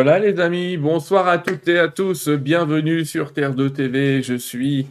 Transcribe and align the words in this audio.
Voilà 0.00 0.20
les 0.20 0.38
amis, 0.38 0.76
bonsoir 0.76 1.26
à 1.26 1.38
toutes 1.38 1.66
et 1.66 1.76
à 1.76 1.88
tous, 1.88 2.28
bienvenue 2.28 3.04
sur 3.04 3.32
Terre 3.32 3.52
2 3.52 3.70
TV, 3.70 4.22
je 4.22 4.34
suis 4.34 4.86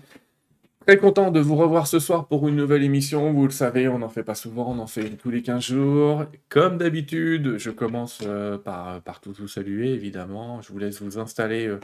très 0.85 0.97
content 0.97 1.31
de 1.31 1.39
vous 1.39 1.55
revoir 1.55 1.88
ce 1.88 1.99
soir 1.99 2.27
pour 2.27 2.45
une 2.49 2.57
nouvelle 2.57 2.83
émission, 2.83 3.31
vous 3.31 3.45
le 3.45 3.53
savez, 3.53 3.88
on 3.88 3.99
n'en 3.99 4.09
fait 4.09 4.25
pas 4.25 4.35
souvent, 4.35 4.70
on 4.70 4.80
en 4.80 4.85
fait 4.85 5.11
tous 5.11 5.30
les 5.30 5.41
15 5.41 5.63
jours. 5.63 6.25
Comme 6.49 6.77
d'habitude, 6.77 7.57
je 7.57 7.70
commence 7.70 8.20
euh, 8.25 8.57
par, 8.57 9.21
tout 9.21 9.31
vous 9.31 9.47
saluer 9.47 9.93
évidemment, 9.93 10.61
je 10.61 10.73
vous 10.73 10.77
laisse 10.77 11.02
vous 11.02 11.17
installer 11.17 11.67
euh, 11.67 11.80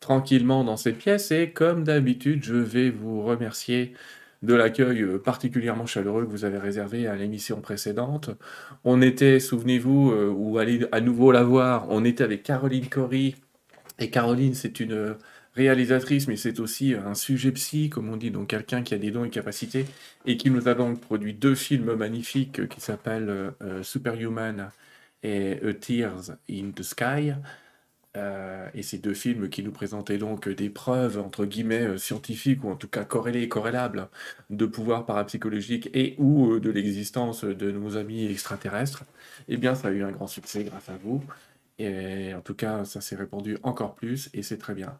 tranquillement 0.00 0.62
dans 0.62 0.76
cette 0.76 0.98
pièce 0.98 1.30
et 1.30 1.52
comme 1.52 1.84
d'habitude, 1.84 2.44
je 2.44 2.56
vais 2.56 2.90
vous 2.90 3.22
remercier 3.22 3.94
de 4.42 4.54
l'accueil 4.54 5.02
euh, 5.02 5.18
particulièrement 5.18 5.86
chaleureux 5.86 6.24
que 6.24 6.30
vous 6.30 6.44
avez 6.44 6.58
réservé 6.58 7.06
à 7.06 7.16
l'émission 7.16 7.60
précédente. 7.60 8.30
On 8.84 9.02
était, 9.02 9.40
souvenez-vous, 9.40 10.12
euh, 10.12 10.28
ou 10.28 10.58
allez 10.58 10.86
à 10.92 11.00
nouveau 11.00 11.32
la 11.32 11.42
voir, 11.42 11.86
on 11.90 12.04
était 12.04 12.24
avec 12.24 12.42
Caroline 12.42 12.88
Cory. 12.88 13.36
Et 13.98 14.10
Caroline, 14.10 14.54
c'est 14.54 14.78
une 14.80 15.16
réalisatrice, 15.54 16.28
mais 16.28 16.36
c'est 16.36 16.60
aussi 16.60 16.94
un 16.94 17.14
sujet 17.14 17.50
psy, 17.50 17.90
comme 17.90 18.08
on 18.10 18.16
dit, 18.16 18.30
donc 18.30 18.48
quelqu'un 18.48 18.82
qui 18.82 18.94
a 18.94 18.98
des 18.98 19.10
dons 19.10 19.24
et 19.24 19.30
capacités, 19.30 19.86
et 20.24 20.36
qui 20.36 20.50
nous 20.50 20.68
a 20.68 20.74
donc 20.74 21.00
produit 21.00 21.34
deux 21.34 21.56
films 21.56 21.94
magnifiques 21.94 22.68
qui 22.68 22.80
s'appellent 22.80 23.52
euh, 23.62 23.82
Superhuman 23.82 24.70
et 25.24 25.58
Tears 25.80 26.36
in 26.48 26.70
the 26.76 26.84
Sky. 26.84 27.32
Euh, 28.16 28.68
et 28.74 28.82
ces 28.82 28.98
deux 28.98 29.12
films 29.14 29.48
qui 29.50 29.62
nous 29.62 29.70
présentaient 29.70 30.18
donc 30.18 30.48
des 30.48 30.70
preuves, 30.70 31.18
entre 31.18 31.44
guillemets, 31.44 31.82
euh, 31.82 31.98
scientifiques, 31.98 32.64
ou 32.64 32.70
en 32.70 32.76
tout 32.76 32.88
cas 32.88 33.04
corrélées 33.04 33.42
et 33.42 33.48
corrélables, 33.48 34.08
de 34.50 34.66
pouvoir 34.66 35.04
parapsychologique 35.04 35.90
et 35.92 36.14
ou 36.18 36.52
euh, 36.52 36.60
de 36.60 36.70
l'existence 36.70 37.44
de 37.44 37.70
nos 37.70 37.96
amis 37.96 38.26
extraterrestres, 38.26 39.04
eh 39.48 39.56
bien, 39.58 39.74
ça 39.74 39.88
a 39.88 39.90
eu 39.90 40.02
un 40.02 40.10
grand 40.10 40.26
succès 40.26 40.64
grâce 40.64 40.88
à 40.88 40.96
vous. 41.02 41.22
Et 41.78 42.34
en 42.34 42.40
tout 42.40 42.54
cas, 42.54 42.84
ça 42.84 43.00
s'est 43.00 43.16
répandu 43.16 43.58
encore 43.62 43.94
plus, 43.94 44.30
et 44.34 44.42
c'est 44.42 44.58
très 44.58 44.74
bien. 44.74 44.96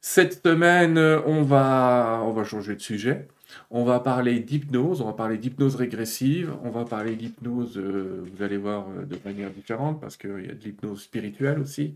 Cette 0.00 0.42
semaine, 0.44 0.98
on 0.98 1.42
va, 1.42 2.20
on 2.24 2.32
va 2.32 2.44
changer 2.44 2.74
de 2.74 2.80
sujet. 2.80 3.28
On 3.70 3.84
va 3.84 4.00
parler 4.00 4.40
d'hypnose, 4.40 5.00
on 5.00 5.06
va 5.06 5.12
parler 5.12 5.38
d'hypnose 5.38 5.76
régressive, 5.76 6.54
on 6.64 6.70
va 6.70 6.84
parler 6.84 7.16
d'hypnose, 7.16 7.78
vous 7.78 8.42
allez 8.42 8.56
voir, 8.56 8.86
de 8.88 9.18
manière 9.24 9.50
différente, 9.50 10.00
parce 10.00 10.16
qu'il 10.16 10.46
y 10.46 10.50
a 10.50 10.54
de 10.54 10.64
l'hypnose 10.64 11.02
spirituelle 11.02 11.60
aussi. 11.60 11.94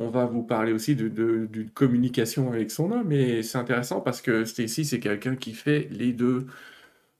On 0.00 0.10
va 0.10 0.26
vous 0.26 0.44
parler 0.44 0.72
aussi 0.72 0.94
d'une 0.94 1.70
communication 1.74 2.52
avec 2.52 2.70
son 2.70 2.92
homme, 2.92 3.10
et 3.10 3.42
c'est 3.42 3.58
intéressant 3.58 4.00
parce 4.00 4.22
que 4.22 4.44
Stacy, 4.44 4.84
c'est 4.84 5.00
quelqu'un 5.00 5.34
qui 5.34 5.52
fait 5.54 5.88
les 5.90 6.12
deux. 6.12 6.46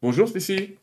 Bonjour 0.00 0.28
Stacy. 0.28 0.76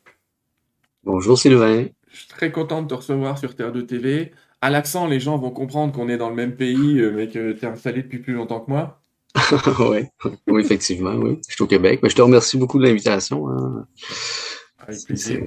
Bonjour 1.05 1.37
Sylvain. 1.37 1.85
Je 2.11 2.17
suis 2.17 2.27
très 2.27 2.51
content 2.51 2.81
de 2.81 2.89
te 2.89 2.93
recevoir 2.95 3.37
sur 3.37 3.55
Terre 3.55 3.71
2 3.71 3.85
TV. 3.85 4.33
À 4.61 4.69
l'accent, 4.69 5.07
les 5.07 5.21
gens 5.21 5.37
vont 5.37 5.51
comprendre 5.51 5.93
qu'on 5.93 6.09
est 6.09 6.17
dans 6.17 6.29
le 6.29 6.35
même 6.35 6.57
pays, 6.57 6.99
euh, 6.99 7.13
mais 7.15 7.29
que 7.29 7.53
tu 7.53 7.65
es 7.65 7.65
installé 7.65 8.03
depuis 8.03 8.19
plus 8.19 8.33
longtemps 8.33 8.59
que 8.59 8.71
moi. 8.71 9.01
oui, 9.79 10.05
oui, 10.47 10.61
effectivement, 10.61 11.13
oui. 11.13 11.39
Je 11.47 11.53
suis 11.53 11.63
au 11.63 11.67
Québec, 11.67 12.01
mais 12.03 12.09
je 12.09 12.15
te 12.15 12.21
remercie 12.21 12.57
beaucoup 12.57 12.77
de 12.77 12.83
l'invitation. 12.83 13.47
Hein. 13.49 13.87
Avec 14.79 15.05
plaisir. 15.05 15.45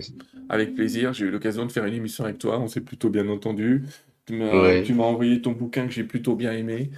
Avec 0.49 0.75
plaisir. 0.75 1.13
J'ai 1.13 1.27
eu 1.27 1.31
l'occasion 1.31 1.67
de 1.67 1.73
faire 1.73 1.85
une 1.85 1.95
émission 1.95 2.25
avec 2.25 2.39
toi. 2.39 2.59
On 2.59 2.69
s'est 2.69 2.81
plutôt 2.81 3.11
bien 3.11 3.29
entendu. 3.29 3.85
Tu 4.29 4.95
m'as 4.95 5.05
envoyé 5.05 5.41
ton 5.43 5.53
bouquin 5.53 5.87
que 5.87 5.93
j'ai 5.93 6.05
plutôt 6.05 6.37
bien 6.37 6.53
aimé, 6.53 6.91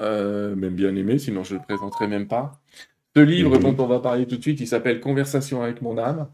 euh, 0.00 0.54
même 0.56 0.74
bien 0.74 0.94
aimé, 0.96 1.18
sinon 1.18 1.44
je 1.44 1.54
ne 1.54 1.60
le 1.60 1.64
présenterai 1.64 2.08
même 2.08 2.28
pas. 2.28 2.60
Ce 3.14 3.20
livre 3.20 3.56
mhm. 3.56 3.62
dont 3.62 3.84
on 3.84 3.86
va 3.86 4.00
parler 4.00 4.26
tout 4.26 4.36
de 4.36 4.42
suite, 4.42 4.60
il 4.60 4.66
s'appelle 4.66 5.00
Conversation 5.00 5.62
avec 5.62 5.82
mon 5.82 5.98
âme. 5.98 6.28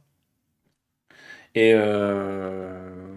Et 1.54 1.72
euh, 1.74 3.16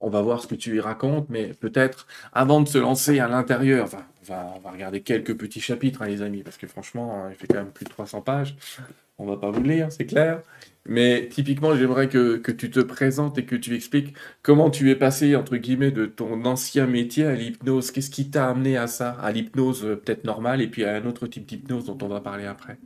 on 0.00 0.10
va 0.10 0.20
voir 0.20 0.42
ce 0.42 0.46
que 0.46 0.54
tu 0.54 0.76
y 0.76 0.80
racontes, 0.80 1.26
mais 1.30 1.48
peut-être 1.54 2.06
avant 2.32 2.60
de 2.60 2.68
se 2.68 2.78
lancer 2.78 3.18
à 3.18 3.28
l'intérieur, 3.28 3.84
enfin, 3.84 4.04
on 4.22 4.60
va, 4.60 4.70
regarder 4.70 5.00
quelques 5.02 5.36
petits 5.36 5.60
chapitres, 5.60 6.02
hein, 6.02 6.06
les 6.06 6.22
amis, 6.22 6.42
parce 6.42 6.58
que 6.58 6.66
franchement, 6.66 7.28
il 7.30 7.36
fait 7.36 7.46
quand 7.46 7.54
même 7.54 7.72
plus 7.72 7.84
de 7.84 7.90
300 7.90 8.20
pages. 8.20 8.56
On 9.20 9.26
va 9.26 9.36
pas 9.36 9.50
vous 9.50 9.62
le 9.62 9.68
lire, 9.68 9.92
c'est 9.92 10.06
clair. 10.06 10.40
Mais 10.86 11.28
typiquement, 11.28 11.76
j'aimerais 11.76 12.08
que, 12.08 12.40
tu 12.52 12.70
te 12.70 12.80
présentes 12.80 13.36
et 13.36 13.44
que 13.44 13.54
tu 13.54 13.74
expliques 13.74 14.14
comment 14.42 14.70
tu 14.70 14.90
es 14.90 14.96
passé, 14.96 15.36
entre 15.36 15.56
guillemets, 15.56 15.90
de 15.90 16.06
ton 16.06 16.42
ancien 16.46 16.86
métier 16.86 17.26
à 17.26 17.34
l'hypnose. 17.34 17.90
Qu'est-ce 17.90 18.08
qui 18.08 18.30
t'a 18.30 18.48
amené 18.48 18.78
à 18.78 18.86
ça 18.86 19.10
À 19.10 19.30
l'hypnose 19.30 19.84
euh, 19.84 19.96
peut-être 19.96 20.24
normale 20.24 20.62
et 20.62 20.68
puis 20.68 20.84
à 20.84 20.94
un 20.94 21.04
autre 21.04 21.26
type 21.26 21.44
d'hypnose 21.44 21.84
dont 21.84 21.98
on 22.00 22.08
va 22.08 22.20
parler 22.20 22.46
après? 22.46 22.78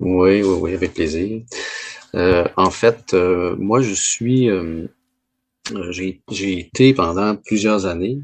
Oui, 0.00 0.42
oui, 0.42 0.58
oui, 0.60 0.74
avec 0.74 0.94
plaisir. 0.94 1.42
Euh, 2.16 2.44
en 2.56 2.70
fait, 2.70 3.14
euh, 3.14 3.54
moi, 3.56 3.80
je 3.80 3.94
suis... 3.94 4.50
j'ai 5.90 6.58
été 6.58 6.94
pendant 6.94 7.36
plusieurs 7.36 7.86
années 7.86 8.18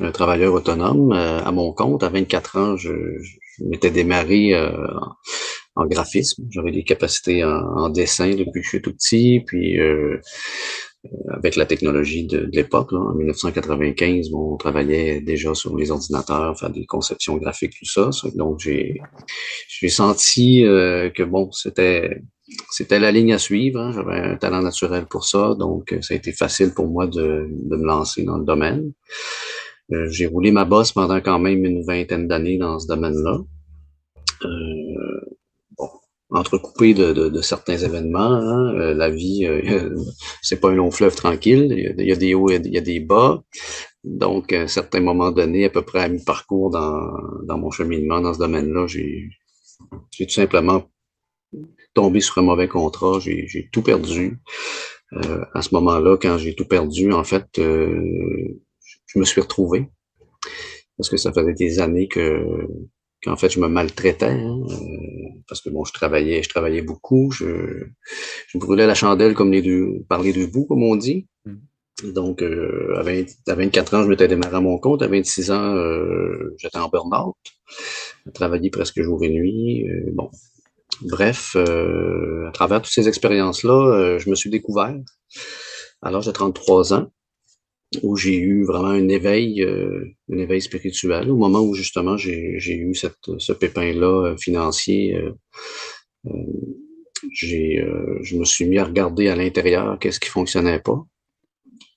un 0.00 0.12
travailleur 0.12 0.54
autonome 0.54 1.10
à 1.10 1.50
mon 1.50 1.72
compte. 1.72 2.04
À 2.04 2.08
24 2.08 2.58
ans, 2.58 2.76
je 2.76 2.92
m'étais 3.58 3.90
démarré 3.90 4.54
en 5.78 5.86
graphisme. 5.86 6.44
J'avais 6.50 6.72
des 6.72 6.84
capacités 6.84 7.44
en, 7.44 7.88
dessin 7.88 8.30
depuis 8.30 8.60
que 8.60 8.64
je 8.64 8.68
suis 8.68 8.82
tout 8.82 8.92
petit, 8.92 9.42
puis 9.46 9.78
euh, 9.78 10.18
euh, 11.06 11.08
avec 11.30 11.54
la 11.54 11.66
technologie 11.66 12.26
de, 12.26 12.48
l'époque, 12.52 12.92
en 12.92 13.14
1995, 13.14 14.30
on 14.34 14.56
travaillait 14.56 15.20
déjà 15.20 15.54
sur 15.54 15.76
les 15.76 15.90
ordinateurs, 15.90 16.58
faire 16.58 16.70
des 16.70 16.84
conceptions 16.84 17.36
graphiques, 17.36 17.74
tout 17.78 17.86
ça. 17.88 18.10
Donc 18.34 18.58
j'ai 18.58 19.00
j'ai 19.68 19.88
senti 19.88 20.64
euh, 20.64 21.10
que 21.10 21.22
bon, 21.22 21.50
c'était 21.52 22.20
c'était 22.70 22.98
la 22.98 23.12
ligne 23.12 23.32
à 23.32 23.38
suivre. 23.38 23.78
Hein. 23.80 23.92
J'avais 23.94 24.18
un 24.18 24.36
talent 24.36 24.62
naturel 24.62 25.06
pour 25.06 25.24
ça, 25.24 25.54
donc 25.58 25.96
ça 26.00 26.14
a 26.14 26.16
été 26.16 26.32
facile 26.32 26.72
pour 26.74 26.88
moi 26.88 27.06
de, 27.06 27.46
de 27.48 27.76
me 27.76 27.86
lancer 27.86 28.24
dans 28.24 28.38
le 28.38 28.44
domaine. 28.44 28.92
j'ai 30.10 30.26
roulé 30.26 30.50
ma 30.50 30.64
bosse 30.64 30.92
pendant 30.92 31.20
quand 31.20 31.38
même 31.38 31.64
une 31.64 31.82
vingtaine 31.84 32.26
d'années 32.26 32.58
dans 32.58 32.78
ce 32.80 32.88
domaine-là. 32.88 33.38
Euh, 34.44 34.87
entrecoupé 36.30 36.94
de, 36.94 37.12
de, 37.12 37.40
certains 37.40 37.78
événements. 37.78 38.32
Hein. 38.32 38.74
Euh, 38.74 38.94
la 38.94 39.10
vie, 39.10 39.46
euh, 39.46 39.94
c'est 40.42 40.60
pas 40.60 40.70
un 40.70 40.74
long 40.74 40.90
fleuve 40.90 41.14
tranquille. 41.14 41.94
Il 41.96 42.06
y 42.06 42.12
a, 42.12 42.16
des 42.16 42.34
hauts, 42.34 42.50
il 42.50 42.72
y 42.72 42.78
a 42.78 42.82
des 42.82 43.00
bas. 43.00 43.42
Donc, 44.04 44.52
à 44.52 44.62
un 44.62 44.66
certain 44.66 45.00
moment 45.00 45.30
donné, 45.30 45.64
à 45.64 45.70
peu 45.70 45.82
près 45.82 46.00
à 46.00 46.08
mi-parcours 46.08 46.70
dans, 46.70 47.00
dans 47.44 47.58
mon 47.58 47.70
cheminement 47.70 48.20
dans 48.20 48.34
ce 48.34 48.38
domaine-là, 48.38 48.86
j'ai 48.86 49.30
tout 50.16 50.28
simplement 50.28 50.84
tombé 51.94 52.20
sur 52.20 52.38
un 52.38 52.42
mauvais 52.42 52.68
contrat. 52.68 53.18
J'ai 53.20 53.68
tout 53.72 53.82
perdu. 53.82 54.38
Euh, 55.14 55.44
à 55.54 55.62
ce 55.62 55.74
moment-là, 55.74 56.18
quand 56.20 56.36
j'ai 56.36 56.54
tout 56.54 56.66
perdu, 56.66 57.12
en 57.12 57.24
fait, 57.24 57.46
je 57.56 59.18
me 59.18 59.24
suis 59.24 59.40
retrouvé. 59.40 59.88
Parce 60.96 61.08
que 61.08 61.16
ça 61.16 61.32
faisait 61.32 61.54
des 61.54 61.78
années 61.80 62.08
que 62.08 62.44
qu'en 63.22 63.36
fait 63.36 63.50
je 63.50 63.60
me 63.60 63.68
maltraitais 63.68 64.26
hein, 64.26 64.60
euh, 64.70 64.76
parce 65.48 65.60
que 65.60 65.70
bon 65.70 65.84
je 65.84 65.92
travaillais 65.92 66.42
je 66.42 66.48
travaillais 66.48 66.82
beaucoup 66.82 67.30
je, 67.30 67.84
je 68.46 68.58
brûlais 68.58 68.86
la 68.86 68.94
chandelle 68.94 69.34
comme 69.34 69.52
les 69.52 69.62
deux 69.62 70.04
par 70.08 70.22
les 70.22 70.32
deux 70.32 70.46
bouts 70.46 70.66
comme 70.66 70.82
on 70.82 70.96
dit. 70.96 71.26
Mmh. 71.44 72.12
donc 72.12 72.42
euh, 72.42 72.96
à, 72.96 73.02
20, 73.02 73.24
à 73.48 73.54
24 73.54 73.94
ans 73.94 74.02
je 74.02 74.08
m'étais 74.08 74.28
démarré 74.28 74.56
à 74.56 74.60
mon 74.60 74.78
compte. 74.78 75.02
À 75.02 75.08
26 75.08 75.50
ans 75.50 75.74
euh, 75.74 76.54
j'étais 76.58 76.78
en 76.78 76.88
burn-out. 76.88 77.36
Je 78.26 78.30
travaillais 78.32 78.70
presque 78.70 79.02
jour 79.02 79.22
et 79.24 79.30
nuit 79.30 79.86
bon. 80.12 80.30
Bref 81.02 81.56
à 81.56 82.50
travers 82.52 82.82
toutes 82.82 82.92
ces 82.92 83.08
expériences 83.08 83.62
là 83.62 84.18
je 84.18 84.30
me 84.30 84.34
suis 84.34 84.50
découvert. 84.50 84.96
Alors 86.02 86.22
j'ai 86.22 86.32
33 86.32 86.94
ans 86.94 87.10
où 88.02 88.16
j'ai 88.16 88.36
eu 88.36 88.64
vraiment 88.64 88.88
un 88.88 89.08
éveil, 89.08 89.62
euh, 89.62 90.04
un 90.32 90.38
éveil 90.38 90.60
spirituel, 90.60 91.30
au 91.30 91.36
moment 91.36 91.60
où 91.60 91.74
justement 91.74 92.16
j'ai 92.16 92.58
eu 92.58 92.94
cette, 92.94 93.38
ce 93.38 93.52
pépin-là 93.52 94.32
euh, 94.32 94.36
financier. 94.36 95.16
Euh, 95.16 95.32
euh 96.26 96.30
j'ai, 97.32 97.84
je 98.22 98.36
me 98.36 98.44
suis 98.44 98.64
mis 98.64 98.78
à 98.78 98.84
regarder 98.84 99.26
à 99.26 99.34
l'intérieur 99.34 99.98
qu'est-ce 99.98 100.20
qui 100.20 100.28
fonctionnait 100.28 100.78
pas. 100.78 101.04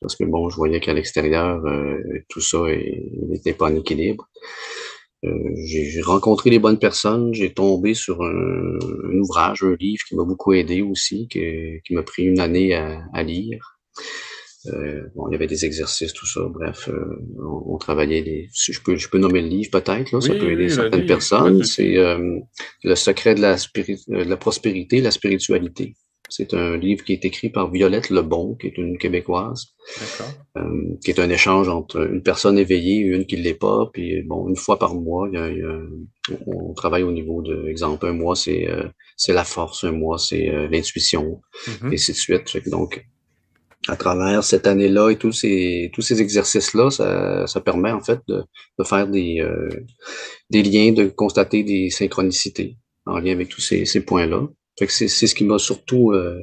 Parce 0.02 0.16
que 0.16 0.24
bon, 0.24 0.50
je 0.50 0.56
voyais 0.56 0.80
qu'à 0.80 0.94
l'extérieur, 0.94 1.62
tout 2.28 2.42
ça 2.42 2.58
n'était 3.30 3.54
pas 3.54 3.70
en 3.70 3.76
équilibre. 3.76 4.28
j'ai 5.22 6.02
rencontré 6.02 6.50
les 6.50 6.58
bonnes 6.58 6.80
personnes, 6.80 7.36
j'ai 7.36 7.54
tombé 7.54 7.94
sur 7.94 8.24
un, 8.24 8.80
ouvrage, 9.14 9.62
un 9.62 9.76
livre 9.80 10.04
qui 10.08 10.16
m'a 10.16 10.24
beaucoup 10.24 10.54
aidé 10.54 10.82
aussi, 10.82 11.28
qui, 11.28 11.40
qui 11.86 11.94
m'a 11.94 12.02
pris 12.02 12.24
une 12.24 12.40
année 12.40 12.74
à, 12.74 13.04
à 13.14 13.22
lire. 13.22 13.78
Euh, 14.68 15.08
bon, 15.16 15.28
il 15.28 15.32
y 15.32 15.36
avait 15.36 15.48
des 15.48 15.66
exercices, 15.66 16.14
tout 16.14 16.28
ça. 16.28 16.42
Bref, 16.48 16.90
euh, 16.90 17.20
on, 17.66 17.78
travaillait 17.78 18.22
des. 18.22 18.50
Je 18.54 18.80
peux, 18.80 18.96
je 18.96 19.10
peux 19.10 19.18
nommer 19.18 19.42
le 19.42 19.48
livre 19.48 19.72
peut-être. 19.72 20.12
Là, 20.12 20.22
ça 20.22 20.36
peut 20.36 20.52
aider 20.52 20.70
certaines 20.70 21.06
personnes. 21.06 21.64
C'est 21.64 21.98
euh, 21.98 22.40
le 22.84 22.96
secret 22.96 23.34
de 23.36 23.42
la, 23.42 23.56
de 23.56 24.30
la 24.30 24.38
prospérité, 24.38 25.02
la 25.02 25.12
spiritualité. 25.12 25.96
C'est 26.30 26.54
un 26.54 26.78
livre 26.78 27.04
qui 27.04 27.12
est 27.12 27.26
écrit 27.26 27.50
par 27.50 27.72
Violette 27.72 28.10
Lebon, 28.10 28.56
qui 28.56 28.68
est 28.68 28.78
une 28.78 28.98
québécoise, 28.98 29.74
qui 31.04 31.12
est 31.12 31.20
un 31.20 31.30
échange 31.30 31.68
entre 31.68 32.10
une 32.10 32.24
personne 32.24 32.58
éveillée 32.58 33.02
et 33.02 33.08
une 33.08 33.26
qui 33.26 33.36
ne 33.36 33.42
l'est 33.42 33.54
pas. 33.54 33.90
Puis 33.92 34.22
bon, 34.22 34.48
une 34.48 34.56
fois 34.56 34.80
par 34.80 34.96
mois, 34.96 35.28
il 35.30 35.38
y 35.38 35.42
a, 35.42 36.38
on 36.48 36.74
travaille 36.74 37.04
au 37.04 37.12
niveau 37.12 37.42
de, 37.42 37.68
exemple, 37.68 38.06
un 38.06 38.14
mois 38.14 38.38
c'est 38.38 38.66
c'est 39.18 39.34
la 39.34 39.44
force, 39.44 39.84
un 39.84 39.92
mois 39.92 40.18
c'est 40.18 40.70
l'intuition, 40.70 41.42
mm-hmm. 41.68 41.92
et 41.92 41.96
ainsi 41.96 42.14
de 42.14 42.18
suite. 42.18 42.70
Donc 42.70 43.06
à 43.88 43.96
travers 43.96 44.44
cette 44.44 44.68
année-là 44.68 45.10
et 45.10 45.18
tous 45.18 45.32
ces, 45.32 45.90
tous 45.94 46.02
ces 46.02 46.22
exercices-là, 46.22 46.92
ça, 46.92 47.48
ça, 47.48 47.62
permet 47.62 47.92
en 47.92 48.02
fait 48.02 48.20
de, 48.28 48.44
de 48.78 48.84
faire 48.84 49.08
des, 49.08 49.40
euh, 49.42 49.70
des 50.50 50.62
liens, 50.62 50.92
de 50.92 51.06
constater 51.08 51.64
des 51.64 51.90
synchronicités 51.90 52.78
en 53.06 53.20
lien 53.20 53.32
avec 53.32 53.50
tous 53.50 53.62
ces, 53.62 53.86
ces 53.86 54.02
points-là. 54.02 54.48
c'est, 54.88 55.08
c'est 55.08 55.28
ce 55.28 55.36
qui 55.36 55.46
m'a 55.46 55.58
surtout, 55.58 56.12
euh, 56.12 56.40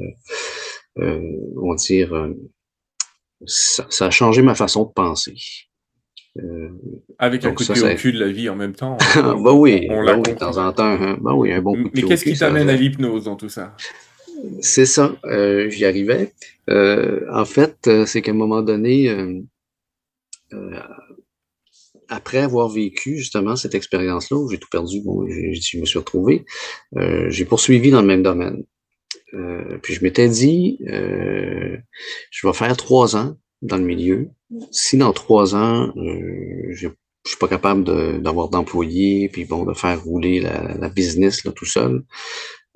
euh, 0.98 1.20
on 1.56 1.70
va 1.70 1.76
dire, 1.76 2.12
euh, 2.14 2.34
ça, 3.46 3.86
ça, 3.88 4.06
a 4.06 4.10
changé 4.10 4.42
ma 4.42 4.54
façon 4.54 4.84
de 4.84 4.92
penser. 4.92 5.34
Euh, 6.38 6.68
avec 7.18 7.44
un 7.44 7.52
côté 7.52 7.74
ça, 7.74 7.94
de 7.94 8.18
la 8.18 8.28
vie 8.28 8.48
en 8.48 8.56
même 8.56 8.74
temps. 8.74 8.96
bah 9.16 9.52
oui, 9.52 9.86
on 9.90 10.04
bah 10.04 10.16
oui, 10.16 10.32
de 10.32 10.38
temps 10.38 10.56
en 10.56 10.72
temps. 10.72 10.84
Hein. 10.84 11.18
Bah 11.20 11.34
oui, 11.34 11.52
un 11.52 11.60
bon 11.60 11.74
coup 11.74 11.90
Mais 11.94 12.02
qu'est-ce 12.02 12.24
qui 12.24 12.36
t'amène 12.36 12.68
à 12.68 12.74
l'hypnose 12.74 13.24
dans 13.24 13.36
tout 13.36 13.48
ça? 13.48 13.76
C'est 14.60 14.86
ça, 14.86 15.16
euh, 15.24 15.70
j'y 15.70 15.84
arrivais. 15.84 16.32
Euh, 16.68 17.20
en 17.32 17.44
fait, 17.44 17.76
euh, 17.86 18.06
c'est 18.06 18.22
qu'à 18.22 18.32
un 18.32 18.34
moment 18.34 18.62
donné, 18.62 19.08
euh, 19.08 19.40
euh, 20.52 20.80
après 22.08 22.38
avoir 22.38 22.68
vécu 22.68 23.18
justement 23.18 23.56
cette 23.56 23.74
expérience-là 23.74 24.36
où 24.36 24.50
j'ai 24.50 24.58
tout 24.58 24.68
perdu, 24.70 25.00
bon, 25.02 25.26
je 25.28 25.78
me 25.78 25.84
suis 25.84 25.98
retrouvé, 25.98 26.46
j'ai 27.28 27.44
poursuivi 27.44 27.90
dans 27.90 28.00
le 28.00 28.06
même 28.06 28.22
domaine. 28.22 28.64
puis 29.82 29.94
je 29.94 30.02
m'étais 30.02 30.28
dit, 30.28 30.78
je 30.86 32.46
vais 32.46 32.52
faire 32.54 32.76
trois 32.78 33.14
ans 33.16 33.36
dans 33.60 33.76
le 33.76 33.84
milieu. 33.84 34.30
Si 34.70 34.96
dans 34.96 35.12
trois 35.12 35.54
ans, 35.54 35.92
je 35.96 36.88
je 37.24 37.32
suis 37.32 37.38
pas 37.38 37.48
capable 37.48 37.84
d'avoir 38.22 38.48
d'employés, 38.48 39.28
puis 39.28 39.44
bon, 39.44 39.66
de 39.66 39.74
faire 39.74 40.02
rouler 40.02 40.40
la, 40.40 40.76
la 40.78 40.88
business 40.88 41.44
là, 41.44 41.52
tout 41.52 41.66
seul, 41.66 42.04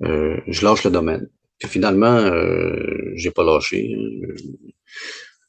je 0.01 0.63
lâche 0.63 0.83
le 0.83 0.91
domaine 0.91 1.27
finalement, 1.67 2.17
euh, 2.17 3.11
j'ai 3.15 3.31
pas 3.31 3.43
lâché. 3.43 3.95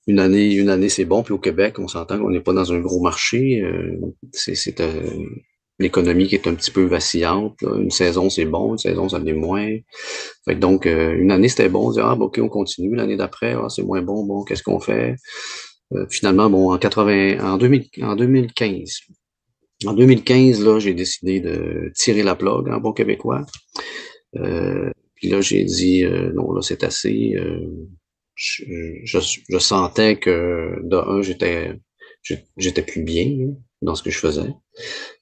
Une 0.07 0.19
année, 0.19 0.55
une 0.55 0.69
année, 0.69 0.89
c'est 0.89 1.05
bon. 1.05 1.23
Puis 1.23 1.33
au 1.33 1.39
Québec, 1.39 1.79
on 1.79 1.89
s'entend 1.89 2.19
qu'on 2.19 2.31
n'est 2.31 2.41
pas 2.41 2.53
dans 2.53 2.73
un 2.73 2.81
gros 2.81 3.01
marché. 3.01 3.63
Euh, 3.63 3.97
c'est 4.33 4.81
euh, 4.81 5.01
l'économie 5.79 6.27
qui 6.27 6.35
est 6.35 6.47
un 6.47 6.55
petit 6.55 6.71
peu 6.71 6.85
vacillante. 6.85 7.57
Une 7.63 7.91
saison, 7.91 8.29
c'est 8.29 8.45
bon. 8.45 8.73
Une 8.73 8.79
saison, 8.79 9.09
ça 9.09 9.19
l'est 9.19 9.33
moins. 9.33 9.71
Fait 10.45 10.57
donc, 10.57 10.87
euh, 10.87 11.15
une 11.17 11.31
année, 11.31 11.49
c'était 11.49 11.71
bon. 11.71 11.89
On 11.89 11.91
dit, 11.93 12.01
ah, 12.03 12.15
bon, 12.17 12.27
OK, 12.27 12.39
on 12.43 12.49
continue. 12.49 12.95
L'année 12.95 13.17
d'après, 13.17 13.55
ah, 13.55 13.69
c'est 13.71 13.83
moins 13.83 14.03
bon. 14.03 14.25
Bon, 14.25 14.45
qu'est-ce 14.45 14.63
qu'on 14.63 14.81
fait? 14.81 15.17
finalement, 16.11 16.51
bon, 16.51 16.73
en 16.73 16.79
80, 16.79 17.39
en, 17.41 17.57
2000, 17.57 17.85
en 18.03 18.17
2015, 18.17 19.03
en 19.87 19.93
2015, 19.93 20.65
là, 20.65 20.81
j'ai 20.81 20.95
décidé 20.95 21.41
de 21.41 21.93
tirer 21.95 22.25
la 22.25 22.35
plug 22.35 22.69
en 22.69 22.79
bon 22.79 22.93
québécois. 22.93 23.43
Euh, 24.37 24.91
puis 25.15 25.29
là, 25.29 25.41
j'ai 25.41 25.65
dit, 25.65 26.05
euh, 26.05 26.33
non, 26.35 26.53
là, 26.53 26.63
c'est 26.63 26.85
assez. 26.85 27.35
Euh, 27.37 27.67
je, 28.35 28.65
je, 29.05 29.59
sentais 29.59 30.19
que, 30.19 30.77
de 30.83 30.97
un, 30.97 31.23
j'étais 31.23 31.73
j'étais 32.57 32.83
plus 32.83 33.03
bien 33.03 33.55
dans 33.83 33.95
ce 33.95 34.03
que 34.03 34.11
je 34.11 34.19
faisais. 34.19 34.49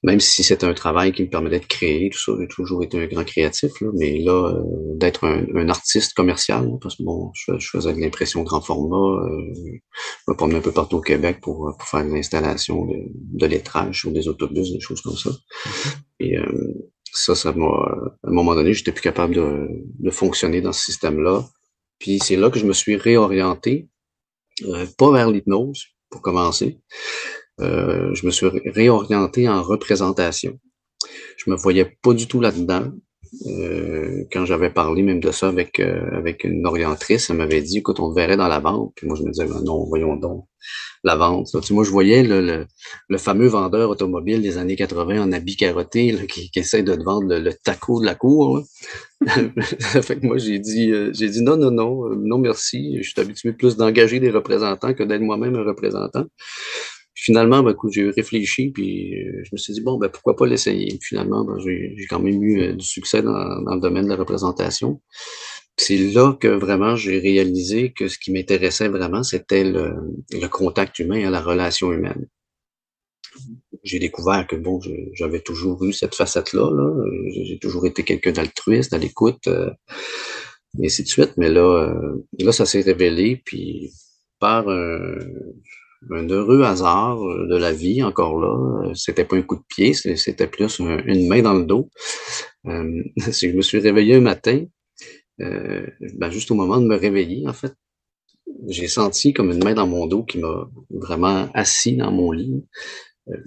Même 0.03 0.21
si 0.21 0.41
c'était 0.41 0.65
un 0.65 0.73
travail 0.73 1.11
qui 1.11 1.23
me 1.23 1.29
permettait 1.29 1.59
de 1.59 1.65
créer, 1.65 2.09
tout 2.09 2.19
ça, 2.19 2.31
j'ai 2.39 2.47
toujours 2.47 2.81
été 2.81 2.97
un 2.97 3.07
grand 3.07 3.25
créatif, 3.25 3.71
là, 3.81 3.89
mais 3.93 4.19
là, 4.19 4.55
euh, 4.55 4.63
d'être 4.95 5.25
un, 5.25 5.45
un, 5.55 5.69
artiste 5.69 6.13
commercial, 6.13 6.69
parce 6.81 6.95
que 6.95 7.03
bon, 7.03 7.29
je, 7.33 7.51
faisais 7.59 7.93
de 7.93 7.99
l'impression 7.99 8.41
grand 8.43 8.61
format, 8.61 8.95
euh, 8.95 9.53
je 9.65 10.31
me 10.31 10.35
promenais 10.35 10.59
un 10.59 10.61
peu 10.61 10.71
partout 10.71 10.97
au 10.97 11.01
Québec 11.01 11.39
pour, 11.41 11.75
pour 11.77 11.87
faire 11.87 12.05
l'installation 12.05 12.85
de, 12.85 12.95
de 13.13 13.45
lettrage 13.45 13.99
sur 13.99 14.11
des 14.11 14.27
autobus, 14.29 14.71
des 14.71 14.79
choses 14.79 15.01
comme 15.01 15.17
ça. 15.17 15.29
Mm-hmm. 15.29 15.95
Et 16.21 16.37
euh, 16.37 16.91
ça, 17.13 17.35
ça 17.35 17.53
m'a, 17.53 17.67
à 17.67 18.27
un 18.27 18.31
moment 18.31 18.55
donné, 18.55 18.73
j'étais 18.73 18.91
plus 18.91 19.01
capable 19.01 19.35
de, 19.35 19.67
de 19.99 20.09
fonctionner 20.09 20.61
dans 20.61 20.73
ce 20.73 20.83
système-là. 20.83 21.45
Puis 21.99 22.19
c'est 22.19 22.35
là 22.35 22.49
que 22.49 22.59
je 22.59 22.65
me 22.65 22.73
suis 22.73 22.95
réorienté, 22.95 23.87
euh, 24.65 24.85
pas 24.97 25.11
vers 25.11 25.29
l'hypnose, 25.29 25.85
pour 26.09 26.21
commencer. 26.21 26.79
Euh, 27.59 28.13
je 28.13 28.25
me 28.25 28.31
suis 28.31 28.47
réorienté 28.47 29.47
en 29.47 29.61
représentation. 29.61 30.59
Je 31.37 31.49
me 31.49 31.55
voyais 31.55 31.97
pas 32.01 32.13
du 32.13 32.27
tout 32.27 32.41
là-dedans. 32.41 32.91
Euh, 33.47 34.23
quand 34.31 34.45
j'avais 34.45 34.69
parlé 34.69 35.01
même 35.01 35.19
de 35.19 35.31
ça 35.31 35.47
avec, 35.47 35.79
euh, 35.79 36.09
avec 36.11 36.43
une 36.43 36.65
orientrice, 36.65 37.29
elle 37.29 37.37
m'avait 37.37 37.61
dit, 37.61 37.79
écoute, 37.79 37.99
on 37.99 38.09
te 38.09 38.15
verrait 38.15 38.37
dans 38.37 38.47
la 38.47 38.59
vente. 38.59 38.93
Puis 38.95 39.07
moi, 39.07 39.15
je 39.17 39.23
me 39.23 39.31
disais, 39.31 39.45
ben 39.45 39.61
non, 39.63 39.85
voyons 39.85 40.15
donc 40.15 40.45
la 41.03 41.15
vente. 41.15 41.49
Tu 41.61 41.73
moi, 41.73 41.83
je 41.83 41.89
voyais 41.89 42.23
le, 42.23 42.65
le, 43.09 43.17
fameux 43.17 43.47
vendeur 43.47 43.89
automobile 43.89 44.41
des 44.41 44.57
années 44.57 44.75
80 44.75 45.21
en 45.21 45.31
habit 45.33 45.57
carotté 45.57 46.15
qui, 46.27 46.49
qui, 46.49 46.59
essaie 46.59 46.83
de 46.83 46.95
te 46.95 47.03
vendre 47.03 47.27
le, 47.27 47.53
taco 47.53 47.99
de 47.99 48.05
la 48.05 48.15
cour. 48.15 48.61
fait 49.27 50.19
que 50.19 50.25
moi, 50.25 50.37
j'ai 50.37 50.59
dit, 50.59 50.91
euh, 50.91 51.11
j'ai 51.13 51.29
dit 51.29 51.41
non, 51.41 51.57
non, 51.57 51.71
non, 51.71 52.15
non, 52.15 52.37
merci. 52.37 52.97
Je 53.01 53.09
suis 53.09 53.19
habitué 53.19 53.51
plus 53.51 53.75
d'engager 53.75 54.19
des 54.19 54.31
représentants 54.31 54.93
que 54.93 55.03
d'être 55.03 55.21
moi-même 55.21 55.55
un 55.55 55.63
représentant 55.63 56.25
finalement, 57.15 57.63
ben, 57.63 57.75
j'ai 57.91 58.09
réfléchi, 58.09 58.71
puis 58.71 59.21
euh, 59.21 59.41
je 59.43 59.49
me 59.51 59.57
suis 59.57 59.73
dit, 59.73 59.81
bon, 59.81 59.97
ben, 59.97 60.09
pourquoi 60.09 60.35
pas 60.35 60.45
l'essayer? 60.45 60.97
Finalement, 61.01 61.43
ben, 61.43 61.57
j'ai 61.59 61.95
quand 62.09 62.19
même 62.19 62.43
eu 62.43 62.61
euh, 62.61 62.73
du 62.73 62.85
succès 62.85 63.21
dans, 63.21 63.33
le 63.33 63.79
domaine 63.79 64.05
de 64.05 64.09
la 64.09 64.15
représentation. 64.15 65.01
C'est 65.77 65.97
là 65.97 66.33
que 66.39 66.47
vraiment 66.47 66.95
j'ai 66.95 67.17
réalisé 67.17 67.93
que 67.93 68.07
ce 68.07 68.19
qui 68.19 68.31
m'intéressait 68.31 68.89
vraiment, 68.89 69.23
c'était 69.23 69.63
le, 69.63 70.47
contact 70.49 70.99
humain, 70.99 71.29
la 71.29 71.41
relation 71.41 71.91
humaine. 71.91 72.27
J'ai 73.83 73.97
découvert 73.97 74.45
que 74.45 74.55
bon, 74.55 74.79
j'avais 75.13 75.39
toujours 75.39 75.83
eu 75.83 75.91
cette 75.91 76.13
facette-là. 76.13 76.69
Là. 76.69 77.05
J'ai 77.31 77.57
toujours 77.57 77.87
été 77.87 78.03
quelqu'un 78.03 78.31
d'altruiste, 78.31 78.93
à 78.93 78.99
l'écoute, 78.99 79.47
euh, 79.47 79.71
et 80.79 80.85
ainsi 80.85 81.03
de 81.03 81.07
suite. 81.07 81.33
Mais 81.37 81.49
là, 81.49 81.91
là, 82.37 82.51
ça 82.51 82.67
s'est 82.67 82.81
révélé, 82.81 83.41
puis 83.43 83.91
par 84.39 84.67
heureux 86.09 86.63
hasard 86.63 87.23
euh, 87.23 87.47
de 87.47 87.55
la 87.55 87.71
vie, 87.71 88.03
encore 88.03 88.39
là. 88.39 88.89
Euh, 88.89 88.93
c'était 88.93 89.25
pas 89.25 89.35
un 89.35 89.41
coup 89.41 89.55
de 89.55 89.63
pied, 89.67 89.93
c'était 89.93 90.47
plus 90.47 90.79
une 90.79 91.27
main 91.27 91.41
dans 91.41 91.53
le 91.53 91.65
dos. 91.65 91.89
Euh, 92.67 93.03
je 93.17 93.55
me 93.55 93.61
suis 93.61 93.79
réveillé 93.79 94.15
un 94.15 94.21
matin, 94.21 94.65
euh, 95.41 95.87
ben 96.15 96.29
juste 96.29 96.51
au 96.51 96.55
moment 96.55 96.79
de 96.79 96.85
me 96.85 96.95
réveiller, 96.95 97.47
en 97.47 97.53
fait, 97.53 97.73
j'ai 98.67 98.87
senti 98.87 99.33
comme 99.33 99.51
une 99.51 99.63
main 99.63 99.73
dans 99.73 99.87
mon 99.87 100.05
dos 100.07 100.23
qui 100.23 100.37
m'a 100.37 100.69
vraiment 100.89 101.49
assis 101.53 101.95
dans 101.95 102.11
mon 102.11 102.31
lit. 102.31 102.65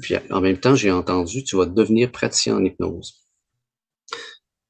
Puis 0.00 0.14
en 0.30 0.40
même 0.40 0.58
temps, 0.58 0.74
j'ai 0.74 0.90
entendu, 0.90 1.44
tu 1.44 1.56
vas 1.56 1.66
devenir 1.66 2.10
praticien 2.10 2.56
en 2.56 2.64
hypnose. 2.64 3.25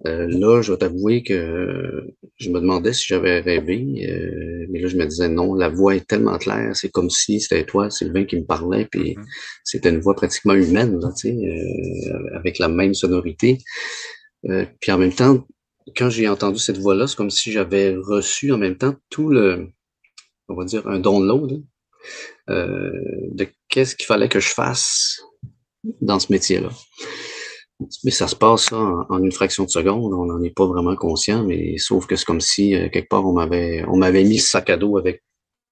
Euh, 0.04 0.26
là, 0.28 0.60
je 0.60 0.72
vais 0.72 0.78
t'avouer 0.78 1.22
que 1.22 2.06
je 2.36 2.50
me 2.50 2.60
demandais 2.60 2.92
si 2.92 3.06
j'avais 3.06 3.40
rêvé, 3.40 4.06
euh, 4.06 4.66
mais 4.70 4.80
là, 4.80 4.88
je 4.88 4.96
me 4.96 5.06
disais 5.06 5.28
non, 5.28 5.54
la 5.54 5.70
voix 5.70 5.96
est 5.96 6.06
tellement 6.06 6.36
claire, 6.36 6.76
c'est 6.76 6.90
comme 6.90 7.08
si 7.08 7.40
c'était 7.40 7.64
toi, 7.64 7.88
Sylvain, 7.88 8.24
qui 8.24 8.36
me 8.36 8.44
parlait, 8.44 8.84
puis 8.84 9.14
mm-hmm. 9.14 9.24
c'était 9.64 9.88
une 9.88 10.00
voix 10.00 10.14
pratiquement 10.14 10.52
humaine, 10.52 11.00
là, 11.00 11.08
tu 11.16 11.28
sais, 11.28 11.34
euh, 11.34 12.36
avec 12.36 12.58
la 12.58 12.68
même 12.68 12.92
sonorité. 12.92 13.58
puis 14.80 14.92
en 14.92 14.98
même 14.98 15.14
temps, 15.14 15.46
quand 15.96 16.10
j'ai 16.10 16.28
entendu 16.28 16.58
cette 16.58 16.78
voix-là, 16.78 17.06
c'est 17.06 17.16
comme 17.16 17.30
si 17.30 17.50
j'avais 17.50 17.96
reçu 17.96 18.52
en 18.52 18.58
même 18.58 18.76
temps 18.76 18.94
tout 19.08 19.30
le, 19.30 19.68
on 20.48 20.54
va 20.54 20.64
dire, 20.64 20.86
un 20.86 20.98
download 20.98 21.62
de 22.48 23.48
qu'est-ce 23.68 23.96
qu'il 23.96 24.06
fallait 24.06 24.28
que 24.28 24.40
je 24.40 24.48
fasse 24.48 25.20
dans 26.00 26.18
ce 26.20 26.30
métier-là. 26.32 26.70
Mais 28.04 28.10
ça 28.10 28.26
se 28.26 28.36
passe 28.36 28.72
en, 28.72 29.22
une 29.22 29.32
fraction 29.32 29.64
de 29.64 29.70
seconde, 29.70 30.12
on 30.14 30.24
n'en 30.24 30.42
est 30.42 30.54
pas 30.54 30.66
vraiment 30.66 30.96
conscient, 30.96 31.44
mais 31.44 31.76
sauf 31.76 32.06
que 32.06 32.16
c'est 32.16 32.24
comme 32.24 32.40
si 32.40 32.74
euh, 32.74 32.88
quelque 32.88 33.08
part 33.08 33.26
on 33.26 33.34
m'avait 33.34 33.84
on 33.86 33.98
m'avait 33.98 34.24
mis 34.24 34.38
ce 34.38 34.48
sac 34.48 34.70
à 34.70 34.78
dos 34.78 34.96
avec 34.96 35.22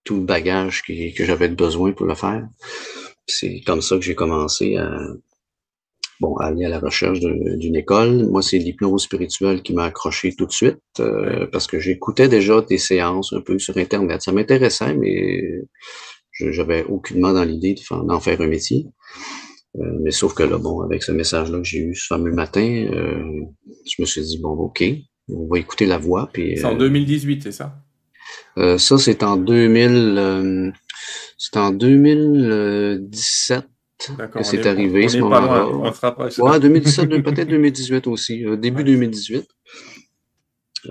tout 0.05 0.17
le 0.17 0.25
bagage 0.25 0.83
que 0.83 1.25
j'avais 1.25 1.49
besoin 1.49 1.93
pour 1.93 2.07
le 2.07 2.15
faire. 2.15 2.47
C'est 3.27 3.63
comme 3.67 3.81
ça 3.81 3.97
que 3.97 4.03
j'ai 4.03 4.15
commencé 4.15 4.77
à 4.77 4.91
bon 6.21 6.37
aller 6.37 6.65
à 6.65 6.69
la 6.69 6.79
recherche 6.79 7.21
d'une 7.21 7.77
école. 7.77 8.27
Moi, 8.29 8.43
c'est 8.43 8.59
l'hypnose 8.59 9.05
spirituelle 9.05 9.63
qui 9.63 9.73
m'a 9.73 9.85
accroché 9.85 10.35
tout 10.35 10.47
de 10.47 10.53
suite 10.53 10.79
euh, 11.01 11.47
parce 11.53 11.67
que 11.67 11.79
j'écoutais 11.81 12.29
déjà 12.29 12.61
des 12.61 12.79
séances 12.79 13.33
un 13.33 13.41
peu 13.41 13.59
sur 13.59 13.77
Internet. 13.79 14.23
Ça 14.23 14.33
m'intéressait, 14.33 14.95
mais 14.95 15.43
j'avais 16.33 16.85
aucunement 16.85 17.33
dans 17.33 17.45
l'idée 17.45 17.75
d'en 17.91 18.21
faire 18.21 18.41
un 18.41 18.47
métier. 18.47 18.87
Euh, 19.81 19.99
mais 20.03 20.11
sauf 20.13 20.35
que 20.35 20.43
là, 20.43 20.59
bon, 20.59 20.83
avec 20.83 21.03
ce 21.03 21.13
message-là 21.13 21.59
que 21.59 21.65
j'ai 21.65 21.81
eu 21.81 21.95
ce 21.95 22.07
fameux 22.07 22.33
matin, 22.33 22.63
euh, 22.63 23.43
je 23.87 24.01
me 24.01 24.07
suis 24.07 24.23
dit, 24.23 24.39
bon, 24.39 24.51
OK, 24.51 24.85
on 25.29 25.47
va 25.49 25.59
écouter 25.59 25.87
la 25.87 25.99
voix. 25.99 26.31
C'est 26.35 26.65
en 26.65 26.77
2018, 26.77 27.39
euh, 27.39 27.41
c'est 27.43 27.53
ça? 27.53 27.75
Ça, 28.79 28.99
c'est 28.99 29.23
en 29.23 29.37
2000, 29.37 30.73
c'est 31.39 31.57
en 31.57 31.71
2017 31.71 33.65
que 34.33 34.43
c'est 34.43 34.67
arrivé, 34.67 35.09
ce 35.09 35.19
moment-là. 35.19 35.67
Ouais, 36.39 36.61
2017, 36.61 37.09
peut-être 37.23 37.49
2018 37.49 38.07
aussi, 38.07 38.45
début 38.59 38.85
2018. 38.85 39.49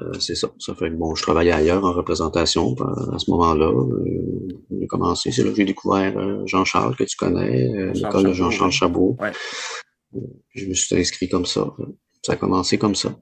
Euh, 0.02 0.14
c'est 0.20 0.36
ça. 0.36 0.50
Ça 0.60 0.76
fait 0.76 0.90
que 0.90 0.96
bon, 0.96 1.16
je 1.16 1.24
travaillais 1.24 1.52
ailleurs 1.52 1.84
en 1.84 1.94
représentation 1.94 2.76
à 3.14 3.20
ce 3.20 3.30
moment-là. 3.32 3.68
Euh, 3.68 4.48
j'ai 4.72 4.88
commencé, 4.88 5.32
c'est 5.32 5.44
là 5.44 5.50
que 5.52 5.56
j'ai 5.56 5.66
découvert 5.66 6.18
euh, 6.18 6.44
Jean-Charles, 6.46 6.96
que 6.96 7.04
tu 7.04 7.16
connais, 7.16 7.92
l'école 7.94 8.26
de 8.26 8.34
Jean-Charles 8.34 8.72
Chabot. 8.72 9.18
Je 10.54 10.66
me 10.66 10.74
suis 10.74 10.96
inscrit 10.96 11.30
comme 11.30 11.46
ça. 11.46 11.74
Ça 12.22 12.34
a 12.34 12.36
commencé 12.36 12.78
comme 12.78 12.96
ça. 12.96 13.16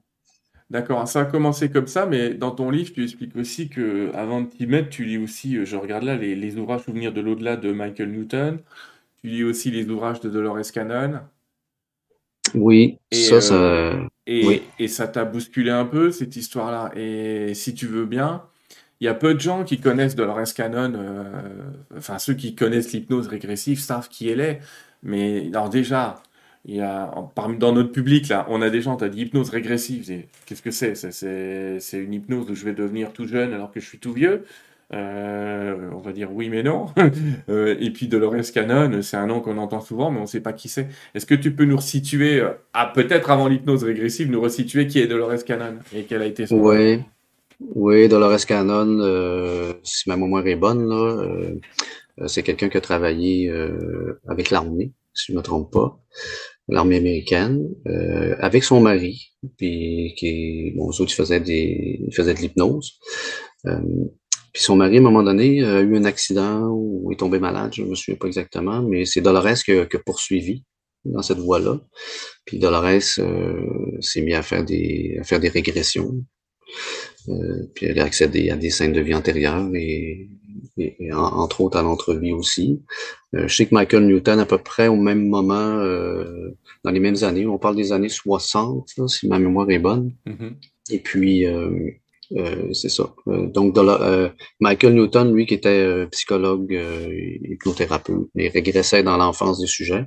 D'accord, 0.72 1.06
ça 1.06 1.20
a 1.20 1.24
commencé 1.26 1.68
comme 1.68 1.86
ça, 1.86 2.06
mais 2.06 2.32
dans 2.32 2.50
ton 2.50 2.70
livre, 2.70 2.94
tu 2.94 3.04
expliques 3.04 3.36
aussi 3.36 3.68
que 3.68 4.10
avant 4.14 4.40
de 4.40 4.46
t'y 4.46 4.66
mettre, 4.66 4.88
tu 4.88 5.04
lis 5.04 5.18
aussi, 5.18 5.58
euh, 5.58 5.66
je 5.66 5.76
regarde 5.76 6.04
là, 6.04 6.16
les, 6.16 6.34
les 6.34 6.56
ouvrages 6.56 6.84
Souvenirs 6.84 7.12
de 7.12 7.20
l'au-delà 7.20 7.58
de 7.58 7.72
Michael 7.72 8.10
Newton. 8.10 8.58
Tu 9.20 9.26
lis 9.26 9.44
aussi 9.44 9.70
les 9.70 9.86
ouvrages 9.90 10.20
de 10.20 10.30
Dolores 10.30 10.72
Cannon. 10.72 11.20
Oui, 12.54 12.98
Et, 13.10 13.16
ça, 13.16 13.40
euh, 13.40 13.40
ça, 13.40 14.08
et, 14.26 14.42
oui, 14.46 14.62
et 14.78 14.88
ça 14.88 15.08
t'a 15.08 15.24
bousculé 15.24 15.70
un 15.70 15.84
peu, 15.84 16.12
cette 16.12 16.36
histoire-là. 16.36 16.92
Et 16.96 17.54
si 17.54 17.74
tu 17.74 17.86
veux 17.86 18.06
bien, 18.06 18.44
il 19.00 19.04
y 19.06 19.08
a 19.08 19.14
peu 19.14 19.34
de 19.34 19.40
gens 19.40 19.64
qui 19.64 19.80
connaissent 19.80 20.14
Dolores 20.16 20.54
Cannon, 20.54 20.92
euh, 20.96 21.42
enfin 21.96 22.18
ceux 22.18 22.34
qui 22.34 22.54
connaissent 22.54 22.92
l'hypnose 22.92 23.28
régressive 23.28 23.80
savent 23.80 24.08
qui 24.08 24.28
elle 24.28 24.40
est. 24.40 24.60
Mais 25.02 25.48
alors 25.48 25.68
déjà, 25.70 26.22
il 26.64 26.76
y 26.76 26.80
a, 26.80 27.12
parmi, 27.34 27.58
dans 27.58 27.72
notre 27.72 27.92
public, 27.92 28.28
là, 28.28 28.46
on 28.48 28.62
a 28.62 28.70
des 28.70 28.80
gens, 28.82 28.96
tu 28.96 29.04
as 29.04 29.08
dit 29.08 29.22
hypnose 29.22 29.50
régressive. 29.50 30.10
Qu'est-ce 30.46 30.62
que 30.62 30.70
c'est- 30.70 30.94
c'est 31.80 31.98
une 31.98 32.14
hypnose 32.14 32.50
où 32.50 32.54
je 32.54 32.64
vais 32.64 32.74
devenir 32.74 33.12
tout 33.12 33.26
jeune 33.26 33.52
alors 33.52 33.72
que 33.72 33.80
je 33.80 33.86
suis 33.86 33.98
tout 33.98 34.12
vieux. 34.12 34.44
Euh, 34.94 35.90
on 35.94 35.98
va 35.98 36.12
dire 36.12 36.30
oui 36.32 36.48
mais 36.48 36.62
non. 36.62 36.86
Euh, 37.48 37.76
et 37.80 37.90
puis 37.90 38.08
Dolores 38.08 38.52
Cannon, 38.52 39.02
c'est 39.02 39.16
un 39.16 39.26
nom 39.26 39.40
qu'on 39.40 39.58
entend 39.58 39.80
souvent, 39.80 40.10
mais 40.10 40.18
on 40.18 40.22
ne 40.22 40.26
sait 40.26 40.40
pas 40.40 40.52
qui 40.52 40.68
c'est. 40.68 40.88
Est-ce 41.14 41.26
que 41.26 41.34
tu 41.34 41.54
peux 41.54 41.64
nous 41.64 41.76
resituer, 41.76 42.40
euh, 42.40 42.50
ah, 42.72 42.90
peut-être 42.94 43.30
avant 43.30 43.48
l'hypnose 43.48 43.84
régressive, 43.84 44.30
nous 44.30 44.40
resituer 44.40 44.86
qui 44.86 45.00
est 45.00 45.06
Dolores 45.06 45.44
Cannon 45.44 45.78
et 45.94 46.04
quel 46.04 46.22
a 46.22 46.26
été 46.26 46.46
son 46.46 46.56
oui, 46.56 47.00
oui, 47.74 48.08
Dolores 48.08 48.44
Cannon, 48.46 48.98
euh, 49.00 49.72
si 49.82 50.08
ma 50.08 50.16
mémoire 50.16 50.46
est 50.46 50.56
bonne, 50.56 50.88
là, 50.88 51.24
euh, 52.20 52.26
c'est 52.26 52.42
quelqu'un 52.42 52.68
qui 52.68 52.76
a 52.76 52.80
travaillé 52.80 53.48
euh, 53.48 54.20
avec 54.28 54.50
l'armée, 54.50 54.92
si 55.14 55.32
je 55.32 55.36
me 55.36 55.42
trompe 55.42 55.72
pas, 55.72 55.98
l'armée 56.68 56.96
américaine, 56.96 57.68
euh, 57.86 58.34
avec 58.38 58.64
son 58.64 58.80
mari, 58.80 59.32
puis 59.56 60.14
qui, 60.16 60.72
bon, 60.76 60.90
eux 60.90 61.00
autres, 61.00 61.12
ils 61.12 61.16
faisaient 61.16 61.40
des, 61.40 62.00
ils 62.06 62.14
faisaient 62.14 62.34
de 62.34 62.40
l'hypnose. 62.40 62.98
Euh, 63.66 63.78
puis 64.52 64.62
son 64.62 64.76
mari, 64.76 64.96
à 64.96 65.00
un 65.00 65.02
moment 65.02 65.22
donné, 65.22 65.62
a 65.64 65.80
eu 65.80 65.96
un 65.96 66.04
accident 66.04 66.68
ou 66.70 67.10
est 67.12 67.16
tombé 67.16 67.38
malade, 67.38 67.72
je 67.74 67.82
me 67.82 67.94
souviens 67.94 68.16
pas 68.16 68.26
exactement, 68.26 68.82
mais 68.82 69.04
c'est 69.06 69.20
Dolores 69.20 69.54
qui 69.64 69.72
a, 69.72 69.86
poursuivi 70.04 70.64
dans 71.04 71.22
cette 71.22 71.38
voie-là. 71.38 71.80
Puis 72.44 72.58
Dolores 72.58 73.00
euh, 73.18 73.64
s'est 74.00 74.22
mis 74.22 74.34
à 74.34 74.42
faire 74.42 74.64
des, 74.64 75.16
à 75.20 75.24
faire 75.24 75.40
des 75.40 75.48
régressions. 75.48 76.12
Euh, 77.28 77.66
puis 77.74 77.86
elle 77.86 78.00
a 78.00 78.04
accédé 78.04 78.50
à 78.50 78.56
des 78.56 78.70
scènes 78.70 78.92
de 78.92 79.00
vie 79.00 79.14
antérieures 79.14 79.68
et, 79.74 80.28
et- 80.78 80.96
et 80.98 81.12
en- 81.12 81.18
entre 81.22 81.60
autres 81.60 81.76
à 81.78 81.82
l'entrevue 81.82 82.32
aussi. 82.32 82.82
Euh, 83.34 83.46
je 83.46 83.54
sais 83.54 83.66
que 83.66 83.74
Michael 83.74 84.06
Newton, 84.06 84.38
à 84.40 84.46
peu 84.46 84.58
près 84.58 84.88
au 84.88 84.96
même 84.96 85.28
moment, 85.28 85.78
euh, 85.78 86.50
dans 86.84 86.90
les 86.90 87.00
mêmes 87.00 87.22
années, 87.22 87.46
on 87.46 87.58
parle 87.58 87.76
des 87.76 87.92
années 87.92 88.08
60, 88.08 88.88
là, 88.96 89.06
si 89.08 89.28
ma 89.28 89.38
mémoire 89.38 89.70
est 89.70 89.78
bonne. 89.78 90.12
Mhm. 90.26 90.56
Et 90.90 90.98
puis, 90.98 91.46
euh, 91.46 91.70
euh, 91.70 91.90
c'est 92.72 92.88
ça. 92.88 93.14
Euh, 93.28 93.46
donc, 93.48 93.76
euh, 93.78 94.28
Michael 94.60 94.94
Newton, 94.94 95.34
lui, 95.34 95.46
qui 95.46 95.54
était 95.54 95.68
euh, 95.68 96.06
psychologue, 96.06 96.74
euh, 96.74 97.08
hypnothérapeute, 97.44 98.28
il 98.34 98.48
régressait 98.48 99.02
dans 99.02 99.16
l'enfance 99.16 99.60
des 99.60 99.66
sujets. 99.66 100.04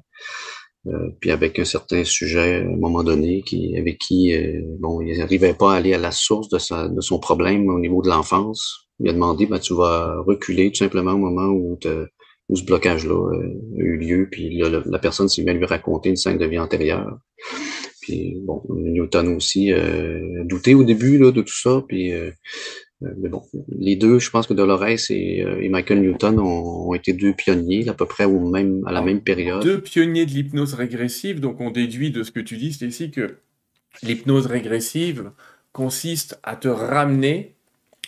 Euh, 0.87 1.09
puis 1.19 1.31
avec 1.31 1.57
un 1.57 1.65
certain 1.65 2.03
sujet, 2.03 2.57
à 2.57 2.59
un 2.59 2.75
moment 2.77 3.03
donné, 3.03 3.41
qui, 3.41 3.75
avec 3.77 3.97
qui, 3.97 4.35
euh, 4.35 4.61
bon, 4.79 5.01
il 5.01 5.17
n'arrivait 5.17 5.55
pas 5.55 5.73
à 5.73 5.77
aller 5.77 5.93
à 5.93 5.97
la 5.97 6.11
source 6.11 6.47
de, 6.49 6.59
sa, 6.59 6.87
de 6.87 7.01
son 7.01 7.17
problème 7.19 7.67
au 7.69 7.79
niveau 7.79 8.01
de 8.03 8.09
l'enfance. 8.09 8.87
Il 8.99 9.09
a 9.09 9.13
demandé, 9.13 9.45
ben, 9.47 9.59
tu 9.59 9.73
vas 9.73 10.15
reculer 10.25 10.71
tout 10.71 10.77
simplement 10.77 11.13
au 11.13 11.17
moment 11.17 11.47
où, 11.47 11.75
te- 11.81 12.07
où 12.49 12.55
ce 12.55 12.63
blocage-là 12.63 13.15
euh, 13.15 13.79
a 13.79 13.81
eu 13.81 13.97
lieu. 13.97 14.27
Puis 14.31 14.57
là, 14.57 14.69
la, 14.69 14.83
la 14.85 14.99
personne 14.99 15.27
s'est 15.27 15.47
à 15.49 15.53
lui 15.53 15.65
raconter 15.65 16.09
une 16.09 16.15
scène 16.17 16.37
de 16.37 16.45
vie 16.45 16.59
antérieure. 16.59 17.17
Puis 18.05 18.37
Newton 18.69 19.29
aussi 19.29 19.73
euh, 19.73 20.43
douté 20.43 20.75
au 20.75 20.83
début 20.83 21.17
là, 21.17 21.31
de 21.31 21.41
tout 21.41 21.57
ça. 21.57 21.83
Puis 21.87 22.13
euh, 22.13 22.29
euh, 23.03 23.09
mais 23.17 23.29
bon, 23.29 23.43
les 23.77 23.95
deux, 23.95 24.19
je 24.19 24.29
pense 24.29 24.47
que 24.47 24.53
Dolores 24.53 24.85
et, 25.09 25.43
euh, 25.43 25.69
Michael 25.69 26.01
Newton 26.01 26.39
ont, 26.39 26.93
été 26.93 27.13
deux 27.13 27.33
pionniers 27.33 27.89
à 27.89 27.93
peu 27.93 28.05
près 28.05 28.25
au 28.25 28.39
même, 28.39 28.83
à 28.87 28.91
la 28.91 29.01
même 29.01 29.21
période. 29.21 29.63
deux 29.63 29.81
pionniers 29.81 30.25
de 30.25 30.31
l'hypnose 30.31 30.73
régressive, 30.73 31.39
donc 31.39 31.59
on 31.59 31.71
déduit 31.71 32.11
de 32.11 32.23
ce 32.23 32.31
que 32.31 32.39
tu 32.39 32.55
dis, 32.57 32.71
Stécie, 32.71 33.11
que 33.11 33.37
l'hypnose 34.01 34.45
régressive 34.45 35.31
consiste 35.73 36.39
à 36.43 36.55
te 36.55 36.69
ramener, 36.69 37.55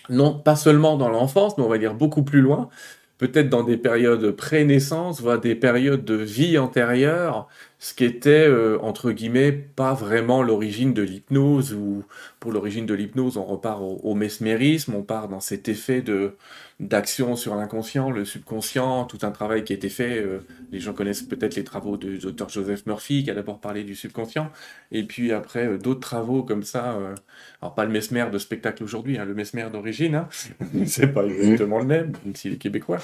non 0.10 0.39
pas 0.39 0.56
seulement 0.56 0.96
dans 0.96 1.10
l'enfance, 1.10 1.58
mais 1.58 1.63
on 1.66 1.70
va 1.70 1.77
dire 1.77 1.94
beaucoup 1.94 2.24
plus 2.24 2.39
loin, 2.39 2.70
peut-être 3.18 3.50
dans 3.50 3.63
des 3.63 3.77
périodes 3.77 4.32
pré-naissance, 4.32 5.22
voire 5.22 5.42
des 5.42 5.56
périodes 5.56 6.06
de 6.06 6.16
vie 6.16 6.58
antérieure, 6.58 7.50
ce 7.79 7.93
qui 7.93 8.05
était, 8.05 8.48
euh, 8.48 8.79
entre 8.81 9.12
guillemets, 9.12 9.51
pas 9.51 9.93
vraiment 9.93 10.41
l'origine 10.43 10.93
de 10.93 11.01
l'hypnose, 11.03 11.74
ou 11.74 12.03
pour 12.39 12.51
l'origine 12.51 12.86
de 12.86 12.93
l'hypnose, 12.93 13.38
on 13.38 13.46
repart 13.46 13.81
au, 13.81 14.00
au 14.03 14.15
mesmérisme, 14.15 14.96
on 14.96 15.03
part 15.03 15.27
dans 15.27 15.39
cet 15.39 15.69
effet 15.69 16.01
de 16.01 16.36
d'action 16.79 17.36
sur 17.36 17.55
l'inconscient, 17.55 18.12
le 18.12 18.24
subconscient, 18.24 19.05
tout 19.05 19.17
un 19.24 19.31
travail 19.31 19.63
qui 19.63 19.74
a 19.74 19.75
été 19.75 19.89
fait. 19.89 20.19
euh, 20.19 20.39
les 20.72 20.79
gens 20.79 20.93
connaissent 20.93 21.24
peut-être 21.24 21.55
les 21.55 21.63
travaux 21.63 21.98
du 21.98 22.19
docteur 22.19 22.50
Joseph 22.50 22.86
Murphy, 22.86 23.24
qui 23.24 23.31
a 23.31 23.34
d'abord 23.34 23.60
parlé 23.60 23.84
du 23.84 23.96
subconscient, 23.96 24.51
et 24.91 25.03
puis 25.03 25.31
après 25.31 25.65
euh, 25.65 25.77
d'autres 25.79 26.01
travaux 26.01 26.43
comme 26.43 26.62
ça. 26.62 26.93
euh, 26.93 27.15
alors 27.62 27.74
pas 27.74 27.84
le 27.86 27.91
mesmer 27.91 28.25
de 28.31 28.38
spectacle 28.38 28.84
aujourd'hui, 28.84 29.17
hein, 29.17 29.25
le 29.25 29.34
mesmer 29.34 29.65
d'origine, 29.72 30.15
hein, 30.15 30.27
c'est 30.86 31.07
pas 31.07 31.25
exactement 31.25 31.79
le 31.79 31.86
même, 31.86 32.13
même 32.24 32.36
s'il 32.36 32.53
est 32.53 32.57
québécois. 32.57 33.00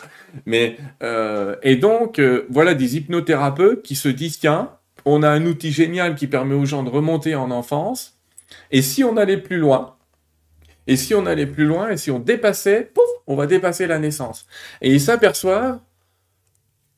Mais 0.46 0.78
et 1.64 1.76
donc 1.76 2.20
voilà 2.50 2.76
des 2.76 2.98
hypnothérapeutes 2.98 3.82
qui 3.82 3.96
se 3.96 4.10
disent 4.10 4.40
tiens, 4.40 4.72
on 5.06 5.24
a 5.24 5.30
un 5.30 5.46
outil 5.46 5.72
génial 5.72 6.16
qui 6.16 6.28
permet 6.28 6.56
aux 6.56 6.66
gens 6.66 6.84
de 6.84 6.90
remonter 6.90 7.36
en 7.36 7.50
enfance, 7.50 8.20
et 8.72 8.82
si 8.82 9.04
on 9.04 9.18
allait 9.18 9.38
plus 9.38 9.58
loin. 9.58 9.96
Et 10.88 10.96
si 10.98 11.14
on 11.16 11.26
allait 11.26 11.46
plus 11.46 11.66
loin, 11.66 11.92
et 11.92 11.98
si 11.98 12.12
on 12.12 12.20
dépassait, 12.20 12.90
pouf, 12.94 13.04
on 13.28 13.36
va 13.36 13.48
dépasser 13.48 13.88
la 13.88 14.00
naissance. 14.00 14.46
Et 14.82 14.92
ils 14.92 15.02
s'aperçoivent 15.02 15.80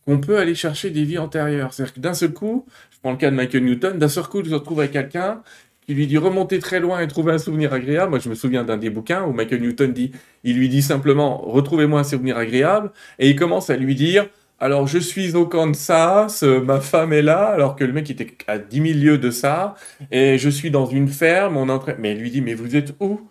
qu'on 0.05 0.19
peut 0.19 0.37
aller 0.37 0.55
chercher 0.55 0.89
des 0.89 1.03
vies 1.03 1.17
antérieures. 1.17 1.73
C'est-à-dire 1.73 1.93
que 1.95 1.99
d'un 1.99 2.13
seul 2.13 2.33
coup, 2.33 2.65
je 2.91 2.97
prends 3.01 3.11
le 3.11 3.17
cas 3.17 3.31
de 3.31 3.35
Michael 3.35 3.63
Newton, 3.63 3.97
d'un 3.97 4.07
seul 4.07 4.25
coup, 4.25 4.41
il 4.41 4.49
se 4.49 4.53
retrouve 4.53 4.79
avec 4.79 4.91
quelqu'un 4.91 5.41
qui 5.85 5.93
lui 5.93 6.07
dit 6.07 6.17
remonter 6.17 6.57
très 6.57 6.79
loin 6.79 6.99
et 6.99 7.07
trouver 7.07 7.33
un 7.33 7.37
souvenir 7.37 7.73
agréable. 7.73 8.09
Moi, 8.09 8.19
je 8.19 8.29
me 8.29 8.33
souviens 8.35 8.63
d'un 8.63 8.77
des 8.77 8.89
bouquins 8.89 9.23
où 9.23 9.33
Michael 9.33 9.61
Newton 9.61 9.93
dit, 9.93 10.11
il 10.43 10.57
lui 10.57 10.67
dit 10.67 10.81
simplement 10.81 11.37
retrouvez-moi 11.37 11.99
un 11.99 12.03
souvenir 12.03 12.37
agréable, 12.37 12.91
et 13.19 13.29
il 13.29 13.35
commence 13.35 13.69
à 13.69 13.77
lui 13.77 13.93
dire 13.93 14.27
alors 14.59 14.87
je 14.87 14.97
suis 14.97 15.35
au 15.35 15.45
Kansas, 15.45 16.41
ma 16.41 16.79
femme 16.79 17.13
est 17.13 17.21
là, 17.21 17.49
alors 17.49 17.75
que 17.75 17.83
le 17.83 17.93
mec 17.93 18.09
était 18.09 18.35
à 18.47 18.57
10 18.57 18.93
000 18.93 18.99
lieues 18.99 19.17
de 19.17 19.29
ça, 19.29 19.75
et 20.11 20.37
je 20.37 20.49
suis 20.49 20.71
dans 20.71 20.85
une 20.85 21.09
ferme, 21.09 21.57
on 21.57 21.67
est 21.67 21.71
en 21.71 21.79
train... 21.79 21.95
Mais 21.99 22.13
il 22.13 22.19
lui 22.19 22.31
dit 22.31 22.41
mais 22.41 22.53
vous 22.53 22.75
êtes 22.75 22.95
où? 22.99 23.21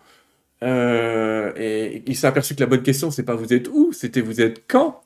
Euh, 0.63 1.51
Et 1.57 2.03
il 2.07 2.15
s'est 2.15 2.27
aperçu 2.27 2.55
que 2.55 2.61
la 2.61 2.67
bonne 2.67 2.83
question 2.83 3.11
c'est 3.11 3.23
pas 3.23 3.35
vous 3.35 3.53
êtes 3.53 3.67
où, 3.67 3.91
c'était 3.93 4.21
vous 4.21 4.41
êtes 4.41 4.63
quand 4.67 5.01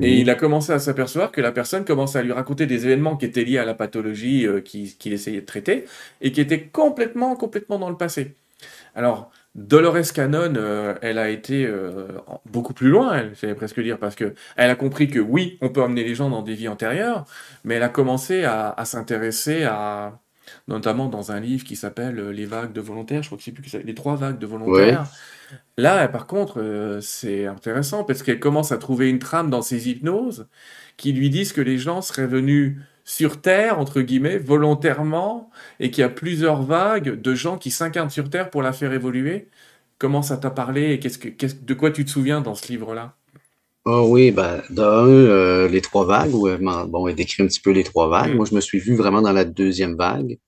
et 0.00 0.18
il 0.18 0.30
a 0.30 0.34
commencé 0.34 0.72
à 0.72 0.78
s'apercevoir 0.78 1.32
que 1.32 1.40
la 1.40 1.52
personne 1.52 1.84
commençait 1.84 2.18
à 2.18 2.22
lui 2.22 2.32
raconter 2.32 2.66
des 2.66 2.86
événements 2.86 3.16
qui 3.16 3.26
étaient 3.26 3.44
liés 3.44 3.58
à 3.58 3.64
la 3.64 3.74
pathologie 3.74 4.46
euh, 4.46 4.60
qu'il 4.60 5.12
essayait 5.12 5.40
de 5.40 5.46
traiter 5.46 5.84
et 6.20 6.32
qui 6.32 6.40
étaient 6.40 6.62
complètement, 6.62 7.34
complètement 7.36 7.78
dans 7.78 7.90
le 7.90 7.96
passé. 7.96 8.36
Alors, 8.94 9.30
Dolores 9.54 10.12
Cannon, 10.14 10.54
euh, 10.56 10.94
elle 11.02 11.18
a 11.18 11.28
été 11.28 11.66
euh, 11.66 12.08
beaucoup 12.46 12.72
plus 12.74 12.88
loin, 12.88 13.14
elle, 13.14 13.32
j'allais 13.40 13.54
presque 13.54 13.80
dire, 13.80 13.98
parce 13.98 14.14
que 14.14 14.34
elle 14.56 14.70
a 14.70 14.76
compris 14.76 15.08
que 15.08 15.18
oui, 15.18 15.58
on 15.60 15.70
peut 15.70 15.82
amener 15.82 16.04
les 16.04 16.14
gens 16.14 16.30
dans 16.30 16.42
des 16.42 16.54
vies 16.54 16.68
antérieures, 16.68 17.24
mais 17.64 17.74
elle 17.76 17.82
a 17.82 17.88
commencé 17.88 18.44
à, 18.44 18.70
à 18.70 18.84
s'intéresser 18.84 19.64
à, 19.64 20.20
notamment 20.70 21.08
dans 21.08 21.32
un 21.32 21.40
livre 21.40 21.64
qui 21.64 21.76
s'appelle 21.76 22.18
euh, 22.18 22.32
Les 22.32 22.46
vagues 22.46 22.72
de 22.72 22.80
volontaires, 22.80 23.22
je 23.22 23.28
crois 23.28 23.38
que 23.38 23.44
c'est 23.44 23.52
plus 23.52 23.62
que 23.62 23.70
ça, 23.70 23.78
les 23.78 23.94
trois 23.94 24.16
vagues 24.16 24.38
de 24.38 24.46
volontaires. 24.46 25.04
Là, 25.76 26.06
par 26.08 26.26
contre, 26.26 26.60
euh, 26.60 27.00
c'est 27.00 27.46
intéressant 27.46 28.04
parce 28.04 28.22
qu'elle 28.22 28.40
commence 28.40 28.72
à 28.72 28.78
trouver 28.78 29.10
une 29.10 29.18
trame 29.18 29.50
dans 29.50 29.62
ses 29.62 29.88
hypnoses 29.88 30.46
qui 30.96 31.12
lui 31.12 31.28
disent 31.28 31.52
que 31.52 31.60
les 31.60 31.78
gens 31.78 32.02
seraient 32.02 32.26
venus 32.26 32.76
sur 33.04 33.40
Terre, 33.40 33.78
entre 33.78 34.02
guillemets, 34.02 34.38
volontairement, 34.38 35.50
et 35.80 35.90
qu'il 35.90 36.02
y 36.02 36.04
a 36.04 36.08
plusieurs 36.08 36.62
vagues 36.62 37.20
de 37.20 37.34
gens 37.34 37.58
qui 37.58 37.70
s'incarnent 37.70 38.10
sur 38.10 38.30
Terre 38.30 38.50
pour 38.50 38.62
la 38.62 38.72
faire 38.72 38.92
évoluer. 38.92 39.48
Comment 39.98 40.22
ça 40.22 40.36
t'a 40.36 40.50
parlé 40.50 40.92
et 40.92 40.98
qu'est-ce 41.00 41.18
que, 41.18 41.28
de 41.28 41.74
quoi 41.74 41.90
tu 41.90 42.04
te 42.04 42.10
souviens 42.10 42.40
dans 42.40 42.54
ce 42.54 42.68
livre-là? 42.68 43.16
Ah 43.86 44.02
oui, 44.02 44.30
ben, 44.30 44.62
d'un, 44.68 45.08
euh, 45.08 45.68
les 45.68 45.80
trois 45.80 46.04
vagues, 46.04 46.34
où, 46.34 46.46
elle 46.48 46.60
bon, 46.60 47.08
elle 47.08 47.14
décrit 47.14 47.42
un 47.42 47.46
petit 47.46 47.60
peu 47.60 47.70
les 47.70 47.82
trois 47.82 48.08
vagues. 48.08 48.34
Mm. 48.34 48.36
Moi, 48.36 48.46
je 48.48 48.54
me 48.54 48.60
suis 48.60 48.78
vu 48.78 48.94
vraiment 48.94 49.22
dans 49.22 49.32
la 49.32 49.44
deuxième 49.44 49.96
vague. 49.96 50.38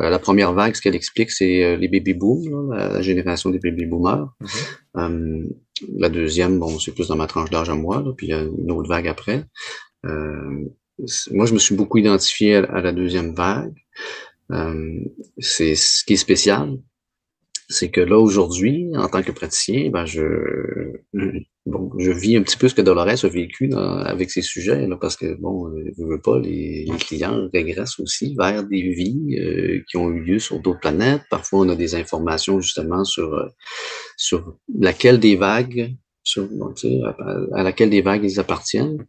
Euh, 0.00 0.10
la 0.10 0.18
première 0.18 0.52
vague, 0.52 0.74
ce 0.74 0.80
qu'elle 0.80 0.94
explique, 0.94 1.30
c'est 1.30 1.64
euh, 1.64 1.76
les 1.76 1.88
baby 1.88 2.14
boom, 2.14 2.72
la 2.72 3.02
génération 3.02 3.50
des 3.50 3.58
baby 3.58 3.86
boomers. 3.86 4.28
Mhm. 4.40 4.48
Euh, 4.96 5.46
la 5.96 6.08
deuxième, 6.08 6.58
bon, 6.58 6.78
c'est 6.78 6.92
plus 6.92 7.08
dans 7.08 7.16
ma 7.16 7.26
tranche 7.26 7.50
d'âge 7.50 7.70
à 7.70 7.74
moi, 7.74 8.02
là, 8.02 8.12
puis 8.16 8.28
il 8.28 8.30
y 8.30 8.34
a 8.34 8.42
une 8.42 8.70
autre 8.70 8.88
vague 8.88 9.08
après. 9.08 9.44
Moi, 10.04 11.46
je 11.46 11.54
me 11.54 11.58
suis 11.58 11.76
beaucoup 11.76 11.98
identifié 11.98 12.56
à, 12.56 12.64
à 12.64 12.80
la 12.80 12.92
deuxième 12.92 13.34
vague. 13.34 13.74
C'est 15.38 15.74
ce 15.74 16.04
qui 16.04 16.14
est 16.14 16.16
spécial, 16.16 16.78
c'est 17.68 17.90
que 17.90 18.00
là, 18.00 18.18
aujourd'hui, 18.18 18.90
en 18.96 19.08
tant 19.08 19.22
que 19.22 19.32
praticien, 19.32 19.90
ben, 19.90 20.06
je, 20.06 20.22
bon, 21.66 21.90
je 21.98 22.10
vis 22.10 22.36
un 22.36 22.42
petit 22.42 22.56
peu 22.56 22.68
ce 22.68 22.74
que 22.74 22.80
Dolores 22.80 23.24
a 23.24 23.28
vécu 23.28 23.70
avec 23.74 24.30
ces 24.30 24.40
sujets, 24.40 24.86
là, 24.86 24.96
parce 24.96 25.16
que, 25.16 25.34
bon, 25.34 25.70
je 25.76 26.02
veux 26.02 26.20
pas, 26.20 26.38
les, 26.38 26.86
clients 26.98 27.48
régressent 27.52 28.00
aussi 28.00 28.34
vers 28.38 28.64
des 28.64 28.82
vies 28.82 29.36
euh, 29.38 29.82
qui 29.88 29.98
ont 29.98 30.10
eu 30.10 30.20
lieu 30.20 30.38
sur 30.38 30.60
d'autres 30.60 30.80
planètes. 30.80 31.22
Parfois, 31.30 31.60
on 31.60 31.68
a 31.68 31.76
des 31.76 31.94
informations, 31.94 32.60
justement, 32.60 33.04
sur, 33.04 33.34
euh, 33.34 33.48
sur 34.16 34.56
laquelle 34.78 35.20
des 35.20 35.36
vagues 35.36 35.94
sur, 36.28 36.46
à, 37.54 37.62
laquelle 37.62 37.88
des 37.88 38.02
vagues 38.02 38.24
ils 38.24 38.38
appartiennent. 38.38 39.06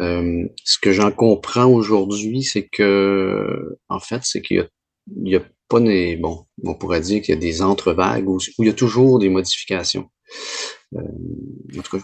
Euh, 0.00 0.44
ce 0.64 0.78
que 0.78 0.92
j'en 0.92 1.12
comprends 1.12 1.66
aujourd'hui, 1.66 2.42
c'est 2.42 2.66
que, 2.66 3.78
en 3.88 4.00
fait, 4.00 4.22
c'est 4.24 4.42
qu'il 4.42 4.56
y 4.56 4.60
a, 4.60 4.66
il 5.24 5.32
y 5.32 5.36
a 5.36 5.42
pas 5.68 5.80
des, 5.80 6.16
bon, 6.16 6.46
on 6.64 6.74
pourrait 6.74 7.00
dire 7.00 7.22
qu'il 7.22 7.34
y 7.34 7.38
a 7.38 7.40
des 7.40 7.62
entre-vagues 7.62 8.28
où, 8.28 8.38
il 8.58 8.66
y 8.66 8.70
a 8.70 8.72
toujours 8.72 9.18
des 9.18 9.28
modifications. 9.28 10.08
Euh, 10.94 11.00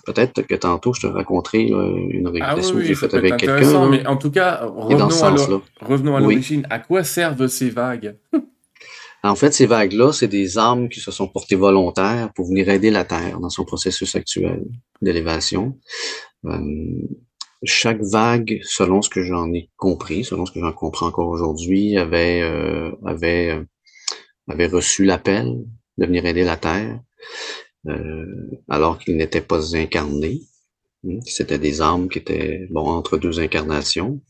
peut-être 0.07 0.43
que 0.43 0.55
tantôt, 0.55 0.93
je 0.93 1.03
te 1.03 1.07
raconterai 1.07 1.63
une 1.63 2.27
ah 2.27 2.31
régression 2.31 2.77
que 2.77 2.85
j'ai 2.85 2.95
faite 2.95 3.15
avec 3.15 3.39
quelqu'un. 3.39 3.89
Mais 3.89 4.07
en 4.07 4.17
tout 4.17 4.31
cas, 4.31 4.67
revenons 4.67 6.17
à 6.17 6.21
l'origine. 6.21 6.67
À 6.71 6.79
quoi 6.79 7.05
servent 7.05 7.47
ces 7.47 7.71
vagues? 7.71 8.17
En 9.27 9.37
fait, 9.37 9.55
ces 9.55 9.65
vagues-là, 9.65 10.13
c'est 10.13 10.29
des 10.29 10.59
âmes 10.59 10.91
qui 10.91 11.01
se 11.01 11.11
sont 11.11 11.29
portées 11.29 11.57
volontaires 11.57 12.31
pour 12.35 12.47
venir 12.47 12.69
aider 12.69 12.91
la 12.91 13.05
Terre 13.05 13.41
dans 13.41 13.49
son 13.49 13.65
processus 13.65 14.15
actuel 14.15 14.63
d'élévation. 15.01 15.79
Euh, 16.45 16.59
chaque 17.65 18.01
vague, 18.03 18.61
selon 18.63 19.03
ce 19.03 19.11
que 19.11 19.23
j'en 19.23 19.53
ai 19.53 19.71
compris, 19.77 20.25
selon 20.25 20.47
ce 20.47 20.53
que 20.53 20.61
j'en 20.61 20.73
comprends 20.73 21.07
encore 21.07 21.29
aujourd'hui, 21.29 21.97
avait, 21.97 22.43
euh, 22.43 22.91
avait, 23.05 23.51
euh, 23.51 23.65
avait 24.49 24.67
reçu 24.67 25.05
l'appel 25.05 25.65
de 25.99 26.07
venir 26.07 26.27
aider 26.27 26.45
la 26.45 26.57
Terre, 26.57 27.01
euh, 27.89 28.27
alors 28.69 28.99
qu'il 28.99 29.17
n'était 29.17 29.41
pas 29.41 29.77
incarné. 29.77 30.43
Hmm, 31.03 31.21
c'était 31.25 31.59
des 31.59 31.81
âmes 31.81 32.09
qui 32.09 32.19
étaient 32.19 32.67
bon 32.71 32.87
entre 32.87 33.19
deux 33.19 33.41
incarnations. 33.41 34.21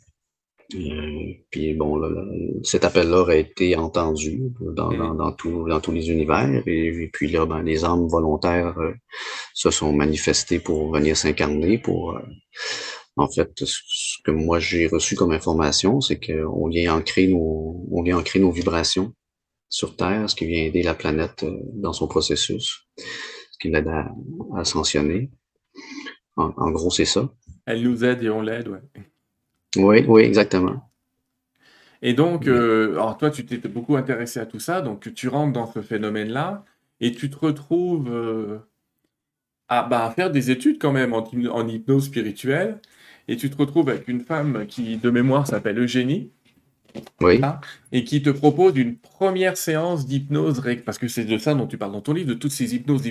puis 1.50 1.74
bon, 1.74 2.00
cet 2.62 2.84
appel-là 2.84 3.20
aurait 3.20 3.40
été 3.40 3.76
entendu 3.76 4.50
dans, 4.60 4.90
dans, 4.92 5.14
dans, 5.14 5.32
tout, 5.32 5.68
dans 5.68 5.80
tous 5.80 5.92
les 5.92 6.10
univers. 6.10 6.62
Et, 6.66 7.10
puis 7.12 7.30
là, 7.30 7.46
ben, 7.46 7.62
les 7.62 7.84
âmes 7.84 8.08
volontaires 8.08 8.76
se 9.52 9.70
sont 9.70 9.92
manifestées 9.92 10.58
pour 10.58 10.92
venir 10.92 11.16
s'incarner, 11.16 11.78
pour 11.78 12.18
en 13.16 13.28
fait, 13.28 13.52
ce 13.64 14.16
que 14.24 14.30
moi 14.30 14.58
j'ai 14.58 14.86
reçu 14.86 15.14
comme 15.14 15.32
information, 15.32 16.00
c'est 16.00 16.18
qu'on 16.18 16.68
vient 16.68 16.96
ancrer 16.96 17.28
nos, 17.28 17.86
on 17.90 18.02
vient 18.02 18.18
ancrer 18.18 18.40
nos 18.40 18.50
vibrations 18.50 19.14
sur 19.68 19.96
Terre, 19.96 20.28
ce 20.28 20.34
qui 20.34 20.46
vient 20.46 20.62
aider 20.62 20.82
la 20.82 20.94
planète 20.94 21.44
euh, 21.44 21.56
dans 21.74 21.92
son 21.92 22.08
processus, 22.08 22.86
ce 22.96 23.58
qui 23.60 23.68
l'aide 23.68 23.88
à, 23.88 24.12
ascensionner. 24.56 25.30
En, 26.36 26.70
gros, 26.72 26.90
c'est 26.90 27.04
ça. 27.04 27.32
Elle 27.64 27.82
nous 27.82 28.04
aide 28.04 28.22
et 28.24 28.30
on 28.30 28.42
l'aide, 28.42 28.66
ouais. 28.66 28.80
Oui, 29.76 30.04
oui, 30.08 30.22
exactement. 30.22 30.90
Et 32.02 32.12
donc, 32.12 32.48
euh, 32.48 32.92
alors 32.94 33.16
toi, 33.16 33.30
tu 33.30 33.46
t'es 33.46 33.56
beaucoup 33.68 33.96
intéressé 33.96 34.40
à 34.40 34.46
tout 34.46 34.58
ça, 34.58 34.80
donc 34.80 35.14
tu 35.14 35.28
rentres 35.28 35.52
dans 35.52 35.66
ce 35.66 35.80
phénomène-là 35.80 36.64
et 37.00 37.12
tu 37.12 37.30
te 37.30 37.36
retrouves 37.36 38.10
euh, 38.10 38.58
à, 39.68 39.84
bah, 39.84 40.12
faire 40.14 40.30
des 40.30 40.50
études 40.50 40.80
quand 40.80 40.92
même 40.92 41.12
en, 41.12 41.24
en 41.50 41.68
hypnose 41.68 42.06
spirituelle 42.06 42.80
et 43.28 43.36
tu 43.36 43.50
te 43.50 43.56
retrouves 43.56 43.88
avec 43.88 44.08
une 44.08 44.20
femme 44.20 44.66
qui, 44.66 44.96
de 44.96 45.10
mémoire, 45.10 45.46
s'appelle 45.46 45.78
Eugénie. 45.78 46.30
Oui. 47.20 47.40
et 47.90 48.04
qui 48.04 48.22
te 48.22 48.30
propose 48.30 48.76
une 48.76 48.96
première 48.96 49.56
séance 49.56 50.06
d'hypnose, 50.06 50.62
parce 50.86 50.96
que 50.96 51.08
c'est 51.08 51.24
de 51.24 51.38
ça 51.38 51.52
dont 51.52 51.66
tu 51.66 51.76
parles 51.76 51.90
dans 51.90 52.00
ton 52.00 52.12
livre, 52.12 52.28
de 52.28 52.34
toutes 52.34 52.52
ces 52.52 52.76
hypnoses, 52.76 53.02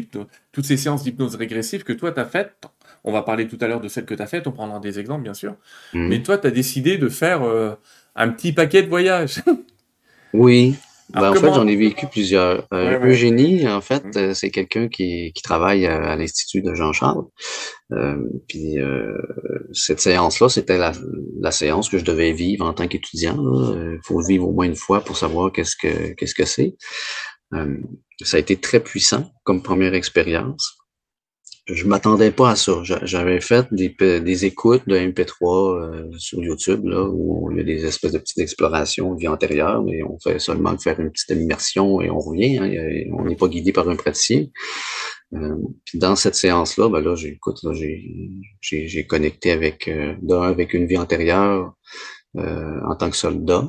toutes 0.54 0.64
ces 0.64 0.78
séances 0.78 1.04
d'hypnose 1.04 1.36
régressive 1.36 1.84
que 1.84 1.92
toi 1.92 2.14
tu 2.14 2.20
as 2.22 2.26
faites. 2.26 2.66
On 3.04 3.12
va 3.12 3.24
parler 3.24 3.46
tout 3.46 3.58
à 3.60 3.68
l'heure 3.68 3.82
de 3.82 3.90
celles 3.90 4.06
que 4.06 4.14
tu 4.14 4.22
as 4.22 4.28
faites, 4.28 4.48
on 4.48 4.54
prendra 4.54 4.80
des 4.80 5.00
exemples 5.00 5.24
bien 5.24 5.34
sûr. 5.34 5.58
Mhm. 5.94 6.08
Mais 6.08 6.24
toi 6.24 6.38
tu 6.38 6.48
as 6.48 6.52
décidé 6.52 6.98
de 6.98 7.10
faire 7.10 7.44
euh, 7.44 7.76
un 8.16 8.30
petit 8.30 8.54
paquet 8.54 8.84
de 8.84 8.88
voyages. 8.88 9.42
oui, 10.34 10.76
ben, 11.10 11.32
en 11.32 11.36
fait, 11.36 11.54
j'en 11.54 11.68
ai 11.68 11.76
vécu 11.76 12.08
plusieurs. 12.08 12.66
Euh, 12.74 13.00
Eugénie, 13.00 13.68
en 13.68 13.82
fait, 13.82 14.04
mmh. 14.04 14.18
euh, 14.18 14.34
c'est 14.34 14.50
quelqu'un 14.50 14.88
qui, 14.88 15.32
qui 15.34 15.42
travaille 15.44 15.86
à, 15.86 16.16
l'Institut 16.16 16.62
de 16.62 16.74
Jean-Charles. 16.74 17.26
Euh, 17.92 18.18
puis 18.48 18.80
euh, 18.80 19.16
cette 19.74 20.00
séance-là, 20.00 20.50
c'était 20.50 20.78
la, 20.78 20.94
la, 21.40 21.52
séance 21.52 21.90
que 21.90 21.98
je 21.98 22.06
devais 22.06 22.32
vivre 22.32 22.66
en 22.66 22.74
tant 22.74 22.88
qu'étudiant. 22.88 23.38
Il 23.38 24.00
faut 24.04 24.20
le 24.20 24.28
vivre 24.28 24.48
au 24.48 24.54
moins 24.54 24.66
une 24.66 24.76
fois 24.76 25.02
pour 25.02 25.18
savoir 25.18 25.52
qu'est-ce 25.52 25.76
que 25.76 26.14
qu'est-ce 26.14 26.36
que 26.36 26.46
c'est. 26.46 26.76
ça 28.24 28.38
a 28.38 28.40
été 28.40 28.56
très 28.56 28.80
puissant 28.80 29.32
comme 29.44 29.62
première 29.62 29.94
expérience 29.94 30.83
je 31.66 31.86
m'attendais 31.86 32.32
pas 32.32 32.52
à 32.52 32.56
ça. 32.56 32.82
J'avais 32.84 33.40
fait 33.40 33.68
des, 33.72 33.90
des, 33.90 34.46
écoutes 34.46 34.88
de 34.88 34.98
MP3 34.98 35.78
euh, 35.78 36.12
sur 36.18 36.44
YouTube, 36.44 36.86
là, 36.86 37.08
où 37.10 37.50
il 37.52 37.58
y 37.58 37.62
a 37.62 37.64
des 37.64 37.86
espèces 37.86 38.12
de 38.12 38.20
petites 38.20 38.40
explorations 38.40 39.14
de 39.14 39.20
vie 39.20 39.28
antérieure, 39.28 39.84
mais 39.84 40.04
on 40.04 40.20
fait 40.20 40.40
seulement 40.40 40.78
faire 40.78 41.00
une 41.00 41.12
petite 41.12 41.30
immersion 41.30 42.02
et 42.02 42.10
on 42.10 42.20
revient. 42.20 42.58
Hein, 42.58 42.70
on 43.18 43.26
n'est 43.26 43.38
pas 43.38 43.48
guidé 43.48 43.72
par 43.72 43.88
un 43.88 43.96
praticien. 43.96 44.48
Euh, 45.36 45.56
puis 45.86 45.98
dans 45.98 46.16
cette 46.16 46.36
séance-là, 46.36 46.90
ben 46.90 47.02
là, 47.02 47.16
j'écoute, 47.16 47.58
j'ai 48.62 49.08
connecté 49.08 49.52
avec 49.52 49.88
euh, 49.88 50.16
avec 50.42 50.74
une 50.74 50.86
vie 50.86 50.98
antérieure 50.98 51.74
euh, 52.38 52.80
en 52.86 52.96
tant 52.96 53.10
que 53.10 53.18
soldat 53.18 53.68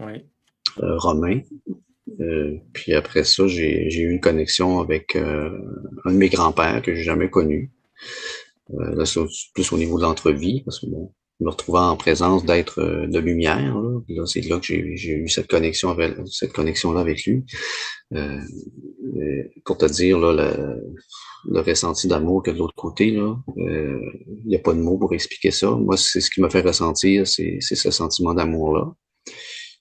oui. 0.00 0.24
romain. 0.76 1.40
Euh, 2.20 2.58
puis 2.72 2.94
après 2.94 3.24
ça, 3.24 3.46
j'ai 3.46 3.88
eu 3.92 4.10
une 4.10 4.20
connexion 4.20 4.80
avec 4.80 5.16
euh, 5.16 5.50
un 6.04 6.12
de 6.12 6.16
mes 6.16 6.28
grands-pères 6.28 6.82
que 6.82 6.94
j'ai 6.94 7.02
jamais 7.02 7.30
connu. 7.30 7.72
Euh, 8.72 8.94
là, 8.94 9.06
c'est 9.06 9.20
plus 9.54 9.72
au 9.72 9.78
niveau 9.78 9.98
de 9.98 10.02
l'entrevie, 10.02 10.62
parce 10.64 10.80
que 10.80 10.86
bon, 10.86 11.12
me 11.40 11.50
retrouvant 11.50 11.90
en 11.90 11.96
présence 11.96 12.44
d'être 12.44 12.82
de 12.82 13.18
lumière. 13.18 13.76
Là, 14.08 14.26
c'est 14.26 14.42
là 14.42 14.58
que 14.58 14.66
j'ai 14.66 15.12
eu 15.12 15.28
cette 15.28 15.48
connexion 15.48 15.90
avec 15.90 16.14
cette 16.26 16.52
connexion-là 16.52 17.00
avec 17.00 17.24
lui. 17.24 17.44
pour 19.64 19.78
te 19.78 19.86
dire 19.86 20.18
là, 20.18 20.32
le, 21.46 21.60
ressenti 21.60 22.06
d'amour 22.06 22.42
que 22.42 22.50
de 22.50 22.58
l'autre 22.58 22.74
côté, 22.76 23.10
là, 23.10 23.36
il 23.56 24.46
n'y 24.46 24.56
a 24.56 24.60
pas 24.60 24.74
de 24.74 24.80
mots 24.80 24.96
pour 24.96 25.12
expliquer 25.12 25.50
ça. 25.50 25.70
Moi, 25.72 25.96
c'est 25.96 26.20
ce 26.20 26.30
qui 26.30 26.40
m'a 26.40 26.50
fait 26.50 26.60
ressentir, 26.62 27.26
c'est 27.26 27.58
ce 27.60 27.90
sentiment 27.90 28.34
d'amour-là 28.34 28.94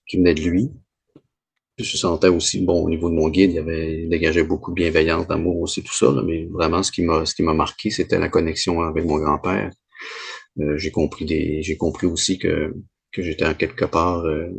qui 0.07 0.17
venait 0.17 0.33
de 0.33 0.41
lui. 0.41 0.71
Je 1.77 1.97
sentais 1.97 2.27
aussi, 2.27 2.61
bon, 2.63 2.83
au 2.83 2.89
niveau 2.89 3.09
de 3.09 3.15
mon 3.15 3.29
guide, 3.29 3.53
il 3.53 3.59
avait 3.59 4.05
dégagé 4.05 4.43
beaucoup 4.43 4.71
de 4.71 4.75
bienveillance, 4.75 5.27
d'amour 5.27 5.59
aussi, 5.59 5.81
tout 5.81 5.93
ça, 5.93 6.13
mais 6.23 6.45
vraiment, 6.51 6.83
ce 6.83 6.91
qui 6.91 7.01
m'a, 7.01 7.25
ce 7.25 7.33
qui 7.33 7.41
m'a 7.41 7.53
marqué, 7.53 7.89
c'était 7.89 8.19
la 8.19 8.29
connexion 8.29 8.81
avec 8.81 9.05
mon 9.05 9.17
grand-père. 9.17 9.71
Euh, 10.59 10.77
j'ai 10.77 10.91
compris 10.91 11.25
des, 11.25 11.63
j'ai 11.63 11.75
compris 11.77 12.05
aussi 12.05 12.37
que, 12.37 12.75
que 13.11 13.23
j'étais 13.23 13.45
en 13.45 13.55
quelque 13.55 13.85
part 13.85 14.23
euh, 14.25 14.49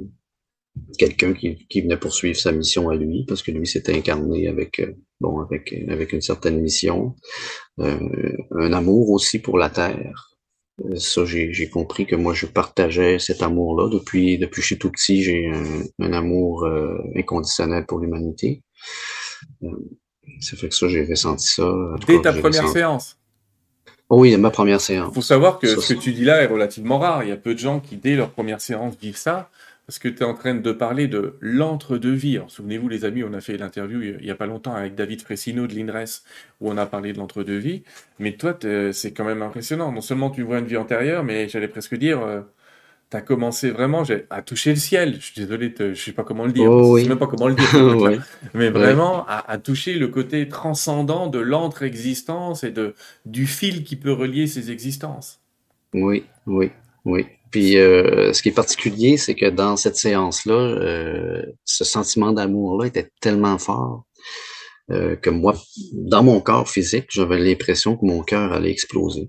quelqu'un 0.98 1.34
qui, 1.34 1.66
qui 1.68 1.82
venait 1.82 1.96
poursuivre 1.96 2.36
sa 2.36 2.50
mission 2.50 2.88
à 2.88 2.96
lui, 2.96 3.24
parce 3.28 3.44
que 3.44 3.52
lui 3.52 3.66
s'était 3.66 3.94
incarné 3.94 4.48
avec, 4.48 4.80
euh, 4.80 4.92
bon, 5.20 5.40
avec, 5.40 5.72
avec 5.88 6.12
une 6.12 6.20
certaine 6.20 6.60
mission, 6.60 7.14
un 7.78 8.72
amour 8.72 9.10
aussi 9.10 9.38
pour 9.38 9.56
la 9.56 9.70
terre. 9.70 10.33
Ça, 10.96 11.24
j'ai 11.24 11.68
compris 11.68 12.04
que 12.04 12.16
moi, 12.16 12.34
je 12.34 12.46
partageais 12.46 13.20
cet 13.20 13.42
amour-là. 13.42 13.88
Depuis, 13.88 14.38
depuis 14.38 14.56
que 14.56 14.62
je 14.62 14.66
suis 14.66 14.78
tout 14.78 14.90
petit, 14.90 15.22
j'ai 15.22 15.50
un, 16.00 16.12
amour 16.12 16.64
euh, 16.64 16.98
inconditionnel 17.16 17.86
pour 17.86 18.00
l'humanité. 18.00 18.62
Euh, 19.62 19.68
ça 20.40 20.56
fait 20.56 20.68
que 20.68 20.74
ça, 20.74 20.88
j'ai 20.88 21.04
ressenti 21.04 21.46
ça. 21.46 21.72
Dès 22.08 22.20
ta 22.20 22.32
première 22.32 22.68
séance 22.68 23.16
oh 24.08 24.18
Oui, 24.18 24.36
ma 24.36 24.50
première 24.50 24.80
séance. 24.80 25.10
Il 25.12 25.14
faut 25.14 25.22
savoir 25.22 25.60
que 25.60 25.68
ce 25.80 25.94
que 25.94 25.98
tu 25.98 26.12
dis 26.12 26.24
là 26.24 26.42
est 26.42 26.46
relativement 26.46 26.98
rare. 26.98 27.22
Il 27.22 27.28
y 27.28 27.32
a 27.32 27.36
peu 27.36 27.54
de 27.54 27.60
gens 27.60 27.78
qui, 27.78 27.96
dès 27.96 28.16
leur 28.16 28.30
première 28.30 28.60
séance, 28.60 28.96
vivent 29.00 29.16
ça 29.16 29.50
parce 29.86 29.98
que 29.98 30.08
tu 30.08 30.22
es 30.22 30.24
en 30.24 30.34
train 30.34 30.54
de 30.54 30.72
parler 30.72 31.08
de 31.08 31.36
l'entre-deux-vie. 31.40 32.40
Souvenez-vous, 32.48 32.88
les 32.88 33.04
amis, 33.04 33.22
on 33.22 33.34
a 33.34 33.40
fait 33.40 33.58
l'interview 33.58 34.00
il 34.02 34.24
n'y 34.24 34.30
a 34.30 34.34
pas 34.34 34.46
longtemps 34.46 34.74
avec 34.74 34.94
David 34.94 35.20
Fressino 35.20 35.66
de 35.66 35.74
l'INRES, 35.74 36.22
où 36.60 36.70
on 36.70 36.76
a 36.78 36.86
parlé 36.86 37.12
de 37.12 37.18
l'entre-deux-vie. 37.18 37.82
Mais 38.18 38.32
toi, 38.32 38.58
c'est 38.92 39.12
quand 39.12 39.24
même 39.24 39.42
impressionnant. 39.42 39.92
Non 39.92 40.00
seulement 40.00 40.30
tu 40.30 40.42
vois 40.42 40.60
une 40.60 40.66
vie 40.66 40.78
antérieure, 40.78 41.22
mais 41.22 41.48
j'allais 41.48 41.68
presque 41.68 41.96
dire, 41.96 42.22
euh, 42.22 42.40
tu 43.10 43.16
as 43.18 43.20
commencé 43.20 43.70
vraiment 43.70 44.04
à 44.30 44.40
toucher 44.40 44.70
le 44.70 44.76
ciel. 44.76 45.16
Je 45.16 45.26
suis 45.26 45.40
désolé, 45.40 45.74
je 45.78 45.84
ne 45.84 45.94
sais 45.94 46.12
pas 46.12 46.24
comment 46.24 46.46
le 46.46 46.52
dire. 46.52 46.70
Oh, 46.70 46.96
je 46.96 47.02
sais 47.02 47.08
même 47.08 47.18
pas 47.18 47.26
comment 47.26 47.48
le 47.48 47.54
dire. 47.54 48.22
Mais 48.54 48.70
vraiment, 48.70 49.26
à, 49.26 49.58
toucher 49.58 49.94
le 49.96 50.08
côté 50.08 50.48
transcendant 50.48 51.26
de 51.26 51.38
l'entre-existence 51.38 52.64
et 52.64 52.70
de, 52.70 52.94
du 53.26 53.46
fil 53.46 53.84
qui 53.84 53.96
peut 53.96 54.12
relier 54.12 54.46
ces 54.46 54.70
existences. 54.70 55.42
Oui, 55.92 56.24
oui, 56.46 56.70
oui. 57.04 57.26
Puis 57.54 57.76
euh, 57.76 58.32
ce 58.32 58.42
qui 58.42 58.48
est 58.48 58.52
particulier, 58.52 59.16
c'est 59.16 59.36
que 59.36 59.48
dans 59.48 59.76
cette 59.76 59.94
séance-là, 59.94 60.54
euh, 60.54 61.42
ce 61.64 61.84
sentiment 61.84 62.32
d'amour-là 62.32 62.88
était 62.88 63.10
tellement 63.20 63.58
fort 63.58 64.06
euh, 64.90 65.14
que 65.14 65.30
moi, 65.30 65.54
dans 65.92 66.24
mon 66.24 66.40
corps 66.40 66.68
physique, 66.68 67.06
j'avais 67.12 67.38
l'impression 67.38 67.96
que 67.96 68.04
mon 68.06 68.24
cœur 68.24 68.52
allait 68.52 68.72
exploser. 68.72 69.28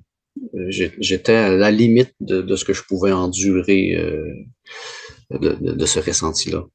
J'étais 0.69 1.35
à 1.35 1.49
la 1.51 1.69
limite 1.69 2.15
de, 2.19 2.55
ce 2.55 2.65
que 2.65 2.73
je 2.73 2.81
pouvais 2.81 3.11
endurer 3.11 3.95
de, 5.29 5.85
ce 5.85 5.99
ressenti-là. 5.99 6.65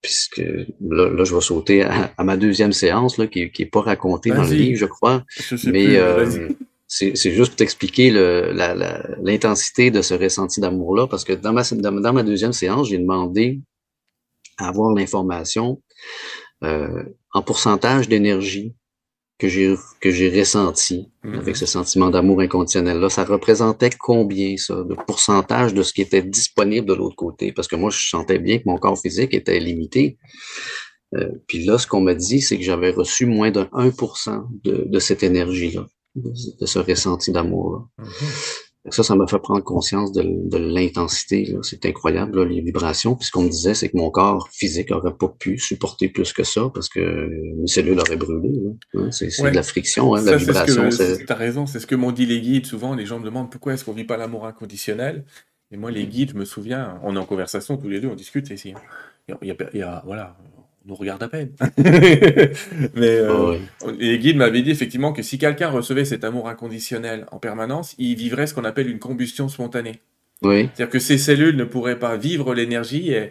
puisque 0.00 0.42
là, 0.80 1.24
je 1.24 1.34
vais 1.34 1.40
sauter 1.42 1.82
à, 1.82 2.24
ma 2.24 2.38
deuxième 2.38 2.72
séance, 2.72 3.18
là, 3.18 3.26
qui 3.26 3.52
n'est 3.58 3.66
pas 3.66 3.82
racontée 3.82 4.30
dans 4.30 4.44
le 4.44 4.54
livre, 4.54 4.78
je 4.78 4.86
crois. 4.86 5.26
mais 5.66 6.00
c'est 6.90 7.14
juste 7.14 7.52
pour 7.52 7.56
t'expliquer 7.56 8.10
l'intensité 8.10 9.92
de 9.92 10.02
ce 10.02 10.12
ressenti 10.14 10.60
d'amour-là, 10.60 11.06
parce 11.06 11.22
que 11.22 11.32
dans 11.32 11.52
ma, 11.52 11.62
dans, 11.62 12.12
ma 12.12 12.22
deuxième 12.24 12.52
séance, 12.52 12.88
j'ai 12.88 12.98
demandé 12.98 13.60
à 14.58 14.68
avoir 14.68 14.92
l'information 14.92 15.80
euh, 16.64 17.04
en 17.32 17.42
pourcentage 17.42 18.08
d'énergie 18.08 18.74
que 19.38 19.48
j'ai 19.48 19.76
que 20.00 20.10
j'ai 20.10 20.28
ressenti 20.38 21.08
mm-hmm. 21.24 21.38
avec 21.38 21.56
ce 21.56 21.64
sentiment 21.64 22.10
d'amour 22.10 22.42
inconditionnel 22.42 22.98
là 22.98 23.08
ça 23.08 23.24
représentait 23.24 23.88
combien 23.98 24.58
ça? 24.58 24.74
De 24.84 24.94
pourcentage 25.06 25.72
de 25.72 25.82
ce 25.82 25.94
qui 25.94 26.02
était 26.02 26.20
disponible 26.20 26.86
de 26.86 26.92
l'autre 26.92 27.16
côté? 27.16 27.52
Parce 27.52 27.66
que 27.66 27.76
moi 27.76 27.88
je 27.88 28.06
sentais 28.06 28.38
bien 28.38 28.58
que 28.58 28.64
mon 28.66 28.76
corps 28.76 28.98
physique 28.98 29.32
était 29.32 29.58
limité. 29.58 30.18
Euh, 31.14 31.30
puis 31.46 31.64
là 31.64 31.78
ce 31.78 31.86
qu'on 31.86 32.02
m'a 32.02 32.14
dit 32.14 32.42
c'est 32.42 32.58
que 32.58 32.64
j'avais 32.64 32.90
reçu 32.90 33.24
moins 33.24 33.50
de 33.50 33.62
1% 33.62 34.44
de, 34.64 34.84
de 34.86 34.98
cette 34.98 35.22
énergie 35.22 35.70
là 35.70 35.86
de, 36.22 36.66
ce 36.66 36.78
ressenti 36.78 37.32
d'amour 37.32 37.88
mm-hmm. 37.98 38.66
Ça, 38.88 39.02
ça 39.02 39.14
m'a 39.14 39.26
fait 39.26 39.38
prendre 39.38 39.62
conscience 39.62 40.10
de, 40.12 40.22
de 40.22 40.56
l'intensité. 40.56 41.54
C'est 41.60 41.84
incroyable, 41.84 42.42
les 42.44 42.62
vibrations. 42.62 43.14
Puis 43.14 43.26
ce 43.26 43.30
qu'on 43.30 43.42
me 43.42 43.50
disait, 43.50 43.74
c'est 43.74 43.90
que 43.90 43.96
mon 43.98 44.10
corps 44.10 44.48
physique 44.52 44.90
n'aurait 44.90 45.12
pas 45.12 45.28
pu 45.28 45.58
supporter 45.58 46.08
plus 46.08 46.32
que 46.32 46.44
ça 46.44 46.70
parce 46.72 46.88
que 46.88 47.28
mes 47.60 47.66
cellules 47.66 48.00
auraient 48.00 48.16
brûlé. 48.16 48.50
Hein, 48.94 49.10
c'est 49.10 49.26
de 49.26 49.54
la 49.54 49.62
friction, 49.62 50.14
hein, 50.14 50.22
la 50.22 50.36
vibration. 50.36 50.88
Tu 50.88 51.26
as 51.28 51.34
raison, 51.34 51.66
c'est 51.66 51.78
ce 51.78 51.86
que 51.86 51.94
m'ont 51.94 52.10
dit 52.10 52.24
les 52.24 52.40
guides. 52.40 52.64
Souvent, 52.64 52.94
les 52.94 53.04
gens 53.04 53.20
me 53.20 53.24
demandent 53.26 53.50
pourquoi 53.50 53.74
est-ce 53.74 53.84
qu'on 53.84 53.92
vit 53.92 54.04
pas 54.04 54.16
l'amour 54.16 54.46
inconditionnel? 54.46 55.24
Et 55.72 55.76
moi, 55.76 55.90
les 55.90 56.06
guides, 56.06 56.30
je 56.30 56.36
me 56.36 56.46
souviens, 56.46 56.98
on 57.02 57.14
est 57.16 57.18
en 57.18 57.26
conversation 57.26 57.76
tous 57.76 57.88
les 57.88 58.00
deux, 58.00 58.08
on 58.08 58.14
discute 58.14 58.48
ici. 58.48 58.72
Il 59.28 59.46
y 59.46 59.50
a, 59.50 59.56
il 59.74 59.78
y 59.78 59.82
a, 59.82 60.02
voilà, 60.06 60.38
nous 60.90 60.96
regarde 60.96 61.22
à 61.22 61.28
peine. 61.28 61.52
Mais 61.78 63.16
euh, 63.18 63.56
ah 63.82 63.86
les 63.98 64.18
guides 64.18 64.36
m'avaient 64.36 64.62
dit 64.62 64.70
effectivement 64.70 65.12
que 65.12 65.22
si 65.22 65.38
quelqu'un 65.38 65.70
recevait 65.70 66.04
cet 66.04 66.24
amour 66.24 66.48
inconditionnel 66.48 67.26
en 67.30 67.38
permanence, 67.38 67.94
il 67.98 68.16
vivrait 68.16 68.46
ce 68.46 68.54
qu'on 68.54 68.64
appelle 68.64 68.90
une 68.90 68.98
combustion 68.98 69.48
spontanée. 69.48 70.00
Oui. 70.42 70.68
C'est-à-dire 70.74 70.90
que 70.90 70.98
ces 70.98 71.18
cellules 71.18 71.56
ne 71.56 71.64
pourraient 71.64 71.98
pas 71.98 72.16
vivre 72.16 72.54
l'énergie 72.54 73.12
et 73.12 73.30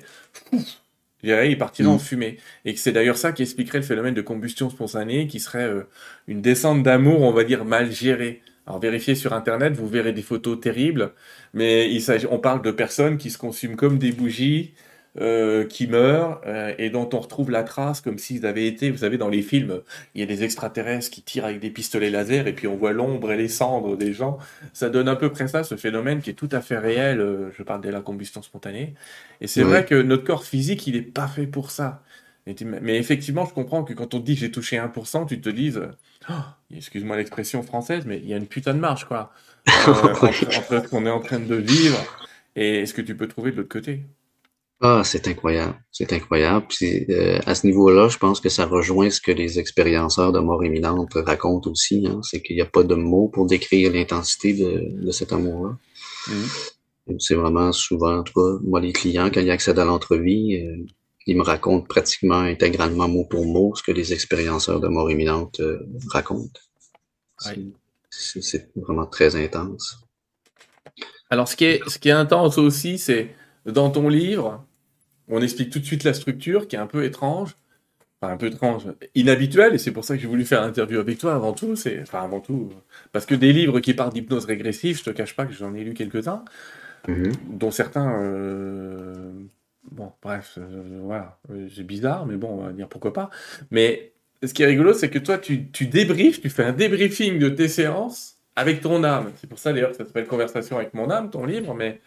il 1.23 1.57
partirait 1.57 1.89
en 1.89 1.95
mm. 1.95 1.99
fumée. 1.99 2.37
Et 2.65 2.73
que 2.73 2.79
c'est 2.79 2.91
d'ailleurs 2.91 3.17
ça 3.17 3.31
qui 3.31 3.41
expliquerait 3.41 3.79
le 3.79 3.83
phénomène 3.83 4.13
de 4.13 4.21
combustion 4.21 4.69
spontanée, 4.69 5.27
qui 5.27 5.39
serait 5.39 5.67
euh, 5.67 5.83
une 6.27 6.41
descente 6.41 6.83
d'amour, 6.83 7.21
on 7.21 7.31
va 7.31 7.43
dire, 7.43 7.65
mal 7.65 7.91
gérée. 7.91 8.41
Alors 8.67 8.79
vérifiez 8.79 9.15
sur 9.15 9.33
Internet, 9.33 9.73
vous 9.73 9.87
verrez 9.87 10.13
des 10.13 10.21
photos 10.21 10.59
terribles, 10.59 11.13
mais 11.53 11.91
il 11.91 12.03
on 12.29 12.37
parle 12.37 12.61
de 12.61 12.69
personnes 12.69 13.17
qui 13.17 13.31
se 13.31 13.39
consument 13.39 13.75
comme 13.75 13.97
des 13.97 14.11
bougies, 14.11 14.73
euh, 15.19 15.65
qui 15.65 15.87
meurent 15.87 16.39
euh, 16.45 16.71
et 16.77 16.91
dont 16.91 17.09
on 17.13 17.19
retrouve 17.19 17.49
la 17.49 17.63
trace 17.63 17.99
comme 17.99 18.19
s'ils 18.19 18.45
avaient 18.45 18.67
été, 18.67 18.91
vous 18.91 18.99
savez, 18.99 19.17
dans 19.17 19.27
les 19.27 19.41
films, 19.41 19.81
il 20.13 20.21
y 20.21 20.23
a 20.23 20.27
des 20.27 20.43
extraterrestres 20.43 21.09
qui 21.09 21.23
tirent 21.23 21.45
avec 21.45 21.59
des 21.59 21.71
pistolets 21.71 22.11
laser 22.11 22.45
et 22.45 22.53
puis 22.53 22.67
on 22.67 22.75
voit 22.75 22.93
l'ombre 22.93 23.31
et 23.31 23.37
les 23.37 23.47
cendres 23.47 23.97
des 23.97 24.13
gens. 24.13 24.37
Ça 24.71 24.89
donne 24.89 25.09
à 25.09 25.15
peu 25.15 25.31
près 25.31 25.47
ça, 25.47 25.63
ce 25.63 25.75
phénomène 25.77 26.21
qui 26.21 26.29
est 26.29 26.35
tout 26.35 26.49
à 26.51 26.61
fait 26.61 26.77
réel. 26.77 27.21
Euh, 27.21 27.49
je 27.57 27.63
parle 27.63 27.81
de 27.81 27.89
la 27.89 28.01
combustion 28.01 28.43
spontanée. 28.43 28.93
Et 29.41 29.47
c'est 29.47 29.63
vrai 29.63 29.83
que 29.83 29.99
notre 29.99 30.23
corps 30.23 30.45
physique, 30.45 30.85
il 30.85 30.93
n'est 30.93 31.01
pas 31.01 31.27
fait 31.27 31.47
pour 31.47 31.71
ça. 31.71 32.03
Mais 32.45 32.97
effectivement, 32.97 33.45
je 33.45 33.53
comprends 33.53 33.83
que 33.83 33.93
quand 33.93 34.13
on 34.13 34.19
te 34.19 34.25
dit 34.25 34.35
j'ai 34.35 34.51
touché 34.51 34.77
1%, 34.77 35.27
tu 35.27 35.41
te 35.41 35.49
dises, 35.49 35.81
oh, 36.29 36.33
excuse-moi 36.75 37.17
l'expression 37.17 37.63
française, 37.63 38.05
mais 38.05 38.19
il 38.19 38.27
y 38.27 38.33
a 38.33 38.37
une 38.37 38.47
putain 38.47 38.73
de 38.73 38.79
marge, 38.79 39.05
quoi. 39.05 39.33
entre 39.67 40.33
ce 40.33 40.87
qu'on 40.87 41.05
est 41.05 41.11
en 41.11 41.19
train 41.19 41.39
de 41.39 41.55
vivre 41.55 41.97
et 42.55 42.85
ce 42.85 42.93
que 42.93 43.01
tu 43.01 43.15
peux 43.15 43.27
trouver 43.27 43.51
de 43.51 43.57
l'autre 43.57 43.69
côté. 43.69 44.03
Ah, 44.81 45.01
c'est 45.03 45.27
incroyable, 45.27 45.75
c'est 45.91 46.13
incroyable. 46.13 46.65
Puis, 46.69 47.05
euh, 47.09 47.39
à 47.45 47.53
ce 47.53 47.67
niveau-là, 47.67 48.07
je 48.07 48.17
pense 48.17 48.39
que 48.39 48.47
ça 48.47 48.65
rejoint 48.65 49.09
ce 49.09 49.19
que 49.19 49.31
les 49.31 49.59
expérienceurs 49.59 50.31
de 50.31 50.39
mort 50.39 50.63
imminente 50.63 51.11
racontent 51.15 51.69
aussi. 51.69 52.07
Hein, 52.07 52.21
c'est 52.23 52.41
qu'il 52.41 52.55
n'y 52.55 52.61
a 52.61 52.65
pas 52.65 52.83
de 52.83 52.95
mots 52.95 53.27
pour 53.27 53.45
décrire 53.45 53.91
l'intensité 53.91 54.53
de, 54.53 55.05
de 55.05 55.11
cet 55.11 55.33
amour-là. 55.33 55.77
Mmh. 56.27 57.17
C'est 57.19 57.35
vraiment 57.35 57.73
souvent, 57.73 58.19
en 58.19 58.23
tout 58.23 58.33
cas, 58.33 58.59
moi, 58.63 58.79
les 58.79 58.93
clients, 58.93 59.29
quand 59.33 59.41
ils 59.41 59.51
accèdent 59.51 59.79
à 59.79 59.85
l'entrevue, 59.85 60.55
euh, 60.55 60.85
ils 61.25 61.35
me 61.35 61.43
racontent 61.43 61.85
pratiquement 61.85 62.39
intégralement 62.39 63.09
mot 63.09 63.25
pour 63.25 63.45
mot 63.45 63.75
ce 63.75 63.83
que 63.83 63.91
les 63.91 64.13
expérienceurs 64.13 64.79
de 64.79 64.87
mort 64.87 65.11
imminente 65.11 65.59
euh, 65.59 65.79
racontent. 66.09 66.59
C'est 68.09 68.71
vraiment 68.75 69.07
très 69.07 69.35
intense. 69.35 69.97
Alors, 71.29 71.49
ce 71.49 71.57
qui 71.57 71.65
est, 71.65 71.81
ce 71.89 71.99
qui 71.99 72.09
est 72.09 72.13
intense 72.13 72.57
aussi, 72.57 72.97
c'est 72.97 73.35
dans 73.65 73.89
ton 73.91 74.07
livre, 74.07 74.65
on 75.29 75.41
explique 75.41 75.71
tout 75.71 75.79
de 75.79 75.85
suite 75.85 76.03
la 76.03 76.13
structure 76.13 76.67
qui 76.67 76.75
est 76.75 76.79
un 76.79 76.87
peu 76.87 77.03
étrange, 77.03 77.55
enfin 78.21 78.33
un 78.33 78.37
peu 78.37 78.47
étrange, 78.47 78.83
inhabituelle, 79.15 79.75
et 79.75 79.77
c'est 79.77 79.91
pour 79.91 80.03
ça 80.03 80.15
que 80.15 80.21
j'ai 80.21 80.27
voulu 80.27 80.45
faire 80.45 80.61
l'interview 80.61 80.99
avec 80.99 81.17
toi 81.17 81.33
avant 81.33 81.53
tout, 81.53 81.75
c'est, 81.75 82.01
enfin 82.01 82.23
avant 82.23 82.39
tout, 82.39 82.71
parce 83.11 83.25
que 83.25 83.35
des 83.35 83.53
livres 83.53 83.79
qui 83.79 83.93
parlent 83.93 84.11
d'hypnose 84.11 84.45
régressive, 84.45 84.97
je 84.97 85.03
te 85.03 85.09
cache 85.11 85.35
pas 85.35 85.45
que 85.45 85.53
j'en 85.53 85.73
ai 85.73 85.83
lu 85.83 85.93
quelques-uns, 85.93 86.43
mhm. 87.07 87.31
dont 87.49 87.71
certains, 87.71 88.21
euh, 88.21 89.31
bon, 89.91 90.11
bref, 90.21 90.57
euh, 90.57 90.99
voilà, 91.03 91.39
c'est 91.75 91.85
bizarre, 91.85 92.25
mais 92.25 92.35
bon, 92.35 92.59
on 92.59 92.63
va 92.65 92.71
dire 92.71 92.89
pourquoi 92.89 93.13
pas, 93.13 93.29
mais 93.71 94.11
ce 94.43 94.53
qui 94.53 94.63
est 94.63 94.67
rigolo, 94.67 94.93
c'est 94.93 95.09
que 95.09 95.19
toi, 95.19 95.37
tu, 95.37 95.69
tu 95.69 95.87
débriefes, 95.87 96.41
tu 96.41 96.49
fais 96.49 96.63
un 96.63 96.73
débriefing 96.73 97.39
de 97.39 97.49
tes 97.49 97.67
séances 97.67 98.37
avec 98.55 98.81
ton 98.81 99.03
âme. 99.03 99.31
C'est 99.35 99.47
pour 99.47 99.59
ça 99.59 99.73
d'ailleurs 99.73 99.91
que 99.91 99.97
ça 99.97 100.05
s'appelle 100.05 100.27
Conversation 100.27 100.77
avec 100.77 100.93
mon 100.93 101.09
âme, 101.09 101.29
ton 101.29 101.45
livre, 101.45 101.73
mais 101.73 101.99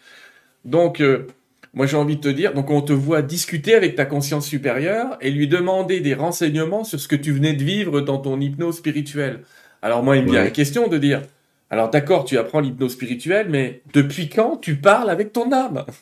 donc, 0.65 1.01
euh, 1.01 1.27
moi, 1.73 1.87
j'ai 1.87 1.97
envie 1.97 2.17
de 2.17 2.21
te 2.21 2.29
dire, 2.29 2.53
donc 2.53 2.69
on 2.69 2.81
te 2.81 2.93
voit 2.93 3.23
discuter 3.23 3.73
avec 3.73 3.95
ta 3.95 4.05
conscience 4.05 4.45
supérieure 4.45 5.17
et 5.21 5.31
lui 5.31 5.47
demander 5.47 6.01
des 6.01 6.13
renseignements 6.13 6.83
sur 6.83 6.99
ce 6.99 7.07
que 7.07 7.15
tu 7.15 7.31
venais 7.31 7.53
de 7.53 7.63
vivre 7.63 8.01
dans 8.01 8.19
ton 8.19 8.39
hypnose 8.39 8.77
spirituelle. 8.77 9.41
Alors 9.81 10.03
moi, 10.03 10.15
il 10.17 10.23
me 10.23 10.31
vient 10.31 10.43
la 10.43 10.51
question 10.51 10.87
de 10.87 10.97
dire, 10.99 11.23
alors 11.71 11.89
d'accord, 11.89 12.25
tu 12.25 12.37
apprends 12.37 12.59
l'hypnose 12.59 12.93
spirituelle, 12.93 13.47
mais 13.49 13.81
depuis 13.93 14.29
quand 14.29 14.57
tu 14.57 14.75
parles 14.75 15.09
avec 15.09 15.33
ton 15.33 15.51
âme? 15.51 15.85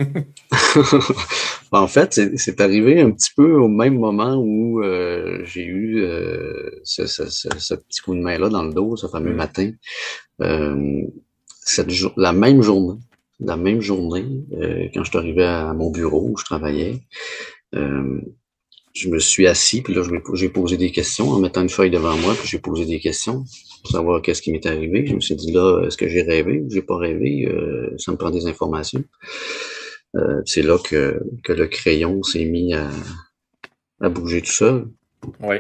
En 1.74 1.88
fait, 1.88 2.20
c'est 2.36 2.60
arrivé 2.60 3.00
un 3.00 3.12
petit 3.12 3.32
peu 3.34 3.54
au 3.54 3.70
même 3.70 3.98
moment 3.98 4.36
où 4.36 4.84
euh, 4.84 5.42
j'ai 5.46 5.64
eu 5.64 6.02
euh, 6.02 6.70
ce, 6.84 7.04
petit 7.76 8.02
coup 8.02 8.14
de 8.14 8.20
main-là 8.20 8.50
dans 8.50 8.64
le 8.64 8.74
dos, 8.74 8.98
ce 8.98 9.08
fameux 9.08 9.32
mm. 9.32 9.38
matin. 9.38 9.72
Euh, 10.42 11.02
cette 11.48 11.90
la 12.18 12.34
même 12.34 12.62
journée, 12.62 13.00
la 13.41 13.58
même 13.58 13.82
journée, 13.82 14.45
euh, 14.54 14.88
quand 14.93 15.04
je 15.04 15.10
suis 15.10 15.17
arrivé 15.17 15.43
à 15.43 15.73
mon 15.73 15.91
bureau 15.91 16.30
où 16.30 16.38
je 16.38 16.45
travaillais, 16.45 17.01
euh, 17.75 18.21
je 18.93 19.10
me 19.10 19.19
suis 19.19 19.47
assis, 19.47 19.82
puis 19.82 19.93
là, 19.93 20.04
j'ai 20.34 20.49
posé 20.49 20.77
des 20.77 20.91
questions 20.91 21.30
en 21.30 21.39
mettant 21.39 21.62
une 21.62 21.69
feuille 21.69 21.89
devant 21.89 22.15
moi, 22.17 22.36
puis 22.36 22.47
j'ai 22.47 22.60
posé 22.60 22.86
des 22.86 22.99
questions 22.99 23.45
pour 23.82 23.91
savoir 23.91 24.21
qu'est-ce 24.21 24.41
qui 24.41 24.51
m'est 24.51 24.65
arrivé. 24.65 25.08
Je 25.08 25.15
me 25.15 25.21
suis 25.21 25.36
dit, 25.36 25.51
là, 25.51 25.84
est-ce 25.86 25.97
que 25.97 26.08
j'ai 26.08 26.21
rêvé 26.21 26.60
ou 26.60 26.69
j'ai 26.69 26.82
pas 26.82 26.97
rêvé? 26.97 27.47
Euh, 27.47 27.95
ça 27.97 28.12
me 28.12 28.17
prend 28.17 28.30
des 28.30 28.47
informations. 28.47 29.04
c'est 30.45 30.62
là 30.62 30.77
que, 30.77 31.21
que 31.43 31.54
le 31.54 31.67
crayon 31.67 32.21
s'est 32.21 32.45
mis 32.45 32.73
à, 32.73 32.89
à 34.01 34.10
bouger 34.10 34.41
tout 34.41 34.51
seul. 34.51 34.88
Oui. 35.41 35.58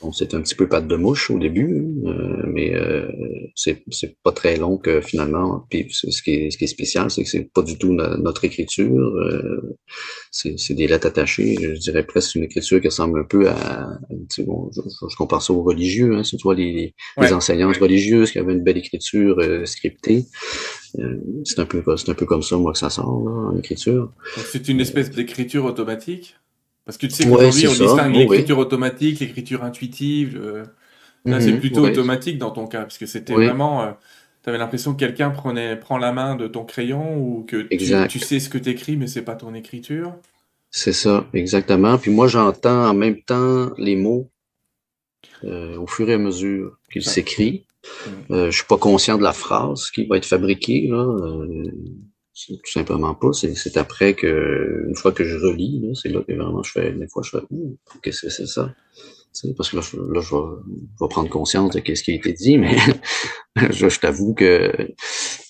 Bon, 0.00 0.12
c'est 0.12 0.32
un 0.32 0.40
petit 0.40 0.54
peu 0.54 0.66
patte 0.66 0.88
de 0.88 0.96
mouche 0.96 1.30
au 1.30 1.38
début, 1.38 1.84
euh, 2.06 2.42
mais 2.46 2.74
euh, 2.74 3.06
c'est 3.54 3.84
pas 4.22 4.32
très 4.32 4.56
long 4.56 4.78
que 4.78 5.02
finalement. 5.02 5.66
Puis 5.68 5.88
ce 5.90 6.22
qui 6.22 6.30
est, 6.30 6.50
ce 6.50 6.56
qui 6.56 6.64
est 6.64 6.68
spécial, 6.68 7.10
c'est 7.10 7.22
que 7.22 7.28
c'est 7.28 7.52
pas 7.52 7.60
du 7.60 7.76
tout 7.76 7.92
notre 7.92 8.44
écriture. 8.44 8.96
Euh, 8.96 9.76
c'est 10.30 10.74
des 10.74 10.86
lettres 10.86 11.06
attachées. 11.06 11.56
Je 11.60 11.78
dirais 11.78 12.04
presque 12.04 12.34
une 12.36 12.44
écriture 12.44 12.80
qui 12.80 12.88
ressemble 12.88 13.20
un 13.20 13.24
peu 13.24 13.48
à. 13.50 13.98
Bon, 14.38 14.70
je, 14.74 14.80
je, 15.10 15.16
compare 15.16 15.42
ça 15.42 15.52
aux 15.52 15.62
religieux. 15.62 16.16
Hein, 16.16 16.22
tu 16.22 16.36
vois 16.42 16.54
les, 16.54 16.94
les 17.20 17.32
enseignantes 17.32 17.76
religieuses 17.76 18.30
qui 18.30 18.38
avaient 18.38 18.54
une 18.54 18.62
belle 18.62 18.78
écriture 18.78 19.38
euh, 19.38 19.66
scriptée. 19.66 20.24
Euh, 20.98 21.16
c'est 21.44 21.58
un 21.60 21.66
peu 21.66 21.82
c'est 21.96 22.08
un 22.08 22.14
peu 22.14 22.26
comme 22.26 22.42
ça 22.42 22.56
moi 22.56 22.72
que 22.72 22.78
ça 22.78 22.90
sort 22.90 23.22
là, 23.24 23.30
en 23.30 23.58
écriture. 23.58 24.12
C'est 24.36 24.68
une 24.68 24.80
espèce 24.80 25.10
d'écriture 25.10 25.64
automatique? 25.64 26.36
Parce 26.90 26.98
que 26.98 27.06
tu 27.06 27.12
sais 27.12 27.24
qu'aujourd'hui, 27.24 27.68
on 27.68 27.70
distingue 27.70 28.16
l'écriture 28.16 28.58
automatique, 28.58 29.20
l'écriture 29.20 29.62
intuitive. 29.62 30.64
Là, 31.24 31.40
c'est 31.40 31.52
mhm. 31.52 31.60
plutôt 31.60 31.86
automatique 31.86 32.36
dans 32.36 32.50
ton 32.50 32.66
cas, 32.66 32.80
parce 32.80 32.98
que 32.98 33.06
c'était 33.06 33.32
vraiment. 33.32 33.82
Euh, 33.82 33.90
tu 34.42 34.48
avais 34.48 34.58
l'impression 34.58 34.94
que 34.94 34.98
quelqu'un 34.98 35.30
prenait, 35.30 35.76
prend 35.76 35.98
la 35.98 36.10
main 36.10 36.34
de 36.34 36.48
ton 36.48 36.64
crayon 36.64 37.16
ou 37.16 37.44
que 37.46 37.62
tu, 38.06 38.18
sais 38.18 38.40
ce 38.40 38.48
que 38.48 38.58
tu 38.58 38.70
écris, 38.70 38.96
mais 38.96 39.06
c'est 39.06 39.22
pas 39.22 39.36
ton 39.36 39.54
écriture. 39.54 40.14
C'est 40.70 40.92
ça, 40.92 41.26
exactement. 41.32 41.96
Puis 41.96 42.10
moi, 42.10 42.26
j'entends 42.26 42.88
en 42.88 42.94
même 42.94 43.22
temps 43.22 43.70
les 43.78 43.94
mots 43.94 44.30
euh, 45.44 45.76
au 45.76 45.86
fur 45.86 46.10
et 46.10 46.14
à 46.14 46.18
mesure 46.18 46.76
qu'ils 46.92 47.04
s'écrivent. 47.04 47.62
Mhm. 47.84 48.12
Euh, 48.30 48.50
je 48.50 48.56
suis 48.56 48.66
pas 48.66 48.78
conscient 48.78 49.16
de 49.16 49.22
la 49.22 49.32
phrase 49.32 49.90
qui 49.90 50.06
va 50.06 50.16
être 50.16 50.26
fabriquée. 50.26 50.88
Là. 50.90 51.06
Tout 52.46 52.72
simplement 52.72 53.14
pas. 53.14 53.32
C'est 53.32 53.76
après 53.76 54.14
que, 54.14 54.84
une 54.88 54.96
fois 54.96 55.12
que 55.12 55.24
je 55.24 55.36
relis, 55.36 55.82
c'est 56.00 56.08
là 56.08 56.22
que 56.26 56.32
vraiment 56.32 56.62
je 56.62 56.72
fais, 56.72 56.92
des 56.92 57.08
fois 57.08 57.22
je 57.24 57.30
fais, 57.30 57.44
qu'est-ce 58.02 58.22
que 58.22 58.30
c'est 58.30 58.46
ça? 58.46 58.74
parce 59.56 59.70
que 59.70 59.76
là, 59.76 59.82
je, 59.82 59.96
là, 59.96 60.20
je, 60.20 60.34
vais, 60.34 61.08
prendre 61.08 61.28
conscience 61.28 61.74
de 61.74 61.94
ce 61.94 62.02
qui 62.02 62.10
a 62.10 62.14
été 62.14 62.32
dit, 62.32 62.58
mais 62.58 62.76
je, 63.70 64.00
t'avoue 64.00 64.34
que 64.34 64.72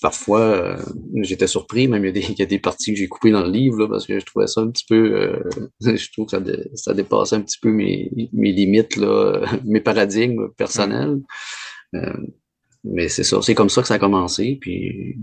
parfois, 0.02 0.40
euh, 0.40 0.76
j'étais 1.22 1.46
surpris, 1.46 1.88
même 1.88 2.04
il 2.04 2.08
y, 2.08 2.10
a 2.10 2.12
des, 2.12 2.20
il 2.20 2.38
y, 2.38 2.42
a 2.42 2.46
des, 2.46 2.58
parties 2.58 2.92
que 2.92 2.98
j'ai 2.98 3.08
coupées 3.08 3.30
dans 3.30 3.42
le 3.42 3.50
livre, 3.50 3.78
là, 3.78 3.88
parce 3.88 4.06
que 4.06 4.18
je 4.18 4.26
trouvais 4.26 4.46
ça 4.46 4.60
un 4.60 4.70
petit 4.70 4.84
peu, 4.86 5.14
euh, 5.14 5.42
je 5.80 6.12
trouve 6.12 6.26
que 6.26 6.32
ça, 6.32 6.42
ça 6.74 6.94
dépassait 6.94 7.36
un 7.36 7.40
petit 7.40 7.58
peu 7.60 7.70
mes, 7.70 8.10
mes 8.32 8.52
limites, 8.52 8.96
là, 8.96 9.40
mes 9.64 9.80
paradigmes 9.80 10.50
personnels. 10.56 11.18
Euh, 11.94 12.12
mais 12.84 13.08
c'est 13.08 13.24
ça, 13.24 13.40
c'est 13.42 13.54
comme 13.54 13.68
ça 13.68 13.82
que 13.82 13.88
ça 13.88 13.94
a 13.94 13.98
commencé, 13.98 14.58
puis 14.60 15.16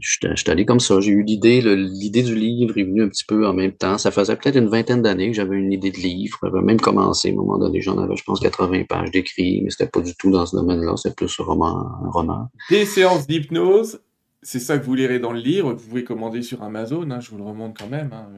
je 0.00 0.34
suis 0.36 0.50
allé 0.50 0.64
comme 0.64 0.80
ça. 0.80 1.00
J'ai 1.00 1.10
eu 1.10 1.22
l'idée, 1.22 1.60
l'idée 1.60 2.22
du 2.22 2.34
livre 2.34 2.76
est 2.78 2.84
venue 2.84 3.02
un 3.02 3.08
petit 3.08 3.24
peu 3.24 3.46
en 3.46 3.52
même 3.52 3.72
temps. 3.72 3.98
Ça 3.98 4.10
faisait 4.10 4.36
peut-être 4.36 4.56
une 4.56 4.68
vingtaine 4.68 5.02
d'années 5.02 5.30
que 5.30 5.36
j'avais 5.36 5.56
une 5.56 5.72
idée 5.72 5.90
de 5.90 5.96
livre. 5.96 6.38
J'avais 6.42 6.62
même 6.62 6.80
commencé 6.80 7.30
à 7.30 7.32
un 7.32 7.36
moment 7.36 7.58
donné. 7.58 7.80
J'en 7.80 7.98
avais, 7.98 8.16
je 8.16 8.24
pense, 8.24 8.40
80 8.40 8.84
pages 8.88 9.10
d'écrit, 9.10 9.62
mais 9.62 9.70
c'était 9.70 9.88
pas 9.88 10.00
du 10.00 10.14
tout 10.14 10.30
dans 10.30 10.46
ce 10.46 10.56
domaine-là. 10.56 10.96
C'était 10.96 11.14
plus 11.14 11.40
un 11.40 11.44
roman. 11.44 12.48
Des 12.70 12.84
séances 12.84 13.26
d'hypnose. 13.26 14.00
C'est 14.42 14.60
ça 14.60 14.78
que 14.78 14.84
vous 14.84 14.94
lirez 14.94 15.18
dans 15.18 15.32
le 15.32 15.40
livre. 15.40 15.72
Vous 15.72 15.88
pouvez 15.88 16.04
commander 16.04 16.42
sur 16.42 16.62
Amazon. 16.62 17.10
Hein, 17.10 17.20
je 17.20 17.30
vous 17.30 17.38
le 17.38 17.44
remonte 17.44 17.78
quand 17.78 17.88
même. 17.88 18.10
Hein, 18.12 18.28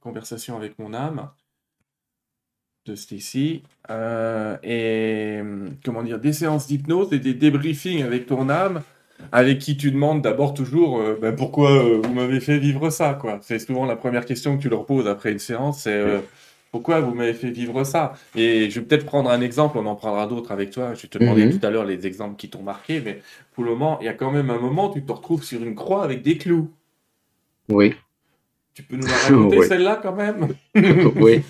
Conversation 0.00 0.56
avec 0.56 0.78
mon 0.78 0.92
âme 0.94 1.30
de 2.86 2.94
Stacy. 2.94 3.62
Euh, 3.90 4.56
et 4.62 5.40
comment 5.84 6.02
dire, 6.02 6.18
des 6.18 6.32
séances 6.32 6.66
d'hypnose 6.66 7.12
et 7.12 7.18
des 7.18 7.34
débriefings 7.34 8.02
avec 8.02 8.26
ton 8.26 8.48
âme 8.48 8.82
avec 9.32 9.58
qui 9.58 9.76
tu 9.76 9.90
demandes 9.90 10.22
d'abord 10.22 10.54
toujours 10.54 11.00
euh, 11.00 11.18
ben, 11.20 11.34
pourquoi 11.34 11.72
euh, 11.72 12.00
vous 12.02 12.12
m'avez 12.14 12.40
fait 12.40 12.58
vivre 12.58 12.90
ça 12.90 13.14
quoi. 13.14 13.38
C'est 13.42 13.58
souvent 13.58 13.86
la 13.86 13.96
première 13.96 14.24
question 14.24 14.56
que 14.56 14.62
tu 14.62 14.68
leur 14.68 14.86
poses 14.86 15.06
après 15.06 15.32
une 15.32 15.38
séance, 15.38 15.82
c'est 15.82 15.92
euh, 15.92 16.20
pourquoi 16.72 17.00
vous 17.00 17.14
m'avez 17.14 17.34
fait 17.34 17.50
vivre 17.50 17.84
ça? 17.84 18.14
Et 18.34 18.68
je 18.68 18.80
vais 18.80 18.86
peut-être 18.86 19.06
prendre 19.06 19.30
un 19.30 19.40
exemple, 19.40 19.78
on 19.78 19.86
en 19.86 19.94
prendra 19.94 20.26
d'autres 20.26 20.50
avec 20.50 20.72
toi. 20.72 20.94
Je 20.94 21.06
te 21.06 21.18
demander 21.18 21.46
mhm. 21.46 21.58
tout 21.58 21.64
à 21.64 21.70
l'heure 21.70 21.84
les 21.84 22.04
exemples 22.04 22.34
qui 22.36 22.50
t'ont 22.50 22.62
marqué, 22.62 23.00
mais 23.00 23.22
pour 23.52 23.62
le 23.62 23.70
moment, 23.70 23.98
il 24.00 24.06
y 24.06 24.08
a 24.08 24.12
quand 24.12 24.32
même 24.32 24.50
un 24.50 24.58
moment 24.58 24.90
où 24.90 24.94
tu 24.94 25.04
te 25.04 25.12
retrouves 25.12 25.44
sur 25.44 25.62
une 25.62 25.76
croix 25.76 26.02
avec 26.02 26.22
des 26.22 26.36
clous. 26.36 26.68
Oui. 27.68 27.94
Tu 28.74 28.82
peux 28.82 28.96
nous 28.96 29.06
la 29.06 29.16
raconter 29.16 29.62
celle-là 29.68 30.00
quand 30.02 30.16
même? 30.16 30.48
Oui. 31.16 31.42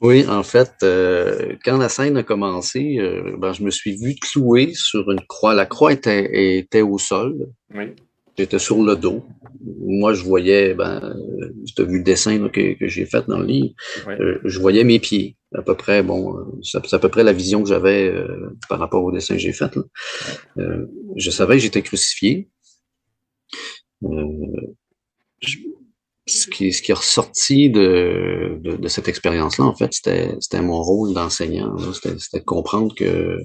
Oui, 0.00 0.26
en 0.28 0.42
fait, 0.42 0.72
euh, 0.82 1.56
quand 1.64 1.78
la 1.78 1.88
scène 1.88 2.16
a 2.16 2.22
commencé, 2.22 2.98
euh, 2.98 3.36
ben, 3.38 3.52
je 3.52 3.62
me 3.62 3.70
suis 3.70 3.96
vu 3.96 4.14
cloué 4.16 4.72
sur 4.74 5.10
une 5.10 5.20
croix. 5.20 5.54
La 5.54 5.66
croix 5.66 5.92
était, 5.92 6.58
était 6.58 6.82
au 6.82 6.98
sol. 6.98 7.48
Oui. 7.74 7.84
J'étais 8.36 8.58
sur 8.58 8.82
le 8.82 8.96
dos. 8.96 9.24
Moi, 9.86 10.12
je 10.12 10.24
voyais, 10.24 10.74
ben, 10.74 11.14
tu 11.74 11.80
as 11.80 11.84
vu 11.84 11.98
le 11.98 12.04
dessin 12.04 12.48
que, 12.48 12.76
que 12.76 12.88
j'ai 12.88 13.06
fait 13.06 13.24
dans 13.28 13.38
le 13.38 13.46
livre, 13.46 13.74
euh, 14.08 14.40
je 14.44 14.58
voyais 14.58 14.82
mes 14.82 14.98
pieds. 14.98 15.36
À 15.54 15.62
peu 15.62 15.76
près, 15.76 16.02
bon, 16.02 16.36
c'est 16.62 16.92
à 16.92 16.98
peu 16.98 17.08
près 17.08 17.22
la 17.22 17.32
vision 17.32 17.62
que 17.62 17.68
j'avais 17.68 18.12
par 18.68 18.80
rapport 18.80 19.04
au 19.04 19.12
dessin 19.12 19.36
que 19.36 19.40
j'ai 19.40 19.52
fait. 19.52 19.70
je 20.56 21.30
savais 21.30 21.54
que 21.54 21.62
j'étais 21.62 21.82
crucifié. 21.82 22.48
Je, 24.02 25.58
ce 26.26 26.46
qui, 26.48 26.72
ce 26.72 26.80
qui 26.82 26.90
est 26.92 26.94
ressorti 26.94 27.70
de, 27.70 28.58
de, 28.62 28.76
de 28.76 28.88
cette 28.88 29.08
expérience-là, 29.08 29.64
en 29.64 29.74
fait, 29.74 29.92
c'était 29.92 30.62
mon 30.62 30.82
rôle 30.82 31.12
d'enseignant. 31.12 31.76
C'était 31.92 32.38
de 32.40 32.44
comprendre 32.44 32.94
que 32.94 33.38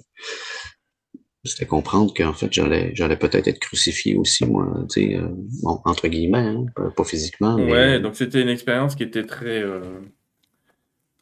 c'était 1.43 1.65
comprendre 1.65 2.13
qu'en 2.13 2.33
fait, 2.33 2.51
j'allais 2.51 2.91
j'allais 2.93 3.17
peut-être 3.17 3.47
être 3.47 3.59
crucifié 3.59 4.15
aussi, 4.15 4.45
moi, 4.45 4.67
tu 4.89 5.01
sais, 5.01 5.15
euh, 5.15 5.29
bon, 5.63 5.79
entre 5.85 6.07
guillemets, 6.07 6.39
hein, 6.39 6.65
pas, 6.95 7.03
physiquement. 7.03 7.57
Mais... 7.57 7.71
Ouais, 7.71 7.99
donc 7.99 8.15
c'était 8.15 8.41
une 8.41 8.49
expérience 8.49 8.95
qui 8.95 9.03
était 9.03 9.25
très, 9.25 9.61
euh, 9.61 10.01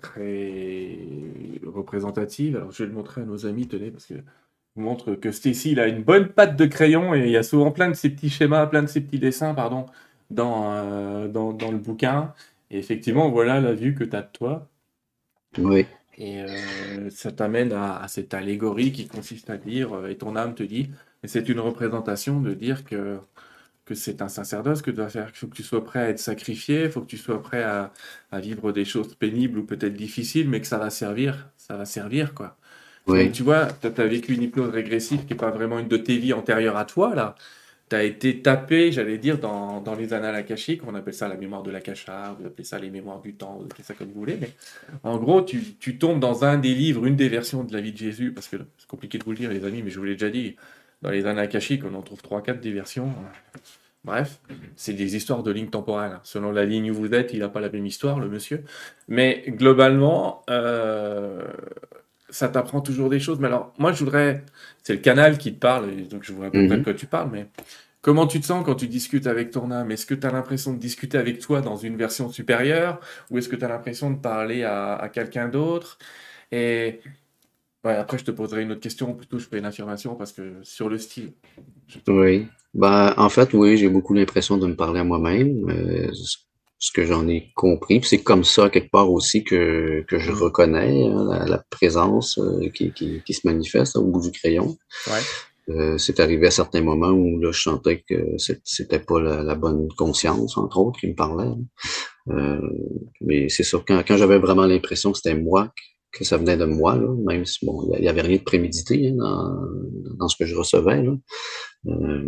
très 0.01 0.97
représentative. 1.65 2.55
Alors, 2.57 2.71
je 2.71 2.83
vais 2.83 2.89
le 2.89 2.95
montrer 2.95 3.21
à 3.21 3.25
nos 3.25 3.45
amis, 3.45 3.67
tenez, 3.67 3.91
parce 3.91 4.07
que 4.07 4.15
je 4.15 4.21
vous 4.75 4.81
montre 4.81 5.13
que 5.13 5.31
Stacy, 5.31 5.73
il 5.73 5.79
a 5.79 5.87
une 5.87 6.03
bonne 6.03 6.29
patte 6.29 6.55
de 6.55 6.65
crayon 6.65 7.13
et 7.13 7.19
il 7.19 7.31
y 7.31 7.37
a 7.37 7.43
souvent 7.43 7.71
plein 7.71 7.89
de 7.89 7.95
ces 7.95 8.09
petits 8.09 8.29
schémas, 8.29 8.65
plein 8.65 8.81
de 8.81 8.87
ces 8.87 9.01
petits 9.01 9.19
dessins, 9.19 9.53
pardon, 9.53 9.85
dans, 10.29 10.73
euh, 10.73 11.27
dans, 11.27 11.53
dans, 11.53 11.71
le 11.71 11.77
bouquin. 11.77 12.33
Et 12.71 12.79
effectivement, 12.79 13.29
voilà 13.29 13.61
la 13.61 13.73
vue 13.73 13.95
que 13.95 14.03
tu 14.03 14.15
as 14.15 14.21
de 14.21 14.31
toi. 14.31 14.67
Oui. 15.57 15.85
Et 16.17 16.41
euh, 16.41 17.09
ça 17.09 17.31
t'amène 17.31 17.71
à, 17.73 18.05
cette 18.07 18.33
allégorie 18.33 18.91
qui 18.91 19.07
consiste 19.07 19.49
à 19.49 19.57
dire, 19.57 19.93
euh, 19.93 20.07
et 20.09 20.17
ton 20.17 20.35
âme 20.35 20.55
te 20.55 20.63
dit, 20.63 20.89
et 21.23 21.27
c'est 21.27 21.47
une 21.47 21.59
représentation 21.59 22.41
de 22.41 22.53
dire 22.53 22.83
que, 22.85 23.19
que 23.85 23.93
c'est 23.93 24.21
un 24.21 24.27
sacerdoce 24.27 24.81
que 24.81 24.89
tu 24.89 24.97
dois 24.97 25.09
faire, 25.09 25.27
qu'il 25.27 25.37
faut 25.37 25.47
que 25.47 25.55
tu 25.55 25.63
sois 25.63 25.83
prêt 25.83 25.99
à 25.99 26.09
être 26.09 26.19
sacrifié, 26.19 26.85
il 26.85 26.89
faut 26.89 27.01
que 27.01 27.07
tu 27.07 27.17
sois 27.17 27.41
prêt 27.41 27.63
à, 27.63 27.93
à 28.31 28.39
vivre 28.39 28.71
des 28.71 28.83
choses 28.85 29.13
pénibles 29.15 29.59
ou 29.59 29.63
peut-être 29.63 29.93
difficiles, 29.93 30.49
mais 30.49 30.59
que 30.59 30.67
ça 30.67 30.79
va 30.79 30.89
servir, 30.89 31.49
ça 31.57 31.77
va 31.77 31.85
servir, 31.85 32.33
quoi. 32.33 32.57
Oui. 33.05 33.31
tu 33.31 33.41
vois, 33.43 33.67
tu 33.67 33.87
as 33.87 34.05
vécu 34.07 34.33
une 34.33 34.43
hypnose 34.43 34.69
régressive 34.69 35.25
qui 35.25 35.33
n'est 35.33 35.39
pas 35.39 35.51
vraiment 35.51 35.79
une 35.79 35.87
de 35.87 35.95
tes 35.95 36.17
vies 36.17 36.33
antérieures 36.33 36.75
à 36.75 36.83
toi, 36.83 37.15
là 37.15 37.35
tu 37.89 37.95
as 37.95 38.03
été 38.03 38.41
tapé, 38.41 38.91
j'allais 38.91 39.17
dire, 39.17 39.39
dans, 39.39 39.83
les 39.97 40.13
annales 40.13 40.35
akashiques, 40.35 40.81
on 40.85 40.95
appelle 40.95 41.13
ça 41.13 41.27
la 41.27 41.35
mémoire 41.35 41.63
de 41.63 41.71
l'akasha, 41.71 42.35
vous 42.39 42.45
appelez 42.45 42.63
ça 42.63 42.79
les 42.79 42.89
mémoires 42.89 43.21
du 43.21 43.33
temps, 43.35 43.57
vous 43.59 43.65
appelez 43.65 43.83
ça 43.83 43.93
comme 43.93 44.07
vous 44.07 44.19
voulez, 44.19 44.37
mais 44.39 44.51
en 45.03 45.17
gros, 45.17 45.41
tu, 45.41 45.75
tu, 45.79 45.97
tombes 45.97 46.19
dans 46.19 46.43
un 46.43 46.57
des 46.57 46.73
livres, 46.73 47.05
une 47.05 47.15
des 47.15 47.29
versions 47.29 47.63
de 47.63 47.73
la 47.73 47.81
vie 47.81 47.93
de 47.93 47.97
Jésus, 47.97 48.33
parce 48.33 48.47
que 48.47 48.57
c'est 48.77 48.87
compliqué 48.87 49.17
de 49.17 49.23
vous 49.23 49.31
le 49.31 49.37
dire, 49.37 49.49
les 49.49 49.63
amis, 49.63 49.81
mais 49.83 49.89
je 49.89 49.99
vous 49.99 50.05
l'ai 50.05 50.13
déjà 50.13 50.29
dit, 50.29 50.55
dans 51.01 51.11
les 51.11 51.25
annales 51.25 51.45
akashiques, 51.45 51.83
on 51.85 51.93
en 51.93 52.01
trouve 52.01 52.21
3-4 52.21 52.59
des 52.59 52.71
versions. 52.71 53.13
Bref, 54.03 54.39
c'est 54.75 54.93
des 54.93 55.15
histoires 55.15 55.43
de 55.43 55.51
lignes 55.51 55.69
temporelles. 55.69 56.19
Selon 56.23 56.51
la 56.51 56.65
ligne 56.65 56.91
où 56.91 56.93
vous 56.93 57.13
êtes, 57.13 57.33
il 57.33 57.39
n'a 57.39 57.49
pas 57.49 57.59
la 57.59 57.69
même 57.69 57.85
histoire, 57.85 58.19
le 58.19 58.29
monsieur. 58.29 58.63
Mais 59.07 59.43
globalement, 59.47 60.43
euh, 60.49 61.41
ça 62.37 62.49
t'apprend 62.49 62.81
toujours 62.81 63.09
des 63.09 63.19
choses. 63.19 63.39
Mais 63.39 63.47
alors, 63.47 63.73
moi, 63.79 63.91
je 63.91 64.03
voudrais. 64.03 64.43
C'est 64.83 64.93
le 64.93 64.99
canal 64.99 65.37
qui 65.37 65.53
te 65.53 65.59
parle, 65.59 66.07
donc 66.07 66.23
je 66.23 66.31
voudrais 66.31 66.47
à 66.47 66.51
peu 66.51 66.67
près 66.67 66.77
de 66.77 66.83
quoi 66.83 66.93
tu 66.93 67.07
parles, 67.07 67.29
mais 67.31 67.47
comment 68.01 68.27
tu 68.27 68.39
te 68.39 68.45
sens 68.45 68.63
quand 68.63 68.75
tu 68.75 68.87
discutes 68.87 69.25
avec 69.25 69.49
ton 69.49 69.71
âme? 69.71 69.91
Est-ce 69.91 70.05
que 70.05 70.13
tu 70.13 70.25
as 70.27 70.31
l'impression 70.31 70.73
de 70.73 70.77
discuter 70.77 71.17
avec 71.17 71.39
toi 71.39 71.61
dans 71.61 71.77
une 71.77 71.97
version 71.97 72.29
supérieure 72.29 72.99
Ou 73.31 73.39
est-ce 73.39 73.49
que 73.49 73.55
tu 73.55 73.65
as 73.65 73.67
l'impression 73.67 74.11
de 74.11 74.17
parler 74.17 74.63
à, 74.63 75.09
quelqu'un 75.11 75.47
d'autre? 75.47 75.97
Et. 76.51 76.99
Ouais, 77.83 77.95
après, 77.95 78.17
je 78.17 78.25
te 78.25 78.31
poserai 78.31 78.63
une 78.63 78.71
autre 78.71 78.81
question, 78.81 79.13
plutôt 79.13 79.39
je 79.39 79.47
fais 79.47 79.59
une 79.59 79.65
affirmation 79.65 80.15
parce 80.15 80.33
que 80.33 80.55
sur 80.63 80.89
le 80.89 80.97
style. 80.97 81.31
Oui. 82.07 82.47
Ben, 82.73 83.13
en 83.17 83.29
fait, 83.29 83.53
oui, 83.53 83.77
j'ai 83.77 83.87
beaucoup 83.87 84.13
l'impression 84.13 84.57
de 84.57 84.67
me 84.67 84.75
parler 84.75 84.99
à 84.99 85.03
moi-même. 85.03 85.69
Euh, 85.69 86.11
ce 86.13 86.37
que 86.93 87.05
j'en 87.05 87.27
ai 87.27 87.51
compris. 87.55 88.01
C'est 88.03 88.21
comme 88.21 88.43
ça, 88.43 88.69
quelque 88.69 88.91
part 88.91 89.11
aussi, 89.11 89.43
que, 89.43 90.03
que 90.07 90.19
je 90.19 90.31
mm. 90.31 90.35
reconnais 90.35 91.07
hein, 91.07 91.45
la, 91.47 91.63
présence 91.69 92.37
euh, 92.37 92.69
qui, 92.69 92.91
qui, 92.91 93.21
qui, 93.25 93.33
se 93.33 93.47
manifeste 93.47 93.95
au 93.95 94.03
bout 94.03 94.21
du 94.21 94.31
crayon. 94.31 94.77
Ouais. 95.07 95.21
Euh, 95.69 95.97
c'est 95.97 96.19
arrivé 96.19 96.47
à 96.47 96.51
certains 96.51 96.81
moments 96.81 97.09
où 97.09 97.39
là, 97.39 97.51
je 97.51 97.61
sentais 97.61 98.03
que 98.07 98.35
c'était 98.63 98.99
pas 98.99 99.19
la, 99.19 99.55
bonne 99.55 99.89
conscience, 99.97 100.57
entre 100.57 100.77
autres, 100.79 100.99
qui 100.99 101.07
me 101.07 101.15
parlait. 101.15 101.51
Euh, 102.29 102.61
mais 103.21 103.49
c'est 103.49 103.63
sûr, 103.63 103.83
quand, 103.85 104.01
quand 104.07 104.17
j'avais 104.17 104.39
vraiment 104.39 104.65
l'impression 104.65 105.11
que 105.11 105.17
c'était 105.17 105.35
moi, 105.35 105.73
que 106.11 106.23
ça 106.23 106.37
venait 106.37 106.57
de 106.57 106.65
moi, 106.65 106.95
là, 106.95 107.09
même 107.25 107.45
si 107.45 107.65
bon, 107.65 107.91
il 107.97 108.03
y 108.03 108.07
avait 108.07 108.21
rien 108.21 108.37
de 108.37 108.43
prémédité 108.43 109.09
hein, 109.09 109.15
dans, 109.17 110.15
dans, 110.19 110.27
ce 110.27 110.37
que 110.37 110.45
je 110.45 110.55
recevais. 110.55 111.03
Euh, 111.87 112.23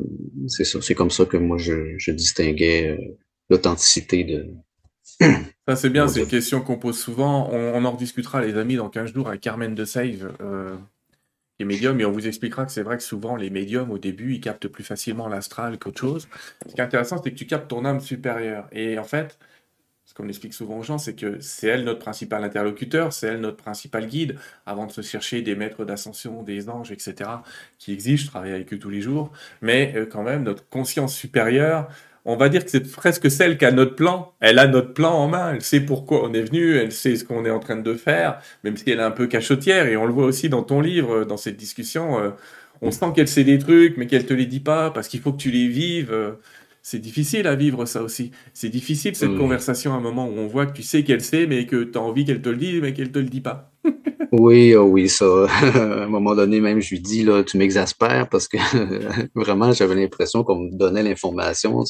c'est 0.47 0.95
comme 0.95 1.09
ça 1.09 1.25
que 1.25 1.38
moi 1.38 1.57
je, 1.57 1.97
je 1.97 2.12
distinguais 2.12 2.89
euh, 2.89 3.17
l'authenticité 3.49 4.23
de. 4.23 4.53
Ça, 5.67 5.75
c'est 5.75 5.89
bien, 5.89 6.07
c'est 6.07 6.21
une 6.21 6.27
question 6.27 6.62
qu'on 6.62 6.77
pose 6.77 6.97
souvent. 6.97 7.49
On, 7.51 7.83
en 7.85 7.91
rediscutera, 7.91 8.41
les 8.41 8.57
amis, 8.57 8.75
dans 8.75 8.89
15 8.89 9.13
jours 9.13 9.27
avec 9.27 9.41
Carmen 9.41 9.75
de 9.75 9.85
Save, 9.85 10.31
euh, 10.41 10.75
qui 11.57 11.63
est 11.63 11.65
médium, 11.65 11.99
et 11.99 12.05
on 12.05 12.12
vous 12.12 12.27
expliquera 12.27 12.65
que 12.65 12.71
c'est 12.71 12.83
vrai 12.83 12.97
que 12.97 13.03
souvent, 13.03 13.35
les 13.35 13.49
médiums, 13.49 13.91
au 13.91 13.97
début, 13.97 14.35
ils 14.35 14.41
captent 14.41 14.67
plus 14.67 14.83
facilement 14.83 15.27
l'astral 15.27 15.77
qu'autre 15.77 15.99
chose. 15.99 16.27
Ce 16.67 16.73
qui 16.73 16.79
est 16.79 16.83
intéressant, 16.83 17.21
c'est 17.21 17.31
que 17.31 17.35
tu 17.35 17.45
captes 17.45 17.69
ton 17.69 17.85
âme 17.85 17.99
supérieure. 17.99 18.67
Et 18.71 18.97
en 18.97 19.03
fait, 19.03 19.38
ce 20.09 20.15
qu'on 20.15 20.27
explique 20.27 20.55
souvent 20.55 20.79
aux 20.79 20.83
gens, 20.83 20.97
c'est 20.97 21.13
que 21.13 21.39
c'est 21.39 21.67
elle 21.67 21.83
notre 21.83 21.99
principal 21.99 22.43
interlocuteur, 22.43 23.13
c'est 23.13 23.27
elle 23.27 23.41
notre 23.41 23.57
principal 23.57 24.07
guide, 24.07 24.39
avant 24.65 24.88
de 24.88 24.91
se 24.91 25.01
chercher 25.01 25.43
des 25.43 25.55
maîtres 25.55 25.85
d'ascension, 25.85 26.41
des 26.41 26.67
anges, 26.67 26.91
etc., 26.91 27.29
qui 27.77 27.93
existent, 27.93 28.25
je 28.25 28.31
travaille 28.31 28.53
avec 28.53 28.73
eux 28.73 28.79
tous 28.79 28.89
les 28.89 29.01
jours. 29.01 29.31
Mais 29.62 29.93
euh, 29.95 30.07
quand 30.07 30.23
même, 30.23 30.41
notre 30.41 30.67
conscience 30.67 31.13
supérieure, 31.13 31.89
on 32.30 32.36
va 32.36 32.50
dire 32.50 32.63
que 32.63 32.72
c'est 32.72 32.92
presque 32.92 33.30
celle 33.32 33.58
qui 33.58 33.65
a 33.65 33.72
notre 33.72 33.96
plan. 33.96 34.34
Elle 34.39 34.60
a 34.60 34.68
notre 34.68 34.94
plan 34.94 35.12
en 35.12 35.28
main, 35.28 35.54
elle 35.54 35.62
sait 35.62 35.82
pourquoi 35.82 36.24
on 36.24 36.34
est 36.34 36.42
venu, 36.42 36.76
elle 36.76 36.92
sait 36.92 37.15
ce 37.15 37.24
qu'on 37.24 37.46
est 37.46 37.50
en 37.50 37.60
train 37.60 37.78
de 37.78 37.94
faire, 37.94 38.39
même 38.63 38.78
si 38.78 38.84
elle 38.88 39.00
est 39.00 39.04
un 39.04 39.12
peu 39.12 39.28
cachotière, 39.28 39.88
et 39.88 39.98
on 39.98 40.06
le 40.06 40.13
voit 40.13 40.26
aussi 40.26 40.50
dans 40.50 40.63
ton 40.63 40.82
livre, 40.82 41.26
dans 41.26 41.38
cette 41.38 41.58
discussion, 41.58 42.20
euh, 42.20 42.30
on 42.82 42.92
sent 42.92 43.08
qu'elle 43.15 43.28
sait 43.28 43.44
des 43.44 43.58
trucs, 43.60 43.98
mais 43.98 44.08
qu'elle 44.08 44.26
te 44.26 44.34
les 44.34 44.46
dit 44.46 44.60
pas, 44.60 44.92
parce 44.92 45.08
qu'il 45.08 45.20
faut 45.20 45.34
que 45.34 45.42
tu 45.42 45.52
les 45.52 45.68
vives. 45.68 46.15
c'est 46.82 47.00
difficile 47.00 47.48
à 47.48 47.56
vivre 47.56 47.86
ça 47.86 48.02
aussi. 48.02 48.32
C'est 48.54 48.70
difficile 48.70 49.15
cette 49.15 49.36
conversation 49.38 49.94
à 49.94 49.98
un 49.98 50.00
moment 50.00 50.28
où 50.28 50.38
on 50.38 50.48
voit 50.48 50.65
que 50.65 50.74
tu 50.74 50.84
sais 50.84 51.04
qu'elle 51.04 51.22
sait, 51.22 51.46
mais 51.48 51.65
que 51.65 51.84
tu 51.84 51.98
as 51.98 52.02
envie 52.02 52.26
qu'elle 52.26 52.42
te 52.42 52.50
le 52.50 52.58
dise, 52.58 52.82
mais 52.82 52.94
qu'elle 52.94 53.12
te 53.12 53.20
le 53.20 53.26
dit 53.26 53.42
pas. 53.42 53.72
Oui, 54.32 54.75
oh 54.75 54.84
oui, 54.84 55.10
ça. 55.10 55.25
à 55.47 56.04
un 56.04 56.08
moment 56.08 56.36
donné, 56.36 56.60
même, 56.60 56.82
je 56.82 56.91
lui 56.91 56.99
dis, 56.99 57.23
là, 57.23 57.43
tu 57.43 57.58
m'exaspères 57.58 58.30
parce 58.30 58.47
que 58.47 58.58
vraiment, 59.36 59.71
j'avais 59.71 59.95
l'impression 59.95 60.43
qu'on 60.43 60.60
me 60.60 60.78
donnait 60.78 61.04
l'information 61.04 61.84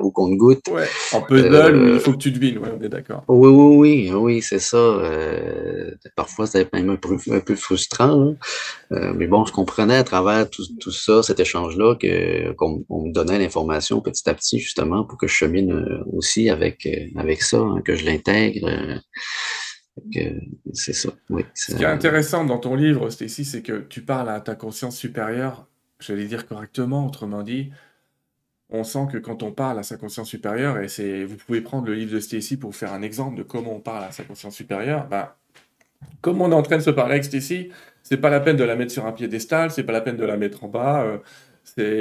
au 0.00 0.10
compte-goutte. 0.10 0.66
Ouais, 0.70 0.86
en 1.12 1.22
puzzle, 1.22 1.54
euh, 1.54 1.94
il 1.94 2.00
faut 2.00 2.12
que 2.12 2.18
tu 2.18 2.30
devines, 2.30 2.58
ouais, 2.58 2.70
on 2.78 2.82
est 2.82 2.88
d'accord. 2.88 3.22
Oui, 3.28 3.48
oui, 3.48 4.08
oui, 4.08 4.12
oui, 4.12 4.42
c'est 4.42 4.58
ça. 4.58 4.76
Euh, 4.76 5.90
parfois, 6.16 6.46
c'était 6.46 6.68
même 6.72 6.90
un 6.90 6.96
peu, 6.96 7.16
un 7.30 7.40
peu 7.40 7.54
frustrant. 7.54 8.34
Euh, 8.92 9.12
mais 9.14 9.26
bon, 9.26 9.44
je 9.44 9.52
comprenais 9.52 9.96
à 9.96 10.04
travers 10.04 10.50
tout, 10.50 10.64
tout 10.80 10.92
ça, 10.92 11.22
cet 11.22 11.38
échange-là, 11.38 11.96
qu'on 12.56 12.84
me 12.90 13.12
donnait 13.12 13.38
l'information 13.38 14.00
petit 14.00 14.28
à 14.28 14.34
petit, 14.34 14.58
justement, 14.58 15.04
pour 15.04 15.16
que 15.16 15.28
je 15.28 15.34
chemine 15.34 15.72
euh, 15.72 16.04
aussi 16.12 16.50
avec, 16.50 16.88
avec 17.16 17.42
ça, 17.42 17.58
hein, 17.58 17.82
que 17.84 17.94
je 17.94 18.04
l'intègre 18.04 19.00
c'est 20.72 20.92
ça, 20.92 21.10
oui. 21.30 21.44
Ce 21.54 21.74
qui 21.74 21.82
est 21.82 21.86
intéressant 21.86 22.44
dans 22.44 22.58
ton 22.58 22.74
livre, 22.74 23.10
Stacy, 23.10 23.44
c'est 23.44 23.62
que 23.62 23.80
tu 23.80 24.02
parles 24.02 24.30
à 24.30 24.40
ta 24.40 24.54
conscience 24.54 24.96
supérieure, 24.96 25.66
j'allais 26.00 26.26
dire 26.26 26.46
correctement, 26.46 27.06
autrement 27.06 27.42
dit, 27.42 27.70
on 28.70 28.84
sent 28.84 29.06
que 29.10 29.18
quand 29.18 29.42
on 29.42 29.52
parle 29.52 29.78
à 29.78 29.82
sa 29.82 29.96
conscience 29.96 30.28
supérieure, 30.28 30.78
et 30.78 30.88
c'est, 30.88 31.24
vous 31.24 31.36
pouvez 31.36 31.60
prendre 31.60 31.86
le 31.86 31.94
livre 31.94 32.12
de 32.12 32.20
Stacy 32.20 32.56
pour 32.56 32.74
faire 32.74 32.92
un 32.92 33.02
exemple 33.02 33.36
de 33.36 33.42
comment 33.42 33.76
on 33.76 33.80
parle 33.80 34.04
à 34.04 34.12
sa 34.12 34.24
conscience 34.24 34.54
supérieure, 34.54 35.06
bah, 35.08 35.38
comme 36.20 36.42
on 36.42 36.50
est 36.50 36.54
en 36.54 36.62
train 36.62 36.76
de 36.76 36.82
se 36.82 36.90
parler 36.90 37.12
avec 37.14 37.24
Stacy, 37.24 37.70
c'est 38.02 38.18
pas 38.18 38.30
la 38.30 38.40
peine 38.40 38.56
de 38.56 38.64
la 38.64 38.76
mettre 38.76 38.92
sur 38.92 39.06
un 39.06 39.12
piédestal, 39.12 39.70
c'est 39.70 39.84
pas 39.84 39.92
la 39.92 40.00
peine 40.00 40.16
de 40.16 40.24
la 40.24 40.36
mettre 40.36 40.64
en 40.64 40.68
bas, 40.68 41.02
euh, 41.02 41.18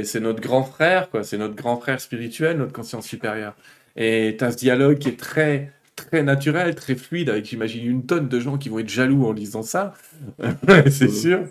c'est 0.03 0.19
notre 0.19 0.41
grand 0.41 0.63
frère, 0.63 1.09
quoi, 1.09 1.23
c'est 1.23 1.37
notre 1.37 1.55
grand 1.55 1.77
frère 1.77 1.99
spirituel, 1.99 2.57
notre 2.57 2.73
conscience 2.73 3.05
supérieure. 3.05 3.55
Et 3.95 4.35
tu 4.37 4.43
as 4.43 4.51
ce 4.51 4.57
dialogue 4.57 4.99
qui 4.99 5.09
est 5.09 5.19
très 5.19 5.71
très 5.97 6.23
naturel, 6.23 6.75
très 6.75 6.95
fluide, 6.95 7.29
avec 7.29 7.45
j'imagine 7.45 7.85
une 7.85 8.05
tonne 8.05 8.29
de 8.29 8.39
gens 8.39 8.57
qui 8.57 8.69
vont 8.69 8.79
être 8.79 8.87
jaloux 8.87 9.25
en 9.25 9.33
lisant 9.33 9.63
ça, 9.63 9.93
c'est 10.89 11.09
sûr. 11.09 11.43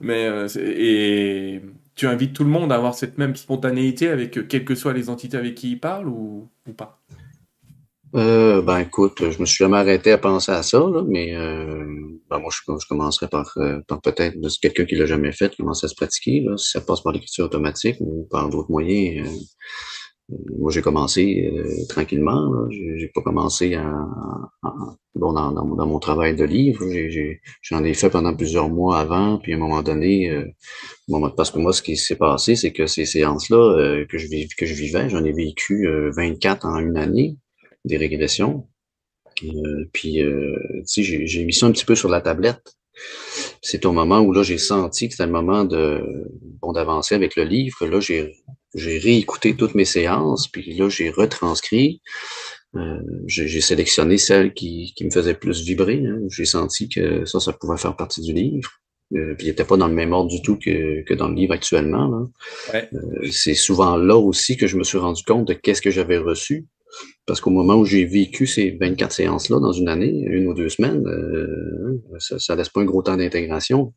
Mais 0.00 0.26
euh, 0.26 0.46
et 0.58 1.62
tu 1.94 2.06
invites 2.06 2.34
tout 2.34 2.44
le 2.44 2.50
monde 2.50 2.70
à 2.72 2.76
avoir 2.76 2.94
cette 2.94 3.16
même 3.16 3.34
spontanéité 3.36 4.08
avec 4.08 4.36
euh, 4.36 4.42
quelles 4.42 4.66
que 4.66 4.74
soient 4.74 4.92
les 4.92 5.08
entités 5.08 5.38
avec 5.38 5.54
qui 5.54 5.70
ils 5.70 5.80
parlent 5.80 6.08
ou, 6.08 6.48
ou 6.68 6.72
pas? 6.72 7.00
Euh, 8.14 8.60
ben 8.60 8.80
écoute, 8.80 9.30
je 9.30 9.40
me 9.40 9.46
suis 9.46 9.64
jamais 9.64 9.78
arrêté 9.78 10.12
à 10.12 10.18
penser 10.18 10.52
à 10.52 10.62
ça, 10.62 10.78
là, 10.78 11.02
mais 11.08 11.34
ben, 11.34 12.38
moi 12.38 12.50
je, 12.52 12.60
je 12.78 12.86
commencerai 12.86 13.26
par, 13.28 13.56
par 13.88 14.02
peut-être 14.02 14.36
quelqu'un 14.60 14.84
qui 14.84 14.96
l'a 14.96 15.06
jamais 15.06 15.32
fait, 15.32 15.56
commencer 15.56 15.86
à 15.86 15.88
se 15.88 15.94
pratiquer. 15.94 16.40
Là, 16.40 16.58
si 16.58 16.72
ça 16.72 16.82
passe 16.82 17.00
par 17.00 17.14
l'écriture 17.14 17.46
automatique 17.46 17.96
ou 18.00 18.28
par 18.30 18.50
d'autres 18.50 18.70
moyens, 18.70 19.30
moi, 20.28 20.70
j'ai 20.70 20.82
commencé 20.82 21.52
euh, 21.52 21.86
tranquillement. 21.88 22.68
J'ai 22.70 23.10
pas 23.14 23.22
commencé 23.22 23.74
à, 23.74 23.92
bon, 25.14 25.32
dans, 25.32 25.52
dans, 25.52 25.86
mon 25.86 25.98
travail 25.98 26.36
de 26.36 26.44
livre. 26.44 26.84
J'en 27.62 27.84
ai, 27.84 27.94
fait 27.94 28.10
pendant 28.10 28.34
plusieurs 28.34 28.68
mois 28.68 28.98
avant. 28.98 29.38
Puis 29.38 29.52
à 29.52 29.56
un 29.56 29.58
moment 29.58 29.82
donné, 29.82 30.30
euh, 30.30 30.46
parce 31.36 31.50
que 31.50 31.58
moi, 31.58 31.72
ce 31.72 31.82
qui 31.82 31.96
s'est 31.96 32.16
passé, 32.16 32.56
c'est 32.56 32.72
que 32.72 32.86
ces 32.86 33.04
séances-là 33.04 33.56
euh, 33.56 34.06
que, 34.06 34.18
je, 34.18 34.26
vivais, 34.74 35.08
j'en 35.08 35.24
ai 35.24 35.32
vécu 35.32 35.88
24 36.16 36.66
en 36.66 36.78
une 36.78 36.96
année, 36.96 37.36
des 37.84 37.96
régressions. 37.96 38.68
puis, 39.92 40.20
tu 40.22 40.82
sais, 40.84 41.02
j'ai 41.02 41.44
mis 41.44 41.52
ça 41.52 41.66
un 41.66 41.72
petit 41.72 41.84
peu 41.84 41.94
sur 41.94 42.08
la 42.08 42.20
tablette. 42.20 42.74
C'est 43.62 43.86
au 43.86 43.92
moment 43.92 44.20
où 44.20 44.32
là 44.32 44.42
j'ai 44.42 44.58
senti 44.58 45.08
que 45.08 45.14
c'était 45.14 45.24
le 45.24 45.32
moment 45.32 45.64
de 45.64 46.28
bon 46.60 46.72
d'avancer 46.72 47.14
avec 47.14 47.36
le 47.36 47.44
livre. 47.44 47.86
Là 47.86 48.00
j'ai 48.00 48.34
j'ai 48.74 48.98
réécouté 48.98 49.54
toutes 49.54 49.74
mes 49.74 49.84
séances, 49.84 50.48
puis 50.48 50.74
là, 50.74 50.88
j'ai 50.88 51.10
retranscrit. 51.10 52.00
Euh, 52.74 53.00
j'ai 53.26 53.60
sélectionné 53.60 54.16
celles 54.16 54.54
qui, 54.54 54.94
qui 54.96 55.04
me 55.04 55.10
faisaient 55.10 55.34
plus 55.34 55.62
vibrer. 55.62 56.02
Hein. 56.06 56.20
J'ai 56.30 56.46
senti 56.46 56.88
que 56.88 57.26
ça, 57.26 57.38
ça 57.38 57.52
pouvait 57.52 57.76
faire 57.76 57.96
partie 57.96 58.22
du 58.22 58.32
livre. 58.32 58.70
Euh, 59.14 59.34
puis 59.34 59.46
il 59.46 59.50
n'était 59.50 59.64
pas 59.64 59.76
dans 59.76 59.88
le 59.88 59.94
même 59.94 60.12
ordre 60.12 60.30
du 60.30 60.40
tout 60.40 60.56
que, 60.56 61.02
que 61.02 61.14
dans 61.14 61.28
le 61.28 61.34
livre 61.34 61.52
actuellement. 61.52 62.28
Euh, 62.74 62.80
c'est 63.30 63.54
souvent 63.54 63.96
là 63.96 64.16
aussi 64.16 64.56
que 64.56 64.66
je 64.66 64.76
me 64.76 64.84
suis 64.84 64.98
rendu 64.98 65.22
compte 65.22 65.46
de 65.46 65.52
qu'est-ce 65.52 65.82
que 65.82 65.90
j'avais 65.90 66.18
reçu. 66.18 66.66
Parce 67.26 67.40
qu'au 67.40 67.50
moment 67.50 67.76
où 67.76 67.84
j'ai 67.84 68.04
vécu 68.04 68.46
ces 68.46 68.76
24 68.80 69.12
séances-là 69.12 69.60
dans 69.60 69.72
une 69.72 69.88
année, 69.88 70.24
une 70.26 70.46
ou 70.46 70.54
deux 70.54 70.68
semaines, 70.68 71.06
euh, 71.06 72.02
ça, 72.18 72.38
ça 72.38 72.54
laisse 72.54 72.68
pas 72.68 72.80
un 72.80 72.84
gros 72.84 73.02
temps 73.02 73.16
d'intégration. 73.16 73.92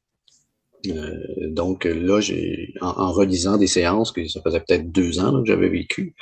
Euh, 0.91 1.49
donc 1.49 1.85
là, 1.85 2.19
j'ai 2.19 2.73
en, 2.81 3.11
relisant 3.11 3.57
des 3.57 3.67
séances 3.67 4.11
que 4.11 4.27
ça 4.27 4.41
faisait 4.41 4.59
peut-être 4.59 4.91
deux 4.91 5.19
ans 5.19 5.41
que 5.41 5.47
j'avais 5.47 5.69
vécu, 5.69 6.15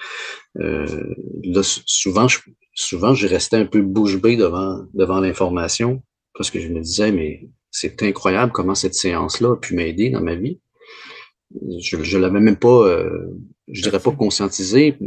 euh, 0.59 1.13
là, 1.43 1.61
souvent, 1.63 2.27
je, 2.27 2.39
souvent, 2.73 3.13
je 3.13 3.27
restais 3.27 3.57
un 3.57 3.65
peu 3.65 3.81
bouche 3.81 4.21
bée 4.21 4.35
devant, 4.35 4.83
devant 4.93 5.19
l'information 5.19 6.01
parce 6.35 6.49
que 6.49 6.59
je 6.59 6.67
me 6.69 6.81
disais, 6.81 7.11
mais 7.11 7.47
c'est 7.71 8.01
incroyable 8.03 8.51
comment 8.51 8.75
cette 8.75 8.95
séance-là 8.95 9.53
a 9.53 9.55
pu 9.57 9.75
m'aider 9.75 10.09
dans 10.09 10.21
ma 10.21 10.35
vie. 10.35 10.59
Je 11.79 11.97
ne 11.97 12.21
l'avais 12.21 12.39
même 12.39 12.57
pas, 12.57 12.87
euh, 12.87 13.27
je 13.67 13.83
dirais 13.83 13.99
pas 13.99 14.11
conscientisé, 14.11 14.97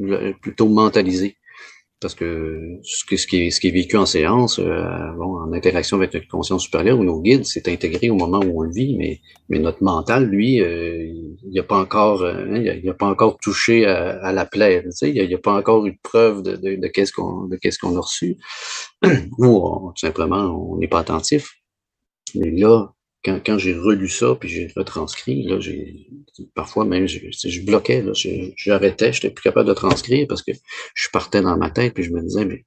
plutôt 0.40 0.68
mentalisé 0.68 1.36
parce 2.00 2.14
que 2.14 2.78
ce, 2.82 3.04
qui 3.06 3.36
est, 3.36 3.50
ce 3.50 3.58
qui 3.58 3.68
est 3.68 3.70
vécu 3.70 3.96
en 3.96 4.04
séance, 4.04 4.58
euh, 4.58 5.12
bon, 5.16 5.38
en 5.38 5.52
interaction 5.52 5.96
avec 5.96 6.12
notre 6.12 6.28
conscience 6.28 6.64
supérieure 6.64 6.98
ou 6.98 7.04
nos 7.04 7.20
guides, 7.20 7.46
c'est 7.46 7.68
intégré 7.68 8.10
au 8.10 8.16
moment 8.16 8.40
où 8.40 8.60
on 8.60 8.62
le 8.64 8.72
vit, 8.72 8.96
mais, 8.98 9.20
mais 9.48 9.58
notre 9.58 9.82
mental, 9.82 10.26
lui, 10.26 10.60
euh, 10.60 11.06
il 11.06 11.54
n'a 11.54 11.62
pas 11.62 11.78
encore, 11.78 12.22
euh, 12.22 12.44
hein, 12.50 12.60
il 12.60 12.88
a, 12.88 12.94
pas 12.94 13.06
encore 13.06 13.38
touché 13.38 13.86
à, 13.86 14.32
la 14.32 14.44
plaie, 14.44 14.82
tu 14.84 14.92
sais, 14.92 15.10
il 15.10 15.30
n'a 15.30 15.36
a 15.36 15.38
pas 15.38 15.54
encore 15.54 15.86
eu 15.86 15.92
de 15.92 15.98
preuve 16.02 16.42
de, 16.42 16.56
de, 16.56 16.76
de 16.76 16.86
qu'est-ce 16.88 17.12
qu'on 17.12 17.46
de 17.46 17.56
qu'est-ce 17.56 17.78
qu'on 17.78 17.96
a 17.96 18.00
reçu, 18.00 18.36
ou 19.38 19.92
tout 19.94 20.06
simplement 20.06 20.72
on 20.72 20.76
n'est 20.76 20.88
pas 20.88 21.00
attentif. 21.00 21.54
Mais 22.34 22.50
là, 22.50 22.92
quand, 23.26 23.58
j'ai 23.58 23.74
relu 23.74 24.08
ça, 24.08 24.36
puis 24.38 24.48
j'ai 24.48 24.72
retranscrit, 24.76 25.42
là, 25.42 25.58
j'ai 25.58 26.08
parfois 26.54 26.84
même 26.84 27.06
je, 27.08 27.60
bloquais, 27.64 28.02
là, 28.02 28.12
j'arrêtais, 28.56 29.12
je 29.12 29.18
n'étais 29.18 29.30
plus 29.30 29.42
capable 29.42 29.68
de 29.68 29.74
transcrire 29.74 30.26
parce 30.28 30.42
que 30.42 30.52
je 30.94 31.08
partais 31.12 31.42
dans 31.42 31.56
ma 31.56 31.70
tête, 31.70 31.94
puis 31.94 32.04
je 32.04 32.12
me 32.12 32.22
disais, 32.22 32.44
mais, 32.44 32.64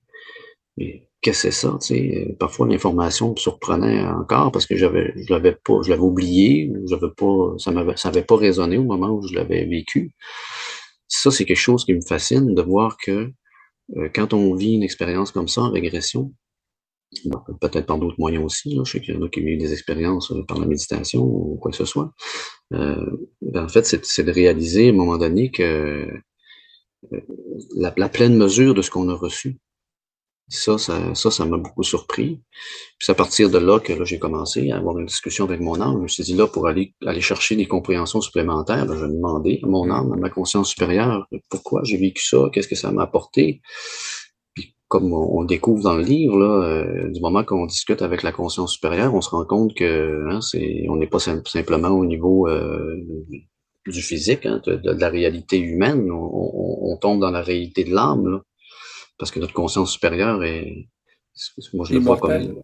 qu'est-ce 1.22 1.44
que 1.44 1.52
c'est 1.52 1.68
ça? 1.68 1.78
Sais? 1.80 2.36
Parfois 2.40 2.68
l'information 2.68 3.32
me 3.32 3.36
surprenait 3.36 4.02
encore 4.02 4.52
parce 4.52 4.66
que 4.66 4.78
j'avais 4.78 5.14
je 5.18 5.34
l'avais 5.34 5.54
pas, 5.54 5.82
je 5.84 5.90
l'avais 5.90 6.02
oublié, 6.02 6.72
j'avais 6.86 7.12
pas, 7.16 7.56
ça 7.58 7.72
m'avait 7.72 8.24
pas 8.24 8.38
résonné 8.38 8.78
au 8.78 8.84
moment 8.84 9.10
où 9.10 9.28
je 9.28 9.36
l'avais 9.36 9.66
vécu. 9.66 10.12
Ça, 11.08 11.32
c'est 11.32 11.46
quelque 11.46 11.58
chose 11.58 11.86
qui 11.86 11.94
me 11.94 12.02
fascine 12.02 12.54
de 12.54 12.62
voir 12.62 12.98
que 12.98 13.32
euh, 13.98 14.10
quand 14.14 14.34
on 14.34 14.54
vit 14.54 14.74
une 14.74 14.84
expérience 14.84 15.32
comme 15.32 15.48
ça 15.48 15.62
en 15.62 15.72
régression, 15.72 16.32
peut-être 17.62 17.86
par 17.86 17.98
d'autres 17.98 18.20
moyens 18.20 18.46
aussi. 18.46 18.76
Là. 18.76 18.84
Je 18.86 18.92
sais 18.92 19.02
qu'il 19.02 19.16
y 19.16 19.18
en 19.18 19.22
a 19.24 19.30
qui 19.30 19.40
ont 19.40 19.44
eu 19.44 19.58
des 19.58 19.74
expériences 19.74 20.32
euh, 20.32 20.44
par 20.44 20.60
la 20.60 20.66
méditation 20.66 21.24
ou 21.24 21.58
quoi 21.62 21.72
que 21.72 21.78
ce 21.78 21.86
soit. 21.86 22.12
Euh, 22.74 23.06
ben, 23.42 23.66
en 23.66 23.70
fait, 23.70 23.86
c'est 23.86 24.24
de 24.24 24.32
réaliser 24.32 24.88
à 24.88 24.90
un 24.92 24.96
moment 24.96 25.18
donné 25.18 25.52
que 25.52 26.08
euh, 27.14 27.22
la, 27.76 28.10
pleine 28.10 28.36
mesure 28.36 28.74
de 28.74 28.82
ce 28.82 28.92
qu'on 28.92 29.10
a 29.10 29.16
reçu. 29.16 29.58
Ça, 30.52 30.80
ça, 30.80 31.14
ça, 31.14 31.46
m'a 31.46 31.58
beaucoup 31.58 31.84
surpris. 31.84 32.42
Puis 32.52 33.06
c'est 33.06 33.12
à 33.12 33.16
partir 33.16 33.52
de 33.52 33.60
là 33.60 33.80
que 33.80 33.94
là, 33.94 34.04
j'ai 34.04 34.18
commencé 34.18 34.72
à 34.72 34.78
avoir 34.78 34.98
une 34.98 35.06
discussion 35.06 35.46
avec 35.46 35.60
mon 35.62 35.80
âme. 35.80 35.98
Je 35.98 36.02
me 36.02 36.08
suis 36.08 36.24
dit 36.24 36.34
là, 36.34 36.48
pour 36.48 36.68
aller, 36.68 36.96
aller 37.06 37.22
chercher 37.22 37.56
des 37.56 37.68
compréhensions 37.68 38.20
supplémentaires, 38.20 38.88
ben, 38.88 38.96
je 38.96 39.06
vais 39.06 39.14
demander 39.14 39.60
à 39.62 39.68
mon 39.68 39.92
âme, 39.92 40.12
à 40.12 40.16
ma 40.16 40.30
conscience 40.32 40.70
supérieure, 40.70 41.28
pourquoi 41.50 41.82
j'ai 41.84 41.98
vécu 41.98 42.26
ça, 42.26 42.50
qu'est-ce 42.52 42.68
que 42.68 42.76
ça 42.76 42.92
m'a 42.92 43.04
apporté 43.04 43.62
comme 44.90 45.14
on, 45.14 45.44
découvre 45.46 45.84
dans 45.84 45.96
le 45.96 46.02
livre, 46.02 46.40
là, 46.40 46.64
euh, 46.64 47.12
du 47.12 47.22
moment 47.22 47.44
qu'on 47.44 47.68
discute 47.68 48.02
avec 48.02 48.24
la 48.24 48.32
conscience 48.32 48.74
supérieure, 48.74 49.14
on 49.14 49.22
se 49.22 49.30
rend 49.30 49.46
compte 49.46 49.76
que 49.76 50.28
hein, 50.32 50.42
c'est, 50.42 50.88
on 50.90 50.96
n'est 50.96 51.08
pas 51.08 51.20
simplement 51.20 51.90
au 51.90 52.06
niveau 52.06 52.48
euh, 52.48 52.98
du 53.86 54.02
physique, 54.02 54.48
hein, 54.48 54.60
de, 54.66 54.82
la 54.92 55.10
réalité 55.10 55.60
humaine, 55.60 56.10
on, 56.12 56.98
tombe 57.00 57.22
dans 57.22 57.30
la 57.30 57.42
réalité 57.42 57.84
de 57.84 57.94
l'âme, 57.94 58.42
parce 59.20 59.30
que 59.32 59.40
notre 59.40 59.54
conscience 59.54 59.94
supérieure 59.94 60.44
est, 60.44 60.90
moi 61.74 61.86
je 61.88 61.94
le 61.94 62.00
vois 62.00 62.18
comme 62.18 62.62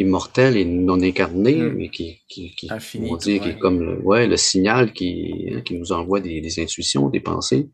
immortelle 0.00 0.56
et 0.56 0.64
non 0.64 1.00
incarnée, 1.00 1.54
mm. 1.54 1.74
mais 1.74 1.88
qui, 1.90 2.22
qui, 2.28 2.56
qui, 2.56 2.68
on 2.98 3.16
dit, 3.16 3.38
qui 3.38 3.50
est 3.50 3.58
comme 3.58 3.80
le, 3.80 4.00
ouais, 4.02 4.26
le 4.26 4.36
signal 4.36 4.92
qui, 4.92 5.48
hein, 5.54 5.60
qui 5.60 5.78
nous 5.78 5.92
envoie 5.92 6.20
des, 6.20 6.40
des 6.40 6.60
intuitions, 6.60 7.08
des 7.08 7.20
pensées. 7.20 7.70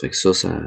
Fait 0.00 0.10
que 0.10 0.16
ça, 0.16 0.34
ça, 0.34 0.60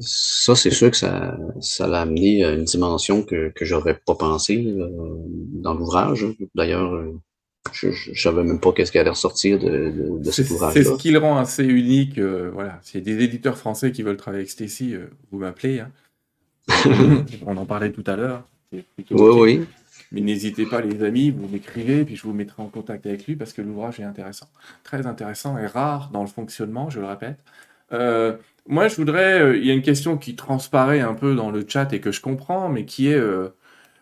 ça 0.00 0.54
c'est 0.54 0.70
sûr 0.70 0.90
que 0.90 0.96
ça, 0.96 1.38
ça 1.60 1.86
l'a 1.86 2.02
amené 2.02 2.44
à 2.44 2.52
une 2.52 2.64
dimension 2.64 3.22
que, 3.22 3.50
que 3.50 3.64
j'aurais 3.64 3.98
pas 4.04 4.14
pensé 4.14 4.64
euh, 4.66 4.88
dans 5.54 5.74
l'ouvrage. 5.74 6.26
D'ailleurs, 6.54 6.92
euh, 6.92 7.18
je, 7.72 7.90
je, 7.90 8.20
savais 8.20 8.44
même 8.44 8.60
pas 8.60 8.72
qu'est-ce 8.72 8.92
qui 8.92 8.98
allait 8.98 9.10
ressortir 9.10 9.58
de, 9.58 10.18
de, 10.18 10.30
cet 10.30 10.50
ouvrage. 10.50 10.74
C'est 10.74 10.84
ce 10.84 10.96
qui 10.96 11.10
le 11.10 11.18
rend 11.18 11.38
assez 11.38 11.64
unique. 11.64 12.18
Euh, 12.18 12.50
voilà, 12.52 12.78
s'il 12.82 13.00
y 13.00 13.02
a 13.02 13.16
des 13.16 13.24
éditeurs 13.24 13.56
français 13.56 13.92
qui 13.92 14.02
veulent 14.02 14.16
travailler 14.16 14.42
avec 14.42 14.50
Stacy, 14.50 14.96
vous 15.30 15.38
m'appelez. 15.38 15.80
Hein. 15.80 15.90
On 17.46 17.56
en 17.56 17.64
parlait 17.64 17.92
tout 17.92 18.04
à 18.06 18.16
l'heure. 18.16 18.44
Oui, 18.72 18.82
oui. 19.10 19.60
Mais 20.12 20.20
n'hésitez 20.20 20.66
pas, 20.66 20.82
les 20.82 21.02
amis, 21.02 21.30
vous 21.30 21.48
m'écrivez, 21.48 22.04
puis 22.04 22.16
je 22.16 22.22
vous 22.24 22.34
mettrai 22.34 22.62
en 22.62 22.68
contact 22.68 23.06
avec 23.06 23.26
lui 23.26 23.34
parce 23.34 23.54
que 23.54 23.62
l'ouvrage 23.62 23.98
est 23.98 24.04
intéressant. 24.04 24.48
Très 24.84 25.06
intéressant 25.06 25.56
et 25.56 25.66
rare 25.66 26.10
dans 26.12 26.20
le 26.20 26.28
fonctionnement, 26.28 26.90
je 26.90 27.00
le 27.00 27.06
répète. 27.06 27.38
Euh, 27.92 28.36
moi, 28.66 28.88
je 28.88 28.96
voudrais. 28.96 29.40
Euh, 29.40 29.56
il 29.56 29.66
y 29.66 29.70
a 29.70 29.74
une 29.74 29.82
question 29.82 30.18
qui 30.18 30.36
transparaît 30.36 31.00
un 31.00 31.14
peu 31.14 31.34
dans 31.34 31.50
le 31.50 31.64
chat 31.66 31.92
et 31.92 32.00
que 32.00 32.12
je 32.12 32.20
comprends, 32.20 32.68
mais 32.68 32.84
qui 32.84 33.08
est. 33.08 33.14
Euh, 33.14 33.48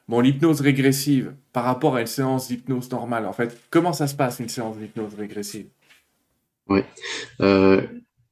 Bon, 0.08 0.18
l'hypnose 0.18 0.60
régressive, 0.60 1.34
par 1.52 1.62
rapport 1.62 1.94
à 1.94 2.00
une 2.00 2.08
séance 2.08 2.48
d'hypnose 2.48 2.90
normale, 2.90 3.26
en 3.26 3.32
fait, 3.32 3.56
comment 3.70 3.92
ça 3.92 4.08
se 4.08 4.16
passe 4.16 4.40
une 4.40 4.48
séance 4.48 4.76
d'hypnose 4.76 5.14
régressive? 5.14 5.66
Oui. 6.68 6.80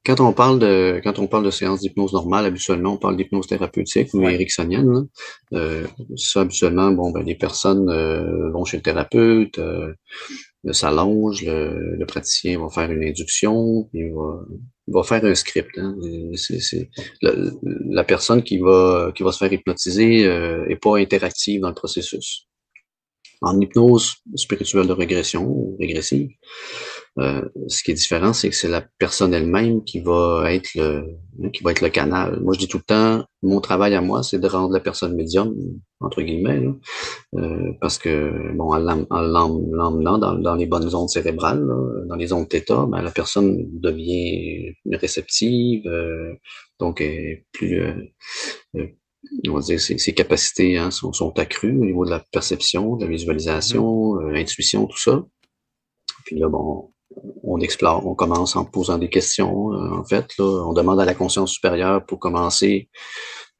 Quand 0.05 0.21
on 0.21 0.31
parle 0.31 0.59
de 0.59 1.01
quand 1.03 1.19
on 1.19 1.27
parle 1.27 1.45
de 1.45 1.51
séance 1.51 1.81
d'hypnose 1.81 2.13
normale, 2.13 2.45
habituellement 2.45 2.93
on 2.93 2.97
parle 2.97 3.17
d'hypnose 3.17 3.47
thérapeutique 3.47 4.13
ou 4.13 4.27
ericksonienne. 4.27 5.07
Euh, 5.53 5.85
ça 6.15 6.41
habituellement, 6.41 6.91
bon, 6.91 7.11
ben, 7.11 7.21
les 7.21 7.35
personnes 7.35 7.89
euh, 7.89 8.49
vont 8.51 8.63
chez 8.63 8.77
le 8.77 8.83
thérapeute, 8.83 9.59
euh, 9.59 9.93
s'allongent, 10.71 11.43
le, 11.45 11.95
le, 11.97 12.05
praticien 12.05 12.59
va 12.59 12.69
faire 12.69 12.89
une 12.89 13.03
induction, 13.03 13.89
puis 13.91 14.09
va, 14.09 14.39
va 14.91 15.03
faire 15.03 15.23
un 15.23 15.35
script. 15.35 15.77
Hein. 15.77 15.95
La, 17.21 18.03
personne 18.03 18.43
qui 18.43 18.57
va 18.59 19.11
qui 19.15 19.23
va 19.23 19.31
se 19.31 19.37
faire 19.37 19.51
hypnotiser 19.51 20.25
euh, 20.25 20.65
est 20.69 20.75
pas 20.75 20.97
interactive 20.97 21.61
dans 21.61 21.69
le 21.69 21.75
processus. 21.75 22.47
En 23.41 23.59
hypnose 23.59 24.15
spirituelle 24.35 24.87
de 24.87 24.93
régression 24.93 25.75
régressive, 25.79 26.29
euh, 27.19 27.41
ce 27.67 27.83
qui 27.83 27.91
est 27.91 27.95
différent, 27.95 28.33
c'est 28.33 28.49
que 28.49 28.55
c'est 28.55 28.69
la 28.69 28.85
personne 28.97 29.33
elle-même 29.33 29.83
qui 29.83 29.99
va 29.99 30.53
être 30.53 30.73
le 30.75 31.17
qui 31.53 31.63
va 31.63 31.71
être 31.71 31.81
le 31.81 31.89
canal. 31.89 32.39
Moi, 32.41 32.53
je 32.53 32.59
dis 32.59 32.67
tout 32.67 32.77
le 32.77 32.83
temps, 32.83 33.25
mon 33.41 33.61
travail 33.61 33.95
à 33.95 34.01
moi, 34.01 34.23
c'est 34.23 34.39
de 34.39 34.47
rendre 34.47 34.73
la 34.73 34.79
personne 34.79 35.15
médium, 35.15 35.55
entre 36.01 36.21
guillemets, 36.21 36.65
euh, 37.35 37.71
parce 37.79 37.97
que 37.97 38.53
bon, 38.55 38.73
en 38.73 38.77
l'emmenant 38.77 40.17
dans, 40.17 40.35
dans, 40.35 40.55
les 40.55 40.65
bonnes 40.65 40.93
ondes 40.93 41.09
cérébrales, 41.09 41.65
dans 42.07 42.15
les 42.15 42.33
ondes 42.33 42.47
θ, 42.49 42.65
ben, 42.87 43.01
la 43.01 43.11
personne 43.11 43.65
devient 43.79 44.73
réceptive, 44.91 45.87
euh, 45.87 46.33
donc 46.79 47.01
est 47.01 47.45
plus 47.53 47.81
euh, 47.81 48.87
on 49.47 49.53
va 49.53 49.61
dire 49.61 49.79
ses, 49.79 49.97
ses 49.97 50.13
capacités 50.13 50.77
hein, 50.77 50.91
sont, 50.91 51.11
sont, 51.13 51.37
accrues 51.39 51.77
au 51.77 51.85
niveau 51.85 52.05
de 52.05 52.11
la 52.11 52.23
perception, 52.31 52.95
de 52.95 53.03
la 53.03 53.11
visualisation, 53.11 54.15
mmh. 54.15 54.31
l'intuition, 54.31 54.87
tout 54.87 54.97
ça. 54.97 55.25
Puis 56.25 56.37
là, 56.37 56.47
bon, 56.47 56.91
on 57.43 57.59
explore, 57.59 58.05
on 58.05 58.15
commence 58.15 58.55
en 58.55 58.65
posant 58.65 58.97
des 58.97 59.09
questions. 59.09 59.73
Euh, 59.73 59.99
en 59.99 60.03
fait, 60.03 60.27
là, 60.37 60.45
on 60.45 60.73
demande 60.73 60.99
à 60.99 61.05
la 61.05 61.15
conscience 61.15 61.51
supérieure 61.51 62.05
pour 62.05 62.19
commencer 62.19 62.89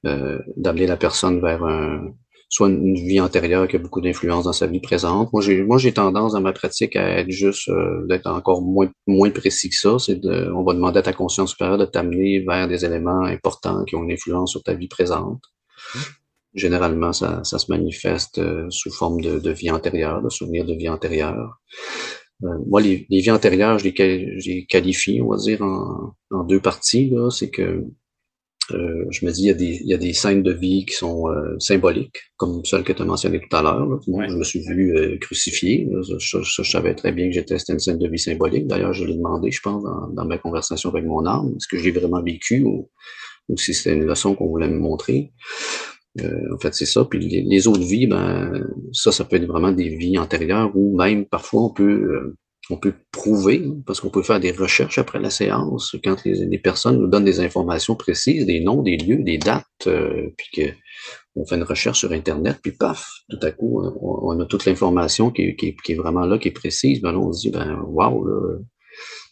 euh, 0.05 0.39
d'amener 0.57 0.87
la 0.87 0.97
personne 0.97 1.41
vers 1.41 1.63
un, 1.63 2.13
soit 2.49 2.69
une 2.69 2.95
vie 2.95 3.19
antérieure 3.19 3.67
qui 3.67 3.75
a 3.75 3.79
beaucoup 3.79 4.01
d'influence 4.01 4.45
dans 4.45 4.53
sa 4.53 4.67
vie 4.67 4.79
présente. 4.79 5.33
Moi, 5.33 5.41
j'ai 5.41 5.63
moi 5.63 5.77
j'ai 5.77 5.93
tendance 5.93 6.33
dans 6.33 6.41
ma 6.41 6.53
pratique 6.53 6.95
à 6.95 7.19
être 7.19 7.31
juste 7.31 7.69
euh, 7.69 8.05
d'être 8.07 8.27
encore 8.27 8.61
moins 8.61 8.89
moins 9.07 9.31
précis 9.31 9.69
que 9.69 9.75
ça. 9.75 9.97
C'est 9.99 10.15
de, 10.15 10.51
on 10.55 10.63
va 10.63 10.73
demander 10.73 10.99
à 10.99 11.03
ta 11.03 11.13
conscience 11.13 11.51
supérieure 11.51 11.77
de 11.77 11.85
t'amener 11.85 12.39
vers 12.39 12.67
des 12.67 12.85
éléments 12.85 13.23
importants 13.23 13.83
qui 13.85 13.95
ont 13.95 14.03
une 14.03 14.11
influence 14.11 14.51
sur 14.51 14.63
ta 14.63 14.73
vie 14.73 14.87
présente. 14.87 15.41
Généralement, 16.55 17.13
ça, 17.13 17.43
se 17.43 17.71
manifeste 17.71 18.41
sous 18.71 18.91
forme 18.91 19.21
de, 19.21 19.37
de 19.37 19.51
vie 19.51 19.69
antérieure, 19.69 20.23
de 20.23 20.29
souvenirs 20.29 20.65
de 20.65 20.73
vie 20.73 20.89
antérieure. 20.89 21.59
Euh, 22.43 22.47
moi, 22.67 22.81
les, 22.81 23.05
les, 23.09 23.19
vies 23.19 23.31
antérieures, 23.31 23.79
je 23.79 23.85
les, 23.85 24.65
qualifie, 24.65 25.21
on 25.21 25.29
va 25.29 25.37
dire, 25.37 25.61
en, 25.61 26.13
en 26.31 26.43
deux 26.43 26.61
parties. 26.61 27.13
C'est 27.31 27.49
que 27.49 27.83
euh, 28.71 29.05
je 29.09 29.25
me 29.25 29.31
dis, 29.31 29.43
il 29.43 29.47
y, 29.47 29.49
a 29.49 29.53
des, 29.53 29.79
il 29.81 29.87
y 29.87 29.93
a 29.93 29.97
des 29.97 30.13
scènes 30.13 30.43
de 30.43 30.51
vie 30.51 30.85
qui 30.85 30.93
sont 30.93 31.27
euh, 31.29 31.57
symboliques, 31.59 32.17
comme 32.37 32.63
celle 32.65 32.83
que 32.83 32.93
tu 32.93 33.01
as 33.01 33.05
mentionnée 33.05 33.39
tout 33.39 33.55
à 33.55 33.61
l'heure. 33.61 33.99
Je 34.05 34.35
me 34.35 34.43
suis 34.43 34.61
vu 34.61 34.95
euh, 34.95 35.17
crucifié. 35.17 35.89
Je, 36.19 36.39
je, 36.41 36.63
savais 36.63 36.93
très 36.93 37.11
bien 37.11 37.27
que 37.27 37.33
j'étais 37.33 37.55
une 37.69 37.79
scène 37.79 37.97
de 37.97 38.07
vie 38.07 38.19
symbolique. 38.19 38.67
D'ailleurs, 38.67 38.93
je 38.93 39.05
l'ai 39.05 39.15
demandé, 39.15 39.51
je 39.51 39.61
pense, 39.61 39.83
dans, 39.83 40.07
dans, 40.09 40.25
ma 40.25 40.37
conversation 40.37 40.89
avec 40.89 41.05
mon 41.05 41.25
âme, 41.25 41.53
est-ce 41.55 41.67
que 41.67 41.77
j'ai 41.77 41.91
vraiment 41.91 42.21
vécu 42.21 42.63
ou, 42.63 42.89
ou 43.47 43.57
si 43.57 43.73
c'était 43.73 43.95
une 43.95 44.05
leçon 44.05 44.35
qu'on 44.35 44.47
voulait 44.47 44.69
me 44.69 44.79
montrer? 44.79 45.31
Euh, 46.23 46.53
en 46.53 46.59
fait, 46.59 46.73
c'est 46.73 46.85
ça. 46.85 47.05
Puis 47.05 47.19
les, 47.19 47.67
autres 47.67 47.81
vies, 47.81 48.07
ben, 48.07 48.63
ça, 48.93 49.11
ça 49.11 49.25
peut 49.25 49.35
être 49.35 49.45
vraiment 49.47 49.71
des 49.71 49.89
vies 49.89 50.17
antérieures 50.17 50.71
ou 50.75 50.97
même 50.97 51.25
parfois 51.25 51.63
on 51.63 51.69
peut, 51.69 51.83
euh, 51.83 52.37
on 52.69 52.77
peut 52.77 52.93
prouver, 53.11 53.63
parce 53.85 53.99
qu'on 53.99 54.09
peut 54.09 54.21
faire 54.21 54.39
des 54.39 54.51
recherches 54.51 54.99
après 54.99 55.19
la 55.19 55.29
séance, 55.29 55.95
quand 56.03 56.23
les, 56.25 56.59
personnes 56.59 56.99
nous 56.99 57.07
donnent 57.07 57.25
des 57.25 57.39
informations 57.39 57.95
précises, 57.95 58.45
des 58.45 58.59
noms, 58.59 58.83
des 58.83 58.97
lieux, 58.97 59.23
des 59.23 59.37
dates, 59.37 59.65
euh, 59.87 60.27
puis 60.37 60.47
que 60.53 60.71
on 61.35 61.45
fait 61.45 61.55
une 61.55 61.63
recherche 61.63 61.99
sur 61.99 62.11
Internet, 62.11 62.57
puis 62.61 62.73
paf, 62.73 63.07
tout 63.29 63.39
à 63.41 63.51
coup, 63.51 63.81
on, 64.01 64.37
a 64.39 64.45
toute 64.45 64.65
l'information 64.65 65.31
qui, 65.31 65.55
qui, 65.55 65.75
est 65.87 65.95
vraiment 65.95 66.25
là, 66.25 66.37
qui 66.37 66.49
est 66.49 66.51
précise. 66.51 67.01
Ben 67.01 67.13
là, 67.13 67.19
on 67.19 67.31
se 67.31 67.47
dit, 67.47 67.51
ben, 67.51 67.81
waouh, 67.87 68.27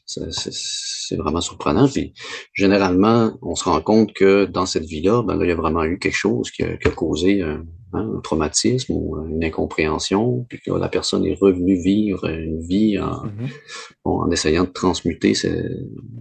c'est 0.07 1.15
vraiment 1.17 1.41
surprenant. 1.41 1.87
Puis 1.87 2.13
généralement, 2.53 3.37
on 3.41 3.55
se 3.55 3.65
rend 3.65 3.81
compte 3.81 4.13
que 4.13 4.45
dans 4.45 4.65
cette 4.65 4.85
vie-là, 4.85 5.21
ben 5.23 5.35
là, 5.35 5.45
il 5.45 5.49
y 5.49 5.51
a 5.51 5.55
vraiment 5.55 5.83
eu 5.83 5.99
quelque 5.99 6.15
chose 6.15 6.49
qui 6.49 6.63
a, 6.63 6.77
qui 6.77 6.87
a 6.87 6.91
causé 6.91 7.41
un, 7.41 7.65
hein, 7.93 8.11
un, 8.15 8.21
traumatisme 8.21 8.93
ou 8.93 9.17
une 9.27 9.43
incompréhension, 9.43 10.45
puis 10.49 10.59
que 10.59 10.71
la 10.71 10.87
personne 10.87 11.25
est 11.25 11.37
revenue 11.39 11.79
vivre 11.81 12.25
une 12.29 12.61
vie 12.61 12.97
en, 12.99 13.25
mm-hmm. 13.25 13.51
bon, 14.05 14.21
en 14.21 14.31
essayant 14.31 14.63
de 14.63 14.71
transmuter 14.71 15.33
ces, 15.33 15.65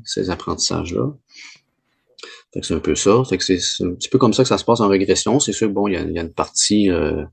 ces 0.04 0.30
apprentissages-là 0.30 1.14
c'est 2.62 2.74
un 2.74 2.80
peu 2.80 2.94
ça. 2.94 3.22
C'est 3.28 3.84
un 3.84 3.94
petit 3.94 4.08
peu 4.08 4.18
comme 4.18 4.32
ça 4.32 4.42
que 4.42 4.48
ça 4.48 4.58
se 4.58 4.64
passe 4.64 4.80
en 4.80 4.88
régression. 4.88 5.40
C'est 5.40 5.52
sûr, 5.52 5.68
bon, 5.70 5.88
il 5.88 5.94
y 5.94 5.96
a, 5.96 6.22
une 6.22 6.32
partie, 6.32 6.90
euh, 6.90 7.24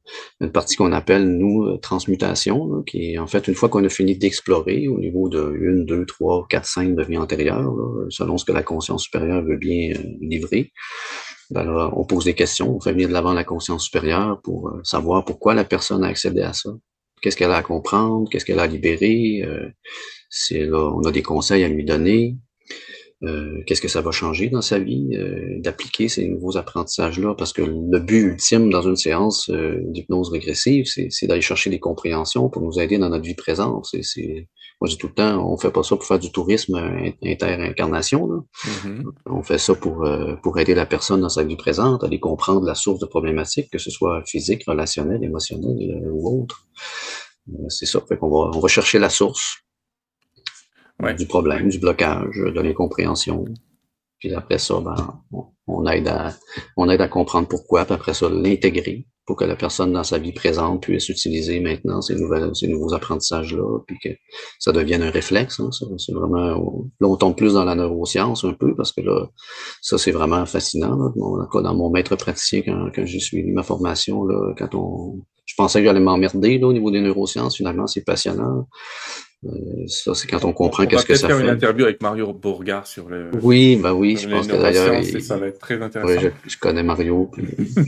une 0.42 0.52
partie 0.52 0.76
qu'on 0.76 0.92
appelle, 0.92 1.28
nous, 1.38 1.64
euh, 1.64 1.78
transmutation, 1.78 2.84
qui 2.84 3.14
est 3.14 3.18
en 3.18 3.28
fait 3.28 3.48
une 3.48 3.56
fois 3.56 3.70
qu'on 3.70 3.84
a 3.84 3.90
fini 3.90 4.18
d'explorer 4.18 4.88
au 4.88 5.00
niveau 5.00 5.30
de 5.30 5.56
une, 5.60 5.86
deux, 5.86 6.06
trois, 6.06 6.46
quatre, 6.50 6.66
cinq 6.66 6.96
de 6.96 7.04
vie 7.04 7.18
antérieure, 7.18 7.74
selon 8.10 8.38
ce 8.38 8.46
que 8.46 8.52
la 8.52 8.64
conscience 8.64 9.04
supérieure 9.04 9.44
veut 9.44 9.58
bien 9.58 9.94
euh, 9.94 10.04
livrer. 10.22 10.72
Ben 11.50 11.64
là, 11.64 11.92
on 11.96 12.06
pose 12.06 12.26
des 12.26 12.34
questions, 12.34 12.76
on 12.76 12.80
fait 12.80 12.94
venir 12.94 13.08
de 13.08 13.14
l'avant 13.14 13.34
la 13.34 13.44
conscience 13.44 13.86
supérieure 13.86 14.42
pour 14.44 14.70
euh, 14.70 14.82
savoir 14.84 15.26
pourquoi 15.26 15.54
la 15.54 15.64
personne 15.64 16.04
a 16.04 16.08
accédé 16.08 16.42
à 16.42 16.54
ça. 16.54 16.70
Qu'est-ce 17.22 17.38
qu'elle 17.38 17.52
a 17.52 17.58
à 17.58 17.64
comprendre, 17.64 18.30
qu'est-ce 18.30 18.44
qu'elle 18.44 18.60
a 18.60 18.64
à 18.64 18.68
libérer? 18.68 19.44
c'est 20.30 20.66
là, 20.66 20.92
on 20.96 21.02
a 21.04 21.12
des 21.12 21.22
conseils 21.22 21.64
à 21.64 21.68
lui 21.68 21.86
donner. 21.86 22.36
Euh, 23.24 23.64
qu'est-ce 23.66 23.82
que 23.82 23.88
ça 23.88 24.02
va 24.02 24.12
changer 24.12 24.50
dans 24.50 24.62
sa 24.62 24.80
vie 24.80 25.10
euh, 25.14 25.60
d'appliquer 25.60 26.10
ces 26.10 26.28
nouveaux 26.28 26.58
apprentissages-là, 26.58 27.36
parce 27.36 27.54
que 27.54 27.62
le 27.62 28.00
but 28.00 28.22
ultime 28.22 28.70
dans 28.70 28.82
une 28.82 28.98
séance 28.98 29.50
euh, 29.50 29.80
d'hypnose 29.86 30.30
régressive, 30.30 30.86
c'est 30.86 31.28
d'aller 31.28 31.42
chercher 31.42 31.70
des 31.70 31.80
compréhensions 31.80 32.50
pour 32.50 32.62
nous 32.62 32.80
aider 32.80 32.98
dans 32.98 33.10
notre 33.10 33.24
vie 33.24 33.36
présente. 33.36 33.88
C'est, 34.02 34.50
moi, 34.82 34.90
je 34.90 34.92
dis 34.92 34.98
tout 34.98 35.08
le 35.08 35.14
temps, 35.14 35.50
on 35.50 35.58
fait 35.58 35.72
pas 35.72 35.84
ça 35.84 35.96
pour 35.96 36.06
faire 36.06 36.20
du 36.20 36.32
tourisme 36.32 36.76
inter-incarnation. 37.24 38.28
Mm-hmm. 38.28 39.04
On 39.28 39.44
fait 39.44 39.58
ça 39.58 39.74
pour, 39.76 40.06
pour 40.42 40.60
aider 40.60 40.76
la 40.76 40.86
personne 40.86 41.22
dans 41.22 41.30
sa 41.30 41.44
vie 41.44 41.56
présente, 41.56 42.04
à 42.04 42.08
aller 42.08 42.20
comprendre 42.20 42.66
la 42.66 42.76
source 42.76 43.00
de 43.00 43.06
problématiques, 43.06 43.70
que 43.72 43.78
ce 43.78 43.90
soit 43.90 44.22
physique, 44.26 44.64
relationnelle, 44.68 45.24
émotionnelle 45.24 46.10
ou 46.12 46.42
autre. 46.42 46.68
c'est 47.70 47.86
ça, 47.86 48.02
fait 48.02 48.18
qu'on 48.18 48.30
va, 48.30 48.52
on 48.54 48.60
va 48.60 48.68
chercher 48.68 49.00
la 49.00 49.10
source, 49.10 49.64
du 51.18 51.26
problème, 51.26 51.70
du 51.70 51.80
blocage, 51.80 52.36
de 52.36 52.62
l'incompréhension. 52.62 53.46
Puis 54.20 54.34
après 54.34 54.58
ça, 54.58 54.80
ben, 54.80 55.22
on, 55.68 55.86
aide 55.88 56.08
à, 56.08 56.34
on 56.78 56.90
aide 56.90 57.02
à 57.02 57.08
comprendre 57.08 57.48
pourquoi, 57.48 57.84
puis 57.86 57.94
après 57.94 58.14
ça, 58.14 58.30
l'intégrer 58.30 59.06
pour 59.26 59.38
que 59.38 59.46
la 59.46 59.56
personne 59.56 59.94
dans 59.94 60.04
sa 60.04 60.18
vie 60.18 60.34
présente 60.34 60.82
puisse 60.84 61.08
utiliser 61.08 61.62
maintenant 61.62 62.02
ces, 62.02 62.16
nouvelles, 62.16 62.54
ces 62.54 62.68
nouveaux 62.68 62.94
apprentissages-là, 62.94 63.80
puis 63.88 63.98
que 64.04 64.10
ça 64.60 64.74
devienne 64.74 65.02
un 65.02 65.12
réflexe. 65.12 65.60
Hein, 65.60 65.70
c'est 65.72 66.14
vraiment, 66.14 66.58
là, 67.00 67.08
on 67.08 67.16
tombe 67.16 67.36
plus 67.36 67.54
dans 67.54 67.64
la 67.64 67.76
neuroscience 67.76 68.44
un 68.44 68.54
peu, 68.54 68.76
parce 68.76 68.92
que 68.92 69.02
là, 69.02 69.28
ça, 69.82 69.98
c'est 69.98 70.12
vraiment 70.12 70.46
fascinant. 70.46 70.98
Là. 70.98 71.62
dans 71.62 71.76
mon 71.76 71.90
maître 71.90 72.16
praticien, 72.18 72.62
quand, 72.64 72.90
quand 72.94 73.06
j'ai 73.06 73.20
suivi 73.20 73.52
ma 73.52 73.64
formation, 73.64 74.26
là, 74.26 74.54
quand 74.58 74.76
on, 74.76 75.22
je 75.46 75.56
pensais 75.56 75.80
que 75.80 75.86
j'allais 75.86 76.00
m'emmerder 76.00 76.60
au 76.64 76.74
niveau 76.74 76.92
des 76.92 77.02
neurosciences. 77.02 77.58
Finalement, 77.58 77.88
c'est 77.88 78.04
passionnant. 78.04 78.68
Euh, 79.46 79.88
c'est 79.88 80.28
quand 80.28 80.46
on 80.46 80.54
comprend 80.54 80.86
qu'est-ce 80.86 81.06
que 81.06 81.16
ça 81.16 81.28
fait. 81.28 81.34
Faire 81.34 81.44
une 81.44 81.50
interview 81.50 81.86
avec 81.86 82.02
Mario 82.02 82.32
Bourgard 82.34 82.88
sur 82.88 83.10
le. 83.10 83.32
Oui, 83.42 83.76
bah 83.76 83.94
oui, 83.94 84.18
je 84.18 84.30
pense 84.30 84.48
que 84.48 84.54
d'ailleurs. 84.54 85.04
Ça 85.22 85.38
va 85.38 85.48
être 85.48 85.60
très 85.60 85.82
intéressant. 85.82 86.22
Oui, 86.24 86.32
je, 86.48 86.58
connais 86.58 86.84
Mario. 86.84 87.30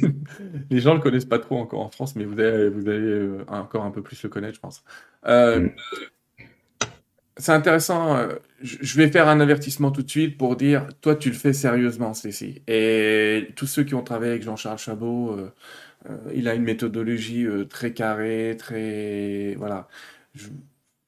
Les 0.70 0.80
gens 0.80 0.94
le 0.94 1.00
connaissent 1.00 1.26
pas 1.26 1.40
trop 1.40 1.58
encore 1.58 1.82
en 1.82 1.90
France, 1.90 2.16
mais 2.16 2.26
vous 2.26 2.40
allez, 2.40 2.70
vous 2.70 2.90
allez 2.90 3.00
euh, 3.00 3.46
encore 3.48 3.84
un 3.84 3.92
peu 3.92 4.02
plus 4.02 4.22
le 4.24 4.30
connaître, 4.30 4.56
je 4.56 4.60
pense. 4.60 4.84
Euh, 5.28 5.62
mm. 5.62 5.72
C'est 7.38 7.52
intéressant. 7.52 8.18
Je 8.62 8.98
vais 8.98 9.10
faire 9.10 9.28
un 9.28 9.42
avertissement 9.42 9.92
tout 9.92 10.04
de 10.04 10.10
suite 10.10 10.38
pour 10.38 10.56
dire, 10.56 10.88
toi, 11.02 11.16
tu 11.16 11.30
le 11.30 11.36
fais 11.36 11.52
sérieusement, 11.52 12.14
Cécile. 12.14 12.62
Et 12.68 13.50
tous 13.58 13.68
ceux 13.68 13.84
qui 13.84 13.94
ont 13.94 14.04
travaillé 14.04 14.32
avec 14.32 14.44
Jean-Charles 14.44 14.78
Chabot, 14.78 15.38
il 16.34 16.48
a 16.48 16.54
une 16.54 16.64
méthodologie 16.64 17.46
très 17.70 17.92
carrée, 17.92 18.56
très 18.58 19.56
voilà. 19.58 19.90
Je 20.34 20.48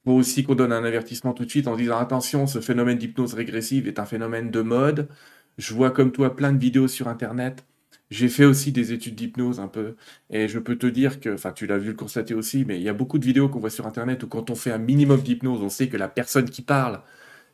faut 0.08 0.14
aussi 0.14 0.42
qu'on 0.42 0.54
donne 0.54 0.72
un 0.72 0.84
avertissement 0.84 1.34
tout 1.34 1.44
de 1.44 1.50
suite 1.50 1.68
en 1.68 1.76
disant 1.76 1.98
attention, 1.98 2.46
ce 2.46 2.60
phénomène 2.60 2.96
d'hypnose 2.96 3.34
régressive 3.34 3.86
est 3.88 3.98
un 3.98 4.06
phénomène 4.06 4.50
de 4.50 4.62
mode. 4.62 5.08
Je 5.58 5.74
vois 5.74 5.90
comme 5.90 6.12
toi 6.12 6.34
plein 6.34 6.52
de 6.52 6.58
vidéos 6.58 6.88
sur 6.88 7.08
Internet. 7.08 7.66
J'ai 8.10 8.28
fait 8.28 8.46
aussi 8.46 8.72
des 8.72 8.94
études 8.94 9.16
d'hypnose 9.16 9.60
un 9.60 9.68
peu, 9.68 9.96
et 10.30 10.48
je 10.48 10.58
peux 10.58 10.76
te 10.78 10.86
dire 10.86 11.20
que, 11.20 11.34
enfin 11.34 11.52
tu 11.52 11.66
l'as 11.66 11.76
vu 11.78 11.88
le 11.88 11.94
constater 11.94 12.32
aussi, 12.34 12.64
mais 12.64 12.78
il 12.78 12.82
y 12.82 12.88
a 12.88 12.94
beaucoup 12.94 13.18
de 13.18 13.24
vidéos 13.26 13.50
qu'on 13.50 13.58
voit 13.60 13.70
sur 13.70 13.86
Internet 13.86 14.22
où 14.22 14.28
quand 14.28 14.48
on 14.50 14.54
fait 14.54 14.70
un 14.72 14.78
minimum 14.78 15.20
d'hypnose, 15.20 15.60
on 15.62 15.68
sait 15.68 15.88
que 15.90 15.98
la 15.98 16.08
personne 16.08 16.48
qui 16.48 16.62
parle 16.62 17.02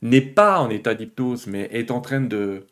n'est 0.02 0.20
pas 0.20 0.60
en 0.60 0.70
état 0.70 0.94
d'hypnose, 0.94 1.48
mais 1.48 1.68
est 1.72 1.90
en 1.90 2.00
train 2.00 2.20
de 2.20 2.66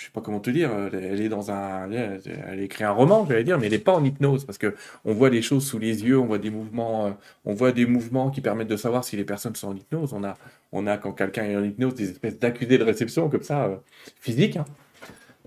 je 0.00 0.06
sais 0.06 0.12
pas 0.12 0.22
comment 0.22 0.40
te 0.40 0.48
dire, 0.48 0.70
elle 0.94 1.20
est 1.20 1.28
dans 1.28 1.50
un, 1.50 1.90
elle 1.90 2.60
écrit 2.60 2.84
un 2.84 2.90
roman, 2.90 3.26
j'allais 3.28 3.44
dire, 3.44 3.58
mais 3.58 3.66
elle 3.66 3.72
n'est 3.72 3.78
pas 3.78 3.92
en 3.92 4.02
hypnose 4.02 4.46
parce 4.46 4.56
que 4.56 4.74
on 5.04 5.12
voit 5.12 5.28
les 5.28 5.42
choses 5.42 5.66
sous 5.66 5.78
les 5.78 6.04
yeux, 6.04 6.18
on 6.18 6.24
voit 6.24 6.38
des 6.38 6.48
mouvements, 6.48 7.06
euh, 7.06 7.10
on 7.44 7.52
voit 7.52 7.72
des 7.72 7.84
mouvements 7.84 8.30
qui 8.30 8.40
permettent 8.40 8.68
de 8.68 8.78
savoir 8.78 9.04
si 9.04 9.16
les 9.16 9.24
personnes 9.24 9.54
sont 9.56 9.68
en 9.68 9.76
hypnose. 9.76 10.14
On 10.14 10.24
a, 10.24 10.38
on 10.72 10.86
a 10.86 10.96
quand 10.96 11.12
quelqu'un 11.12 11.44
est 11.44 11.56
en 11.56 11.64
hypnose 11.64 11.94
des 11.94 12.10
espèces 12.10 12.38
d'accusés 12.38 12.78
de 12.78 12.84
réception 12.84 13.28
comme 13.28 13.42
ça, 13.42 13.64
euh, 13.66 13.76
physique. 14.20 14.56
Hein. 14.56 14.64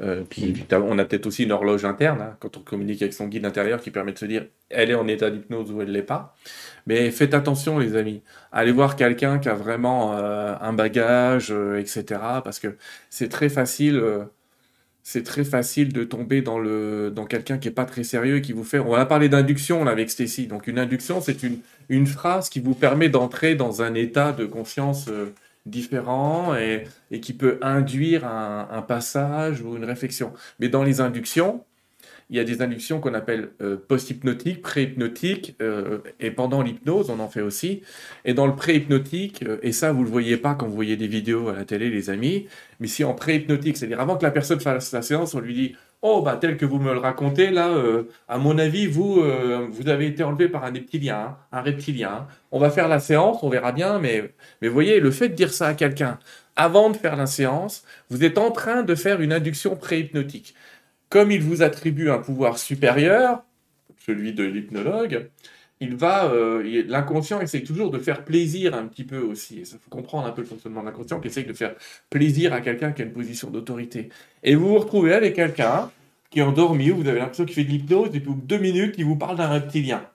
Euh, 0.01 0.23
puis, 0.27 0.65
on 0.71 0.97
a 0.99 1.05
peut-être 1.05 1.27
aussi 1.27 1.43
une 1.43 1.51
horloge 1.51 1.85
interne 1.85 2.21
hein, 2.21 2.37
quand 2.39 2.57
on 2.57 2.61
communique 2.61 3.01
avec 3.01 3.13
son 3.13 3.27
guide 3.27 3.45
intérieur 3.45 3.79
qui 3.81 3.91
permet 3.91 4.11
de 4.11 4.17
se 4.19 4.25
dire 4.25 4.45
elle 4.69 4.89
est 4.89 4.95
en 4.95 5.07
état 5.07 5.29
d'hypnose 5.31 5.71
ou 5.71 5.81
elle 5.81 5.91
l'est 5.91 6.01
pas. 6.03 6.35
Mais 6.87 7.09
faites 7.11 7.33
attention 7.33 7.79
les 7.79 7.95
amis, 7.95 8.21
allez 8.51 8.71
voir 8.71 8.95
quelqu'un 8.95 9.39
qui 9.39 9.49
a 9.49 9.53
vraiment 9.53 10.13
un 10.13 10.73
bagage, 10.73 11.51
etc. 11.77 12.03
Parce 12.43 12.59
que 12.59 12.75
c'est 13.11 13.29
très 13.29 13.49
facile 13.49 14.01
c'est 15.03 15.23
très 15.23 15.43
facile 15.43 15.91
de 15.91 16.05
tomber 16.05 16.41
dans, 16.41 16.59
dans 17.11 17.25
quelqu'un 17.25 17.57
qui 17.57 17.67
n'est 17.67 17.73
pas 17.73 17.85
très 17.85 18.05
sérieux 18.05 18.37
et 18.37 18.41
qui 18.41 18.53
vous 18.53 18.63
fait... 18.63 18.79
On 18.79 18.91
va 18.91 19.05
parler 19.05 19.27
d'induction 19.27 19.83
là 19.83 19.91
avec 19.91 20.09
Stacy. 20.09 20.47
Donc 20.47 20.65
une 20.67 20.79
induction, 20.79 21.19
c'est 21.19 21.43
une, 21.43 21.59
une 21.89 22.07
phrase 22.07 22.49
qui 22.49 22.61
vous 22.61 22.73
permet 22.73 23.09
d'entrer 23.09 23.55
dans 23.55 23.81
un 23.81 23.95
état 23.95 24.31
de 24.31 24.45
conscience 24.45 25.09
euh, 25.09 25.33
différent 25.65 26.55
et, 26.55 26.85
et, 27.11 27.19
qui 27.19 27.33
peut 27.33 27.57
induire 27.61 28.25
un, 28.25 28.81
passage 28.81 29.61
ou 29.61 29.75
une 29.75 29.85
réflexion. 29.85 30.31
Mais 30.59 30.69
dans 30.69 30.83
les 30.83 31.01
inductions, 31.01 31.63
il 32.29 32.37
y 32.37 32.39
a 32.39 32.43
des 32.43 32.61
inductions 32.61 32.99
qu'on 32.99 33.13
appelle 33.13 33.49
euh, 33.61 33.77
post-hypnotiques, 33.77 34.61
pré-hypnotiques, 34.61 35.55
euh, 35.61 35.99
et 36.19 36.31
pendant 36.31 36.61
l'hypnose, 36.61 37.09
on 37.09 37.19
en 37.19 37.27
fait 37.27 37.41
aussi. 37.41 37.81
Et 38.25 38.33
dans 38.33 38.47
le 38.47 38.55
pré-hypnotique, 38.55 39.43
euh, 39.43 39.57
et 39.61 39.71
ça, 39.71 39.91
vous 39.91 39.99
ne 39.99 40.05
le 40.05 40.11
voyez 40.11 40.37
pas 40.37 40.55
quand 40.55 40.67
vous 40.67 40.75
voyez 40.75 40.97
des 40.97 41.07
vidéos 41.07 41.49
à 41.49 41.53
la 41.53 41.65
télé, 41.65 41.89
les 41.89 42.09
amis, 42.09 42.47
mais 42.79 42.87
si 42.87 43.03
en 43.03 43.13
pré-hypnotique, 43.13 43.77
c'est-à-dire 43.77 43.99
avant 43.99 44.17
que 44.17 44.23
la 44.23 44.31
personne 44.31 44.59
fasse 44.59 44.91
la 44.91 45.01
séance, 45.01 45.33
on 45.35 45.39
lui 45.39 45.53
dit 45.53 45.75
Oh, 46.05 46.21
bah, 46.21 46.37
tel 46.39 46.57
que 46.57 46.65
vous 46.65 46.79
me 46.79 46.91
le 46.91 46.99
racontez, 46.99 47.49
là, 47.49 47.73
à 48.27 48.37
mon 48.37 48.57
avis, 48.57 48.87
vous, 48.87 49.23
vous 49.71 49.87
avez 49.87 50.07
été 50.07 50.21
enlevé 50.21 50.49
par 50.49 50.65
un 50.65 50.71
reptilien, 50.71 51.17
hein, 51.17 51.37
un 51.53 51.61
reptilien. 51.61 52.27
On 52.51 52.59
va 52.59 52.69
faire 52.71 52.89
la 52.89 52.99
séance, 52.99 53.41
on 53.41 53.47
verra 53.47 53.71
bien, 53.71 53.99
mais, 53.99 54.33
mais 54.61 54.67
vous 54.67 54.73
voyez, 54.73 54.99
le 54.99 55.11
fait 55.11 55.29
de 55.29 55.33
dire 55.33 55.53
ça 55.53 55.67
à 55.67 55.73
quelqu'un 55.75 56.19
avant 56.55 56.89
de 56.89 56.97
faire 56.97 57.15
la 57.15 57.25
séance, 57.25 57.83
vous 58.09 58.23
êtes 58.23 58.37
en 58.37 58.51
train 58.51 58.83
de 58.83 58.95
faire 58.95 59.21
une 59.21 59.33
induction 59.33 59.75
pré-hypnotique 59.75 60.53
comme 61.13 61.29
il 61.29 61.43
vous 61.43 61.61
attribue 61.61 62.09
un 62.09 62.17
pouvoir 62.17 62.57
supérieur, 62.57 63.43
celui 64.03 64.33
de 64.33 64.43
l'hypnologue, 64.43 65.29
il 65.79 65.95
va, 65.95 66.25
euh, 66.25 66.83
l'inconscient 66.87 67.39
essaye 67.39 67.63
toujours 67.63 67.91
de 67.91 67.99
faire 67.99 68.25
plaisir 68.25 68.73
un 68.73 68.87
petit 68.87 69.03
peu 69.03 69.19
aussi. 69.19 69.57
Il 69.59 69.65
faut 69.67 69.91
comprendre 69.91 70.25
un 70.25 70.31
peu 70.31 70.41
le 70.41 70.47
fonctionnement 70.47 70.81
de 70.81 70.87
l'inconscient 70.87 71.19
qui 71.19 71.27
essaye 71.27 71.45
de 71.45 71.53
faire 71.53 71.75
plaisir 72.09 72.51
à 72.51 72.61
quelqu'un 72.61 72.93
qui 72.93 73.03
a 73.03 73.05
une 73.05 73.13
position 73.13 73.51
d'autorité. 73.51 74.09
Et 74.41 74.55
vous 74.55 74.69
vous 74.69 74.79
retrouvez 74.79 75.13
avec 75.13 75.35
quelqu'un 75.35 75.91
qui 76.31 76.39
est 76.39 76.41
endormi, 76.41 76.89
vous 76.89 77.07
avez 77.07 77.19
l'impression 77.19 77.45
qu'il 77.45 77.53
fait 77.53 77.63
de 77.63 77.69
l'hypnose, 77.69 78.09
et 78.15 78.19
puis 78.19 78.29
au 78.29 78.33
bout 78.33 78.41
de 78.41 78.47
deux 78.47 78.57
minutes, 78.57 78.95
il 78.97 79.05
vous 79.05 79.15
parle 79.15 79.37
d'un 79.37 79.49
reptilien. 79.49 80.09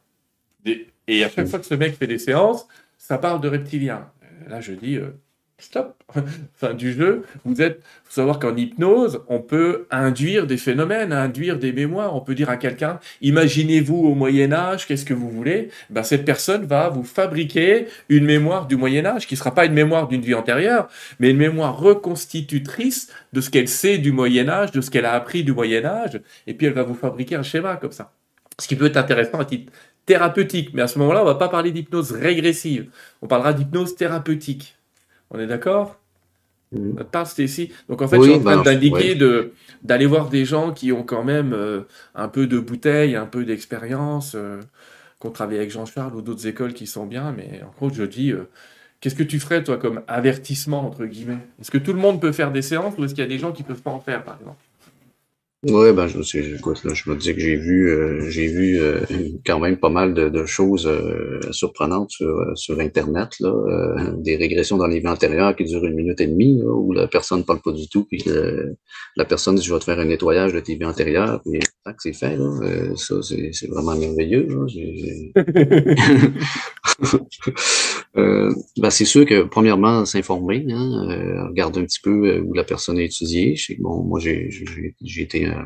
Et 1.06 1.22
à 1.22 1.30
chaque 1.30 1.46
fois 1.46 1.60
que 1.60 1.66
ce 1.66 1.74
mec 1.74 1.94
fait 1.96 2.08
des 2.08 2.18
séances, 2.18 2.66
ça 2.96 3.18
parle 3.18 3.40
de 3.40 3.48
reptilien. 3.48 4.10
Là, 4.48 4.60
je 4.60 4.72
dis, 4.72 4.96
euh, 4.96 5.10
stop, 5.58 6.02
fin 6.54 6.72
du 6.72 6.92
jeu. 6.92 7.24
Vous 7.44 7.60
êtes, 7.60 7.82
faut 8.04 8.12
savoir 8.12 8.38
qu'en 8.38 8.56
hypnose, 8.56 9.20
on 9.28 9.40
peut 9.40 9.86
induire 9.90 10.46
des 10.46 10.56
phénomènes, 10.56 11.12
induire 11.12 11.58
des 11.58 11.72
mémoires. 11.72 12.14
On 12.14 12.20
peut 12.20 12.34
dire 12.34 12.48
à 12.48 12.56
quelqu'un, 12.56 13.00
imaginez-vous 13.20 13.96
au 13.96 14.14
Moyen 14.14 14.52
Âge, 14.52 14.86
qu'est-ce 14.86 15.04
que 15.04 15.14
vous 15.14 15.28
voulez? 15.28 15.70
Ben 15.90 16.02
cette 16.02 16.24
personne 16.24 16.64
va 16.64 16.88
vous 16.88 17.02
fabriquer 17.02 17.86
une 18.08 18.24
mémoire 18.24 18.66
du 18.66 18.76
Moyen 18.76 19.04
Âge, 19.04 19.26
qui 19.26 19.36
sera 19.36 19.52
pas 19.54 19.66
une 19.66 19.72
mémoire 19.72 20.08
d'une 20.08 20.22
vie 20.22 20.34
antérieure, 20.34 20.88
mais 21.18 21.30
une 21.30 21.36
mémoire 21.36 21.78
reconstitutrice 21.78 23.12
de 23.32 23.40
ce 23.40 23.50
qu'elle 23.50 23.68
sait 23.68 23.98
du 23.98 24.12
Moyen 24.12 24.48
Âge, 24.48 24.70
de 24.70 24.80
ce 24.80 24.90
qu'elle 24.90 25.06
a 25.06 25.12
appris 25.12 25.42
du 25.42 25.52
Moyen 25.52 25.84
Âge, 25.84 26.20
et 26.46 26.54
puis 26.54 26.68
elle 26.68 26.72
va 26.72 26.84
vous 26.84 26.94
fabriquer 26.94 27.34
un 27.34 27.42
schéma 27.42 27.76
comme 27.76 27.92
ça. 27.92 28.12
Ce 28.60 28.66
qui 28.66 28.76
peut 28.76 28.86
être 28.86 28.96
intéressant 28.96 29.38
à 29.38 29.44
titre 29.44 29.72
thérapeutique, 30.06 30.70
mais 30.72 30.82
à 30.82 30.88
ce 30.88 30.98
moment-là, 31.00 31.20
on 31.20 31.26
va 31.26 31.34
pas 31.34 31.50
parler 31.50 31.70
d'hypnose 31.70 32.12
régressive, 32.12 32.90
on 33.20 33.26
parlera 33.26 33.52
d'hypnose 33.52 33.94
thérapeutique. 33.94 34.77
On 35.30 35.38
est 35.38 35.46
d'accord? 35.46 35.98
Mmh. 36.72 37.24
Stacy. 37.24 37.72
Donc 37.88 38.02
en 38.02 38.08
fait, 38.08 38.18
je 38.18 38.22
suis 38.22 38.32
en 38.34 38.40
train 38.40 38.56
bah, 38.56 38.62
d'indiquer 38.62 39.16
d'aller 39.82 40.06
voir 40.06 40.28
des 40.28 40.44
gens 40.44 40.72
qui 40.72 40.92
ont 40.92 41.02
quand 41.02 41.24
même 41.24 41.52
euh, 41.54 41.82
un 42.14 42.28
peu 42.28 42.46
de 42.46 42.58
bouteille, 42.58 43.16
un 43.16 43.26
peu 43.26 43.44
d'expérience, 43.44 44.34
euh, 44.34 44.60
qu'on 45.18 45.30
travaille 45.30 45.56
avec 45.56 45.70
Jean-Charles 45.70 46.14
ou 46.14 46.20
d'autres 46.20 46.46
écoles 46.46 46.74
qui 46.74 46.86
sont 46.86 47.06
bien. 47.06 47.32
Mais 47.32 47.62
en 47.62 47.70
gros, 47.70 47.90
je 47.92 48.02
dis, 48.02 48.32
euh, 48.32 48.48
qu'est-ce 49.00 49.14
que 49.14 49.22
tu 49.22 49.40
ferais 49.40 49.64
toi 49.64 49.78
comme 49.78 50.02
avertissement 50.08 50.86
entre 50.86 51.06
guillemets? 51.06 51.38
Est-ce 51.60 51.70
que 51.70 51.78
tout 51.78 51.94
le 51.94 52.00
monde 52.00 52.20
peut 52.20 52.32
faire 52.32 52.52
des 52.52 52.62
séances 52.62 52.94
ou 52.98 53.04
est-ce 53.04 53.14
qu'il 53.14 53.24
y 53.24 53.26
a 53.26 53.30
des 53.30 53.38
gens 53.38 53.52
qui 53.52 53.62
peuvent 53.62 53.82
pas 53.82 53.90
en 53.90 54.00
faire, 54.00 54.22
par 54.22 54.36
exemple? 54.38 54.62
Oui, 55.64 55.92
ben, 55.92 56.06
je, 56.06 56.54
écoute, 56.54 56.84
là, 56.84 56.94
je 56.94 57.10
me 57.10 57.16
dis 57.16 57.34
que 57.34 57.40
j'ai 57.40 57.56
vu, 57.56 57.90
euh, 57.90 58.30
j'ai 58.30 58.46
vu 58.46 58.80
euh, 58.80 59.00
quand 59.44 59.58
même 59.58 59.76
pas 59.76 59.88
mal 59.88 60.14
de, 60.14 60.46
choses 60.46 60.86
euh, 60.86 61.40
surprenantes 61.50 62.10
sur, 62.10 62.52
sur 62.54 62.78
Internet, 62.78 63.30
là, 63.40 63.52
des 64.18 64.36
régressions 64.36 64.76
dans 64.76 64.86
les 64.86 65.00
vies 65.00 65.08
antérieures 65.08 65.56
qui 65.56 65.64
durent 65.64 65.84
une 65.84 65.96
minute 65.96 66.20
et 66.20 66.28
demie, 66.28 66.62
où 66.62 66.92
la 66.92 67.08
personne 67.08 67.40
ne 67.40 67.42
parle 67.42 67.60
pas 67.60 67.72
du 67.72 67.88
tout, 67.88 68.04
puis 68.04 68.22
que 68.22 68.76
la 69.16 69.24
personne 69.24 69.56
dit 69.56 69.62
je 69.64 69.74
vais 69.74 69.80
te 69.80 69.84
faire 69.84 69.98
un 69.98 70.04
nettoyage 70.04 70.52
de 70.52 70.60
tes 70.60 70.76
vies 70.76 70.84
antérieures, 70.84 71.42
puis 71.42 71.58
que 71.58 71.94
c'est 71.98 72.12
fait, 72.12 72.36
là, 72.36 72.94
ça, 72.94 73.16
c'est 73.22 73.68
vraiment 73.68 73.96
merveilleux. 73.96 74.46
ben, 78.76 78.90
c'est 78.90 79.04
sûr 79.04 79.26
que, 79.26 79.42
premièrement, 79.44 80.04
s'informer, 80.04 80.66
hein, 80.70 81.46
regarder 81.48 81.80
un 81.80 81.84
petit 81.84 82.00
peu 82.00 82.40
où 82.40 82.52
la 82.52 82.64
personne 82.64 82.98
a 82.98 83.02
étudié. 83.02 83.56
Bon, 83.78 84.02
moi, 84.02 84.20
j'ai 84.20 84.50
été 85.20 85.46
euh, 85.46 85.62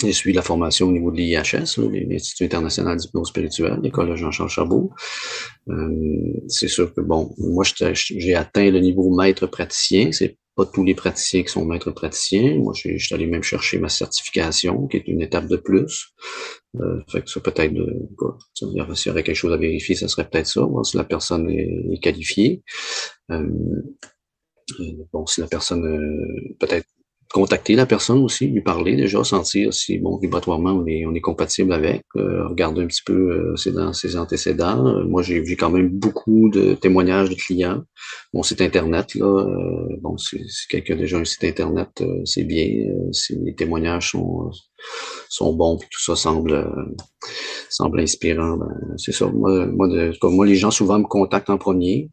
j'ai 0.00 0.12
suivi 0.12 0.34
la 0.34 0.42
formation 0.42 0.88
au 0.88 0.92
niveau 0.92 1.10
de 1.10 1.16
l'IHS, 1.16 1.76
l'Institut 2.08 2.44
international 2.44 2.96
d'hypnose 2.96 3.28
spirituelle, 3.28 3.80
l'école 3.82 4.14
Jean-Charles 4.14 4.48
Chabot. 4.48 4.92
Euh, 5.68 6.34
c'est 6.46 6.68
sûr 6.68 6.94
que, 6.94 7.00
bon, 7.00 7.34
moi, 7.38 7.64
j'ai 7.92 8.34
atteint 8.36 8.70
le 8.70 8.78
niveau 8.78 9.12
maître 9.14 9.46
praticien. 9.46 10.12
C'est 10.12 10.36
pas 10.58 10.66
tous 10.66 10.82
les 10.82 10.96
praticiens 10.96 11.44
qui 11.44 11.52
sont 11.52 11.64
maîtres 11.64 11.92
praticiens. 11.92 12.56
Moi, 12.56 12.72
je 12.74 12.98
suis 12.98 13.14
allé 13.14 13.26
même 13.26 13.44
chercher 13.44 13.78
ma 13.78 13.88
certification, 13.88 14.88
qui 14.88 14.96
est 14.96 15.06
une 15.06 15.22
étape 15.22 15.46
de 15.46 15.56
plus. 15.56 16.12
Euh, 16.80 17.00
fait 17.08 17.22
que 17.22 17.30
ça 17.30 17.38
peut-être, 17.38 17.72
s'il 18.54 18.74
y 18.74 19.10
aurait 19.10 19.22
quelque 19.22 19.36
chose 19.36 19.52
à 19.52 19.56
vérifier, 19.56 19.94
ça 19.94 20.08
serait 20.08 20.28
peut-être 20.28 20.48
ça, 20.48 20.66
si 20.82 20.96
la 20.96 21.04
personne 21.04 21.48
est, 21.48 22.00
qualifiée. 22.02 22.64
bon, 23.28 25.26
si 25.26 25.40
la 25.40 25.46
personne 25.46 25.80
peut-être 26.58 26.88
contacter 27.32 27.74
la 27.74 27.86
personne 27.86 28.18
aussi, 28.24 28.46
lui 28.46 28.62
parler 28.62 28.96
déjà, 28.96 29.22
sentir 29.22 29.74
si, 29.74 29.98
bon, 29.98 30.18
vibratoirement, 30.18 30.72
on 30.72 30.86
est, 30.86 31.04
on 31.04 31.14
est 31.14 31.20
compatible 31.20 31.72
avec, 31.72 32.02
euh, 32.16 32.46
regarder 32.48 32.82
un 32.82 32.86
petit 32.86 33.02
peu 33.04 33.12
euh, 33.12 33.56
ses, 33.56 33.72
ses 33.92 34.16
antécédents. 34.16 34.86
Euh, 34.86 35.04
moi, 35.04 35.22
j'ai 35.22 35.40
vu 35.40 35.56
quand 35.56 35.70
même 35.70 35.88
beaucoup 35.88 36.48
de 36.48 36.74
témoignages 36.74 37.28
de 37.28 37.34
clients. 37.34 37.82
Mon 38.32 38.42
site 38.42 38.62
Internet, 38.62 39.14
là, 39.14 39.26
euh, 39.26 39.96
bon, 40.00 40.16
si, 40.16 40.38
quelqu'un 40.70 40.94
a 40.94 40.96
déjà 40.96 41.18
un 41.18 41.24
site 41.24 41.44
Internet, 41.44 42.02
c'est 42.24 42.44
bien. 42.44 42.66
si 43.12 43.36
les 43.44 43.54
témoignages 43.54 44.12
sont, 44.12 44.50
sont 45.28 45.52
bons, 45.52 45.76
puis 45.76 45.88
tout 45.90 46.02
ça 46.02 46.16
semble, 46.16 46.66
semble 47.68 48.00
inspirant, 48.00 48.56
ben, 48.56 48.94
c'est 48.96 49.12
ça. 49.12 49.26
Moi, 49.26 49.66
moi, 49.66 49.88
de, 49.88 50.12
comme 50.20 50.34
moi, 50.34 50.46
les 50.46 50.56
gens 50.56 50.70
souvent 50.70 50.98
me 50.98 51.04
contactent 51.04 51.50
en 51.50 51.58
premier. 51.58 52.10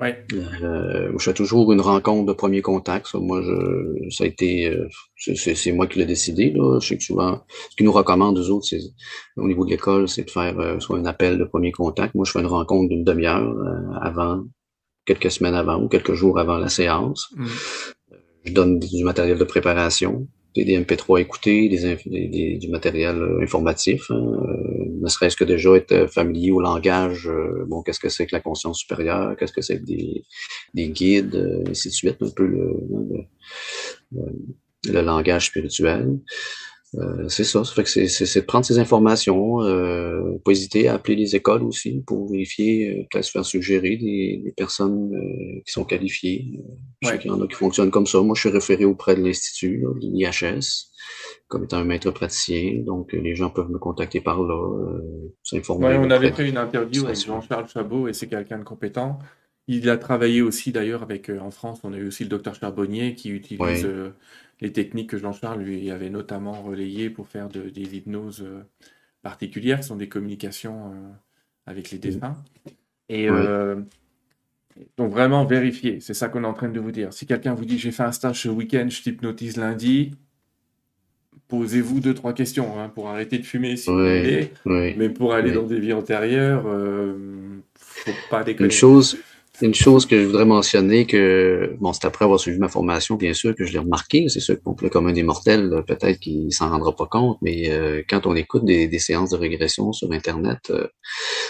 Ouais. 0.00 0.24
Euh, 0.32 1.12
je 1.18 1.22
fais 1.22 1.34
toujours 1.34 1.72
une 1.72 1.80
rencontre 1.80 2.26
de 2.26 2.32
premier 2.32 2.62
contact. 2.62 3.06
Ça, 3.08 3.18
moi, 3.18 3.42
je, 3.42 4.08
ça 4.10 4.24
a 4.24 4.26
été, 4.26 4.70
euh, 4.70 4.88
c'est 5.16 5.72
moi 5.72 5.86
qui 5.86 5.98
l'ai 5.98 6.06
décidé. 6.06 6.52
Là. 6.52 6.78
Je 6.80 6.88
sais 6.88 6.96
que 6.96 7.04
souvent, 7.04 7.42
ce 7.70 7.76
qu'ils 7.76 7.84
nous 7.84 7.92
recommandent, 7.92 8.38
eux 8.38 8.50
autres, 8.50 8.66
c'est 8.66 8.80
au 9.36 9.46
niveau 9.46 9.64
de 9.64 9.70
l'école, 9.70 10.08
c'est 10.08 10.24
de 10.24 10.30
faire 10.30 10.58
euh, 10.58 10.80
soit 10.80 10.98
un 10.98 11.04
appel 11.04 11.38
de 11.38 11.44
premier 11.44 11.72
contact. 11.72 12.14
Moi, 12.14 12.24
je 12.24 12.32
fais 12.32 12.40
une 12.40 12.46
rencontre 12.46 12.88
d'une 12.88 13.04
demi-heure 13.04 13.42
euh, 13.42 13.98
avant, 14.00 14.44
quelques 15.04 15.30
semaines 15.30 15.54
avant 15.54 15.82
ou 15.82 15.88
quelques 15.88 16.14
jours 16.14 16.38
avant 16.38 16.56
la 16.56 16.68
séance. 16.68 17.28
Mmh. 17.36 17.46
Je 18.44 18.52
donne 18.54 18.78
du 18.78 19.04
matériel 19.04 19.36
de 19.36 19.44
préparation 19.44 20.26
des 20.54 20.78
MP3 20.78 21.18
à 21.18 21.20
écouter, 21.20 21.68
des, 21.68 22.58
du 22.58 22.68
matériel 22.68 23.16
euh, 23.16 23.42
informatif, 23.42 24.10
hein, 24.10 24.16
euh, 24.16 24.84
ne 25.00 25.08
serait-ce 25.08 25.36
que 25.36 25.44
déjà 25.44 25.74
être 25.74 25.92
euh, 25.92 26.08
familier 26.08 26.50
au 26.50 26.60
langage, 26.60 27.30
bon, 27.66 27.82
qu'est-ce 27.82 28.00
que 28.00 28.08
c'est 28.08 28.26
que 28.26 28.34
la 28.34 28.40
conscience 28.40 28.78
supérieure, 28.78 29.36
qu'est-ce 29.38 29.52
que 29.52 29.62
c'est 29.62 29.78
que 29.78 29.84
des, 29.84 30.24
des 30.74 30.88
guides, 30.88 31.62
et 31.66 31.70
ainsi 31.70 31.88
de 31.88 31.94
suite, 31.94 32.16
un 32.20 32.30
peu 32.30 32.46
le, 32.46 32.74
le 34.88 35.00
langage 35.02 35.46
spirituel. 35.46 36.18
Euh, 36.96 37.28
c'est 37.28 37.44
ça. 37.44 37.62
Ça 37.62 37.72
fait 37.72 37.84
que 37.84 37.88
c'est 37.88 38.40
de 38.40 38.44
prendre 38.44 38.64
ces 38.64 38.80
informations, 38.80 39.62
euh, 39.62 40.38
pas 40.44 40.50
hésiter 40.50 40.88
à 40.88 40.94
appeler 40.94 41.14
les 41.14 41.36
écoles 41.36 41.62
aussi 41.62 42.02
pour 42.04 42.30
vérifier, 42.30 42.90
euh, 42.90 43.06
peut-être 43.10 43.24
se 43.24 43.30
faire 43.30 43.44
suggérer 43.44 43.96
des, 43.96 44.42
des 44.44 44.52
personnes 44.56 45.14
euh, 45.14 45.60
qui 45.64 45.72
sont 45.72 45.84
qualifiées. 45.84 46.60
Je 47.02 47.08
sais 47.08 47.18
qu'il 47.18 47.30
y 47.30 47.34
en 47.34 47.40
a 47.40 47.46
qui 47.46 47.54
fonctionnent 47.54 47.92
comme 47.92 48.06
ça. 48.06 48.20
Moi, 48.22 48.34
je 48.34 48.40
suis 48.40 48.50
référé 48.50 48.84
auprès 48.84 49.14
de 49.14 49.22
l'Institut, 49.22 49.84
l'IHS, 50.00 50.90
comme 51.46 51.62
étant 51.62 51.76
un 51.76 51.84
maître 51.84 52.10
praticien. 52.10 52.82
Donc, 52.84 53.12
les 53.12 53.36
gens 53.36 53.50
peuvent 53.50 53.70
me 53.70 53.78
contacter 53.78 54.20
par 54.20 54.42
là, 54.42 55.00
s'informer. 55.44 55.86
Ouais, 55.86 55.98
on 55.98 56.10
avait 56.10 56.32
fait 56.32 56.48
une 56.48 56.58
interview 56.58 57.06
avec 57.06 57.24
Jean-Charles 57.24 57.68
Chabot 57.68 58.08
et 58.08 58.12
c'est 58.12 58.26
quelqu'un 58.26 58.58
de 58.58 58.64
compétent 58.64 59.20
Il 59.68 59.88
a 59.88 59.96
travaillé 59.96 60.42
aussi 60.42 60.72
d'ailleurs 60.72 61.02
avec, 61.02 61.30
en 61.30 61.52
France, 61.52 61.80
on 61.84 61.92
a 61.92 61.96
eu 61.96 62.08
aussi 62.08 62.24
le 62.24 62.30
docteur 62.30 62.56
Charbonnier 62.56 63.14
qui 63.14 63.30
utilise 63.30 63.86
les 64.60 64.72
techniques 64.72 65.10
que 65.10 65.18
Jean-Charles 65.18 65.62
lui 65.62 65.90
avait 65.90 66.10
notamment 66.10 66.62
relayées 66.62 67.10
pour 67.10 67.28
faire 67.28 67.48
des 67.48 67.96
hypnoses 67.96 68.44
particulières, 69.22 69.80
qui 69.80 69.86
sont 69.86 69.96
des 69.96 70.08
communications 70.08 70.92
avec 71.66 71.90
les 71.90 71.98
défunts. 71.98 72.36
Et 73.08 73.28
donc 74.96 75.10
vraiment 75.10 75.44
vérifier, 75.44 76.00
c'est 76.00 76.14
ça 76.14 76.28
qu'on 76.28 76.44
est 76.44 76.46
en 76.46 76.54
train 76.54 76.68
de 76.68 76.80
vous 76.80 76.92
dire. 76.92 77.12
Si 77.12 77.26
quelqu'un 77.26 77.54
vous 77.54 77.64
dit 77.64 77.78
j'ai 77.78 77.90
fait 77.90 78.02
un 78.02 78.12
stage 78.12 78.42
ce 78.42 78.48
week-end, 78.48 78.86
je 78.88 79.02
t'hypnotise 79.02 79.56
lundi, 79.56 80.12
posez-vous 81.48 82.00
deux, 82.00 82.14
trois 82.14 82.32
questions 82.32 82.80
hein, 82.80 82.88
pour 82.88 83.08
arrêter 83.08 83.38
de 83.38 83.44
fumer 83.44 83.76
si 83.76 83.90
vous 83.90 83.96
voulez. 83.96 84.52
Mais 84.64 85.08
pour 85.10 85.34
aller 85.34 85.52
dans 85.52 85.64
des 85.64 85.80
vies 85.80 85.92
antérieures, 85.92 86.64
euh, 86.66 87.58
faut 87.74 88.12
pas 88.30 88.44
déconner. 88.44 88.68
Une 88.68 88.72
chose, 88.72 89.18
une 89.62 89.74
chose 89.74 90.06
que 90.06 90.20
je 90.20 90.26
voudrais 90.26 90.44
mentionner, 90.44 91.06
que 91.06 91.76
bon, 91.80 91.92
c'est 91.92 92.04
après 92.04 92.24
avoir 92.24 92.40
suivi 92.40 92.58
ma 92.58 92.68
formation, 92.68 93.16
bien 93.16 93.34
sûr, 93.34 93.54
que 93.54 93.64
je 93.64 93.72
l'ai 93.72 93.78
remarqué. 93.78 94.28
C'est 94.28 94.40
sûr 94.40 94.56
que 94.56 94.86
comme 94.88 95.06
un 95.06 95.12
des 95.12 95.22
mortels, 95.22 95.84
peut-être 95.86 96.18
qu'il 96.20 96.52
s'en 96.52 96.70
rendra 96.70 96.94
pas 96.94 97.06
compte, 97.06 97.38
mais 97.42 97.70
euh, 97.70 98.02
quand 98.08 98.26
on 98.26 98.34
écoute 98.34 98.64
des, 98.64 98.88
des, 98.88 98.98
séances 98.98 99.30
de 99.30 99.36
régression 99.36 99.92
sur 99.92 100.10
Internet, 100.12 100.70
euh, 100.70 100.86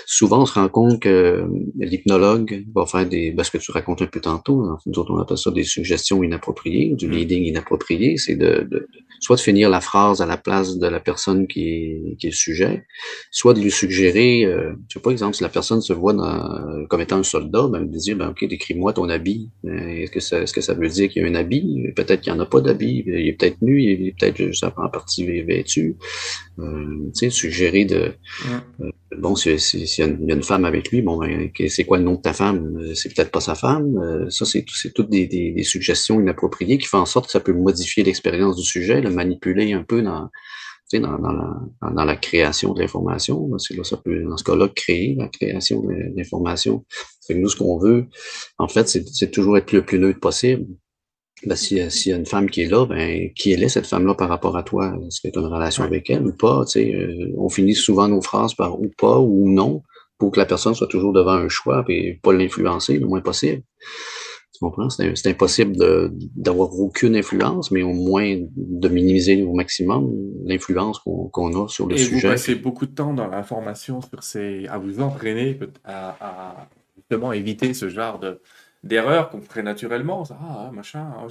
souvent 0.06 0.42
on 0.42 0.46
se 0.46 0.54
rend 0.54 0.68
compte 0.68 1.00
que 1.00 1.46
l'hypnologue 1.78 2.64
va 2.74 2.86
faire 2.86 3.06
des, 3.06 3.32
ben, 3.32 3.44
ce 3.44 3.50
que 3.50 3.58
tu 3.58 3.70
racontes 3.72 4.02
un 4.02 4.06
peu 4.06 4.20
tantôt, 4.20 4.62
hein, 4.62 4.78
nous 4.86 4.98
autres 4.98 5.12
on 5.12 5.18
appelle 5.18 5.38
ça 5.38 5.50
des 5.50 5.64
suggestions 5.64 6.22
inappropriées, 6.22 6.94
du 6.94 7.08
mm. 7.08 7.10
leading 7.10 7.44
inapproprié, 7.44 8.16
c'est 8.16 8.36
de, 8.36 8.66
de, 8.70 8.88
soit 9.20 9.36
de 9.36 9.40
finir 9.40 9.68
la 9.68 9.80
phrase 9.80 10.20
à 10.22 10.26
la 10.26 10.36
place 10.36 10.78
de 10.78 10.86
la 10.86 11.00
personne 11.00 11.46
qui 11.46 11.68
est, 11.68 12.16
qui 12.18 12.26
est 12.26 12.30
le 12.30 12.36
sujet, 12.36 12.86
soit 13.30 13.54
de 13.54 13.60
lui 13.60 13.70
suggérer, 13.70 14.44
euh, 14.44 14.72
je 14.88 14.94
sais 14.94 15.00
pas, 15.00 15.10
exemple, 15.10 15.36
si 15.36 15.42
la 15.42 15.48
personne 15.48 15.80
se 15.80 15.92
voit 15.92 16.14
dans, 16.14 16.86
comme 16.88 17.00
étant 17.00 17.18
un 17.18 17.22
soldat, 17.22 17.68
ben, 17.68 17.88
dire, 18.00 18.16
ben, 18.16 18.30
OK, 18.30 18.44
décris-moi 18.46 18.92
ton 18.92 19.08
habit. 19.08 19.50
Euh, 19.64 20.02
est-ce 20.02 20.10
que 20.10 20.20
ça, 20.20 20.40
est-ce 20.40 20.52
que 20.52 20.60
ça 20.60 20.74
veut 20.74 20.88
dire 20.88 21.08
qu'il 21.08 21.22
y 21.22 21.24
a 21.24 21.28
un 21.28 21.34
habit? 21.34 21.92
Peut-être 21.94 22.20
qu'il 22.20 22.32
n'y 22.32 22.38
en 22.38 22.42
a 22.42 22.46
pas 22.46 22.60
d'habit. 22.60 23.04
Il 23.06 23.28
est 23.28 23.32
peut-être 23.32 23.60
nu, 23.62 23.82
il 23.82 24.08
est 24.08 24.14
peut-être 24.18 24.36
juste 24.36 24.64
en 24.64 24.88
partie 24.88 25.24
vêtu. 25.42 25.96
Euh, 26.58 27.10
tu 27.14 27.18
sais, 27.18 27.30
suggérer 27.30 27.84
de, 27.84 28.12
euh, 28.80 28.90
bon, 29.18 29.36
s'il 29.36 29.54
y, 29.54 30.02
a 30.02 30.06
une 30.06 30.42
femme 30.42 30.64
avec 30.64 30.90
lui, 30.90 31.02
bon, 31.02 31.18
ben, 31.18 31.50
c'est 31.68 31.84
quoi 31.84 31.98
le 31.98 32.04
nom 32.04 32.14
de 32.14 32.22
ta 32.22 32.32
femme? 32.32 32.92
C'est 32.94 33.14
peut-être 33.14 33.30
pas 33.30 33.40
sa 33.40 33.54
femme. 33.54 34.28
ça, 34.30 34.44
c'est, 34.44 34.64
c'est 34.72 34.92
toutes 34.92 35.10
des, 35.10 35.26
des, 35.26 35.52
des, 35.52 35.62
suggestions 35.62 36.20
inappropriées 36.20 36.78
qui 36.78 36.86
font 36.86 36.98
en 36.98 37.06
sorte 37.06 37.26
que 37.26 37.32
ça 37.32 37.40
peut 37.40 37.52
modifier 37.52 38.02
l'expérience 38.02 38.56
du 38.56 38.64
sujet, 38.64 39.00
le 39.00 39.10
manipuler 39.10 39.72
un 39.72 39.84
peu 39.84 40.02
dans, 40.02 40.28
dans, 40.98 41.18
dans, 41.18 41.32
la, 41.32 41.90
dans 41.92 42.04
la 42.04 42.16
création 42.16 42.72
de 42.72 42.80
l'information. 42.80 43.56
C'est 43.58 43.76
là, 43.76 43.84
ça 43.84 43.96
peut, 43.96 44.22
dans 44.24 44.36
ce 44.36 44.44
cas-là, 44.44 44.68
créer 44.68 45.14
la 45.16 45.28
création 45.28 45.82
de 45.82 45.92
l'information. 46.16 46.84
nous, 47.30 47.48
ce 47.48 47.56
qu'on 47.56 47.78
veut, 47.78 48.06
en 48.58 48.66
fait, 48.66 48.88
c'est 48.88 49.30
toujours 49.30 49.56
être 49.56 49.72
le 49.72 49.84
plus 49.84 49.98
neutre 49.98 50.20
possible. 50.20 50.66
Ben, 51.46 51.56
S'il 51.56 51.78
y 51.78 52.12
a 52.12 52.16
une 52.16 52.26
femme 52.26 52.50
qui 52.50 52.62
est 52.62 52.68
là, 52.68 52.84
ben, 52.84 53.32
qui 53.34 53.52
est 53.52 53.68
cette 53.68 53.86
femme-là 53.86 54.14
par 54.14 54.28
rapport 54.28 54.56
à 54.56 54.62
toi? 54.62 54.94
Est-ce 55.06 55.20
que 55.20 55.28
tu 55.28 55.38
as 55.38 55.42
une 55.42 55.48
relation 55.48 55.84
avec 55.84 56.10
elle 56.10 56.26
ou 56.26 56.32
pas? 56.32 56.64
sais 56.66 56.92
euh, 56.94 57.32
on 57.38 57.48
finit 57.48 57.74
souvent 57.74 58.08
nos 58.08 58.20
phrases 58.20 58.54
par 58.54 58.78
ou 58.80 58.90
pas 58.98 59.18
ou 59.18 59.48
non 59.48 59.82
pour 60.18 60.32
que 60.32 60.38
la 60.38 60.44
personne 60.44 60.74
soit 60.74 60.86
toujours 60.86 61.14
devant 61.14 61.32
un 61.32 61.48
choix 61.48 61.82
et 61.88 62.20
pas 62.22 62.32
l'influencer 62.32 62.98
le 62.98 63.06
moins 63.06 63.22
possible. 63.22 63.62
C'est 64.90 65.30
impossible 65.30 65.76
d'avoir 66.36 66.78
aucune 66.78 67.16
influence, 67.16 67.70
mais 67.70 67.82
au 67.82 67.94
moins 67.94 68.36
de 68.56 68.88
minimiser 68.88 69.42
au 69.42 69.54
maximum 69.54 70.12
l'influence 70.44 70.98
qu'on 70.98 71.64
a 71.64 71.68
sur 71.68 71.86
le 71.86 71.96
sujet. 71.96 72.16
Et 72.16 72.20
vous 72.20 72.28
passez 72.28 72.54
beaucoup 72.56 72.84
de 72.84 72.94
temps 72.94 73.14
dans 73.14 73.26
la 73.26 73.42
formation 73.42 74.02
sur 74.02 74.22
ces, 74.22 74.66
à 74.68 74.76
vous 74.76 75.00
entraîner 75.00 75.58
à, 75.84 76.66
justement 76.96 77.32
éviter 77.32 77.72
ce 77.74 77.88
genre 77.88 78.18
de 78.18 78.40
d'erreurs 78.82 79.28
qu'on 79.28 79.42
ferait 79.42 79.62
naturellement. 79.62 80.24
Ah, 80.30 80.70
machin, 80.72 81.06
ah, 81.18 81.26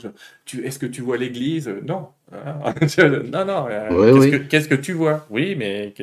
tu, 0.45 0.63
est-ce 0.65 0.77
que 0.77 0.86
tu 0.86 1.01
vois 1.01 1.17
l'église? 1.17 1.67
Non. 1.84 2.09
Ah, 2.32 2.73
non, 3.32 3.45
non. 3.45 3.67
Euh, 3.69 4.39
qu'est-ce, 4.49 4.67
que, 4.67 4.75
tu 4.75 4.93
vois? 4.93 5.25
Oui, 5.32 5.55
mais 5.55 5.93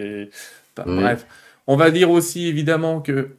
bref. 0.76 1.26
On 1.68 1.76
va 1.76 1.90
dire 1.90 2.10
aussi 2.10 2.46
évidemment 2.46 3.00
que 3.00 3.30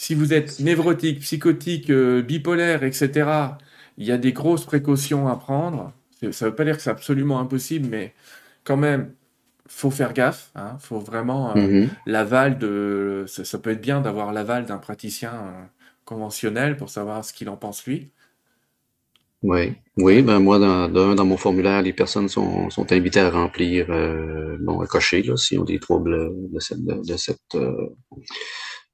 si 0.00 0.14
vous 0.14 0.32
êtes 0.32 0.60
névrotique, 0.60 1.20
psychotique, 1.20 1.90
euh, 1.90 2.22
bipolaire, 2.22 2.84
etc., 2.84 3.30
il 3.98 4.06
y 4.06 4.12
a 4.12 4.16
des 4.16 4.32
grosses 4.32 4.64
précautions 4.64 5.28
à 5.28 5.36
prendre. 5.36 5.92
Ça 6.32 6.46
ne 6.46 6.50
veut 6.50 6.56
pas 6.56 6.64
dire 6.64 6.78
que 6.78 6.82
c'est 6.82 6.88
absolument 6.88 7.38
impossible, 7.38 7.86
mais 7.90 8.14
quand 8.64 8.78
même, 8.78 9.12
faut 9.68 9.90
faire 9.90 10.14
gaffe. 10.14 10.52
Il 10.54 10.60
hein. 10.62 10.78
faut 10.80 11.00
vraiment 11.00 11.54
euh, 11.54 11.60
mhm. 11.60 11.90
l'aval 12.06 12.56
de. 12.56 13.26
Ça, 13.26 13.58
peut 13.58 13.72
être 13.72 13.82
bien 13.82 14.00
d'avoir 14.00 14.32
l'aval 14.32 14.64
d'un 14.64 14.78
praticien 14.78 15.34
euh, 15.34 15.64
conventionnel 16.06 16.78
pour 16.78 16.88
savoir 16.88 17.22
ce 17.22 17.34
qu'il 17.34 17.50
en 17.50 17.58
pense 17.58 17.84
lui. 17.84 18.08
Oui, 19.42 19.74
oui, 19.98 20.22
ben 20.22 20.38
moi, 20.38 20.58
dans, 20.58 20.88
dans, 20.88 21.24
mon 21.26 21.36
formulaire, 21.36 21.82
les 21.82 21.92
personnes 21.92 22.28
sont, 22.28 22.70
sont 22.70 22.90
invitées 22.90 23.20
à 23.20 23.30
remplir, 23.30 23.86
bon, 24.60 24.80
à 24.80 24.86
cocher, 24.86 25.22
là, 25.22 25.36
s'ils 25.36 25.58
ont 25.58 25.64
des 25.64 25.78
troubles 25.78 26.32
de 26.52 26.58
cette, 26.58 26.84
de, 26.84 27.16
cette 27.16 27.54
euh, 27.54 27.94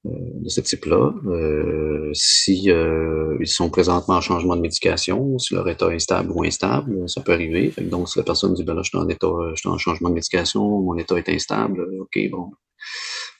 de 0.04 0.48
ce 0.48 0.60
type-là. 0.60 1.12
Euh, 1.26 2.10
si 2.14 2.70
euh, 2.70 3.36
ils 3.40 3.48
sont 3.48 3.70
présentement 3.70 4.16
en 4.16 4.20
changement 4.20 4.56
de 4.56 4.60
médication, 4.60 5.38
si 5.38 5.54
leur 5.54 5.68
état 5.68 5.92
est 5.94 5.98
stable 5.98 6.30
ou 6.32 6.44
instable, 6.44 7.08
ça 7.08 7.20
peut 7.20 7.32
arriver. 7.32 7.72
donc, 7.82 8.08
si 8.08 8.18
la 8.18 8.24
personne 8.24 8.54
dit 8.54 8.64
ben 8.64 8.74
là, 8.74 8.82
je 8.82 8.88
suis 8.90 8.98
en 8.98 9.08
état, 9.08 9.28
je 9.54 9.60
suis 9.60 9.68
en 9.68 9.78
changement 9.78 10.08
de 10.08 10.14
médication, 10.14 10.62
mon 10.62 10.96
état 10.96 11.16
est 11.16 11.28
instable, 11.28 11.86
ok, 12.00 12.30
bon. 12.30 12.50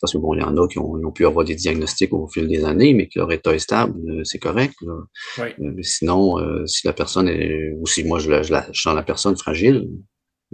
Parce 0.00 0.12
que 0.12 0.18
bon, 0.18 0.34
il 0.34 0.40
y 0.40 0.42
en 0.42 0.57
a 0.57 0.68
qui 0.68 0.78
ont, 0.78 1.12
pu 1.12 1.24
avoir 1.24 1.44
des 1.44 1.54
diagnostics 1.54 2.12
au 2.12 2.28
fil 2.28 2.48
des 2.48 2.64
années, 2.64 2.92
mais 2.92 3.07
que 3.07 3.18
leur 3.18 3.32
état 3.32 3.54
est 3.54 3.59
stable, 3.61 3.94
c'est 4.24 4.38
correct. 4.38 4.74
mais 5.59 5.82
sinon, 5.82 6.66
si 6.66 6.86
la 6.86 6.92
personne 6.92 7.28
est, 7.28 7.72
ou 7.78 7.86
si 7.86 8.04
moi 8.04 8.18
je, 8.18 8.42
je, 8.42 8.54
je 8.72 8.80
sens 8.80 8.94
la 8.94 9.02
personne 9.02 9.36
fragile, 9.36 9.88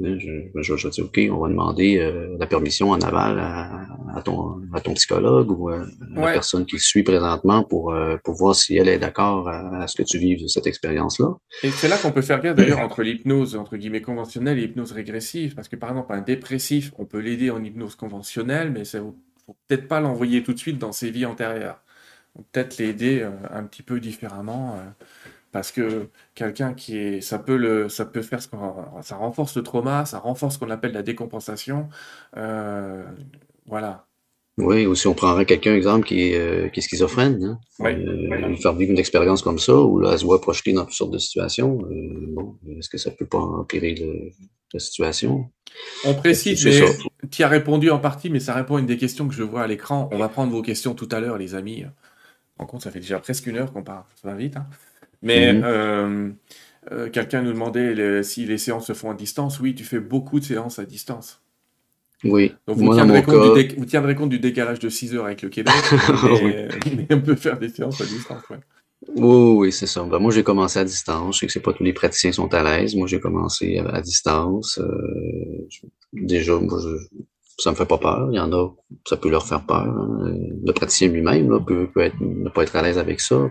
je, 0.03 0.63
je, 0.63 0.77
je, 0.77 0.89
dis, 0.89 1.01
OK, 1.01 1.21
on 1.31 1.39
va 1.39 1.49
demander 1.49 1.99
euh, 1.99 2.37
la 2.39 2.47
permission 2.47 2.91
en 2.91 3.01
aval 3.01 3.39
à, 3.39 4.23
ton, 4.23 4.61
à 4.73 4.81
ton 4.81 4.95
psychologue 4.95 5.51
ou 5.51 5.69
à, 5.69 5.85
la 6.15 6.33
personne 6.33 6.67
qui 6.67 6.79
suit 6.79 7.03
présentement 7.03 7.65
pour, 7.65 7.93
euh, 7.93 8.17
pour 8.25 8.35
voir 8.35 8.55
si 8.55 8.77
elle 8.77 8.89
est 8.89 8.99
d'accord 8.99 9.49
à, 9.49 9.87
ce 9.87 9.97
que 9.97 10.03
tu 10.03 10.19
vives 10.19 10.47
cette 10.49 10.67
expérience-là. 10.67 11.29
Et 11.63 11.71
c'est 11.71 11.89
là 11.89 11.97
qu'on 11.97 12.13
peut 12.13 12.23
faire 12.23 12.41
bien 12.41 12.55
d'ailleurs 12.55 12.81
entre 12.81 13.03
l'hypnose, 13.03 13.57
entre 13.57 13.77
guillemets, 13.77 14.03
conventionnelle 14.03 14.59
et 14.59 14.63
l'hypnose 14.63 14.93
régressive. 14.93 15.55
Parce 15.55 15.69
que 15.69 15.77
par 15.77 15.91
exemple, 15.91 16.13
un 16.13 16.21
dépressif, 16.21 16.93
on 16.99 17.05
peut 17.05 17.19
l'aider 17.19 17.51
en 17.51 17.63
hypnose 17.63 17.95
conventionnelle, 17.95 18.71
mais 18.71 18.87
il 18.87 18.97
ne 18.97 19.03
faut 19.47 19.57
peut-être 19.69 19.89
pas 19.89 20.01
l'envoyer 20.01 20.43
tout 20.43 20.53
de 20.53 20.59
suite 20.59 20.79
dans 20.79 20.93
ses 20.93 21.11
vies 21.11 21.27
antérieures. 21.27 21.83
Peut-être 22.53 22.79
l'aider 22.79 23.21
euh, 23.21 23.31
un 23.51 23.65
petit 23.65 23.83
peu 23.83 24.01
différemment 24.01 24.79
parce 25.53 25.71
que 25.71 26.09
quelqu'un 26.35 26.73
qui 26.73 26.97
est, 26.97 27.21
ça 27.21 27.39
peut 27.39 27.57
le, 27.57 27.89
ça 27.91 28.07
peut 28.07 28.23
faire 28.23 28.43
ce 28.43 28.49
qu'on, 28.49 29.03
ça 29.03 29.17
renforce 29.17 29.57
le 29.57 29.63
trauma, 29.63 30.07
ça 30.07 30.19
renforce 30.19 30.55
ce 30.55 30.59
qu'on 30.59 30.71
appelle 30.71 30.93
la 30.93 31.03
décompensation, 31.03 31.89
euh, 32.37 33.05
voilà. 33.67 34.07
Oui, 34.59 34.87
ou 34.87 34.95
si 34.95 35.07
on 35.07 35.15
prendrait 35.15 35.47
quelqu'un, 35.47 35.75
exemple, 35.75 36.07
qui 36.07 36.29
est, 36.29 36.39
euh, 36.39 36.69
qui 36.69 36.81
est 36.81 36.83
schizophrène, 36.83 37.43
hein, 37.43 37.87
euh, 37.87 38.57
faire 38.57 38.75
vivre 38.75 38.93
une 38.93 38.99
expérience 38.99 39.43
comme 39.43 39.59
ça, 39.59 39.75
où 39.75 39.99
là, 39.99 40.13
elle 40.13 40.19
se 40.19 40.25
voit 40.25 40.41
projetée 40.41 40.73
dans 40.73 40.85
toutes 40.85 40.95
sortes 40.95 41.13
de 41.13 41.19
situations, 41.19 41.79
bon, 42.29 42.57
est-ce 42.79 42.89
que 42.89 42.99
ça 42.99 43.11
peut 43.11 43.27
pas 43.27 43.39
empirer 43.39 43.95
la 44.73 44.81
situation? 44.81 45.51
On 46.05 46.15
précise, 46.15 46.65
mais 46.67 46.81
tu 47.31 47.43
as 47.43 47.49
répondu 47.49 47.91
en 47.91 47.99
partie, 47.99 48.29
mais 48.29 48.41
ça 48.41 48.55
répond 48.55 48.77
à 48.77 48.81
une 48.81 48.87
des 48.87 48.99
questions 48.99 49.27
que 49.27 49.35
je 49.35 49.43
vois 49.43 49.63
à 49.63 49.67
l'écran. 49.67 50.09
On 50.13 50.19
va 50.19 50.29
prendre 50.29 50.53
vos 50.53 50.63
questions 50.63 50.95
tout 50.95 51.09
à 51.13 51.21
l'heure, 51.21 51.39
les 51.39 51.55
amis. 51.55 51.85
En 52.59 52.67
compte, 52.67 52.83
ça 52.83 52.91
fait 52.91 53.01
déjà 53.01 53.19
presque 53.19 53.47
une 53.47 53.57
heure 53.57 53.73
qu'on 53.73 53.83
parle, 53.83 54.05
ça 54.21 54.29
va 54.29 54.35
vite. 54.35 54.57
Hein. 54.57 54.67
Mais 55.23 55.53
mhm. 55.53 55.63
euh, 55.65 56.29
euh, 56.91 57.09
quelqu'un 57.11 57.43
nous 57.43 57.53
demandait 57.53 58.23
si 58.23 58.45
les 58.45 58.59
séances 58.59 58.87
se 58.87 58.93
font 58.93 59.11
à 59.11 59.15
distance. 59.15 59.61
Oui, 59.61 59.75
tu 59.75 59.85
fais 59.85 60.01
beaucoup 60.01 60.41
de 60.41 60.45
séances 60.45 60.79
à 60.79 60.85
distance. 60.85 61.41
Oui. 62.25 62.55
Donc 62.67 62.79
vous, 62.79 62.95
tiendrez 62.95 63.23
compte 63.23 63.57
du 63.57 63.75
vous, 63.77 63.85
tiendrez 63.85 64.15
compte 64.15 64.31
du 64.31 64.39
décalage 64.39 64.79
de 64.79 64.89
6 64.89 65.15
heures 65.15 65.25
avec 65.25 65.43
le 65.43 65.49
Québec, 65.49 65.75
mais, 66.97 67.07
on 67.11 67.21
peut 67.21 67.35
faire 67.35 67.59
des 67.59 67.69
séances 67.69 68.01
à 68.01 68.05
distance. 68.05 68.43
Ouais. 68.49 68.59
Oui, 69.17 69.55
oui, 69.57 69.73
c'est 69.73 69.89
ça. 69.89 70.05
Ben, 70.05 70.21
moi, 70.21 70.31
j'ai 70.31 70.45
commencé 70.45 70.79
à 70.79 70.85
distance. 70.85 71.35
Je 71.35 71.41
sais 71.41 71.47
que 71.47 71.53
c'est 71.53 71.61
pas 71.61 71.73
tous 71.73 71.83
les 71.83 71.93
praticiens 71.93 72.31
sont 72.31 72.53
à 72.55 72.63
l'aise. 72.63 72.95
Moi, 72.95 73.09
j'ai 73.09 73.19
commencé 73.19 73.79
à, 73.79 74.01
distance. 74.01 74.79
Euh, 74.79 75.67
déjà, 76.13 76.57
moi, 76.61 76.79
je, 76.81 77.19
ça 77.63 77.71
me 77.71 77.77
fait 77.77 77.87
pas 77.87 77.99
peur. 77.99 78.29
Il 78.33 78.37
y 78.37 78.41
en 78.41 78.53
a, 78.53 78.75
ça 79.07 79.17
peut 79.17 79.31
leur 79.31 79.47
faire 79.47 79.65
peur. 79.65 79.87
Hein. 79.87 80.35
Le 80.65 80.73
praticien 80.73 81.09
lui-même 81.09 81.65
peut, 81.65 81.89
peut 81.93 82.01
être, 82.01 82.21
ne 82.21 82.49
pas 82.49 82.65
être 82.65 82.75
à 82.75 82.83
l'aise 82.83 82.99
avec 82.99 83.21
ça. 83.21 83.49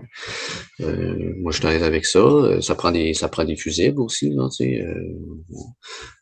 Euh, 0.80 1.34
moi, 1.38 1.50
je 1.50 1.58
suis 1.58 1.66
à 1.66 1.72
l'aise 1.72 1.82
avec 1.82 2.04
ça. 2.04 2.60
Ça 2.60 2.74
prend 2.74 2.92
des, 2.92 3.14
ça 3.14 3.28
prend 3.28 3.44
des 3.44 3.56
fusibles 3.56 4.00
aussi. 4.00 4.30
Là, 4.30 4.48
euh, 4.60 4.94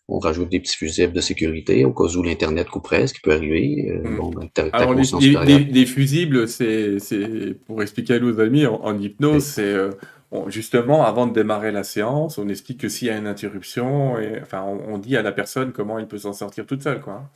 on 0.06 0.20
rajoute 0.20 0.50
des 0.50 0.60
petits 0.60 0.76
fusibles 0.76 1.12
de 1.12 1.20
sécurité 1.20 1.84
au 1.84 1.92
cas 1.92 2.04
où 2.16 2.22
l'internet 2.22 2.68
couperait, 2.68 3.08
ce 3.08 3.14
qui 3.14 3.20
peut 3.22 3.32
arriver. 3.32 3.90
Euh, 3.90 4.16
bon, 4.16 4.30
ben, 4.30 4.48
Alors, 4.72 4.94
les, 4.94 5.86
fusibles, 5.86 6.46
c'est, 6.46 7.00
c'est 7.00 7.54
pour 7.66 7.82
expliquer 7.82 8.14
à 8.14 8.20
nos 8.20 8.38
amis 8.38 8.66
en, 8.66 8.96
hypnose, 8.98 9.42
c'est 9.42 9.74
justement, 10.46 11.04
avant 11.04 11.26
de 11.26 11.32
démarrer 11.32 11.72
la 11.72 11.82
séance, 11.82 12.38
on 12.38 12.48
explique 12.48 12.80
que 12.80 12.88
s'il 12.88 13.08
y 13.08 13.10
a 13.10 13.16
une 13.16 13.26
interruption, 13.26 14.16
et, 14.18 14.40
enfin, 14.40 14.62
on, 14.62 14.98
dit 14.98 15.16
à 15.16 15.22
la 15.22 15.32
personne 15.32 15.72
comment 15.72 15.98
il 15.98 16.06
peut 16.06 16.18
s'en 16.18 16.32
sortir 16.32 16.66
toute 16.66 16.82
seule, 16.82 17.00
quoi. 17.00 17.28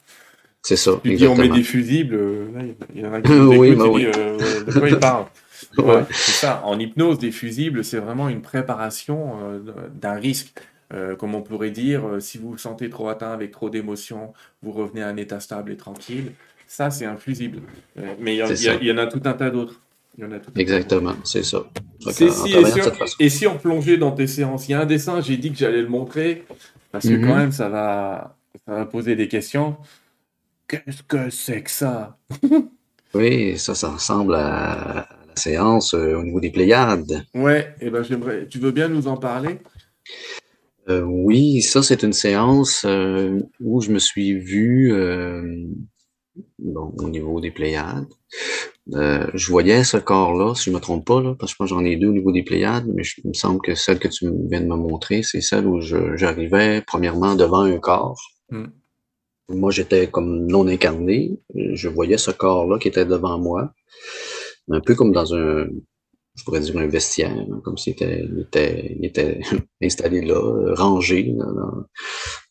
C'est 0.64 0.76
ça. 0.76 0.92
Tu 1.04 1.14
dis 1.14 1.26
on 1.26 1.36
met 1.36 1.48
des 1.48 1.62
fusibles, 1.62 2.14
euh, 2.14 2.72
il 2.94 3.02
y 3.02 3.06
en 3.06 3.12
a 3.12 3.20
qui 3.20 3.30
oui, 3.32 3.76
bah 3.76 3.84
oui. 3.86 4.06
Euh, 4.06 4.64
de 4.64 4.72
quoi 4.72 4.88
il 4.88 4.98
parle 4.98 5.26
Ouais, 5.78 6.04
c'est 6.10 6.32
ça. 6.32 6.62
En 6.64 6.78
hypnose, 6.78 7.18
des 7.18 7.30
fusibles, 7.30 7.84
c'est 7.84 7.98
vraiment 7.98 8.28
une 8.30 8.40
préparation 8.40 9.38
euh, 9.42 9.60
d'un 9.94 10.14
risque. 10.14 10.58
Euh, 10.92 11.16
comme 11.16 11.34
on 11.34 11.42
pourrait 11.42 11.70
dire, 11.70 12.02
si 12.20 12.38
vous 12.38 12.52
vous 12.52 12.58
sentez 12.58 12.88
trop 12.88 13.08
atteint 13.08 13.32
avec 13.32 13.50
trop 13.50 13.68
d'émotions, 13.68 14.32
vous 14.62 14.72
revenez 14.72 15.02
à 15.02 15.08
un 15.08 15.16
état 15.16 15.40
stable 15.40 15.72
et 15.72 15.76
tranquille. 15.76 16.32
Ça, 16.66 16.90
c'est 16.90 17.04
un 17.04 17.16
fusible. 17.16 17.60
mais 18.20 18.36
il 18.36 18.38
y, 18.82 18.92
en 18.92 18.98
a 18.98 19.06
tout 19.06 19.22
un 19.24 19.32
tas 19.32 19.50
d'autres. 19.50 19.80
Exactement, 20.56 21.14
c'est 21.24 21.42
ça. 21.42 21.64
et, 22.06 22.12
si 22.12 22.54
on, 22.54 22.92
et, 23.18 23.28
si 23.28 23.46
on, 23.46 23.58
plongeait 23.58 23.96
dans 23.96 24.12
tes 24.12 24.26
séances, 24.26 24.68
il 24.68 24.72
y 24.72 24.74
a 24.74 24.80
un 24.80 24.86
dessin, 24.86 25.20
j'ai 25.20 25.36
dit 25.36 25.50
que 25.50 25.58
j'allais 25.58 25.82
le 25.82 25.88
montrer, 25.88 26.44
parce 26.92 27.06
que 27.06 27.14
quand 27.14 27.32
mhm. 27.32 27.36
même, 27.36 27.52
ça 27.52 27.68
va, 27.68 28.36
ça 28.66 28.74
va 28.74 28.86
poser 28.86 29.16
des 29.16 29.26
questions. 29.26 29.76
Qu'est-ce 30.66 31.02
que 31.02 31.30
c'est 31.30 31.62
que 31.62 31.70
ça? 31.70 32.18
Oui, 33.14 33.56
ça, 33.58 33.74
ça 33.74 33.90
ressemble 33.90 34.34
à 34.34 35.08
la 35.28 35.36
séance 35.36 35.94
euh, 35.94 36.16
au 36.16 36.24
niveau 36.24 36.40
des 36.40 36.50
Pléiades. 36.50 37.24
Ouais, 37.32 37.74
et 37.80 37.86
eh 37.86 37.90
ben 37.90 38.02
j'aimerais. 38.02 38.48
Tu 38.48 38.58
veux 38.58 38.72
bien 38.72 38.88
nous 38.88 39.06
en 39.06 39.16
parler? 39.16 39.60
Euh, 40.88 41.02
Oui, 41.02 41.62
ça, 41.62 41.82
c'est 41.82 42.02
une 42.02 42.12
séance 42.12 42.84
euh, 42.84 43.38
où 43.60 43.80
je 43.80 43.92
me 43.92 44.00
suis 44.00 44.38
vu 44.38 44.92
au 46.58 47.08
niveau 47.08 47.40
des 47.40 47.52
Pléiades. 47.52 48.08
je 48.88 49.46
voyais 49.48 49.84
ce 49.84 49.96
corps-là, 49.96 50.54
si 50.56 50.70
je 50.70 50.74
me 50.74 50.80
trompe 50.80 51.06
pas, 51.06 51.22
là, 51.22 51.36
parce 51.38 51.52
que 51.52 51.58
moi 51.60 51.68
j'en 51.68 51.84
ai 51.84 51.96
deux 51.96 52.08
au 52.08 52.12
niveau 52.12 52.32
des 52.32 52.42
Pléiades, 52.42 52.88
mais 52.92 53.04
il 53.22 53.28
me 53.28 53.34
semble 53.34 53.60
que 53.60 53.76
celle 53.76 54.00
que 54.00 54.08
tu 54.08 54.28
viens 54.50 54.60
de 54.60 54.66
me 54.66 54.76
montrer, 54.76 55.22
c'est 55.22 55.40
celle 55.40 55.66
où 55.66 55.80
j'arrivais 55.80 56.82
premièrement 56.84 57.36
devant 57.36 57.62
un 57.62 57.78
corps. 57.78 58.20
Hmm. 58.50 58.66
Moi, 59.48 59.70
j'étais 59.70 60.08
comme 60.10 60.46
non 60.46 60.66
incarné. 60.66 61.38
Je 61.54 61.88
voyais 61.88 62.18
ce 62.18 62.30
corps-là 62.30 62.78
qui 62.78 62.88
était 62.88 63.04
devant 63.04 63.38
moi, 63.38 63.72
un 64.70 64.80
peu 64.80 64.94
comme 64.94 65.12
dans 65.12 65.34
un, 65.34 65.66
je 66.34 66.44
pourrais 66.44 66.60
dire 66.60 66.76
un 66.78 66.86
vestiaire, 66.86 67.30
hein, 67.30 67.60
comme 67.62 67.76
s'il 67.76 67.92
était, 67.92 68.24
il 68.24 68.40
était, 68.40 68.96
il 68.98 69.04
était 69.06 69.40
installé 69.82 70.22
là, 70.22 70.74
rangé 70.74 71.34
dans, 71.36 71.84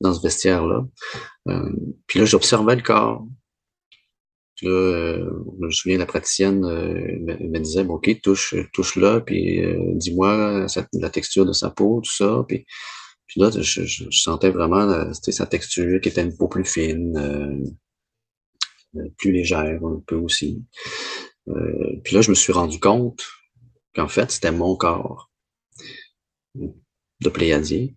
dans 0.02 0.14
ce 0.14 0.22
vestiaire-là. 0.22 0.86
Euh, 1.50 1.72
puis 2.08 2.20
là, 2.20 2.26
j'observais 2.26 2.76
le 2.76 2.82
corps. 2.82 3.26
Là, 4.62 4.70
euh, 4.70 5.30
je 5.60 5.66
me 5.66 5.72
souviens, 5.72 5.98
la 5.98 6.06
praticienne 6.06 6.64
euh, 6.64 7.18
me, 7.20 7.60
disait, 7.60 7.84
bon, 7.84 7.96
OK, 7.96 8.10
touche, 8.22 8.56
touche 8.72 8.96
là, 8.96 9.20
puis 9.20 9.64
euh, 9.64 9.78
dis-moi 9.96 10.68
la 10.94 11.10
texture 11.10 11.46
de 11.46 11.54
sa 11.54 11.70
peau, 11.70 12.02
tout 12.02 12.14
ça. 12.14 12.46
Puis 12.48 12.66
puis 13.34 13.42
là, 13.42 13.50
je, 13.50 14.12
sentais 14.12 14.52
vraiment 14.52 14.88
euh, 14.88 15.12
sa 15.12 15.48
texture 15.48 16.00
qui 16.02 16.10
était 16.10 16.22
une 16.22 16.38
peau 16.38 16.48
plus 16.48 16.66
fine, 16.66 17.18
euh, 17.18 19.00
euh, 19.00 19.10
plus 19.18 19.32
légère 19.32 19.84
un 19.84 20.04
peu 20.06 20.18
aussi. 20.18 20.64
puis 22.04 22.16
là, 22.16 22.22
je 22.22 22.30
me 22.30 22.36
suis 22.36 22.54
rendu 22.54 22.80
compte 22.80 23.26
qu'en 23.96 24.08
fait, 24.08 24.30
c'était 24.30 24.52
mon 24.52 24.76
corps 24.76 25.32
de 26.54 27.30
pléiadier. 27.30 27.96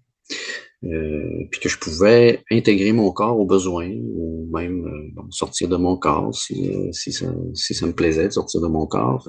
puis 0.80 1.61
que 1.61 1.68
je 1.68 1.78
pouvais 1.78 2.43
intégrer 2.51 2.93
mon 2.93 3.12
corps 3.12 3.39
aux 3.39 3.45
besoins 3.45 3.91
ou 3.91 4.49
même 4.51 5.12
sortir 5.28 5.68
de 5.68 5.76
mon 5.76 5.99
corps 5.99 6.34
si, 6.34 6.72
si, 6.93 7.12
ça, 7.12 7.26
si 7.53 7.74
ça 7.74 7.87
me 7.87 7.95
plaisait 7.95 8.28
de 8.28 8.32
sortir 8.32 8.62
de 8.62 8.68
mon 8.68 8.87
corps. 8.87 9.28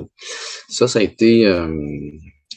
Ça, 0.69 0.87
ça 0.87 0.99
a 0.99 1.01
été 1.01 1.45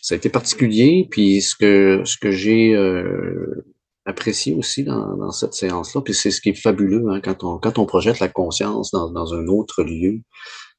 ça 0.03 0.15
a 0.15 0.17
été 0.17 0.29
particulier. 0.29 1.07
Puis 1.11 1.43
ce 1.43 1.55
que 1.55 2.03
ce 2.05 2.17
que 2.19 2.31
j'ai 2.31 2.75
euh, 2.75 3.65
apprécié 4.07 4.55
aussi 4.55 4.85
dans, 4.85 5.17
dans 5.17 5.31
cette 5.31 5.55
séance-là, 5.55 6.01
puis 6.03 6.15
c'est 6.15 6.31
ce 6.31 6.41
qui 6.41 6.51
est 6.51 6.55
fabuleux 6.55 7.05
hein, 7.11 7.21
quand 7.23 7.45
on 7.45 7.59
quand 7.59 7.79
on 7.79 7.87
projette 7.87 8.21
la 8.21 8.29
conscience 8.29 8.91
dans, 8.91 9.11
dans 9.11 9.35
un 9.35 9.47
autre 9.47 9.83
lieu. 9.83 10.21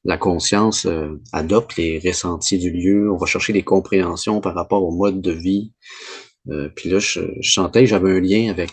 La 0.04 0.16
conscience 0.16 0.84
euh, 0.86 1.20
adopte 1.32 1.76
les 1.76 2.00
ressentis 2.04 2.58
du 2.58 2.72
lieu. 2.72 3.12
On 3.12 3.16
va 3.16 3.26
chercher 3.26 3.52
des 3.52 3.62
compréhensions 3.62 4.40
par 4.40 4.54
rapport 4.54 4.82
au 4.82 4.90
mode 4.90 5.20
de 5.20 5.30
vie. 5.30 5.72
Euh, 6.48 6.68
puis 6.74 6.90
là, 6.90 6.98
je, 6.98 7.20
je 7.40 7.52
sentais 7.52 7.86
j'avais 7.86 8.10
un 8.10 8.20
lien 8.20 8.50
avec 8.50 8.72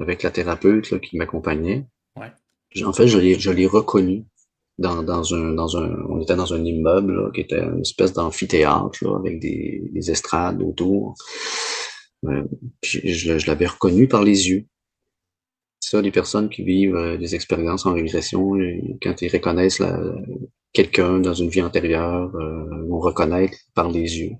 avec 0.00 0.24
la 0.24 0.32
thérapeute 0.32 0.90
là, 0.90 0.98
qui 0.98 1.16
m'accompagnait. 1.16 1.86
Ouais. 2.16 2.84
En 2.84 2.92
fait, 2.92 3.06
je 3.06 3.18
l'ai 3.18 3.38
je 3.38 3.52
l'ai 3.52 3.66
reconnu 3.66 4.24
dans, 4.78 5.02
dans, 5.02 5.34
un, 5.34 5.52
dans 5.52 5.76
un, 5.76 5.96
on 6.08 6.20
était 6.20 6.36
dans 6.36 6.52
un 6.52 6.64
immeuble 6.64 7.32
qui 7.32 7.42
était 7.42 7.62
une 7.62 7.80
espèce 7.80 8.12
d'amphithéâtre 8.12 9.06
avec 9.16 9.40
des, 9.40 9.82
des, 9.92 10.10
estrades 10.10 10.62
autour. 10.62 11.14
Euh, 12.24 12.44
je, 12.82 13.38
je 13.38 13.46
l'avais 13.46 13.66
reconnu 13.66 14.08
par 14.08 14.22
les 14.22 14.48
yeux. 14.48 14.66
Ça, 15.80 16.00
les 16.00 16.10
personnes 16.10 16.48
qui 16.48 16.64
vivent 16.64 16.96
euh, 16.96 17.18
des 17.18 17.34
expériences 17.34 17.86
en 17.86 17.92
régression, 17.92 18.52
quand 19.02 19.20
ils 19.22 19.30
reconnaissent 19.30 19.82
quelqu'un 20.72 21.20
dans 21.20 21.34
une 21.34 21.48
vie 21.48 21.62
antérieure, 21.62 22.34
euh, 22.34 22.86
vont 22.88 22.98
reconnaître 22.98 23.56
par 23.74 23.90
les 23.90 24.18
yeux. 24.18 24.32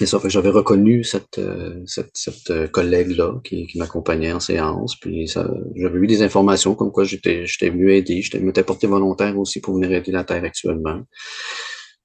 Euh, 0.00 0.04
et 0.04 0.06
ça, 0.06 0.20
j'avais 0.24 0.50
reconnu 0.50 1.04
cette, 1.04 1.38
euh, 1.38 1.82
cette, 1.86 2.10
cette 2.14 2.50
euh, 2.50 2.66
collègue-là 2.68 3.40
qui, 3.44 3.66
qui 3.66 3.78
m'accompagnait 3.78 4.32
en 4.32 4.40
séance. 4.40 4.96
Puis 4.96 5.26
j'avais 5.26 5.98
eu 5.98 6.06
des 6.06 6.22
informations 6.22 6.74
comme 6.74 6.92
quoi 6.92 7.04
j'étais 7.04 7.46
j'étais 7.46 7.70
venu 7.70 7.92
aider. 7.92 8.22
Je 8.22 8.36
m'étais 8.38 8.64
porté 8.64 8.86
volontaire 8.86 9.38
aussi 9.38 9.60
pour 9.60 9.74
venir 9.74 9.92
aider 9.92 10.12
la 10.12 10.24
Terre 10.24 10.44
actuellement. 10.44 11.02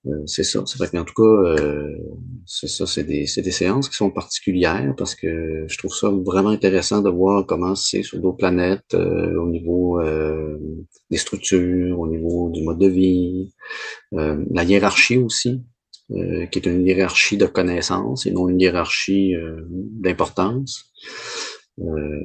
Euh, 0.06 0.22
c'est 0.26 0.44
ça. 0.44 0.64
C'est 0.66 0.78
vrai 0.78 0.90
qu'en 0.90 1.04
tout 1.04 1.14
cas, 1.16 1.24
euh, 1.24 1.98
c'est 2.46 2.68
ça, 2.68 2.86
c'est 2.86 3.04
des, 3.04 3.26
des 3.38 3.52
séances 3.52 3.90
qui 3.90 3.96
sont 3.96 4.12
particulières 4.12 4.94
parce 4.98 5.16
que 5.16 5.66
je 5.68 5.78
trouve 5.78 5.94
ça 5.94 6.10
vraiment 6.10 6.50
intéressant 6.50 7.02
de 7.02 7.10
voir 7.10 7.46
comment 7.46 7.76
c'est 7.76 8.04
sur 8.04 8.20
d'autres 8.20 8.38
planètes, 8.38 8.94
au 8.94 9.48
niveau 9.50 10.00
des 11.10 11.18
structures, 11.18 12.00
au 12.00 12.08
niveau 12.08 12.50
du 12.52 12.64
mode 12.64 12.80
de 12.80 12.88
vie, 12.88 13.54
la 14.12 14.64
hiérarchie 14.64 15.18
aussi. 15.18 15.62
Euh, 16.12 16.46
qui 16.46 16.60
est 16.60 16.66
une 16.66 16.86
hiérarchie 16.86 17.36
de 17.36 17.48
connaissances 17.48 18.26
et 18.26 18.32
non 18.32 18.48
une 18.48 18.62
hiérarchie 18.62 19.36
euh, 19.36 19.60
d'importance. 19.68 20.86
Euh, 21.80 22.22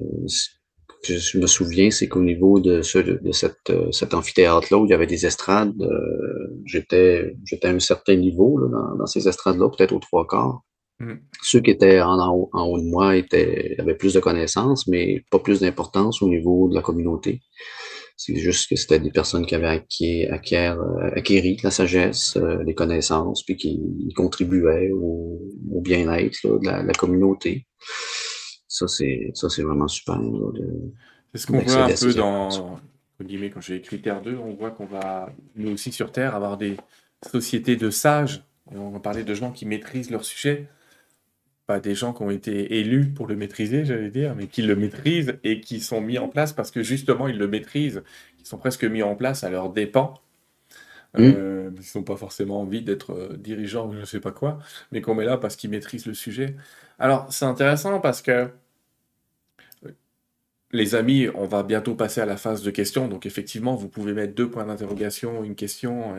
je 1.02 1.36
me 1.36 1.48
souviens, 1.48 1.90
c'est 1.90 2.06
qu'au 2.06 2.22
niveau 2.22 2.60
de, 2.60 2.82
ce, 2.82 2.98
de 2.98 3.32
cette, 3.32 3.72
cet 3.90 4.14
amphithéâtre-là, 4.14 4.78
où 4.78 4.84
il 4.86 4.90
y 4.90 4.94
avait 4.94 5.08
des 5.08 5.26
estrades, 5.26 5.74
j'étais 6.64 7.34
j'étais 7.44 7.66
à 7.66 7.72
un 7.72 7.80
certain 7.80 8.14
niveau 8.14 8.56
là, 8.58 8.68
dans, 8.68 8.98
dans, 8.98 9.06
ces 9.06 9.26
estrades-là, 9.26 9.68
peut-être 9.68 9.92
aux 9.92 9.98
trois 9.98 10.28
quarts. 10.28 10.62
Mm. 11.00 11.14
Ceux 11.42 11.58
qui 11.58 11.72
étaient 11.72 12.00
en, 12.00 12.20
en, 12.20 12.32
haut, 12.32 12.50
en, 12.52 12.66
haut, 12.68 12.78
de 12.78 12.84
moi 12.84 13.16
étaient, 13.16 13.74
avaient 13.80 13.96
plus 13.96 14.14
de 14.14 14.20
connaissances, 14.20 14.86
mais 14.86 15.24
pas 15.32 15.40
plus 15.40 15.58
d'importance 15.58 16.22
au 16.22 16.28
niveau 16.28 16.68
de 16.68 16.76
la 16.76 16.82
communauté. 16.82 17.40
C'est 18.24 18.36
juste 18.36 18.70
que 18.70 18.76
c'était 18.76 19.00
des 19.00 19.10
personnes 19.10 19.44
qui 19.44 19.56
avaient 19.56 19.66
acquis, 19.66 20.26
acquiert, 20.26 20.78
euh, 20.78 21.10
acquéri 21.16 21.56
la 21.64 21.72
sagesse, 21.72 22.36
euh, 22.36 22.62
les 22.62 22.72
connaissances, 22.72 23.42
puis 23.42 23.56
qui 23.56 23.80
contribuaient 24.14 24.92
au, 24.92 25.40
bien-être 25.80 26.60
de 26.60 26.86
la, 26.86 26.92
communauté. 26.92 27.66
Ça, 28.68 28.86
c'est 28.86 29.32
vraiment 29.62 29.88
super. 29.88 30.20
C'est 31.34 31.40
ce 31.40 31.46
qu'on 31.48 31.58
voit 31.58 31.84
un 31.84 31.88
peu 31.88 32.14
dans, 32.14 32.78
guillemets, 33.24 33.50
quand 33.50 33.60
j'ai 33.60 33.74
écrit 33.74 34.00
Terre 34.00 34.22
2, 34.22 34.36
on 34.36 34.54
voit 34.54 34.70
qu'on 34.70 34.86
va, 34.86 35.32
nous 35.56 35.72
aussi 35.72 35.90
sur 35.90 36.12
Terre, 36.12 36.36
avoir 36.36 36.56
des 36.56 36.76
sociétés 37.28 37.74
de 37.74 37.90
sages. 37.90 38.44
on 38.70 38.90
va 38.90 39.00
parler 39.00 39.24
de 39.24 39.34
gens 39.34 39.50
qui 39.50 39.66
maîtrisent 39.66 40.12
leur 40.12 40.24
sujet 40.24 40.68
pas 41.66 41.80
des 41.80 41.94
gens 41.94 42.12
qui 42.12 42.22
ont 42.22 42.30
été 42.30 42.78
élus 42.78 43.08
pour 43.08 43.26
le 43.26 43.36
maîtriser, 43.36 43.84
j'allais 43.84 44.10
dire, 44.10 44.34
mais 44.34 44.46
qui 44.46 44.62
le 44.62 44.74
maîtrisent 44.76 45.38
et 45.44 45.60
qui 45.60 45.80
sont 45.80 46.00
mis 46.00 46.18
en 46.18 46.28
place 46.28 46.52
parce 46.52 46.70
que 46.70 46.82
justement 46.82 47.28
ils 47.28 47.38
le 47.38 47.46
maîtrisent, 47.46 48.02
qui 48.38 48.44
sont 48.46 48.58
presque 48.58 48.84
mis 48.84 49.02
en 49.02 49.14
place 49.14 49.44
à 49.44 49.50
leurs 49.50 49.70
dépens. 49.70 50.14
Mmh. 51.14 51.20
Euh, 51.36 51.70
ils 51.76 51.98
n'ont 51.98 52.04
pas 52.04 52.16
forcément 52.16 52.62
envie 52.62 52.82
d'être 52.82 53.12
euh, 53.12 53.36
dirigeants 53.36 53.86
ou 53.86 53.92
je 53.92 54.00
ne 54.00 54.04
sais 54.04 54.20
pas 54.20 54.32
quoi, 54.32 54.58
mais 54.92 55.02
qu'on 55.02 55.14
met 55.14 55.26
là 55.26 55.36
parce 55.36 55.56
qu'ils 55.56 55.70
maîtrisent 55.70 56.06
le 56.06 56.14
sujet. 56.14 56.56
Alors 56.98 57.26
c'est 57.30 57.44
intéressant 57.44 58.00
parce 58.00 58.22
que 58.22 58.48
euh, 59.84 59.90
les 60.72 60.94
amis, 60.94 61.28
on 61.34 61.46
va 61.46 61.62
bientôt 61.62 61.94
passer 61.94 62.22
à 62.22 62.26
la 62.26 62.38
phase 62.38 62.62
de 62.62 62.70
questions, 62.70 63.08
donc 63.08 63.26
effectivement 63.26 63.76
vous 63.76 63.88
pouvez 63.88 64.14
mettre 64.14 64.34
deux 64.34 64.50
points 64.50 64.64
d'interrogation, 64.64 65.44
une 65.44 65.54
question. 65.54 66.14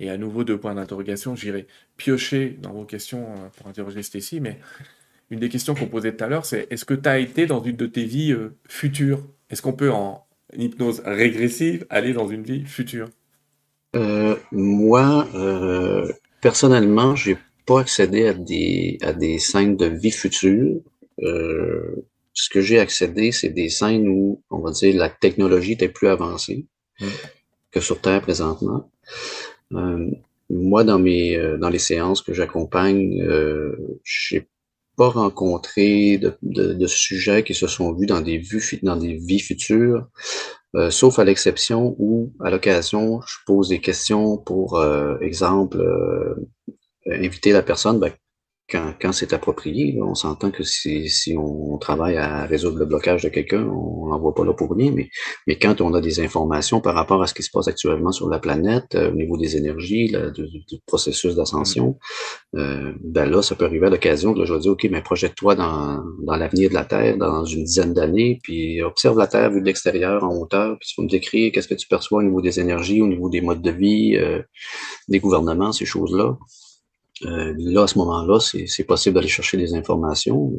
Et 0.00 0.10
à 0.10 0.16
nouveau, 0.16 0.44
deux 0.44 0.58
points 0.58 0.74
d'interrogation. 0.74 1.34
J'irai 1.34 1.66
piocher 1.96 2.56
dans 2.62 2.72
vos 2.72 2.84
questions 2.84 3.32
euh, 3.32 3.48
pour 3.56 3.66
interroger 3.66 4.02
Stécie. 4.02 4.40
Mais 4.40 4.58
une 5.30 5.40
des 5.40 5.48
questions 5.48 5.74
qu'on 5.74 5.86
posait 5.86 6.14
tout 6.14 6.24
à 6.24 6.28
l'heure, 6.28 6.44
c'est 6.44 6.66
est-ce 6.70 6.84
que 6.84 6.94
tu 6.94 7.08
as 7.08 7.18
été 7.18 7.46
dans 7.46 7.62
une 7.62 7.76
de 7.76 7.86
tes 7.86 8.04
vies 8.04 8.32
euh, 8.32 8.56
futures? 8.68 9.22
Est-ce 9.50 9.62
qu'on 9.62 9.72
peut, 9.72 9.90
en 9.90 10.24
hypnose 10.56 11.02
régressive, 11.04 11.86
aller 11.90 12.12
dans 12.12 12.28
une 12.28 12.42
vie 12.42 12.64
future? 12.64 13.08
Euh, 13.96 14.36
Moi, 14.52 15.26
personnellement, 16.40 17.16
j'ai 17.16 17.38
pas 17.66 17.80
accédé 17.80 18.28
à 18.28 18.34
des, 18.34 18.98
à 19.02 19.12
des 19.12 19.38
scènes 19.38 19.76
de 19.76 19.86
vie 19.86 20.10
future. 20.10 20.80
ce 21.18 22.50
que 22.50 22.60
j'ai 22.60 22.78
accédé, 22.78 23.32
c'est 23.32 23.48
des 23.48 23.68
scènes 23.68 24.08
où, 24.08 24.42
on 24.50 24.58
va 24.58 24.70
dire, 24.70 24.94
la 24.96 25.08
technologie 25.08 25.72
était 25.72 25.88
plus 25.88 26.08
avancée 26.08 26.66
mmh. 27.00 27.06
que 27.72 27.80
sur 27.80 28.00
Terre 28.00 28.20
présentement. 28.20 28.90
Euh, 29.74 30.10
moi, 30.50 30.84
dans 30.84 30.98
mes 30.98 31.36
euh, 31.36 31.58
dans 31.58 31.68
les 31.68 31.78
séances 31.78 32.22
que 32.22 32.32
j'accompagne, 32.34 33.20
euh, 33.22 33.76
j'ai 34.04 34.48
pas 34.96 35.08
rencontré 35.10 36.18
de, 36.18 36.36
de, 36.42 36.72
de, 36.74 36.86
sujets 36.86 37.44
qui 37.44 37.54
se 37.54 37.66
sont 37.68 37.92
vus 37.94 38.06
dans 38.06 38.20
des 38.20 38.38
vues 38.38 38.80
dans 38.82 38.96
des 38.96 39.14
vies 39.16 39.40
futures. 39.40 40.06
euh, 40.76 40.90
sauf 40.90 41.18
à 41.18 41.24
l'exception 41.24 41.96
où, 41.98 42.32
à 42.40 42.50
l'occasion, 42.50 43.20
je 43.26 43.36
pose 43.46 43.68
des 43.70 43.80
questions 43.80 44.38
pour, 44.38 44.78
euh, 44.78 45.18
exemple, 45.20 45.78
euh, 45.80 46.34
inviter 47.06 47.52
la 47.52 47.62
personne, 47.62 47.98
ben, 48.00 48.12
quand, 48.70 48.92
quand 49.00 49.12
c'est 49.12 49.32
approprié, 49.32 49.98
on 50.02 50.14
s'entend 50.14 50.50
que 50.50 50.62
si, 50.62 51.08
si 51.08 51.34
on 51.38 51.78
travaille 51.78 52.18
à 52.18 52.44
résoudre 52.44 52.78
le 52.78 52.84
blocage 52.84 53.22
de 53.22 53.30
quelqu'un, 53.30 53.64
on 53.64 54.06
l'envoie 54.06 54.34
pas 54.34 54.44
là 54.44 54.52
pour 54.52 54.70
rien, 54.74 54.92
mais, 54.94 55.08
mais 55.46 55.58
quand 55.58 55.80
on 55.80 55.94
a 55.94 56.02
des 56.02 56.20
informations 56.20 56.80
par 56.82 56.94
rapport 56.94 57.22
à 57.22 57.26
ce 57.26 57.32
qui 57.32 57.42
se 57.42 57.50
passe 57.50 57.66
actuellement 57.66 58.12
sur 58.12 58.28
la 58.28 58.38
planète, 58.38 58.94
euh, 58.94 59.10
au 59.10 59.14
niveau 59.14 59.38
des 59.38 59.56
énergies, 59.56 60.08
là, 60.08 60.30
du, 60.30 60.46
du, 60.46 60.78
processus 60.86 61.34
d'ascension, 61.34 61.98
euh, 62.56 62.92
ben 63.02 63.24
là, 63.30 63.40
ça 63.40 63.54
peut 63.54 63.64
arriver 63.64 63.86
à 63.86 63.90
l'occasion 63.90 64.34
que 64.34 64.44
je 64.44 64.52
vais 64.52 64.60
dire, 64.60 64.72
OK, 64.72 64.86
mais 64.90 65.00
projette-toi 65.00 65.54
dans, 65.54 66.02
dans 66.22 66.36
l'avenir 66.36 66.68
de 66.68 66.74
la 66.74 66.84
Terre 66.84 67.16
dans 67.16 67.46
une 67.46 67.64
dizaine 67.64 67.94
d'années, 67.94 68.38
puis 68.42 68.82
observe 68.82 69.18
la 69.18 69.26
Terre 69.26 69.50
vue 69.50 69.60
de 69.60 69.66
l'extérieur 69.66 70.24
en 70.24 70.36
hauteur, 70.36 70.76
puis 70.78 70.90
tu 70.90 71.00
vas 71.00 71.04
me 71.04 71.10
décrire 71.10 71.52
qu'est-ce 71.52 71.68
que 71.68 71.74
tu 71.74 71.88
perçois 71.88 72.18
au 72.18 72.22
niveau 72.22 72.42
des 72.42 72.60
énergies, 72.60 73.00
au 73.00 73.06
niveau 73.06 73.30
des 73.30 73.40
modes 73.40 73.62
de 73.62 73.70
vie, 73.70 74.16
euh, 74.16 74.42
des 75.08 75.20
gouvernements, 75.20 75.72
ces 75.72 75.86
choses-là. 75.86 76.36
Euh, 77.24 77.54
là, 77.58 77.82
à 77.82 77.86
ce 77.86 77.98
moment-là, 77.98 78.38
c'est 78.40 78.84
possible 78.84 79.14
d'aller 79.14 79.28
chercher 79.28 79.56
des 79.56 79.74
informations. 79.74 80.52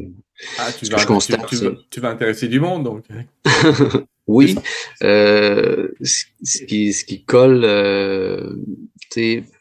Ah, 0.57 0.69
tu, 0.77 0.85
vas, 0.85 0.97
je 0.97 1.05
constate, 1.05 1.45
tu, 1.47 1.57
tu, 1.89 1.99
vas, 1.99 2.09
intéresser 2.09 2.47
du 2.47 2.59
monde, 2.59 2.83
donc. 2.83 3.05
oui. 4.27 4.55
Euh, 5.03 5.89
ce, 6.01 6.63
qui, 6.65 6.93
ce 6.93 7.05
qui 7.05 7.23
colle 7.23 7.63
euh, 7.63 8.55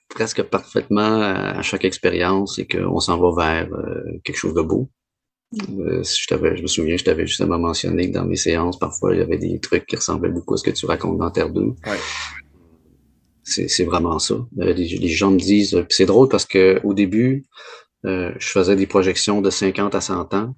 presque 0.09 0.43
parfaitement 0.43 1.21
à 1.23 1.63
chaque 1.63 1.85
expérience, 1.85 2.57
c'est 2.57 2.67
qu'on 2.67 3.01
s'en 3.01 3.19
va 3.19 3.65
vers 3.65 3.69
quelque 4.25 4.37
chose 4.37 4.55
de 4.55 4.63
beau. 4.63 4.89
Je, 5.53 6.03
je 6.03 6.63
me 6.63 6.67
souviens, 6.67 6.97
je 6.97 7.05
t'avais 7.05 7.27
justement 7.27 7.59
mentionné 7.59 8.11
que 8.11 8.15
dans 8.15 8.25
mes 8.25 8.37
séances, 8.37 8.79
parfois, 8.79 9.15
il 9.15 9.21
y 9.21 9.23
avait 9.23 9.39
des 9.39 9.59
trucs 9.61 9.87
qui 9.87 9.97
ressemblaient 9.97 10.31
beaucoup 10.31 10.55
à 10.55 10.57
ce 10.59 10.65
que 10.65 10.71
tu 10.71 10.85
racontes 10.85 11.19
dans 11.19 11.31
Terre 11.31 11.51
2. 11.51 11.61
Ouais. 11.63 11.75
C'est 13.49 13.85
vraiment 13.85 14.19
ça. 14.19 14.35
Euh, 14.59 14.73
les, 14.73 15.09
gens 15.09 15.31
me 15.31 15.39
disent, 15.39 15.75
euh, 15.75 15.87
c'est 15.89 16.07
drôle 16.07 16.29
parce 16.29 16.45
que 16.45 16.81
au 16.85 16.93
début, 16.93 17.45
euh, 18.05 18.33
je 18.39 18.49
faisais 18.49 18.77
des 18.77 18.87
projections 18.87 19.41
de 19.41 19.51
50 19.51 19.95
à 19.95 20.01
100 20.01 20.35
ans. 20.35 20.55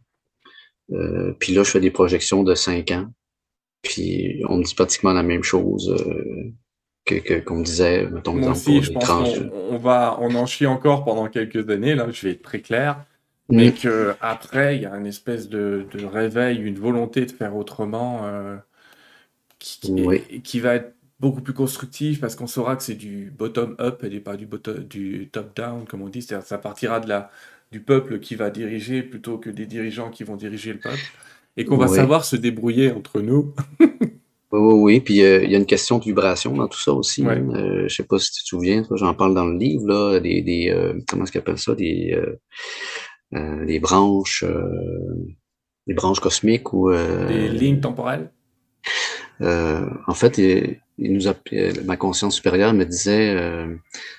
Euh, 0.93 1.33
puis 1.39 1.55
là, 1.55 1.63
je 1.63 1.71
fais 1.71 1.81
des 1.81 1.91
projections 1.91 2.43
de 2.43 2.55
5 2.55 2.91
ans. 2.91 3.07
Puis 3.83 4.43
on 4.49 4.59
me 4.59 4.65
dit 4.65 4.75
pratiquement 4.75 5.13
la 5.13 5.23
même 5.23 5.43
chose 5.43 5.95
que 7.07 7.39
qu'on 7.41 7.61
disait, 7.61 8.07
mettons, 8.07 8.35
Moi 8.35 8.51
aussi, 8.51 8.83
je 8.83 8.93
pense 8.93 9.39
qu'on 9.39 9.79
va, 9.79 10.19
on 10.21 10.35
en 10.35 10.47
chie 10.47 10.67
encore 10.67 11.05
pendant 11.05 11.29
quelques 11.29 11.71
années, 11.71 11.95
là, 11.95 12.09
je 12.11 12.27
vais 12.27 12.33
être 12.33 12.43
très 12.43 12.61
clair. 12.61 13.05
Mais 13.49 13.69
mm. 13.69 13.75
que 13.75 14.15
après, 14.21 14.77
il 14.77 14.83
y 14.83 14.87
a 14.87 14.95
une 14.97 15.07
espèce 15.07 15.49
de, 15.49 15.87
de, 15.93 16.05
réveil, 16.05 16.59
une 16.59 16.79
volonté 16.79 17.25
de 17.25 17.33
faire 17.33 17.57
autrement 17.57 18.21
euh, 18.25 18.57
qui, 19.59 19.81
qui 20.45 20.61
va 20.61 20.75
être 20.75 20.95
beaucoup 21.21 21.43
plus 21.43 21.53
constructif 21.53 22.21
parce 22.21 22.35
qu'on 22.35 22.47
saura 22.47 22.77
que 22.77 22.83
c'est 22.83 22.95
du 22.95 23.33
bottom-up 23.37 24.03
et 24.05 24.21
pas 24.21 24.37
du, 24.37 24.49
du 24.89 25.29
top-down, 25.31 25.85
comme 25.87 26.03
on 26.03 26.09
dit. 26.09 26.23
C'est-à-dire 26.23 26.47
ça 26.47 26.59
partira 26.59 26.99
de 26.99 27.09
la, 27.09 27.31
du 27.71 27.81
peuple 27.81 28.19
qui 28.21 28.35
va 28.35 28.51
diriger 28.51 29.03
plutôt 29.03 29.39
que 29.39 29.51
des 29.51 29.67
dirigeants 29.67 30.11
qui 30.11 30.25
vont 30.25 30.37
diriger 30.37 30.73
le 30.73 30.79
peuple. 30.79 30.99
Et 31.57 31.65
qu'on 31.65 31.77
va 31.77 31.89
savoir 31.89 32.25
se 32.25 32.37
débrouiller 32.37 32.91
entre 32.91 33.21
nous. 33.21 33.53
oui, 33.81 33.89
oui, 34.53 34.75
oui. 34.75 35.01
Puis 35.01 35.23
euh, 35.23 35.43
il 35.43 35.51
y 35.51 35.55
a 35.55 35.59
une 35.59 35.67
question 35.67 35.99
de 35.99 36.05
vibration 36.05 36.55
dans 36.55 36.69
tout 36.69 36.81
ça 36.81 36.93
aussi. 36.93 37.27
Euh, 37.27 37.87
je 37.87 37.95
sais 37.95 38.05
pas 38.05 38.19
si 38.19 38.33
tu 38.33 38.43
te 38.43 38.49
souviens, 38.49 38.83
j'en 38.93 39.15
parle 39.15 39.35
dans 39.35 39.45
le 39.45 39.59
livre, 39.59 39.87
là, 39.87 40.21
des, 40.21 40.41
des 40.41 40.71
euh, 40.71 40.99
comment 41.09 41.25
est-ce 41.25 41.33
qu'ils 41.33 41.41
appellent 41.41 41.59
ça, 41.59 41.75
des, 41.75 42.19
des 43.33 43.79
branches, 43.79 44.45
des 45.87 45.95
branches 45.95 46.21
cosmiques 46.21 46.73
ou... 46.73 46.91
des 46.91 47.49
lignes 47.49 47.81
temporelles 47.81 48.31
en 49.41 50.15
fait, 50.15 50.39
il 51.01 51.13
nous 51.15 51.29
a, 51.29 51.35
ma 51.85 51.97
conscience 51.97 52.37
supérieure 52.37 52.75
me 52.75 52.85
disait 52.85 53.35
euh, 53.35 53.75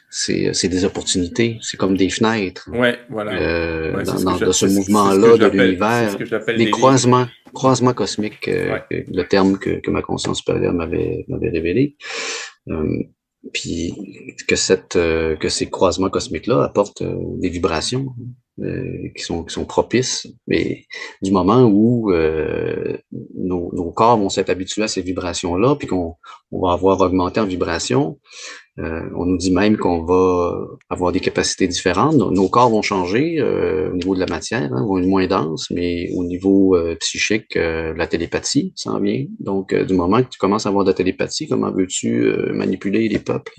c'est 0.09 0.67
des 0.67 0.83
opportunités, 0.83 1.57
c'est 1.61 1.77
comme 1.77 1.95
des 1.95 2.09
fenêtres. 2.09 2.69
Ouais, 2.71 2.99
voilà. 3.09 3.33
Euh, 3.33 4.03
dans, 4.03 4.37
dans 4.37 4.51
ce 4.51 4.65
mouvement-là 4.65 5.37
de 5.37 5.47
l'univers, 5.47 6.17
les 6.47 6.71
croisements, 6.71 7.27
croisements 7.53 7.93
cosmiques, 7.93 8.47
euh, 8.47 8.79
le 8.89 9.23
terme 9.23 9.57
que, 9.57 9.79
que, 9.79 9.91
ma 9.91 10.01
conscience 10.01 10.39
supérieure 10.39 10.73
m'avait 10.73 11.25
m'avait 11.27 11.49
révélé. 11.49 11.95
Euh, 12.69 13.03
puis 13.53 13.93
que 14.47 14.55
cette 14.55 14.95
euh, 14.95 15.35
que 15.35 15.49
ces 15.49 15.69
croisements 15.69 16.09
cosmiques 16.09 16.47
là 16.47 16.63
apportent 16.63 17.01
euh, 17.01 17.15
des 17.37 17.49
vibrations 17.49 18.13
euh, 18.61 19.09
qui 19.15 19.23
sont 19.23 19.43
qui 19.43 19.53
sont 19.53 19.65
propices 19.65 20.27
mais 20.47 20.85
du 21.21 21.31
moment 21.31 21.63
où 21.63 22.11
nos, 22.11 23.71
nos, 23.73 23.91
corps 23.91 24.17
vont 24.17 24.29
s'être 24.29 24.49
habitués 24.49 24.83
à 24.83 24.87
ces 24.87 25.01
vibrations 25.01 25.55
là 25.55 25.75
puis 25.75 25.87
qu'on 25.87 26.15
on 26.51 26.67
va 26.67 26.73
avoir 26.73 26.99
augmenté 27.01 27.39
en 27.39 27.45
vibration 27.45 28.17
euh, 28.79 29.01
on 29.15 29.25
nous 29.25 29.37
dit 29.37 29.51
même 29.51 29.77
qu'on 29.77 30.05
va 30.05 30.65
avoir 30.89 31.11
des 31.11 31.19
capacités 31.19 31.67
différentes. 31.67 32.15
Nos 32.15 32.47
corps 32.47 32.69
vont 32.69 32.81
changer 32.81 33.39
euh, 33.39 33.91
au 33.91 33.95
niveau 33.95 34.15
de 34.15 34.19
la 34.19 34.27
matière, 34.27 34.71
hein, 34.73 34.85
vont 34.85 34.97
être 34.97 35.07
moins 35.07 35.27
denses, 35.27 35.69
mais 35.71 36.09
au 36.15 36.23
niveau 36.23 36.75
euh, 36.75 36.95
psychique, 36.95 37.55
la 37.55 38.07
télépathie 38.07 38.73
s'en 38.75 38.99
vient. 38.99 39.25
Donc, 39.39 39.75
du 39.75 39.93
moment 39.93 40.23
que 40.23 40.29
tu 40.29 40.37
commences 40.37 40.65
à 40.65 40.69
avoir 40.69 40.85
de 40.85 40.89
la 40.89 40.95
télépathie, 40.95 41.47
comment 41.47 41.71
veux-tu 41.71 42.33
manipuler 42.53 43.07
les 43.09 43.19
peuples? 43.19 43.53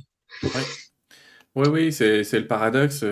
Oui, 1.54 1.68
oui, 1.68 1.92
c'est 1.92 2.32
le 2.32 2.46
paradoxe. 2.46 3.04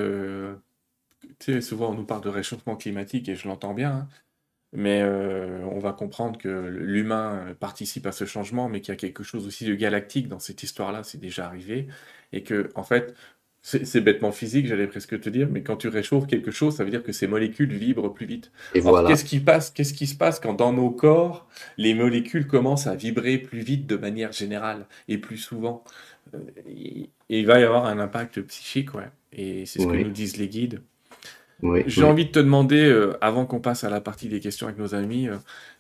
Tu 1.40 1.52
sais, 1.52 1.60
souvent, 1.60 1.90
on 1.90 1.94
nous 1.94 2.04
parle 2.04 2.22
de 2.22 2.28
réchauffement 2.28 2.76
climatique 2.76 3.28
et 3.28 3.34
je 3.34 3.48
l'entends 3.48 3.74
bien. 3.74 3.92
Hein. 3.92 4.08
Mais 4.72 5.00
euh, 5.02 5.64
on 5.72 5.80
va 5.80 5.92
comprendre 5.92 6.38
que 6.38 6.48
l'humain 6.48 7.56
participe 7.58 8.06
à 8.06 8.12
ce 8.12 8.24
changement, 8.24 8.68
mais 8.68 8.80
qu'il 8.80 8.92
y 8.92 8.96
a 8.96 8.96
quelque 8.96 9.24
chose 9.24 9.46
aussi 9.46 9.64
de 9.64 9.74
galactique 9.74 10.28
dans 10.28 10.38
cette 10.38 10.62
histoire-là, 10.62 11.02
c'est 11.02 11.18
déjà 11.18 11.46
arrivé. 11.46 11.88
Et 12.32 12.44
que, 12.44 12.70
en 12.76 12.84
fait, 12.84 13.14
c'est 13.62 14.00
bêtement 14.00 14.32
physique, 14.32 14.66
j'allais 14.66 14.86
presque 14.86 15.20
te 15.20 15.28
dire, 15.28 15.48
mais 15.50 15.62
quand 15.62 15.76
tu 15.76 15.88
réchauffes 15.88 16.26
quelque 16.26 16.50
chose, 16.50 16.76
ça 16.76 16.84
veut 16.84 16.90
dire 16.90 17.02
que 17.02 17.12
ces 17.12 17.26
molécules 17.26 17.72
vibrent 17.72 18.12
plus 18.12 18.24
vite. 18.24 18.52
Et 18.74 18.80
voilà. 18.80 19.08
Qu'est-ce 19.08 19.24
qui, 19.24 19.38
passe, 19.38 19.70
qu'est-ce 19.70 19.92
qui 19.92 20.06
se 20.06 20.14
passe 20.14 20.40
quand 20.40 20.54
dans 20.54 20.72
nos 20.72 20.90
corps, 20.90 21.46
les 21.76 21.92
molécules 21.92 22.46
commencent 22.46 22.86
à 22.86 22.94
vibrer 22.94 23.36
plus 23.36 23.60
vite 23.60 23.86
de 23.86 23.96
manière 23.96 24.32
générale 24.32 24.86
et 25.08 25.18
plus 25.18 25.36
souvent? 25.36 25.84
Euh, 26.34 26.38
et 26.66 27.10
Il 27.28 27.46
va 27.46 27.60
y 27.60 27.64
avoir 27.64 27.84
un 27.84 27.98
impact 27.98 28.40
psychique, 28.42 28.94
ouais. 28.94 29.10
Et 29.32 29.66
c'est 29.66 29.80
ce 29.80 29.86
que 29.86 29.96
nous 29.96 30.10
disent 30.10 30.38
les 30.38 30.48
guides. 30.48 30.80
J'ai 31.86 32.04
envie 32.04 32.26
de 32.26 32.30
te 32.30 32.38
demander, 32.38 32.84
euh, 32.84 33.16
avant 33.20 33.46
qu'on 33.46 33.60
passe 33.60 33.84
à 33.84 33.90
la 33.90 34.00
partie 34.00 34.28
des 34.28 34.40
questions 34.40 34.66
avec 34.66 34.78
nos 34.78 34.94
amis, 34.94 35.28
euh, 35.28 35.36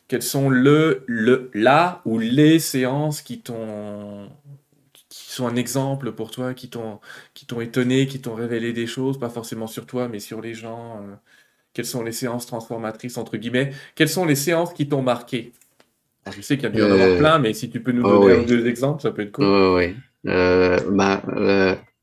quelles 0.08 0.22
sont 0.22 0.48
le, 0.48 1.04
le, 1.06 1.50
la 1.54 2.02
ou 2.04 2.18
les 2.18 2.58
séances 2.58 3.22
qui 3.22 3.40
t'ont 3.40 4.28
qui 5.08 5.32
sont 5.32 5.48
un 5.48 5.56
exemple 5.56 6.12
pour 6.12 6.30
toi, 6.30 6.54
qui 6.54 6.68
t'ont 6.68 7.00
qui 7.34 7.46
t'ont 7.46 7.60
étonné, 7.60 8.06
qui 8.06 8.20
t'ont 8.20 8.34
révélé 8.34 8.72
des 8.72 8.86
choses, 8.86 9.18
pas 9.18 9.28
forcément 9.28 9.66
sur 9.66 9.86
toi, 9.86 10.08
mais 10.08 10.20
sur 10.20 10.40
les 10.40 10.54
gens. 10.54 10.96
Euh, 10.98 11.14
quelles 11.72 11.86
sont 11.86 12.02
les 12.02 12.12
séances 12.12 12.46
transformatrices 12.46 13.16
entre 13.16 13.36
guillemets? 13.36 13.72
Quelles 13.94 14.08
sont 14.08 14.24
les 14.24 14.34
séances 14.34 14.72
qui 14.72 14.88
t'ont 14.88 15.02
marqué? 15.02 15.52
Je 16.30 16.40
sais 16.42 16.56
qu'il 16.56 16.64
y 16.64 16.66
a 16.66 16.70
dû 16.70 16.82
en 16.82 16.90
avoir 16.90 17.16
plein, 17.16 17.38
mais 17.38 17.54
si 17.54 17.70
tu 17.70 17.80
peux 17.80 17.92
nous 17.92 18.02
oh, 18.02 18.28
donner 18.28 18.44
deux 18.44 18.66
exemples, 18.66 19.02
ça 19.02 19.12
peut 19.12 19.22
être 19.22 19.32
cool. 19.32 19.46
oui, 19.76 19.94
bah, 20.24 21.22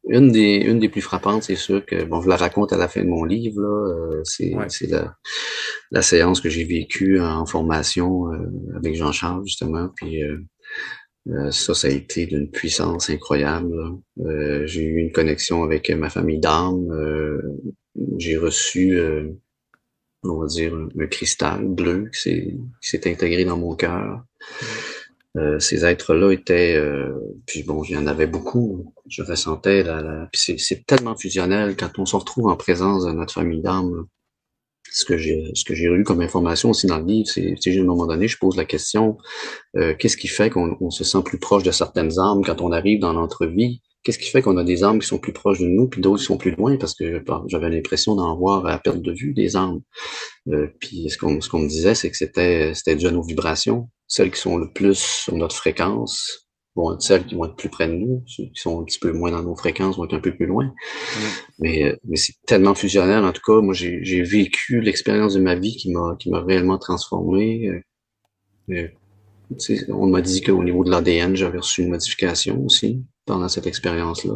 une 0.10 0.32
des, 0.32 0.56
une 0.56 0.80
des 0.80 0.90
plus 0.90 1.02
frappantes, 1.02 1.44
c'est 1.44 1.56
sûr 1.56 1.86
que, 1.86 2.04
bon, 2.04 2.22
je 2.22 2.30
la 2.30 2.38
raconte 2.38 2.74
à 2.74 2.78
la 2.78 2.88
fin 2.88 3.02
de 3.02 3.10
mon 3.10 3.24
livre, 3.24 3.62
euh, 3.62 4.22
c'est, 4.24 4.54
c'est 4.70 4.88
la, 4.88 5.16
la 5.92 6.02
séance 6.02 6.42
que 6.42 6.50
j'ai 6.50 6.64
vécue 6.64 7.20
en 7.20 7.46
formation 7.46 8.32
euh, 8.32 8.38
avec 8.76 8.96
Jean-Charles, 8.96 9.46
justement, 9.46 9.90
puis 9.96 10.24
euh, 10.24 11.52
ça, 11.52 11.74
ça 11.74 11.88
a 11.88 11.92
été 11.92 12.26
d'une 12.26 12.50
puissance 12.50 13.10
incroyable. 13.10 13.76
j'ai 14.64 14.84
eu 14.84 15.00
une 15.00 15.12
connexion 15.12 15.64
avec 15.64 15.90
ma 15.90 16.10
famille 16.10 16.40
d'âme, 16.40 16.88
j'ai 18.18 18.38
reçu, 18.38 18.98
on 20.24 20.40
va 20.40 20.48
dire, 20.48 20.74
un, 20.74 21.08
cristal 21.08 21.66
bleu 21.66 22.10
qui 22.14 22.22
s'est, 22.22 22.58
qui 22.82 22.90
s'est 22.90 23.12
intégré 23.12 23.44
dans 23.44 23.58
mon 23.58 23.76
cœur. 23.76 24.24
Euh, 25.38 25.60
ces 25.60 25.86
êtres-là 25.86 26.32
étaient, 26.32 26.76
euh, 26.76 27.14
puis 27.46 27.64
bon, 27.64 27.84
il 27.84 27.92
y 27.92 27.98
en 27.98 28.08
avait 28.08 28.28
beaucoup. 28.28 28.94
Je 29.08 29.22
ressentais 29.22 29.84
la, 29.84 30.02
la 30.02 30.30
c'est 30.34 30.86
tellement 30.86 31.16
fusionnel 31.16 31.76
quand 31.78 32.00
on 32.00 32.06
se 32.06 32.16
retrouve 32.16 32.48
en 32.48 32.56
présence 32.56 33.06
de 33.06 33.12
notre 33.12 33.34
famille 33.34 33.62
d'âme. 33.62 34.06
Ce 34.90 35.06
que 35.06 35.18
j'ai, 35.18 35.52
ce 35.54 35.64
que 35.64 35.76
j'ai 35.76 35.86
eu 35.86 36.04
comme 36.04 36.22
information 36.22 36.72
aussi 36.72 36.88
dans 36.88 36.98
le 36.98 37.06
livre, 37.06 37.30
c'est, 37.30 37.52
à 37.52 37.82
un 37.82 37.84
moment 37.84 38.08
donné, 38.08 38.28
je 38.28 38.38
pose 38.38 38.56
la 38.56 38.66
question 38.66 39.18
euh, 39.76 39.94
qu'est-ce 39.94 40.18
qui 40.18 40.28
fait 40.28 40.50
qu'on 40.50 40.90
se 40.90 41.04
sent 41.04 41.22
plus 41.24 41.40
proche 41.40 41.64
de 41.64 41.72
certaines 41.72 42.18
âmes 42.20 42.42
quand 42.44 42.62
on 42.62 42.72
arrive 42.72 43.00
dans 43.00 43.14
notre 43.14 43.46
vie 43.46 43.82
Qu'est-ce 44.04 44.20
qui 44.20 44.30
fait 44.30 44.42
qu'on 44.42 44.56
a 44.56 44.64
des 44.64 44.86
âmes 44.86 45.00
qui 45.00 45.08
sont 45.08 45.20
plus 45.20 45.34
proches 45.34 45.60
de 45.60 45.66
nous, 45.66 45.90
puis 45.90 46.00
d'autres 46.00 46.20
qui 46.20 46.26
sont 46.26 46.38
plus 46.38 46.52
loin, 46.52 46.78
parce 46.78 46.94
que 46.94 47.22
j'avais 47.48 47.70
l'impression 47.70 48.16
d'en 48.16 48.38
voir 48.38 48.66
à 48.66 48.80
perte 48.80 49.02
de 49.02 49.12
vue 49.12 49.34
des 49.34 49.58
âmes. 49.58 49.82
Euh, 50.48 50.68
puis 50.80 51.10
ce 51.10 51.18
qu'on 51.18 51.42
ce 51.42 51.50
qu'on 51.50 51.60
me 51.60 51.68
disait, 51.68 51.94
c'est 51.94 52.10
que 52.10 52.16
c'était 52.16 52.74
c'était 52.74 52.96
déjà 52.96 53.12
nos 53.12 53.22
vibrations, 53.22 53.90
celles 54.08 54.32
qui 54.32 54.40
sont 54.40 54.58
le 54.58 54.72
plus 54.72 54.98
sur 54.98 55.36
notre 55.36 55.56
fréquence 55.56 56.48
vont 56.76 56.94
être 56.94 57.02
celles 57.02 57.26
qui 57.26 57.36
vont 57.36 57.46
être 57.46 57.56
plus 57.56 57.70
près 57.70 57.88
de 57.88 57.94
nous, 57.94 58.24
ceux 58.28 58.44
qui 58.44 58.62
sont 58.62 58.82
un 58.82 58.84
petit 58.84 59.00
peu 59.00 59.12
moins 59.12 59.32
dans 59.32 59.42
nos 59.42 59.56
fréquences 59.56 59.98
vont 59.98 60.06
être 60.06 60.14
un 60.14 60.20
peu 60.20 60.36
plus 60.36 60.46
loin. 60.46 60.66
Mm. 60.66 61.20
Mais, 61.60 61.84
euh, 61.84 61.96
mais 62.06 62.18
c'est 62.18 62.36
tellement 62.46 62.76
fusionnel. 62.76 63.24
En 63.24 63.34
tout 63.34 63.42
cas, 63.46 63.60
moi, 63.62 63.74
j'ai 63.74 64.22
vécu 64.22 64.80
l'expérience 64.80 65.34
de 65.34 65.42
ma 65.42 65.56
vie 65.56 65.76
qui 65.76 65.92
m'a 65.92 66.16
qui 66.20 66.30
m'a 66.30 66.42
réellement 66.42 66.78
transformé. 66.78 67.84
Euh, 68.70 68.88
on 69.90 70.08
m'a 70.08 70.22
dit 70.22 70.42
qu'au 70.42 70.64
niveau 70.64 70.84
de 70.84 70.92
l'ADN, 70.92 71.36
j'avais 71.36 71.58
reçu 71.58 71.82
une 71.82 71.90
modification 71.90 72.64
aussi 72.66 73.04
pendant 73.26 73.50
cette 73.50 73.68
expérience-là. 73.68 74.36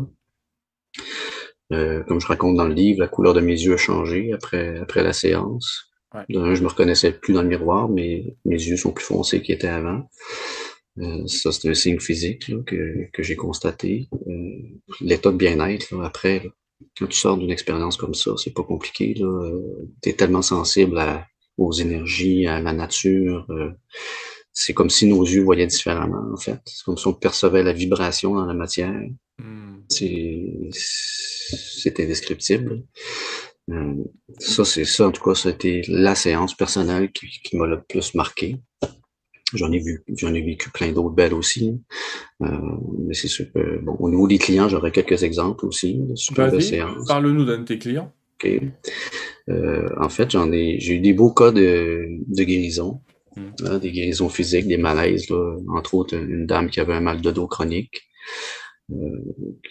Euh, 1.73 2.03
comme 2.03 2.19
je 2.19 2.27
raconte 2.27 2.57
dans 2.57 2.67
le 2.67 2.73
livre, 2.73 2.99
la 2.99 3.07
couleur 3.07 3.33
de 3.33 3.39
mes 3.41 3.53
yeux 3.53 3.75
a 3.75 3.77
changé 3.77 4.33
après, 4.33 4.79
après 4.79 5.03
la 5.03 5.13
séance. 5.13 5.90
Ouais. 6.13 6.25
je 6.29 6.61
me 6.61 6.67
reconnaissais 6.67 7.13
plus 7.13 7.33
dans 7.33 7.41
le 7.41 7.47
miroir, 7.47 7.87
mais 7.89 8.35
mes 8.45 8.55
yeux 8.61 8.77
sont 8.77 8.91
plus 8.91 9.05
foncés 9.05 9.41
qu'ils 9.41 9.55
étaient 9.55 9.67
avant. 9.67 10.09
Euh, 10.99 11.25
ça, 11.27 11.51
c'est 11.51 11.69
un 11.69 11.73
signe 11.73 11.99
physique 11.99 12.51
que, 12.65 13.09
que 13.11 13.23
j'ai 13.23 13.35
constaté. 13.35 14.09
Euh, 14.27 14.57
l'état 14.99 15.31
de 15.31 15.37
bien-être, 15.37 15.93
après, 16.03 16.51
quand 16.97 17.07
tu 17.07 17.17
sors 17.17 17.37
d'une 17.37 17.51
expérience 17.51 17.95
comme 17.95 18.13
ça, 18.13 18.31
c'est 18.37 18.53
pas 18.53 18.63
compliqué. 18.63 19.13
Tu 20.03 20.09
es 20.09 20.13
tellement 20.13 20.41
sensible 20.41 20.97
à, 20.97 21.25
aux 21.57 21.71
énergies, 21.71 22.45
à 22.47 22.59
la 22.59 22.73
nature. 22.73 23.47
c'est 24.51 24.73
comme 24.73 24.89
si 24.89 25.05
nos 25.07 25.23
yeux 25.23 25.43
voyaient 25.43 25.67
différemment, 25.67 26.33
en 26.33 26.37
fait. 26.37 26.59
C'est 26.65 26.83
comme 26.83 26.97
si 26.97 27.07
on 27.07 27.13
percevait 27.13 27.63
la 27.63 27.73
vibration 27.73 28.35
dans 28.35 28.45
la 28.45 28.53
matière. 28.53 28.93
C'est 29.87 30.69
c'est 30.73 31.99
indescriptible. 31.99 32.83
Euh, 33.71 33.95
ça, 34.39 34.65
c'est 34.65 34.85
ça, 34.85 35.07
en 35.07 35.11
tout 35.11 35.23
cas, 35.23 35.35
c'était 35.35 35.81
la 35.87 36.15
séance 36.15 36.55
personnelle 36.55 37.11
qui, 37.11 37.27
qui 37.43 37.57
m'a 37.57 37.67
le 37.67 37.81
plus 37.81 38.15
marqué. 38.15 38.57
J'en 39.53 39.71
ai 39.71 39.79
vu, 39.79 40.03
j'en 40.15 40.33
ai 40.33 40.41
vécu 40.41 40.69
plein 40.69 40.91
d'autres 40.91 41.15
belles 41.15 41.33
aussi. 41.33 41.81
Euh, 42.41 42.47
mais 43.05 43.13
c'est 43.13 43.27
sûr 43.27 43.45
que, 43.53 43.79
bon, 43.81 43.95
au 43.99 44.09
niveau 44.09 44.27
des 44.27 44.37
clients, 44.37 44.69
j'aurais 44.69 44.91
quelques 44.91 45.23
exemples 45.23 45.65
aussi 45.65 45.99
de 45.99 46.59
séances. 46.59 47.07
Parle-nous 47.07 47.45
d'un 47.45 47.59
de 47.59 47.65
tes 47.65 47.77
clients. 47.77 48.13
OK. 48.35 48.49
Euh, 49.49 49.89
en 49.99 50.09
fait, 50.09 50.31
j'en 50.31 50.51
ai, 50.51 50.79
j'ai 50.79 50.95
eu 50.95 50.99
des 50.99 51.13
beaux 51.13 51.33
cas 51.33 51.51
de, 51.51 52.05
de 52.27 52.43
guérison. 52.43 53.01
Hmm. 53.35 53.49
Hein, 53.65 53.77
des 53.77 53.91
guérisons 53.91 54.27
physiques, 54.27 54.67
des 54.67 54.77
malaises, 54.77 55.29
là, 55.29 55.57
entre 55.69 55.95
autres 55.95 56.15
une 56.15 56.45
dame 56.45 56.69
qui 56.69 56.81
avait 56.81 56.95
un 56.95 56.99
mal 56.99 57.21
de 57.21 57.31
dos 57.31 57.47
chronique, 57.47 58.01
euh, 58.91 58.95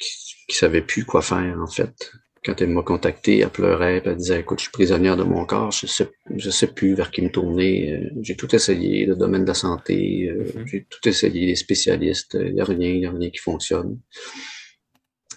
qui, 0.00 0.34
qui 0.48 0.56
savait 0.56 0.80
plus 0.80 1.04
quoi 1.04 1.20
faire, 1.20 1.58
en 1.62 1.66
fait. 1.70 2.12
Quand 2.44 2.60
elle 2.62 2.70
m'a 2.70 2.82
contacté, 2.82 3.40
elle 3.40 3.50
pleurait, 3.50 4.02
elle 4.04 4.16
disait, 4.16 4.40
écoute, 4.40 4.60
je 4.60 4.64
suis 4.64 4.72
prisonnière 4.72 5.16
de 5.16 5.24
mon 5.24 5.44
corps, 5.44 5.72
je 5.72 5.86
sais, 5.86 6.08
je 6.34 6.50
sais 6.50 6.68
plus 6.68 6.94
vers 6.94 7.10
qui 7.10 7.20
me 7.20 7.30
tourner. 7.30 7.92
Euh, 7.92 8.10
j'ai 8.22 8.34
tout 8.34 8.54
essayé, 8.54 9.04
le 9.04 9.14
domaine 9.14 9.42
de 9.42 9.48
la 9.48 9.54
santé, 9.54 10.30
euh, 10.30 10.44
mm-hmm. 10.44 10.66
j'ai 10.66 10.86
tout 10.88 11.06
essayé, 11.06 11.46
les 11.46 11.56
spécialistes, 11.56 12.38
il 12.40 12.54
n'y 12.54 12.60
a 12.60 12.64
rien, 12.64 12.88
il 12.88 13.00
n'y 13.00 13.06
a 13.06 13.10
rien 13.10 13.30
qui 13.30 13.38
fonctionne. 13.38 13.98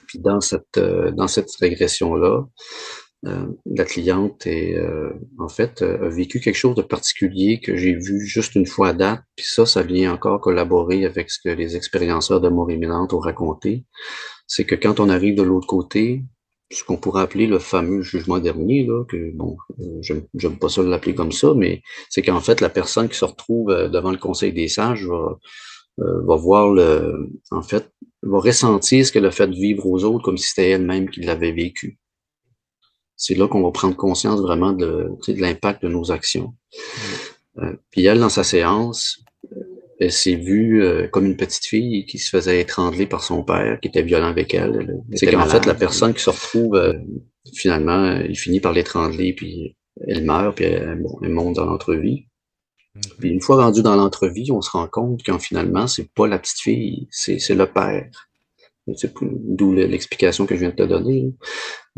Puis 0.08 0.20
dans 0.20 0.39
cette, 0.39 0.78
euh, 0.78 1.12
dans 1.12 1.28
cette 1.28 1.54
régression-là, 1.60 2.45
la 3.66 3.86
cliente 3.86 4.45
est, 4.47 4.78
en 5.39 5.47
fait, 5.47 5.82
a 5.82 6.10
vécu 6.10 6.41
quelque 6.41 6.58
chose 6.58 6.76
de 6.76 6.82
particulier 6.82 7.62
que 7.62 7.78
j'ai 7.78 7.93
vu 7.93 8.20
juste 8.26 8.54
une 8.56 8.66
fois 8.66 8.89
à 8.89 8.93
date, 8.93 9.22
puis 9.38 9.45
ça, 9.47 9.66
ça 9.66 9.82
vient 9.82 10.12
encore 10.12 10.41
collaborer 10.41 11.06
avec 11.06 11.32
ce 11.32 11.39
que 11.41 11.47
les 11.47 11.78
expérienceurs 11.78 12.41
de 12.41 12.49
mort 12.49 12.70
imminente 12.70 13.14
ont 13.14 13.20
raconté 13.20 13.86
c'est 14.47 14.66
que 14.66 14.76
quand 14.76 14.99
on 14.99 15.10
arrive 15.10 15.36
de 15.36 15.43
l'autre 15.43 15.68
côté, 15.68 16.24
ce 16.72 16.84
qu'on 16.84 16.97
pourrait 16.97 17.22
appeler 17.22 17.47
le 17.47 17.59
fameux 17.59 18.01
jugement 18.01 18.39
dernier, 18.39 18.86
là, 18.86 19.03
que 19.05 19.32
bon, 19.36 19.57
euh, 19.80 20.01
j'aime 20.01 20.57
pas 20.57 20.70
ça 20.70 20.82
l'appeler 20.82 21.16
comme 21.16 21.32
ça, 21.32 21.53
mais 21.55 21.82
c'est 22.09 22.22
qu'en 22.22 22.39
fait, 22.39 22.61
la 22.61 22.70
personne 22.70 23.09
qui 23.09 23.18
se 23.18 23.26
retrouve 23.26 23.70
euh, 23.70 23.89
devant 23.89 24.11
le 24.11 24.18
Conseil 24.18 24.53
des 24.53 24.68
sages 24.68 25.05
va, 25.05 25.38
euh, 25.99 26.22
va 26.26 26.36
voir 26.36 26.70
le, 26.70 27.30
en 27.51 27.61
fait, 27.61 27.91
va 28.22 28.39
ressentir 28.39 29.05
ce 29.05 29.11
qu'elle 29.11 29.26
a 29.26 29.32
fait 29.32 29.47
de 29.47 29.55
vivre 29.55 29.86
aux 29.86 30.03
autres 30.03 30.24
comme 30.24 30.38
si 30.38 30.49
c'était 30.49 30.72
elle-même 30.72 31.09
qui 31.09 31.22
l'avait 31.22 31.51
vécu. 31.51 31.99
C'est 33.16 33.36
là 33.36 33.47
qu'on 33.47 33.61
va 33.61 33.72
prendre 33.72 33.95
conscience 33.95 34.41
vraiment 34.41 34.74
de, 34.74 35.09
de 35.28 35.41
l'impact 35.41 35.84
de 35.84 35.89
nos 35.89 36.11
actions. 36.11 36.53
Mmh. 37.55 37.74
puis 37.91 38.05
elle, 38.05 38.20
dans 38.20 38.30
sa 38.30 38.43
séance, 38.43 39.24
elle 40.00 40.12
s'est 40.12 40.36
vue 40.36 40.84
euh, 40.84 41.08
comme 41.08 41.26
une 41.26 41.38
petite 41.38 41.66
fille 41.66 42.06
qui 42.06 42.18
se 42.18 42.30
faisait 42.30 42.62
étrangler 42.62 43.06
par 43.06 43.24
son 43.24 43.44
père, 43.44 43.80
qui 43.80 43.88
était 43.88 44.04
violent 44.04 44.28
avec 44.28 44.54
elle. 44.54 45.02
C'est 45.14 45.28
qu'en 45.28 45.46
fait, 45.46 45.66
la 45.66 45.76
personne 45.76 46.14
qui 46.14 46.22
se 46.22 46.30
retrouve, 46.30 46.76
euh, 46.76 46.94
finalement, 47.54 48.16
il 48.18 48.38
finit 48.38 48.60
par 48.60 48.74
l'étrangler, 48.74 49.34
puis 49.34 49.76
elle 50.08 50.24
meurt, 50.24 50.56
puis 50.56 50.66
elle, 50.66 51.02
bon, 51.02 51.20
elle 51.22 51.30
monte 51.30 51.56
dans 51.56 51.66
l'entrevie. 51.66 52.28
Mhm. 52.96 53.02
Puis 53.20 53.30
une 53.30 53.41
fois 53.41 53.64
rendue 53.64 53.84
dans 53.84 53.96
l'entrevie, 53.96 54.52
on 54.52 54.62
se 54.62 54.72
rend 54.72 54.88
compte 54.88 55.24
qu'en 55.24 55.39
finalement, 55.39 55.88
c'est 55.88 56.12
pas 56.14 56.28
la 56.28 56.39
petite 56.39 56.60
fille, 56.60 57.08
c'est 57.12 57.56
le 57.56 57.66
père. 57.66 58.10
D'où 59.22 59.74
l'explication 59.74 60.46
que 60.46 60.56
je 60.56 60.60
viens 60.60 60.72
de 60.72 60.76
te 60.76 60.84
donner. 60.84 61.34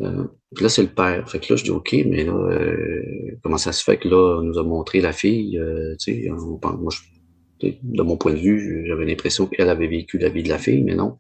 Euh, 0.02 0.26
là, 0.62 0.70
c'est 0.70 0.84
le 0.84 0.90
père. 0.90 1.28
Fait 1.28 1.40
que 1.40 1.52
là, 1.52 1.58
je 1.58 1.64
dis 1.64 1.72
OK, 1.72 1.94
mais 2.06 2.26
là, 2.26 2.76
comment 3.42 3.58
ça 3.58 3.72
se 3.72 3.84
fait 3.84 3.98
que 3.98 4.08
là, 4.08 4.38
on 4.40 4.44
nous 4.44 4.60
a 4.60 4.64
montré 4.64 5.02
la 5.02 5.12
fille, 5.12 5.60
tu 6.00 6.24
sais, 6.24 6.30
moi, 6.30 6.92
je 6.92 7.15
de 7.62 8.04
mon 8.04 8.18
point 8.18 8.34
de 8.34 8.40
vue, 8.40 8.86
j'avais 8.88 9.06
l'impression 9.06 9.48
qu'elle 9.48 9.70
avait 9.70 9.88
vécu 9.88 10.18
la 10.18 10.30
vie 10.30 10.44
de 10.44 10.50
la 10.50 10.58
fille, 10.58 10.84
mais 10.84 10.96
non. 10.96 11.20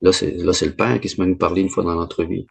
Là, 0.00 0.12
c'est 0.12 0.32
là, 0.32 0.52
c'est 0.52 0.66
le 0.66 0.74
père 0.74 1.00
qui 1.00 1.08
se 1.08 1.20
met 1.20 1.26
à 1.26 1.30
nous 1.30 1.36
parler 1.36 1.62
une 1.62 1.68
fois 1.68 1.84
dans 1.84 1.94
l'entrevue. 1.94 2.44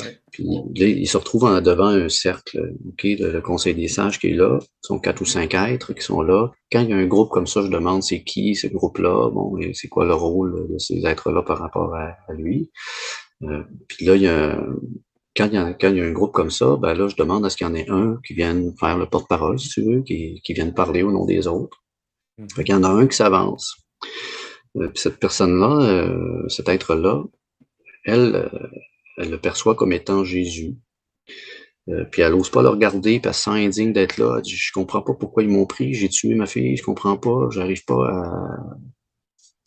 Ouais. 0.00 0.18
Puis 0.32 0.44
là, 0.44 0.86
il 0.86 1.06
se 1.06 1.16
retrouve 1.16 1.44
en, 1.44 1.60
devant 1.60 1.86
un 1.86 2.08
cercle, 2.08 2.74
ok, 2.88 3.04
le, 3.04 3.40
conseil 3.40 3.74
des 3.74 3.88
sages 3.88 4.18
qui 4.18 4.28
est 4.28 4.34
là. 4.34 4.58
Ce 4.60 4.88
sont 4.88 4.98
quatre 4.98 5.20
ou 5.20 5.24
cinq 5.24 5.54
êtres 5.54 5.92
qui 5.92 6.02
sont 6.02 6.20
là. 6.22 6.50
Quand 6.72 6.80
il 6.80 6.90
y 6.90 6.92
a 6.92 6.96
un 6.96 7.06
groupe 7.06 7.30
comme 7.30 7.46
ça, 7.46 7.62
je 7.62 7.68
demande 7.68 8.02
c'est 8.02 8.22
qui 8.22 8.54
ce 8.54 8.66
groupe-là, 8.66 9.30
bon, 9.30 9.56
c'est 9.72 9.88
quoi 9.88 10.04
le 10.04 10.14
rôle 10.14 10.68
de 10.68 10.78
ces 10.78 11.06
êtres-là 11.06 11.42
par 11.42 11.58
rapport 11.58 11.94
à, 11.94 12.16
lui? 12.34 12.70
Euh, 13.42 13.62
puis 13.88 14.06
là, 14.06 14.16
il 14.16 14.22
y 14.22 14.28
a 14.28 14.60
quand 15.36 15.46
il, 15.46 15.54
y 15.54 15.58
a, 15.58 15.74
quand 15.74 15.90
il 15.90 15.96
y 15.96 16.00
a 16.00 16.04
un 16.04 16.12
groupe 16.12 16.32
comme 16.32 16.50
ça, 16.50 16.76
ben 16.76 16.94
là, 16.94 17.08
je 17.08 17.16
demande 17.16 17.44
à 17.44 17.50
ce 17.50 17.56
qu'il 17.56 17.66
y 17.66 17.70
en 17.70 17.74
ait 17.74 17.88
un 17.90 18.18
qui 18.26 18.32
vienne 18.34 18.72
faire 18.80 18.96
le 18.96 19.06
porte-parole, 19.06 19.58
si 19.58 19.68
tu 19.68 19.82
veux, 19.82 20.02
qui, 20.02 20.40
qui 20.42 20.54
vienne 20.54 20.72
parler 20.72 21.02
au 21.02 21.12
nom 21.12 21.26
des 21.26 21.46
autres. 21.46 21.82
Fait 22.54 22.64
qu'il 22.64 22.74
y 22.74 22.78
en 22.78 22.84
a 22.84 22.88
un 22.88 23.06
qui 23.06 23.16
s'avance. 23.16 23.76
Euh, 24.76 24.90
cette 24.94 25.18
personne-là, 25.18 25.80
euh, 25.80 26.48
cet 26.48 26.68
être-là, 26.68 27.24
elle, 28.04 28.34
euh, 28.36 28.68
elle 29.16 29.30
le 29.30 29.40
perçoit 29.40 29.74
comme 29.74 29.92
étant 29.92 30.24
Jésus. 30.24 30.76
puis 32.10 32.22
elle 32.22 32.32
n'ose 32.32 32.50
pas 32.50 32.62
le 32.62 32.68
regarder, 32.68 33.20
puis 33.20 33.28
elle 33.28 33.34
se 33.34 33.44
sent 33.44 33.50
indigne 33.50 33.92
d'être 33.92 34.18
là. 34.18 34.34
Elle 34.36 34.42
dit, 34.42 34.56
je 34.56 34.72
comprends 34.72 35.02
pas 35.02 35.14
pourquoi 35.14 35.44
ils 35.44 35.48
m'ont 35.48 35.66
pris, 35.66 35.94
j'ai 35.94 36.08
tué 36.08 36.34
ma 36.34 36.46
fille, 36.46 36.76
je 36.76 36.82
comprends 36.82 37.16
pas, 37.16 37.48
j'arrive 37.50 37.84
pas 37.84 38.08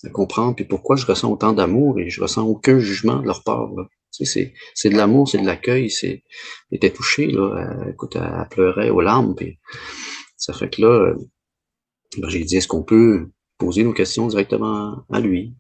à, 0.04 0.10
comprendre, 0.12 0.56
puis 0.56 0.66
pourquoi 0.66 0.96
je 0.96 1.06
ressens 1.06 1.32
autant 1.32 1.54
d'amour 1.54 2.00
et 2.00 2.10
je 2.10 2.22
ressens 2.22 2.46
aucun 2.46 2.80
jugement 2.80 3.20
de 3.22 3.26
leur 3.26 3.44
part. 3.44 3.72
C'est 4.12 4.54
de 4.90 4.98
l'amour, 4.98 5.30
c'est 5.30 5.40
de 5.40 5.46
l'accueil. 5.46 5.90
Elle 6.04 6.22
était 6.72 6.92
touchée, 6.92 7.28
là. 7.28 7.80
Elle, 7.84 7.92
écoute, 7.92 8.16
elle, 8.16 8.48
pleurait 8.50 8.90
aux 8.90 9.02
larmes, 9.02 9.36
ça 10.38 10.54
fait 10.54 10.70
que 10.70 10.82
là, 10.82 11.14
ben, 12.18 12.30
j'ai 12.30 12.44
dit, 12.44 12.58
est-ce 12.58 12.68
qu'on 12.68 12.84
peut 12.84 13.30
poser 13.58 13.84
nos 13.84 13.94
questions 13.94 14.28
directement 14.28 15.04
à 15.12 15.20
lui? 15.20 15.56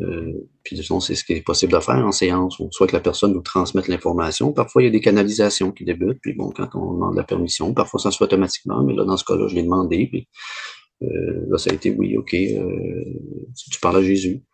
Euh, 0.00 0.32
puis 0.64 0.76
disons, 0.76 1.00
c'est 1.00 1.14
ce 1.14 1.24
qui 1.24 1.32
est 1.32 1.40
possible 1.40 1.72
de 1.72 1.80
faire 1.80 2.06
en 2.06 2.12
séance. 2.12 2.60
Soit 2.70 2.86
que 2.86 2.96
la 2.96 3.00
personne 3.00 3.32
nous 3.32 3.40
transmette 3.40 3.88
l'information. 3.88 4.52
Parfois, 4.52 4.82
il 4.82 4.86
y 4.86 4.88
a 4.88 4.92
des 4.92 5.00
canalisations 5.00 5.72
qui 5.72 5.84
débutent. 5.84 6.20
Puis 6.20 6.34
bon, 6.34 6.50
quand 6.50 6.68
on 6.74 6.92
demande 6.92 7.16
la 7.16 7.24
permission, 7.24 7.72
parfois 7.72 7.98
ça 8.00 8.10
se 8.10 8.18
fait 8.18 8.24
automatiquement. 8.24 8.84
Mais 8.84 8.94
là, 8.94 9.04
dans 9.04 9.16
ce 9.16 9.24
cas-là, 9.24 9.48
je 9.48 9.54
l'ai 9.54 9.62
demandé. 9.62 10.08
Puis 10.10 10.28
euh, 11.02 11.46
là, 11.48 11.58
ça 11.58 11.70
a 11.70 11.74
été 11.74 11.90
oui, 11.90 12.16
OK. 12.16 12.34
Euh, 12.34 13.04
tu 13.70 13.80
parles 13.80 13.96
à 13.96 14.02
Jésus. 14.02 14.44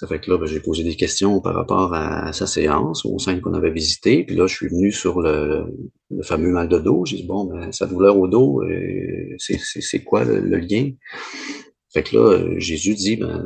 Ça 0.00 0.06
fait 0.06 0.18
que 0.18 0.30
là, 0.30 0.38
ben, 0.38 0.46
j'ai 0.46 0.60
posé 0.60 0.82
des 0.82 0.96
questions 0.96 1.42
par 1.42 1.54
rapport 1.54 1.92
à 1.92 2.32
sa 2.32 2.46
séance, 2.46 3.04
au 3.04 3.18
sein 3.18 3.38
qu'on 3.38 3.52
avait 3.52 3.70
visité. 3.70 4.24
Puis 4.24 4.34
là, 4.34 4.46
je 4.46 4.54
suis 4.54 4.66
venu 4.68 4.90
sur 4.92 5.20
le, 5.20 5.66
le 6.08 6.22
fameux 6.22 6.50
mal 6.52 6.70
de 6.70 6.78
dos. 6.78 7.04
J'ai 7.04 7.16
dit, 7.16 7.26
bon, 7.26 7.44
ben, 7.44 7.70
sa 7.70 7.86
douleur 7.86 8.18
au 8.18 8.26
dos, 8.26 8.62
euh, 8.62 9.36
c'est 9.36 10.02
quoi 10.02 10.24
le, 10.24 10.56
lien? 10.56 10.92
Fait 11.92 12.02
que 12.02 12.16
là, 12.16 12.58
Jésus 12.58 12.94
dit, 12.94 13.16
ben, 13.16 13.44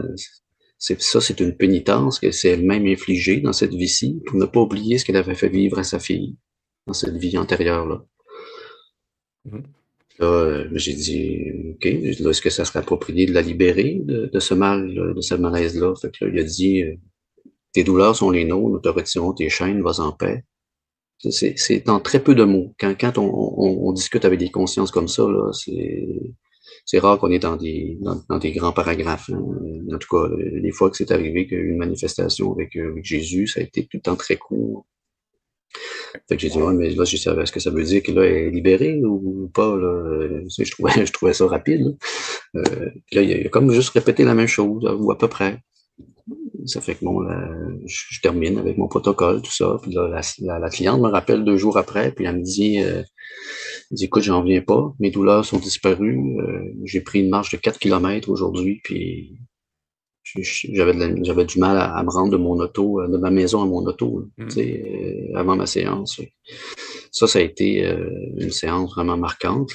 c'est 0.78 1.02
ça, 1.02 1.20
c'est 1.20 1.40
une 1.40 1.56
pénitence 1.56 2.20
qu'elle 2.20 2.32
s'est 2.32 2.50
elle-même 2.50 2.86
infligée 2.86 3.40
dans 3.40 3.52
cette 3.52 3.74
vie-ci 3.74 4.22
pour 4.24 4.38
ne 4.38 4.44
pas 4.44 4.60
oublier 4.60 4.98
ce 4.98 5.04
qu'elle 5.04 5.16
avait 5.16 5.34
fait 5.34 5.48
vivre 5.48 5.80
à 5.80 5.82
sa 5.82 5.98
fille 5.98 6.36
dans 6.86 6.92
cette 6.92 7.16
vie 7.16 7.36
antérieure-là. 7.36 8.04
Mmh. 9.46 9.58
Là, 10.18 10.26
euh, 10.26 10.68
j'ai 10.74 10.92
dit, 10.92 11.44
OK, 11.74 11.86
est-ce 11.86 12.40
que 12.40 12.50
ça 12.50 12.64
serait 12.64 12.78
approprié 12.78 13.26
de 13.26 13.32
la 13.32 13.42
libérer 13.42 14.00
de, 14.04 14.30
de 14.32 14.40
ce 14.40 14.54
mal, 14.54 14.94
de 14.94 15.20
ce 15.20 15.34
malaise-là? 15.34 15.94
Fait 16.00 16.10
que 16.10 16.24
là, 16.24 16.30
il 16.32 16.40
a 16.40 16.44
dit, 16.44 16.82
euh, 16.82 16.94
tes 17.72 17.84
douleurs 17.84 18.14
sont 18.14 18.30
les 18.30 18.44
nôtres, 18.44 18.70
nous 18.70 18.78
te 18.78 18.88
retirons 18.88 19.32
tes 19.32 19.50
chaînes, 19.50 19.82
vas 19.82 20.00
en 20.00 20.12
paix. 20.12 20.44
C'est 21.18 21.86
dans 21.86 22.00
très 22.00 22.22
peu 22.22 22.34
de 22.34 22.44
mots. 22.44 22.74
Quand, 22.78 22.94
quand 23.00 23.18
on, 23.18 23.24
on, 23.24 23.88
on, 23.88 23.92
discute 23.92 24.24
avec 24.24 24.38
des 24.38 24.50
consciences 24.50 24.90
comme 24.90 25.08
ça, 25.08 25.22
là, 25.22 25.50
c'est 26.84 26.98
rare 26.98 27.18
qu'on 27.18 27.30
est 27.30 27.38
dans 27.38 27.56
des, 27.56 27.98
dans, 28.00 28.38
des 28.38 28.52
grands 28.52 28.72
paragraphes. 28.72 29.30
Hein. 29.30 29.42
En 29.92 29.98
tout 29.98 30.08
cas, 30.10 30.28
les 30.36 30.70
fois 30.70 30.90
que 30.90 30.96
c'est 30.96 31.12
arrivé 31.12 31.46
qu'il 31.46 31.56
y 31.56 31.60
a 31.60 31.64
eu 31.64 31.70
une 31.70 31.78
manifestation 31.78 32.52
avec, 32.52 32.76
euh, 32.76 32.90
avec 32.90 33.04
Jésus, 33.04 33.46
ça 33.46 33.60
a 33.60 33.62
été 33.62 33.82
tout 33.82 33.96
le 33.96 34.02
temps 34.02 34.16
très 34.16 34.36
court. 34.36 34.86
Fait 36.28 36.36
que 36.36 36.42
j'ai 36.42 36.48
dit, 36.48 36.58
ouais, 36.58 36.72
mais 36.72 36.90
là, 36.90 37.04
je 37.04 37.16
savais, 37.16 37.42
est-ce 37.42 37.52
que 37.52 37.60
ça 37.60 37.70
veut 37.70 37.82
dire 37.82 38.02
qu'il 38.02 38.18
est 38.18 38.50
libéré 38.50 39.00
ou 39.04 39.50
pas, 39.52 39.76
là? 39.76 40.40
Je 40.58 40.70
trouvais, 40.70 40.92
je 41.06 41.12
trouvais 41.12 41.32
ça 41.32 41.46
rapide, 41.46 41.80
là. 41.80 41.90
Euh, 42.56 42.90
là, 43.12 43.22
il 43.22 43.46
a, 43.46 43.48
comme 43.48 43.70
juste 43.72 43.90
répété 43.90 44.24
la 44.24 44.34
même 44.34 44.46
chose, 44.46 44.84
ou 44.98 45.10
à 45.10 45.18
peu 45.18 45.28
près. 45.28 45.58
Ça 46.66 46.80
fait 46.80 46.94
que 46.94 47.04
bon, 47.04 47.20
là, 47.20 47.50
je, 47.84 48.20
termine 48.22 48.58
avec 48.58 48.78
mon 48.78 48.88
protocole, 48.88 49.42
tout 49.42 49.52
ça. 49.52 49.76
Puis 49.82 49.92
là, 49.92 50.08
la, 50.08 50.58
la, 50.58 50.70
cliente 50.70 51.00
me 51.00 51.08
rappelle 51.08 51.44
deux 51.44 51.56
jours 51.58 51.76
après, 51.76 52.12
puis 52.12 52.24
elle 52.24 52.38
me 52.38 52.42
dit, 52.42 52.82
euh, 52.82 53.02
Il 53.90 53.96
dit, 53.96 54.04
écoute, 54.04 54.22
j'en 54.22 54.42
viens 54.42 54.62
pas, 54.62 54.94
mes 55.00 55.10
douleurs 55.10 55.44
sont 55.44 55.58
disparues, 55.58 56.38
euh, 56.40 56.72
j'ai 56.84 57.02
pris 57.02 57.20
une 57.20 57.28
marche 57.28 57.50
de 57.50 57.58
4 57.58 57.78
km 57.78 58.30
aujourd'hui, 58.30 58.80
puis 58.82 59.36
j'avais 60.36 61.44
du 61.44 61.58
mal 61.58 61.78
à, 61.78 62.02
me 62.02 62.10
rendre 62.10 62.32
de 62.32 62.36
mon 62.36 62.58
auto, 62.58 63.00
euh, 63.00 63.08
de 63.08 63.16
ma 63.16 63.30
maison 63.30 63.62
à 63.62 63.66
mon 63.66 63.84
auto, 63.86 64.28
mm. 64.38 64.48
euh, 64.56 65.38
avant 65.38 65.56
ma 65.56 65.66
séance. 65.66 66.20
Ça, 67.10 67.26
ça 67.26 67.38
a 67.38 67.42
été 67.42 67.84
une 68.38 68.50
séance 68.50 68.92
vraiment 68.94 69.16
marquante. 69.16 69.72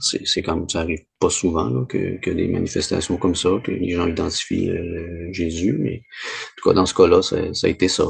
C'est 0.00 0.42
comme 0.42 0.68
ça 0.68 0.80
arrive 0.80 1.04
pas 1.18 1.30
souvent 1.30 1.84
que, 1.84 2.18
que 2.18 2.30
des 2.30 2.48
manifestations 2.48 3.16
comme 3.16 3.34
ça, 3.34 3.50
que 3.62 3.70
les 3.70 3.90
gens 3.90 4.06
identifient 4.06 4.70
Jésus, 5.32 5.76
mais 5.78 5.96
en 5.96 6.54
tout 6.56 6.68
cas, 6.68 6.74
dans 6.74 6.86
ce 6.86 6.94
cas-là, 6.94 7.22
ça, 7.22 7.54
ça 7.54 7.68
a 7.68 7.70
été 7.70 7.88
ça. 7.88 8.08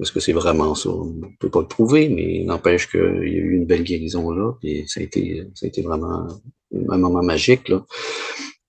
Est-ce 0.00 0.12
que 0.12 0.20
c'est 0.20 0.32
vraiment 0.32 0.74
ça? 0.74 0.90
On 0.90 1.06
ne 1.06 1.26
peut 1.38 1.50
pas 1.50 1.60
le 1.60 1.66
prouver, 1.66 2.08
mais 2.08 2.42
n'empêche 2.44 2.88
qu'il 2.90 3.00
y 3.00 3.36
a 3.36 3.42
eu 3.42 3.56
une 3.56 3.66
belle 3.66 3.82
guérison 3.82 4.30
là, 4.30 4.52
puis 4.60 4.84
ça 4.86 5.00
a 5.00 5.02
été, 5.02 5.42
ça 5.54 5.66
a 5.66 5.68
été 5.68 5.82
vraiment 5.82 6.26
un 6.88 6.98
moment 6.98 7.22
magique. 7.22 7.68
Là. 7.68 7.84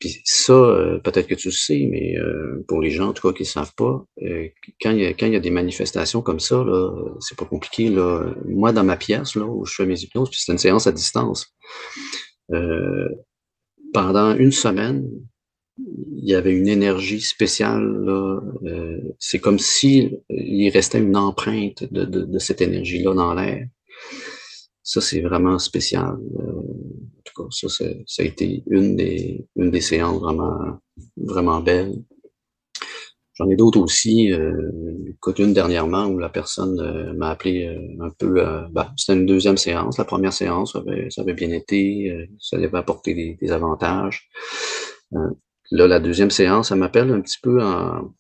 Puis 0.02 0.20
ça, 0.26 0.54
euh, 0.54 0.97
peut-être 0.97 1.28
que 1.28 1.36
tu 1.36 1.49
le 1.49 1.54
sais, 1.54 1.88
mais 1.89 2.18
euh, 2.18 2.66
pour 2.68 2.82
les 2.82 2.89
gens, 2.89 3.10
en 3.10 3.14
tout 3.14 3.26
cas, 3.26 3.34
qui 3.34 3.43
ne 3.43 3.47
savent 3.47 3.74
pas, 3.76 4.04
euh, 4.24 4.47
quand, 4.82 4.91
il 4.91 4.99
y 4.99 5.30
y 5.30 5.36
a 5.36 5.39
des 5.39 5.52
manifestations 5.52 6.24
comme 6.24 6.39
ça, 6.39 6.64
là, 6.64 6.91
c'est 7.20 7.38
pas 7.38 7.45
compliqué. 7.45 7.89
Là. 7.89 8.34
Moi, 8.47 8.74
dans 8.74 8.84
ma 8.84 8.97
pièce, 8.97 9.36
là, 9.36 9.45
où 9.45 9.64
je 9.64 9.76
fais 9.76 9.86
mes 9.86 10.02
hypnoses, 10.02 10.32
puis 10.32 10.39
c'est 10.43 10.52
une 10.52 10.58
séance 10.58 10.88
à 10.88 10.91
distance, 10.91 11.54
pendant 13.93 14.36
une 14.36 14.52
semaine, 14.52 15.08
il 15.78 16.30
y 16.30 16.34
avait 16.34 16.54
une 16.54 16.68
énergie 16.68 17.22
spéciale. 17.22 17.84
Là. 18.04 18.41
Euh, 18.66 18.99
c'est 19.20 19.39
comme 19.39 19.60
si 19.60 20.18
restait 20.74 20.99
une 20.99 21.16
empreinte 21.16 21.84
de, 21.91 22.06
de, 22.06 22.22
de 22.24 22.39
cette 22.39 22.62
énergie-là 22.62 23.14
dans 23.14 23.34
l'air. 23.34 23.68
Ça, 24.84 24.99
c'est 24.99 25.21
vraiment 25.21 25.59
spécial. 25.59 26.17
Euh, 26.39 26.51
en 26.51 27.21
tout 27.23 27.43
cas, 27.43 27.49
ça, 27.51 27.86
ça 28.05 28.23
a 28.23 28.25
été 28.25 28.63
une 28.67 28.95
des, 28.95 29.45
une 29.55 29.69
des 29.69 29.82
séances 29.82 30.19
vraiment, 30.19 30.79
vraiment 31.17 31.59
belles. 31.61 31.93
J'en 33.36 33.49
ai 33.49 33.55
d'autres 33.55 33.79
aussi. 33.79 34.32
Euh, 34.34 34.69
une 35.38 35.53
dernièrement 35.53 36.07
où 36.07 36.17
la 36.17 36.29
personne 36.29 36.79
euh, 36.79 37.13
m'a 37.13 37.29
appelé 37.29 37.67
un 37.99 38.09
peu. 38.09 38.43
Ben, 38.71 38.91
c'était 38.97 39.13
une 39.13 39.27
deuxième 39.27 39.57
séance. 39.57 39.97
La 39.97 40.03
première 40.03 40.34
séance, 40.34 40.73
ça 40.73 40.79
avait, 40.79 41.07
avait 41.15 41.34
bien 41.34 41.51
été. 41.51 42.27
ça 42.39 42.57
avait 42.57 42.75
apporté 42.75 43.38
des, 43.39 43.51
avantages. 43.51 44.29
Là, 45.11 45.88
la 45.88 45.99
deuxième 45.99 46.32
séance, 46.32 46.71
elle 46.71 46.79
m'appelle 46.79 47.11
un 47.11 47.21
petit 47.21 47.39
peu 47.41 47.61
en, 47.63 48.13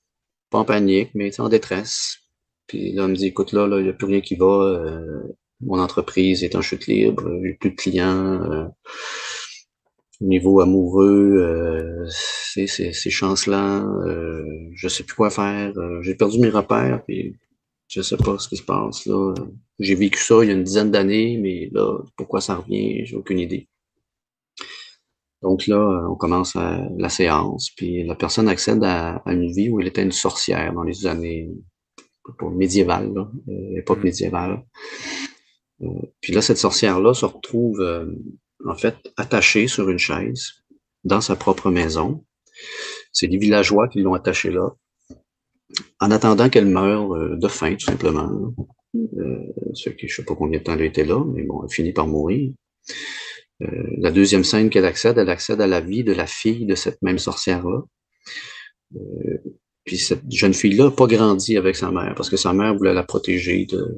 pas 0.51 0.59
en 0.59 0.65
panique, 0.65 1.11
mais 1.15 1.37
en 1.39 1.49
détresse. 1.49 2.19
Puis 2.67 2.93
là, 2.93 3.05
elle 3.05 3.11
me 3.11 3.15
dit, 3.15 3.27
écoute, 3.27 3.51
là, 3.51 3.67
il 3.77 3.83
n'y 3.83 3.89
a 3.89 3.93
plus 3.93 4.07
rien 4.07 4.21
qui 4.21 4.35
va. 4.35 4.79
Euh, 5.61 5.65
mon 5.65 5.79
entreprise 5.79 6.43
est 6.43 6.55
en 6.55 6.61
chute 6.61 6.87
libre, 6.87 7.29
j'ai 7.43 7.53
plus 7.53 7.71
de 7.71 7.75
clients. 7.75 8.41
Euh, 8.51 8.65
niveau 10.21 10.61
amoureux, 10.61 11.37
euh, 11.39 12.07
c'est 12.09 12.67
ces 12.67 13.09
chances-là, 13.09 13.83
euh, 14.05 14.45
je 14.73 14.87
sais 14.87 15.03
plus 15.03 15.15
quoi 15.15 15.29
faire. 15.29 15.77
Euh, 15.77 16.01
j'ai 16.03 16.15
perdu 16.15 16.39
mes 16.39 16.49
repères, 16.49 17.03
puis 17.05 17.35
je 17.87 18.01
sais 18.01 18.17
pas 18.17 18.37
ce 18.37 18.47
qui 18.47 18.57
se 18.57 18.63
passe 18.63 19.05
là. 19.05 19.33
J'ai 19.79 19.95
vécu 19.95 20.19
ça 20.19 20.43
il 20.43 20.47
y 20.47 20.51
a 20.51 20.53
une 20.53 20.63
dizaine 20.63 20.91
d'années, 20.91 21.37
mais 21.37 21.69
là, 21.73 21.97
pourquoi 22.15 22.39
ça 22.39 22.55
revient, 22.55 23.05
j'ai 23.05 23.15
aucune 23.15 23.39
idée. 23.39 23.67
Donc 25.41 25.65
là, 25.65 26.07
on 26.07 26.15
commence 26.15 26.53
la 26.55 27.09
séance, 27.09 27.71
puis 27.75 28.03
la 28.03 28.13
personne 28.13 28.47
accède 28.47 28.83
à, 28.83 29.23
une 29.25 29.51
vie 29.51 29.69
où 29.69 29.79
elle 29.79 29.87
était 29.87 30.03
une 30.03 30.11
sorcière 30.11 30.71
dans 30.73 30.83
les 30.83 31.07
années 31.07 31.49
médiévales, 32.51 33.11
là, 33.13 33.27
euh, 33.49 33.77
époque 33.77 33.99
mmh. 33.99 34.03
médiévale. 34.03 34.63
Euh, 35.83 35.87
puis 36.21 36.33
là, 36.33 36.41
cette 36.41 36.57
sorcière-là 36.57 37.13
se 37.13 37.25
retrouve 37.25 37.79
euh, 37.81 38.05
en 38.65 38.75
fait 38.75 38.95
attachée 39.17 39.67
sur 39.67 39.89
une 39.89 39.99
chaise 39.99 40.63
dans 41.03 41.21
sa 41.21 41.35
propre 41.35 41.71
maison. 41.71 42.23
C'est 43.11 43.27
les 43.27 43.37
villageois 43.37 43.87
qui 43.87 44.01
l'ont 44.01 44.13
attachée 44.13 44.51
là, 44.51 44.69
en 45.99 46.11
attendant 46.11 46.49
qu'elle 46.49 46.67
meure 46.67 47.37
de 47.37 47.47
faim, 47.47 47.75
tout 47.75 47.85
simplement. 47.85 48.53
Euh, 48.95 49.53
ce 49.73 49.89
qui, 49.89 50.07
je 50.07 50.17
sais 50.17 50.25
pas 50.25 50.35
combien 50.35 50.59
de 50.59 50.63
temps 50.63 50.73
elle 50.73 50.81
était 50.81 51.05
là, 51.05 51.23
mais 51.25 51.43
bon, 51.43 51.63
elle 51.63 51.73
finit 51.73 51.93
par 51.93 52.07
mourir. 52.07 52.51
Euh, 53.61 53.67
la 53.97 54.11
deuxième 54.11 54.43
scène 54.43 54.69
qu'elle 54.69 54.85
accède, 54.85 55.17
elle 55.17 55.29
accède 55.29 55.61
à 55.61 55.67
la 55.67 55.79
vie 55.79 56.03
de 56.03 56.13
la 56.13 56.27
fille 56.27 56.65
de 56.65 56.75
cette 56.75 57.01
même 57.01 57.19
sorcière-là. 57.19 57.83
Euh, 58.95 59.37
puis 59.85 59.97
cette 59.97 60.29
jeune 60.29 60.53
fille-là 60.53 60.85
n'a 60.85 60.91
pas 60.91 61.07
grandi 61.07 61.57
avec 61.57 61.75
sa 61.75 61.91
mère 61.91 62.13
parce 62.15 62.29
que 62.29 62.37
sa 62.37 62.53
mère 62.53 62.75
voulait 62.75 62.93
la 62.93 63.03
protéger 63.03 63.65
de, 63.65 63.97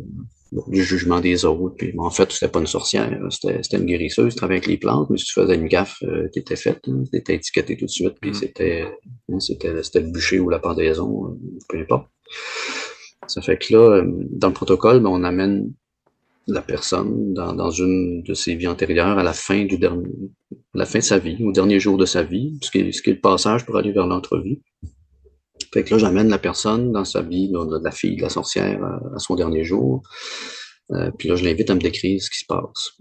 du 0.68 0.84
jugement 0.84 1.20
des 1.20 1.45
autres. 1.45 1.76
Puis, 1.78 1.93
en 1.97 2.10
fait, 2.10 2.32
c'était 2.32 2.51
pas 2.51 2.60
une 2.60 2.68
sorcière, 2.68 3.12
c'était 3.30 3.78
une 3.78 3.86
guérisseuse, 3.86 4.36
travaillait 4.36 4.60
avec 4.60 4.68
les 4.68 4.78
plantes, 4.78 5.10
mais 5.10 5.18
si 5.18 5.26
tu 5.26 5.34
faisais 5.34 5.56
une 5.56 5.68
gaffe 5.68 5.97
euh, 6.04 6.28
qui 6.32 6.39
était 6.39 6.56
faite, 6.56 6.82
hein, 6.88 7.04
c'était 7.12 7.36
étiqueté 7.36 7.78
tout 7.78 7.86
de 7.86 7.89
suite, 7.89 8.16
puis 8.20 8.32
mm. 8.32 8.34
c'était 8.34 8.86
hein, 9.32 9.39
c'était 9.39 9.99
le 9.99 10.12
bûcher 10.12 10.39
ou 10.39 10.49
la 10.49 10.60
pendaison, 10.60 11.28
euh, 11.28 11.38
peu 11.70 11.80
importe. 11.80 12.08
Ça 13.28 13.41
fait 13.41 13.58
que 13.58 13.74
là, 13.74 14.04
dans 14.32 14.49
le 14.49 14.54
protocole, 14.54 14.99
ben, 14.99 15.10
on 15.10 15.24
amène 15.24 15.72
la 16.47 16.62
personne 16.62 17.34
dans, 17.34 17.54
dans, 17.54 17.72
une 17.72 18.22
de 18.24 18.34
ses 18.34 18.56
vies 18.56 18.68
antérieures 18.68 19.18
à 19.18 19.24
la 19.24 19.32
fin 19.32 19.64
du 19.64 19.78
dernier, 19.78 20.10
la 20.74 20.86
fin 20.86 20.99
de 20.99 21.04
sa 21.04 21.18
vie, 21.18 21.38
au 21.43 21.51
dernier 21.51 21.80
jour 21.80 21.97
de 21.97 22.06
sa 22.06 22.24
vie, 22.24 22.58
ce 22.62 22.70
qui 22.70 22.80
est, 22.80 22.91
ce 22.91 23.01
qui 23.01 23.12
est 23.12 23.14
le 23.14 23.22
passage 23.22 23.66
pour 23.66 23.78
aller 23.78 23.93
vers 23.93 24.08
l'entrevue. 24.08 24.60
Fait 25.74 25.84
que 25.84 25.91
là, 25.91 25.97
j'amène 25.97 26.30
la 26.30 26.38
personne 26.38 26.91
dans 26.91 27.05
sa 27.05 27.21
vie, 27.21 27.49
de 27.49 27.84
la 27.84 27.91
fille, 27.91 28.17
de 28.17 28.21
la 28.21 28.30
sorcière, 28.30 28.84
à, 28.84 29.19
son 29.19 29.36
dernier 29.36 29.63
jour. 29.63 30.03
Euh, 30.91 31.09
puis 31.17 31.30
là, 31.30 31.36
je 31.36 31.43
l'invite 31.43 31.69
à 31.69 31.76
me 31.76 31.82
décrire 31.82 32.21
ce 32.21 32.30
qui 32.30 32.39
se 32.39 32.45
passe. 32.45 32.93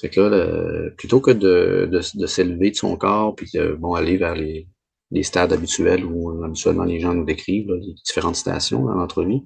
Fait 0.00 0.10
que 0.10 0.20
là, 0.20 0.90
plutôt 0.98 1.20
que 1.20 1.30
de, 1.30 1.88
de, 1.90 2.00
de 2.14 2.26
s'élever 2.26 2.70
de 2.70 2.76
son 2.76 2.96
corps, 2.96 3.34
puis 3.34 3.48
de 3.54 3.72
bon, 3.72 3.94
aller 3.94 4.16
vers 4.16 4.34
les, 4.34 4.68
les 5.12 5.22
stades 5.22 5.52
habituels 5.52 6.04
où 6.04 6.42
habituellement 6.42 6.84
les 6.84 6.98
gens 6.98 7.14
nous 7.14 7.24
décrivent, 7.24 7.72
les 7.72 7.94
différentes 8.04 8.36
stations 8.36 8.84
dans 8.84 8.94
l'entrevue, 8.94 9.40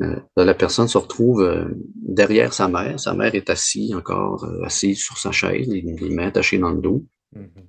euh, 0.00 0.16
la 0.36 0.54
personne 0.54 0.88
se 0.88 0.98
retrouve 0.98 1.42
euh, 1.42 1.66
derrière 1.94 2.52
sa 2.52 2.68
mère. 2.68 2.98
Sa 2.98 3.14
mère 3.14 3.34
est 3.34 3.50
assise 3.50 3.94
encore, 3.94 4.44
euh, 4.44 4.64
assise 4.64 4.98
sur 4.98 5.18
sa 5.18 5.32
chaise, 5.32 5.68
les, 5.68 6.10
mains 6.10 6.28
attachées 6.28 6.58
dans 6.58 6.70
le 6.70 6.80
dos. 6.80 7.04
Mm-hmm. 7.36 7.64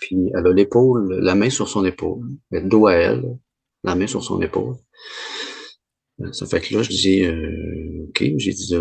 Puis 0.00 0.30
elle 0.34 0.46
a 0.46 0.52
l'épaule, 0.52 1.14
la 1.20 1.34
main 1.34 1.50
sur 1.50 1.68
son 1.68 1.84
épaule, 1.84 2.26
le 2.50 2.62
dos 2.62 2.86
à 2.86 2.94
elle, 2.94 3.38
la 3.86 3.94
main 3.94 4.06
sur 4.06 4.22
son 4.22 4.40
épaule. 4.42 4.76
Ça 6.32 6.46
fait 6.46 6.60
que 6.60 6.74
là, 6.74 6.82
je 6.82 6.88
dis, 6.88 7.26
OK, 8.08 8.38
j'ai 8.38 8.52
dit, 8.52 8.74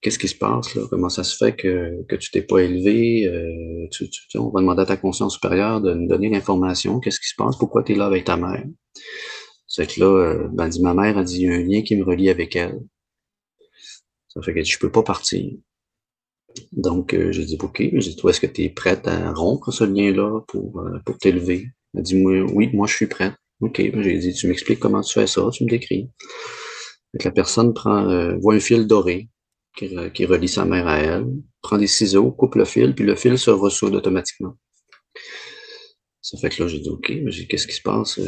qu'est-ce 0.00 0.18
qui 0.18 0.26
se 0.26 0.34
passe 0.34 0.74
là? 0.74 0.82
Comment 0.90 1.08
ça 1.08 1.22
se 1.22 1.36
fait 1.36 1.54
que, 1.54 2.04
que 2.08 2.16
tu 2.16 2.30
t'es 2.32 2.42
pas 2.42 2.58
élevé? 2.58 3.30
tu, 3.92 4.08
on 4.36 4.50
va 4.50 4.60
demander 4.60 4.82
à 4.82 4.86
ta 4.86 4.96
conscience 4.96 5.34
supérieure 5.34 5.80
de 5.80 5.94
nous 5.94 6.08
donner 6.08 6.30
l'information. 6.30 6.98
Qu'est-ce 6.98 7.20
qui 7.20 7.28
se 7.28 7.36
passe? 7.36 7.56
Pourquoi 7.56 7.84
tu 7.84 7.92
es 7.92 7.94
là 7.94 8.06
avec 8.06 8.24
ta 8.24 8.36
mère? 8.36 8.64
C'est 9.70 9.86
que 9.86 10.00
là, 10.00 10.06
euh, 10.06 10.48
ben, 10.52 10.68
dit, 10.68 10.82
ma 10.82 10.94
mère 10.94 11.16
a 11.16 11.22
dit, 11.22 11.42
il 11.42 11.42
y 11.42 11.48
a 11.48 11.54
un 11.54 11.62
lien 11.62 11.82
qui 11.82 11.94
me 11.94 12.04
relie 12.04 12.28
avec 12.28 12.56
elle. 12.56 12.80
Ça 14.26 14.42
fait 14.42 14.52
que 14.52 14.64
je 14.64 14.78
peux 14.80 14.90
pas 14.90 15.04
partir. 15.04 15.48
Donc, 16.72 17.14
euh, 17.14 17.30
j'ai 17.30 17.44
dit, 17.44 17.56
OK, 17.62 17.78
j'ai 17.78 17.98
dit, 17.98 18.16
toi, 18.16 18.32
est-ce 18.32 18.40
que 18.40 18.48
tu 18.48 18.64
es 18.64 18.68
prête 18.68 19.06
à 19.06 19.32
rompre 19.32 19.70
ce 19.70 19.84
lien-là 19.84 20.40
pour, 20.48 20.80
euh, 20.80 20.98
pour 21.06 21.18
t'élever? 21.18 21.68
Elle 21.94 22.00
a 22.00 22.02
dit, 22.02 22.20
oui, 22.20 22.70
moi, 22.74 22.88
je 22.88 22.96
suis 22.96 23.06
prête. 23.06 23.34
OK, 23.60 23.78
ben, 23.92 24.02
j'ai 24.02 24.18
dit, 24.18 24.32
tu 24.32 24.48
m'expliques 24.48 24.80
comment 24.80 25.02
tu 25.02 25.12
fais 25.12 25.26
ça, 25.26 25.48
tu 25.52 25.64
me 25.64 25.68
décris. 25.68 26.08
La 27.24 27.30
personne 27.30 27.74
prend, 27.74 28.08
euh, 28.08 28.36
voit 28.40 28.54
un 28.54 28.60
fil 28.60 28.86
doré 28.86 29.28
qui, 29.76 29.90
qui, 30.14 30.24
relie 30.24 30.48
sa 30.48 30.64
mère 30.64 30.86
à 30.86 30.98
elle, 30.98 31.26
prend 31.62 31.78
des 31.78 31.86
ciseaux, 31.86 32.30
coupe 32.30 32.54
le 32.54 32.64
fil, 32.64 32.94
puis 32.94 33.04
le 33.04 33.16
fil 33.16 33.38
se 33.38 33.50
ressoude 33.50 33.94
automatiquement. 33.94 34.54
Ça 36.22 36.38
fait 36.38 36.50
que 36.50 36.62
là, 36.62 36.68
j'ai 36.68 36.78
dit, 36.78 36.88
OK, 36.88 37.10
mais 37.22 37.30
j'ai 37.30 37.46
qu'est-ce 37.46 37.66
qui 37.66 37.74
se 37.74 37.82
passe? 37.82 38.20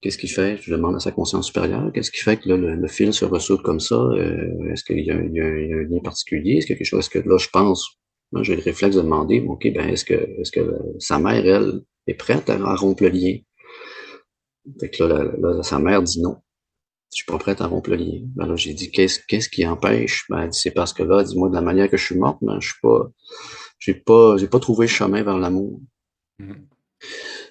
Qu'est-ce 0.00 0.16
qui 0.16 0.28
fait? 0.28 0.56
Je 0.62 0.72
demande 0.72 0.96
à 0.96 1.00
sa 1.00 1.12
conscience 1.12 1.48
supérieure, 1.48 1.90
qu'est-ce 1.92 2.10
qui 2.10 2.20
fait 2.20 2.38
que 2.38 2.48
là, 2.48 2.56
le, 2.56 2.88
fil 2.88 3.12
se 3.12 3.26
ressoute 3.26 3.62
comme 3.62 3.80
ça? 3.80 3.96
Euh, 3.96 4.72
est-ce 4.72 4.82
qu'il 4.82 5.00
y, 5.00 5.10
a 5.10 5.14
un 5.14 5.22
lien 5.22 6.00
particulier? 6.02 6.56
Est-ce 6.56 6.66
qu'il 6.66 6.74
y 6.74 6.76
a 6.76 6.78
quelque 6.78 6.86
chose? 6.86 7.00
Est-ce 7.00 7.10
que 7.10 7.18
là, 7.18 7.36
je 7.36 7.48
pense, 7.48 8.00
j'ai 8.40 8.56
le 8.56 8.62
réflexe 8.62 8.96
de 8.96 9.02
demander, 9.02 9.40
OK, 9.46 9.70
ben, 9.74 9.90
est-ce 9.90 10.06
que, 10.06 10.14
est-ce 10.14 10.52
que 10.52 10.74
sa 10.98 11.18
mère, 11.18 11.44
elle, 11.44 11.82
est 12.06 12.14
prête 12.14 12.48
à, 12.48 12.74
rompre 12.76 13.02
le 13.02 13.10
lien? 13.10 13.36
Fait 14.78 14.90
que 14.90 15.02
là, 15.04 15.24
là, 15.40 15.62
sa 15.62 15.78
mère 15.78 16.02
dit 16.02 16.20
non. 16.20 16.36
Je 17.12 17.16
suis 17.16 17.24
pas 17.24 17.38
prête 17.38 17.60
à 17.60 17.66
rompre 17.66 17.90
le 17.90 17.96
lien. 17.96 18.20
Ben 18.36 18.46
là, 18.46 18.54
j'ai 18.54 18.72
dit, 18.72 18.90
qu'est-ce, 18.92 19.18
qu'est-ce 19.26 19.48
qui 19.48 19.66
empêche? 19.66 20.26
Ben, 20.30 20.42
elle 20.42 20.50
dit, 20.50 20.60
c'est 20.60 20.70
parce 20.70 20.92
que 20.92 21.02
là, 21.02 21.24
dis-moi, 21.24 21.48
de 21.48 21.54
la 21.54 21.60
manière 21.60 21.90
que 21.90 21.96
je 21.96 22.04
suis 22.04 22.16
morte, 22.16 22.38
ben, 22.40 22.60
je 22.60 22.68
suis 22.68 22.80
pas, 22.80 23.10
j'ai 23.80 23.94
pas, 23.94 24.36
j'ai 24.36 24.46
pas 24.46 24.60
trouvé 24.60 24.86
le 24.86 24.90
chemin 24.90 25.24
vers 25.24 25.36
l'amour. 25.36 25.80
Mmh. 26.38 26.52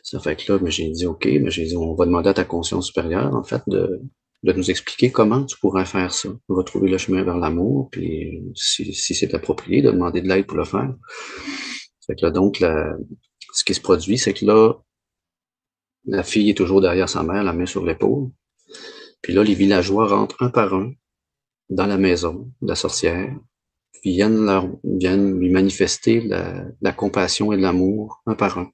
Ça 0.03 0.19
fait 0.19 0.37
que 0.37 0.53
là, 0.53 0.59
mais 0.61 0.71
j'ai 0.71 0.89
dit, 0.89 1.05
OK, 1.05 1.25
mais 1.25 1.49
j'ai 1.51 1.65
dit, 1.65 1.75
on 1.75 1.93
va 1.93 2.05
demander 2.05 2.29
à 2.29 2.33
ta 2.33 2.45
conscience 2.45 2.87
supérieure, 2.87 3.35
en 3.35 3.43
fait, 3.43 3.61
de, 3.67 4.01
de 4.43 4.53
nous 4.53 4.71
expliquer 4.71 5.11
comment 5.11 5.43
tu 5.43 5.57
pourrais 5.57 5.85
faire 5.85 6.13
ça. 6.13 6.29
On 6.47 6.55
va 6.55 6.63
trouver 6.63 6.89
le 6.89 6.97
chemin 6.97 7.23
vers 7.23 7.37
l'amour, 7.37 7.89
puis 7.91 8.41
si, 8.55 8.93
si 8.93 9.13
c'est 9.13 9.33
approprié, 9.33 9.81
de 9.81 9.91
demander 9.91 10.21
de 10.21 10.29
l'aide 10.29 10.45
pour 10.45 10.57
le 10.57 10.65
faire. 10.65 10.93
Fait 12.07 12.15
que 12.15 12.25
là, 12.25 12.31
donc, 12.31 12.63
ce 13.53 13.63
qui 13.65 13.73
se 13.73 13.81
produit, 13.81 14.17
c'est 14.17 14.33
que 14.33 14.45
là, 14.45 14.73
la 16.09 16.23
fille 16.23 16.49
est 16.49 16.57
toujours 16.57 16.81
derrière 16.81 17.09
sa 17.09 17.23
mère, 17.23 17.43
la 17.43 17.53
main 17.53 17.65
sur 17.65 17.85
l'épaule. 17.85 18.29
Puis 19.21 19.33
là, 19.33 19.43
les 19.43 19.53
villageois 19.53 20.07
rentrent 20.07 20.41
un 20.41 20.49
par 20.49 20.73
un 20.73 20.93
dans 21.69 21.85
la 21.85 21.97
maison 21.97 22.51
de 22.61 22.67
la 22.67 22.75
sorcière. 22.75 23.35
viennent, 24.03 24.45
leur, 24.45 24.67
viennent 24.83 25.37
lui 25.39 25.49
manifester 25.51 26.21
la, 26.21 26.65
la 26.81 26.91
compassion 26.91 27.53
et 27.53 27.57
de 27.57 27.61
l'amour 27.61 28.21
un 28.25 28.35
par 28.35 28.57
un. 28.57 28.71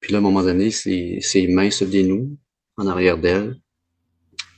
Puis 0.00 0.12
là, 0.12 0.18
à 0.18 0.20
un 0.20 0.22
moment 0.22 0.42
donné, 0.42 0.70
ses, 0.70 1.20
ses 1.20 1.46
mains 1.46 1.70
se 1.70 1.84
dénouent 1.84 2.36
en 2.76 2.86
arrière 2.86 3.18
d'elle. 3.18 3.60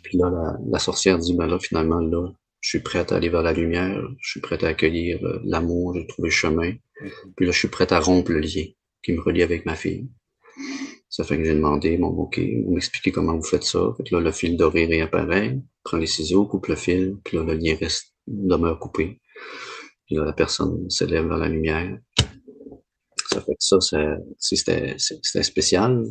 Puis 0.03 0.19
là, 0.19 0.31
la, 0.31 0.57
la, 0.71 0.79
sorcière 0.79 1.19
dit, 1.19 1.35
ben 1.35 1.47
là, 1.47 1.59
finalement, 1.59 2.01
là, 2.01 2.33
je 2.61 2.71
suis 2.71 2.81
prête 2.81 3.13
à 3.13 3.17
aller 3.17 3.29
vers 3.29 3.43
la 3.43 3.53
lumière, 3.53 4.03
je 4.21 4.31
suis 4.31 4.41
prête 4.41 4.65
à 4.65 4.69
accueillir 4.69 5.23
euh, 5.25 5.41
l'amour, 5.45 5.95
j'ai 5.95 6.07
trouvé 6.07 6.29
le 6.29 6.35
chemin. 6.35 6.71
Mm-hmm. 6.71 7.33
Puis 7.37 7.47
là, 7.47 7.53
je 7.53 7.59
suis 7.59 7.69
prête 7.69 7.93
à 7.93 8.01
rompre 8.01 8.33
le 8.33 8.41
lien 8.41 8.65
qui 9.03 9.13
me 9.13 9.21
relie 9.21 9.43
avec 9.43 9.67
ma 9.67 9.75
fille. 9.75 10.09
Ça 11.09 11.25
fait 11.25 11.39
que 11.39 11.45
j'ai 11.45 11.55
demandé, 11.55 11.97
bon, 11.97 12.09
OK, 12.09 12.39
vous 12.39 12.75
m'expliquez 12.75 13.13
comment 13.13 13.35
vous 13.35 13.43
faites 13.43 13.65
ça. 13.65 13.81
Fait 13.97 14.05
que 14.05 14.15
là, 14.15 14.21
le 14.21 14.31
fil 14.31 14.57
doré 14.57 14.85
réapparaît, 14.85 15.59
prend 15.83 15.97
les 15.97 16.07
ciseaux, 16.07 16.45
coupe 16.47 16.67
le 16.67 16.77
fil, 16.77 17.17
puis 17.25 17.39
là, 17.39 17.45
le 17.45 17.55
lien 17.55 17.77
reste, 17.81 18.15
demeure 18.27 18.79
coupé. 18.79 19.21
Puis 20.07 20.17
là, 20.17 20.25
la 20.25 20.33
personne 20.33 20.89
s'élève 20.91 21.27
vers 21.27 21.39
la 21.39 21.49
lumière. 21.49 21.99
Ça 23.31 23.41
fait 23.41 23.53
que 23.53 23.59
ça, 23.59 23.79
c'était 24.39 25.43
spécial 25.43 26.05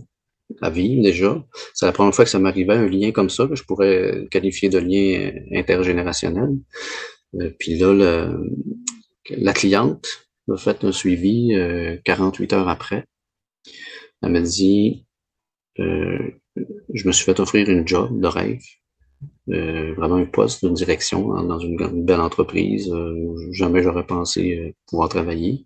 à 0.61 0.69
vivre 0.69 1.03
déjà. 1.03 1.43
C'est 1.73 1.85
la 1.85 1.91
première 1.91 2.13
fois 2.13 2.25
que 2.25 2.31
ça 2.31 2.39
m'arrivait 2.39 2.75
un 2.75 2.87
lien 2.87 3.11
comme 3.11 3.29
ça, 3.29 3.47
que 3.47 3.55
je 3.55 3.63
pourrais 3.63 4.27
qualifier 4.31 4.69
de 4.69 4.77
lien 4.79 5.31
intergénérationnel. 5.53 6.49
Euh, 7.35 7.51
puis 7.59 7.77
là, 7.77 7.93
le, 7.93 8.49
la 9.29 9.53
cliente 9.53 10.07
a 10.49 10.57
fait 10.57 10.83
un 10.83 10.91
suivi 10.91 11.53
euh, 11.53 11.97
48 12.05 12.53
heures 12.53 12.69
après. 12.69 13.05
Elle 14.21 14.31
m'a 14.31 14.41
dit, 14.41 15.05
euh, 15.79 16.31
je 16.93 17.07
me 17.07 17.11
suis 17.11 17.25
fait 17.25 17.39
offrir 17.39 17.69
une 17.69 17.87
job 17.87 18.19
de 18.19 18.27
rêve, 18.27 18.63
euh, 19.49 19.93
vraiment 19.95 20.15
un 20.15 20.25
poste 20.25 20.65
de 20.65 20.69
direction 20.69 21.27
dans 21.43 21.59
une, 21.59 22.05
belle 22.05 22.19
entreprise 22.19 22.91
euh, 22.91 23.13
où 23.13 23.53
jamais 23.53 23.83
j'aurais 23.83 24.05
pensé 24.05 24.75
pouvoir 24.87 25.09
travailler. 25.09 25.65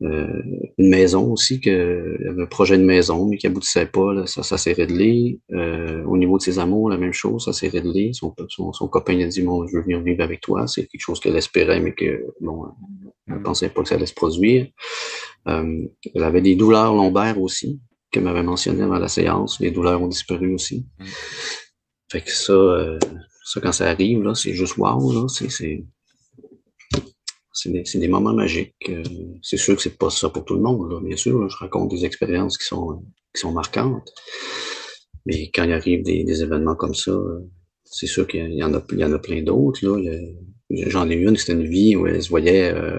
une 0.00 0.90
maison 0.90 1.32
aussi, 1.32 1.60
que, 1.60 2.42
un 2.42 2.46
projet 2.46 2.76
de 2.76 2.84
maison, 2.84 3.26
mais 3.26 3.38
qui 3.38 3.46
aboutissait 3.46 3.86
pas, 3.86 4.12
là, 4.12 4.26
ça, 4.26 4.42
ça 4.42 4.58
s'est 4.58 4.72
réglé. 4.72 5.40
au 5.50 6.16
niveau 6.16 6.36
de 6.36 6.42
ses 6.42 6.58
amours, 6.58 6.90
la 6.90 6.98
même 6.98 7.12
chose, 7.12 7.44
ça 7.46 7.52
s'est 7.52 7.68
réglé. 7.68 8.12
Son, 8.12 8.34
son, 8.48 8.72
son, 8.72 8.88
copain 8.88 9.18
a 9.20 9.26
dit, 9.26 9.42
bon, 9.42 9.66
je 9.66 9.76
veux 9.76 9.82
venir 9.82 10.00
vivre 10.00 10.22
avec 10.22 10.40
toi. 10.40 10.66
C'est 10.66 10.86
quelque 10.86 11.00
chose 11.00 11.20
qu'elle 11.20 11.36
espérait, 11.36 11.80
mais 11.80 11.94
que, 11.94 12.26
bon, 12.40 12.66
elle 13.26 13.38
ne 13.38 13.42
pensait 13.42 13.70
pas 13.70 13.82
que 13.82 13.88
ça 13.88 13.94
allait 13.94 14.06
se 14.06 14.14
produire. 14.14 14.68
Euh, 15.48 15.86
elle 16.14 16.22
avait 16.22 16.42
des 16.42 16.56
douleurs 16.56 16.94
lombaires 16.94 17.40
aussi, 17.40 17.80
que 18.10 18.20
m'avait 18.20 18.42
mentionné 18.42 18.80
dans 18.80 18.98
la 18.98 19.08
séance. 19.08 19.60
Les 19.60 19.70
douleurs 19.70 20.02
ont 20.02 20.08
disparu 20.08 20.54
aussi. 20.54 20.86
Mm. 20.98 21.04
Fait 22.10 22.20
que 22.20 22.30
ça, 22.30 22.52
euh, 22.52 22.98
ça, 23.44 23.60
quand 23.60 23.72
ça 23.72 23.88
arrive, 23.88 24.22
là, 24.22 24.34
c'est 24.34 24.52
juste 24.52 24.76
wow, 24.76 25.12
là. 25.12 25.26
C'est, 25.28 25.50
c'est, 25.50 25.84
c'est 27.52 27.70
des, 27.70 27.82
des, 27.82 28.08
moments 28.08 28.34
magiques. 28.34 28.74
Euh, 28.88 29.02
c'est 29.42 29.56
sûr 29.56 29.76
que 29.76 29.82
c'est 29.82 29.98
pas 29.98 30.10
ça 30.10 30.28
pour 30.28 30.44
tout 30.44 30.54
le 30.54 30.62
monde, 30.62 30.90
là, 30.90 31.00
bien 31.00 31.16
sûr. 31.16 31.48
je 31.48 31.56
raconte 31.56 31.90
des 31.90 32.04
expériences 32.04 32.58
qui 32.58 32.66
sont, 32.66 33.04
qui 33.34 33.40
sont 33.40 33.52
marquantes. 33.52 34.12
Mais 35.26 35.50
quand 35.54 35.64
il 35.64 35.72
arrive 35.72 36.02
des, 36.02 36.24
des 36.24 36.42
événements 36.42 36.76
comme 36.76 36.94
ça, 36.94 37.16
c'est 37.84 38.06
sûr 38.06 38.26
qu'il 38.26 38.52
y 38.52 38.62
en 38.62 38.74
a, 38.74 38.82
il 38.92 38.98
y 38.98 39.04
en 39.04 39.12
a 39.12 39.18
plein 39.18 39.42
d'autres. 39.42 39.86
Là. 39.86 39.98
J'en 40.86 41.08
ai 41.08 41.14
eu 41.14 41.28
une, 41.28 41.36
c'était 41.36 41.52
une 41.52 41.68
vie 41.68 41.96
où 41.96 42.06
elle 42.06 42.22
se 42.22 42.28
voyait 42.28 42.72
euh, 42.72 42.98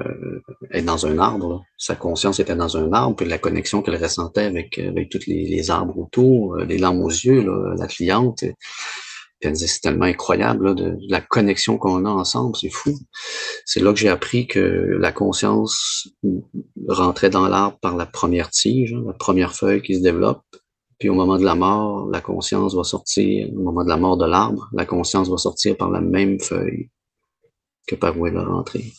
être 0.71 0.85
dans 0.85 1.05
un 1.05 1.17
arbre. 1.17 1.63
Sa 1.77 1.95
conscience 1.95 2.39
était 2.39 2.55
dans 2.55 2.77
un 2.77 2.91
arbre, 2.93 3.15
puis 3.15 3.27
la 3.27 3.37
connexion 3.37 3.81
qu'elle 3.81 4.01
ressentait 4.01 4.43
avec, 4.43 4.77
avec 4.79 5.09
tous 5.09 5.25
les, 5.27 5.69
arbres 5.69 5.97
autour, 5.97 6.55
euh, 6.55 6.65
les 6.65 6.77
larmes 6.77 7.01
aux 7.01 7.09
yeux, 7.09 7.45
la 7.77 7.87
cliente. 7.87 8.43
Elle 9.41 9.51
disait, 9.53 9.67
c'est 9.67 9.81
tellement 9.81 10.05
incroyable 10.05 10.75
de, 10.75 10.97
la 11.09 11.21
connexion 11.21 11.77
qu'on 11.77 12.05
a 12.05 12.09
ensemble, 12.09 12.55
c'est 12.55 12.69
fou. 12.69 12.97
C'est 13.65 13.79
là 13.79 13.93
que 13.93 13.99
j'ai 13.99 14.09
appris 14.09 14.47
que 14.47 14.59
la 14.59 15.11
conscience 15.11 16.07
rentrait 16.87 17.29
dans 17.29 17.47
l'arbre 17.47 17.77
par 17.79 17.95
la 17.95 18.05
première 18.05 18.49
tige, 18.49 18.93
hein, 18.93 19.03
la 19.05 19.13
première 19.13 19.53
feuille 19.53 19.81
qui 19.81 19.95
se 19.95 20.01
développe. 20.01 20.41
Puis 20.97 21.09
au 21.09 21.13
moment 21.13 21.37
de 21.37 21.43
la 21.43 21.55
mort, 21.55 22.09
la 22.09 22.21
conscience 22.21 22.73
va 22.73 22.83
sortir, 22.83 23.49
au 23.53 23.61
moment 23.61 23.83
de 23.83 23.89
la 23.89 23.97
mort 23.97 24.17
de 24.17 24.25
l'arbre, 24.25 24.69
la 24.73 24.85
conscience 24.85 25.29
va 25.29 25.37
sortir 25.37 25.75
par 25.75 25.91
la 25.91 25.99
même 25.99 26.39
feuille 26.39 26.89
que 27.85 27.95
par 27.95 28.17
où 28.17 28.27
elle 28.27 28.37
a 28.37 28.43
rentré. 28.43 28.93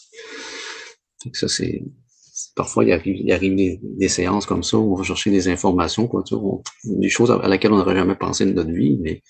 ça, 1.33 1.49
c'est. 1.49 1.83
Parfois, 2.55 2.85
il 2.85 2.93
arrive, 2.93 3.17
il 3.17 3.33
arrive 3.33 3.79
des, 3.83 4.09
séances 4.09 4.47
comme 4.47 4.63
ça 4.63 4.79
où 4.79 4.93
on 4.93 4.97
va 4.97 5.05
chercher 5.05 5.31
des 5.31 5.49
informations, 5.49 6.07
quoi, 6.07 6.23
tu 6.23 6.35
vois, 6.35 6.61
des 6.85 7.09
choses 7.09 7.31
à, 7.31 7.49
laquelle 7.49 7.73
on 7.73 7.79
n'aurait 7.79 7.97
jamais 7.97 8.15
pensé 8.15 8.45
de 8.45 8.53
notre 8.53 8.71
vie, 8.71 8.99
mais 9.01 9.23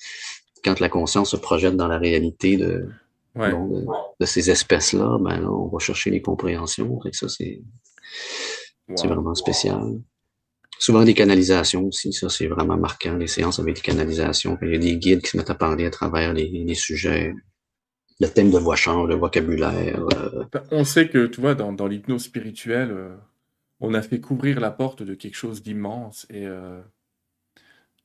quand 0.64 0.80
la 0.80 0.88
conscience 0.88 1.30
se 1.30 1.36
projette 1.36 1.76
dans 1.76 1.86
la 1.86 1.98
réalité 1.98 2.56
de, 2.56 2.88
de, 3.36 4.26
ces 4.26 4.50
espèces-là, 4.50 5.18
ben 5.20 5.40
là, 5.40 5.50
on 5.50 5.68
va 5.68 5.78
chercher 5.78 6.10
les 6.10 6.20
compréhensions. 6.20 6.98
Et 7.04 7.12
ça, 7.12 7.28
c'est 7.28 7.62
c'est 8.94 9.08
vraiment 9.08 9.34
spécial. 9.34 10.00
Souvent 10.78 11.04
des 11.04 11.14
canalisations 11.14 11.86
aussi, 11.86 12.12
ça 12.12 12.28
c'est 12.28 12.46
vraiment 12.46 12.76
marquant, 12.76 13.16
les 13.16 13.26
séances 13.26 13.58
avec 13.58 13.76
des 13.76 13.80
canalisations. 13.80 14.58
Il 14.62 14.72
y 14.72 14.76
a 14.76 14.78
des 14.78 14.96
guides 14.96 15.22
qui 15.22 15.30
se 15.30 15.36
mettent 15.36 15.50
à 15.50 15.54
parler 15.54 15.86
à 15.86 15.90
travers 15.90 16.32
les, 16.32 16.48
les 16.48 16.74
sujets 16.74 17.34
le 18.20 18.28
thème 18.28 18.50
de 18.50 18.58
voix 18.58 18.76
change, 18.76 19.08
le 19.08 19.14
vocabulaire. 19.14 20.00
Euh. 20.14 20.44
Ben, 20.52 20.62
on 20.70 20.84
sait 20.84 21.08
que, 21.08 21.26
tu 21.26 21.40
vois, 21.40 21.54
dans, 21.54 21.72
dans 21.72 21.86
l'hypnose 21.86 22.24
spirituelle, 22.24 22.90
euh, 22.90 23.14
on 23.80 23.94
a 23.94 24.02
fait 24.02 24.20
couvrir 24.20 24.60
la 24.60 24.70
porte 24.70 25.02
de 25.02 25.14
quelque 25.14 25.36
chose 25.36 25.62
d'immense 25.62 26.26
et 26.30 26.46
euh, 26.46 26.80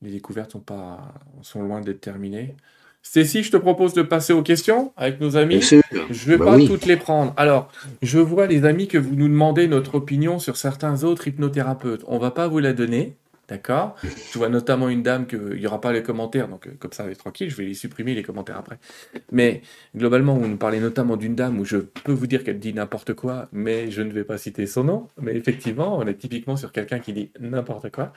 les 0.02 0.10
découvertes 0.10 0.52
sont, 0.52 0.60
pas, 0.60 1.14
sont 1.42 1.62
loin 1.62 1.80
d'être 1.80 2.00
terminées. 2.00 2.56
Stécie, 3.04 3.42
je 3.42 3.50
te 3.50 3.56
propose 3.56 3.94
de 3.94 4.02
passer 4.02 4.32
aux 4.32 4.42
questions 4.42 4.92
avec 4.96 5.20
nos 5.20 5.36
amis. 5.36 5.60
Je 5.60 5.76
ne 5.76 6.10
vais 6.10 6.36
bah 6.36 6.44
pas 6.44 6.58
toutes 6.58 6.86
les 6.86 6.96
prendre. 6.96 7.34
Alors, 7.36 7.68
je 8.00 8.20
vois 8.20 8.46
les 8.46 8.64
amis 8.64 8.86
que 8.86 8.98
vous 8.98 9.16
nous 9.16 9.26
demandez 9.26 9.66
notre 9.66 9.96
opinion 9.96 10.38
sur 10.38 10.56
certains 10.56 11.02
autres 11.02 11.26
hypnothérapeutes. 11.26 12.04
On 12.06 12.18
va 12.18 12.30
pas 12.30 12.46
vous 12.46 12.60
la 12.60 12.72
donner. 12.72 13.16
D'accord 13.52 13.96
Je 14.02 14.38
vois 14.38 14.48
notamment 14.48 14.88
une 14.88 15.02
dame 15.02 15.26
qu'il 15.26 15.58
n'y 15.58 15.66
aura 15.66 15.78
pas 15.78 15.92
les 15.92 16.02
commentaires, 16.02 16.48
donc 16.48 16.66
euh, 16.66 16.70
comme 16.78 16.92
ça, 16.92 17.06
être 17.10 17.18
tranquille, 17.18 17.50
je 17.50 17.56
vais 17.56 17.64
les 17.64 17.74
supprimer, 17.74 18.14
les 18.14 18.22
commentaires 18.22 18.56
après. 18.56 18.78
Mais 19.30 19.60
globalement, 19.94 20.34
vous 20.34 20.48
nous 20.48 20.56
parlez 20.56 20.80
notamment 20.80 21.18
d'une 21.18 21.34
dame 21.34 21.60
où 21.60 21.66
je 21.66 21.76
peux 21.76 22.12
vous 22.12 22.26
dire 22.26 22.44
qu'elle 22.44 22.58
dit 22.58 22.72
n'importe 22.72 23.12
quoi, 23.12 23.50
mais 23.52 23.90
je 23.90 24.00
ne 24.00 24.10
vais 24.10 24.24
pas 24.24 24.38
citer 24.38 24.66
son 24.66 24.84
nom. 24.84 25.08
Mais 25.20 25.36
effectivement, 25.36 25.98
on 25.98 26.06
est 26.06 26.14
typiquement 26.14 26.56
sur 26.56 26.72
quelqu'un 26.72 26.98
qui 26.98 27.12
dit 27.12 27.30
n'importe 27.40 27.90
quoi. 27.90 28.14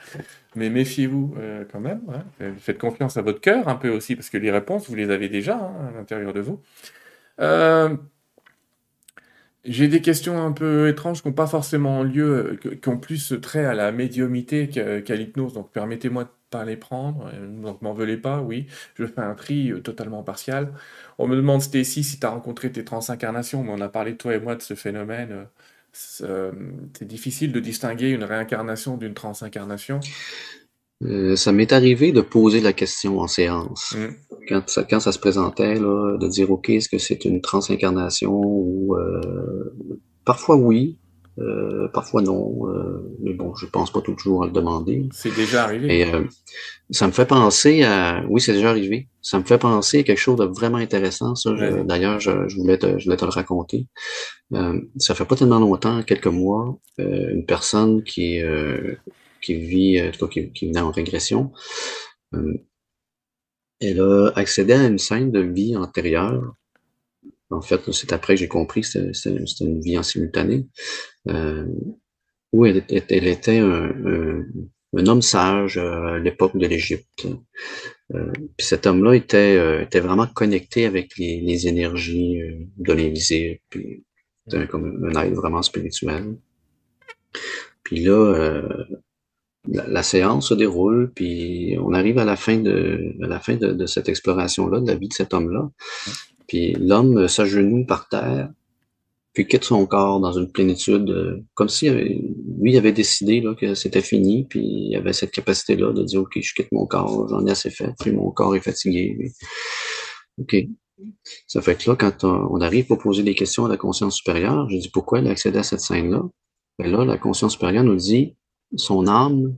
Mais 0.54 0.70
méfiez-vous 0.70 1.34
euh, 1.38 1.64
quand 1.70 1.80
même. 1.80 2.00
Hein. 2.08 2.52
Faites 2.56 2.78
confiance 2.78 3.18
à 3.18 3.22
votre 3.22 3.42
cœur 3.42 3.68
un 3.68 3.76
peu 3.76 3.90
aussi, 3.90 4.16
parce 4.16 4.30
que 4.30 4.38
les 4.38 4.50
réponses, 4.50 4.88
vous 4.88 4.94
les 4.94 5.10
avez 5.10 5.28
déjà 5.28 5.56
hein, 5.56 5.90
à 5.92 5.98
l'intérieur 5.98 6.32
de 6.32 6.40
vous. 6.40 6.62
Euh, 7.40 7.94
j'ai 9.66 9.88
des 9.88 10.00
questions 10.00 10.44
un 10.44 10.52
peu 10.52 10.88
étranges 10.88 11.22
qui 11.22 11.28
n'ont 11.28 11.34
pas 11.34 11.46
forcément 11.46 12.02
lieu, 12.02 12.58
euh, 12.64 12.76
qui 12.76 12.88
ont 12.88 12.98
plus 12.98 13.34
trait 13.40 13.64
à 13.64 13.74
la 13.74 13.92
médiumité 13.92 14.68
qu'à 14.68 15.14
l'hypnose. 15.14 15.54
Donc 15.54 15.70
permettez-moi 15.72 16.24
de 16.24 16.30
pas 16.50 16.64
les 16.64 16.76
prendre. 16.76 17.30
Euh, 17.34 17.46
donc 17.62 17.82
m'en 17.82 17.92
voulez 17.92 18.16
pas, 18.16 18.40
oui. 18.40 18.66
Je 18.94 19.06
fais 19.06 19.20
un 19.20 19.34
tri 19.34 19.72
euh, 19.72 19.80
totalement 19.80 20.22
partial. 20.22 20.72
On 21.18 21.26
me 21.26 21.36
demande, 21.36 21.62
Stécie, 21.62 22.04
si 22.04 22.18
tu 22.20 22.26
as 22.26 22.30
rencontré 22.30 22.70
tes 22.72 22.84
transincarnations, 22.84 23.62
mais 23.62 23.72
on 23.72 23.80
a 23.80 23.88
parlé, 23.88 24.16
toi 24.16 24.34
et 24.34 24.40
moi, 24.40 24.56
de 24.56 24.62
ce 24.62 24.74
phénomène. 24.74 25.46
C'est 25.92 27.06
difficile 27.06 27.52
de 27.52 27.60
distinguer 27.60 28.10
une 28.10 28.24
réincarnation 28.24 28.98
d'une 28.98 29.14
transincarnation. 29.14 30.00
Euh, 31.04 31.36
ça 31.36 31.52
m'est 31.52 31.72
arrivé 31.72 32.12
de 32.12 32.22
poser 32.22 32.60
la 32.60 32.72
question 32.72 33.20
en 33.20 33.26
séance. 33.26 33.94
Mm. 33.96 34.14
Quand, 34.48 34.68
ça, 34.68 34.84
quand 34.84 35.00
ça 35.00 35.12
se 35.12 35.18
présentait, 35.18 35.74
là, 35.74 36.16
de 36.16 36.28
dire, 36.28 36.50
OK, 36.50 36.70
est-ce 36.70 36.88
que 36.88 36.98
c'est 36.98 37.24
une 37.24 37.40
transincarnation 37.40 38.32
ou... 38.32 38.96
Euh, 38.96 39.74
parfois 40.24 40.56
oui, 40.56 40.98
euh, 41.38 41.88
parfois 41.88 42.22
non. 42.22 42.66
Euh, 42.68 43.14
mais 43.22 43.34
bon, 43.34 43.54
je 43.56 43.66
pense 43.66 43.92
pas 43.92 44.00
toujours 44.00 44.44
à 44.44 44.46
le 44.46 44.52
demander. 44.52 45.06
C'est 45.12 45.34
déjà 45.34 45.64
arrivé. 45.64 46.00
Et 46.00 46.06
ça 46.90 47.06
me 47.06 47.12
fait 47.12 47.26
penser 47.26 47.82
à... 47.82 48.24
Oui, 48.30 48.40
c'est 48.40 48.54
déjà 48.54 48.70
arrivé. 48.70 49.08
Ça 49.20 49.38
me 49.38 49.44
fait 49.44 49.58
penser 49.58 49.98
à 49.98 50.02
quelque 50.02 50.18
chose 50.18 50.38
de 50.38 50.46
vraiment 50.46 50.78
intéressant. 50.78 51.34
Ça, 51.34 51.50
d'ailleurs, 51.84 52.20
je, 52.20 52.48
je, 52.48 52.56
voulais 52.56 52.78
te, 52.78 52.98
je 52.98 53.04
voulais 53.04 53.18
te 53.18 53.24
le 53.24 53.30
raconter. 53.30 53.86
ça 54.96 55.14
fait 55.14 55.26
pas 55.26 55.36
tellement 55.36 55.58
longtemps, 55.58 56.02
quelques 56.04 56.26
mois, 56.26 56.78
une 56.96 57.44
personne 57.44 58.02
qui 58.02 58.40
qui 59.40 59.54
vit, 59.54 59.98
euh, 59.98 60.10
qui, 60.28 60.52
qui 60.52 60.68
venait 60.68 60.80
en 60.80 60.90
régression, 60.90 61.52
euh, 62.34 62.54
elle 63.80 64.00
a 64.00 64.30
accédé 64.36 64.72
à 64.72 64.86
une 64.86 64.98
scène 64.98 65.30
de 65.30 65.40
vie 65.40 65.76
antérieure. 65.76 66.54
En 67.50 67.60
fait, 67.60 67.92
c'est 67.92 68.12
après 68.12 68.34
que 68.34 68.40
j'ai 68.40 68.48
compris 68.48 68.80
que 68.80 69.12
c'était 69.12 69.64
une 69.64 69.80
vie 69.80 69.98
en 69.98 70.02
simultané, 70.02 70.66
euh, 71.28 71.66
où 72.52 72.64
elle, 72.64 72.84
elle 72.88 73.28
était 73.28 73.58
un, 73.58 74.44
un, 74.94 75.06
homme 75.06 75.22
sage 75.22 75.76
à 75.76 76.18
l'époque 76.18 76.56
de 76.56 76.66
l'Égypte. 76.66 77.26
Euh, 78.14 78.32
puis 78.56 78.66
cet 78.66 78.86
homme-là 78.86 79.14
était, 79.14 79.82
était 79.82 80.00
vraiment 80.00 80.26
connecté 80.26 80.86
avec 80.86 81.16
les, 81.18 81.40
les 81.40 81.68
énergies 81.68 82.40
de 82.78 82.92
l'invisible, 82.92 83.58
puis 83.68 84.04
c'était 84.48 84.66
comme 84.66 85.04
un 85.04 85.22
aide 85.22 85.34
vraiment 85.34 85.62
spirituel. 85.62 86.36
Puis 87.84 88.00
là, 88.00 88.62
la, 89.68 90.02
séance 90.02 90.48
se 90.48 90.54
déroule, 90.54 91.12
puis 91.14 91.76
on 91.82 91.92
arrive 91.92 92.18
à 92.18 92.24
la 92.24 92.36
fin 92.36 92.58
de, 92.58 93.14
à 93.22 93.26
la 93.26 93.40
fin 93.40 93.56
de, 93.56 93.86
cette 93.86 94.08
exploration-là, 94.08 94.80
de 94.80 94.86
la 94.86 94.94
vie 94.94 95.08
de 95.08 95.14
cet 95.14 95.34
homme-là. 95.34 95.70
Puis 96.46 96.72
l'homme 96.74 97.28
s'agenouille 97.28 97.86
par 97.86 98.08
terre, 98.08 98.50
puis 99.32 99.46
quitte 99.46 99.64
son 99.64 99.84
corps 99.86 100.20
dans 100.20 100.32
une 100.32 100.50
plénitude, 100.50 101.10
euh, 101.10 101.44
comme 101.54 101.68
si 101.68 101.90
lui 101.90 102.78
avait 102.78 102.92
décidé 102.92 103.40
là, 103.40 103.54
que 103.54 103.74
c'était 103.74 104.00
fini, 104.00 104.46
puis 104.48 104.62
il 104.62 104.96
avait 104.96 105.12
cette 105.12 105.32
capacité-là 105.32 105.92
de 105.92 106.04
dire 106.04 106.22
OK, 106.22 106.38
je 106.40 106.54
quitte 106.54 106.72
mon 106.72 106.86
corps, 106.86 107.28
j'en 107.28 107.44
ai 107.46 107.50
assez 107.50 107.70
fait, 107.70 107.92
puis 107.98 108.12
mon 108.12 108.30
corps 108.30 108.56
est 108.56 108.60
fatigué. 108.60 109.32
OK. 110.38 110.56
Ça 111.46 111.60
fait 111.60 111.76
que 111.76 111.90
là, 111.90 111.96
quand 111.96 112.24
on 112.24 112.60
arrive 112.60 112.86
pour 112.86 112.98
poser 112.98 113.22
des 113.22 113.34
questions 113.34 113.66
à 113.66 113.68
la 113.68 113.76
conscience 113.76 114.16
supérieure, 114.16 114.68
je 114.70 114.78
dis 114.78 114.88
pourquoi 114.90 115.18
elle 115.18 115.26
a 115.26 115.30
accédé 115.30 115.58
à 115.58 115.62
cette 115.62 115.80
scène-là? 115.80 116.22
Ben 116.78 116.90
là, 116.90 117.04
la 117.04 117.18
conscience 117.18 117.52
supérieure 117.52 117.84
nous 117.84 117.96
dit 117.96 118.36
son 118.76 119.06
âme 119.06 119.56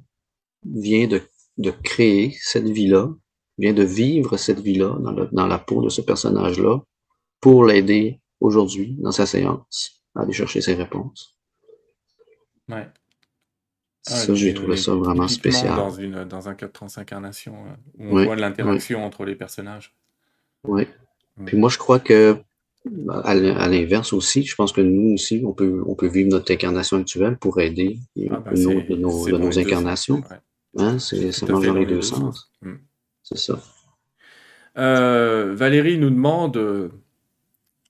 vient 0.65 1.07
de, 1.07 1.23
de 1.57 1.71
créer 1.71 2.37
cette 2.41 2.69
vie-là, 2.69 3.11
vient 3.59 3.73
de 3.73 3.83
vivre 3.83 4.37
cette 4.37 4.61
vie-là 4.61 4.97
dans, 5.01 5.29
dans 5.33 5.47
la 5.47 5.59
peau 5.59 5.83
de 5.83 5.89
ce 5.89 6.01
personnage-là 6.01 6.81
pour 7.41 7.65
l'aider 7.65 8.21
aujourd'hui 8.41 8.97
dans 8.99 9.13
sa 9.13 9.27
séance 9.27 10.03
à 10.15 10.23
aller 10.23 10.33
chercher 10.33 10.61
ses 10.61 10.75
réponses. 10.75 11.37
Ouais. 12.69 12.87
ça, 14.03 14.35
j'ai 14.35 14.53
trouvé 14.53 14.77
ça 14.77 14.95
vraiment 14.95 15.29
spécial. 15.29 15.75
Dans, 15.75 15.91
une, 15.91 16.25
dans 16.25 16.49
un 16.49 16.55
cas 16.55 16.67
de 16.67 16.73
transincarnation, 16.73 17.65
euh, 17.67 17.75
où 17.99 18.19
on 18.19 18.25
voit 18.25 18.37
l'interaction 18.37 19.05
entre 19.05 19.25
les 19.25 19.35
personnages. 19.35 19.97
Oui. 20.65 20.87
Puis 21.47 21.57
moi, 21.57 21.71
je 21.71 21.79
crois 21.79 22.01
que, 22.01 22.37
à 23.25 23.35
l'inverse 23.35 24.13
aussi, 24.13 24.45
je 24.45 24.55
pense 24.55 24.73
que 24.73 24.81
nous 24.81 25.15
aussi, 25.15 25.43
on 25.45 25.53
peut, 25.53 25.83
on 25.87 25.95
peut 25.95 26.09
vivre 26.09 26.31
notre 26.31 26.53
incarnation 26.53 26.99
actuelle 26.99 27.37
pour 27.37 27.61
aider 27.61 27.99
ah, 28.31 28.43
ben 28.45 28.57
une 28.57 28.67
autre 28.67 28.89
de 28.89 28.97
nos, 28.97 29.27
de 29.27 29.39
nos 29.39 29.59
incarnations. 29.59 30.23
Hein? 30.77 30.99
C'est, 30.99 31.33
ça 31.33 31.47
marche 31.47 31.67
dans 31.67 31.75
les 31.75 31.87
deux 31.87 32.03
sens. 32.03 32.51
Hmm. 32.63 32.77
C'est 33.23 33.39
ça. 33.39 33.61
Euh, 34.77 35.55
Valérie 35.55 35.99
nous 35.99 36.11
demande 36.11 36.57
euh, 36.57 36.89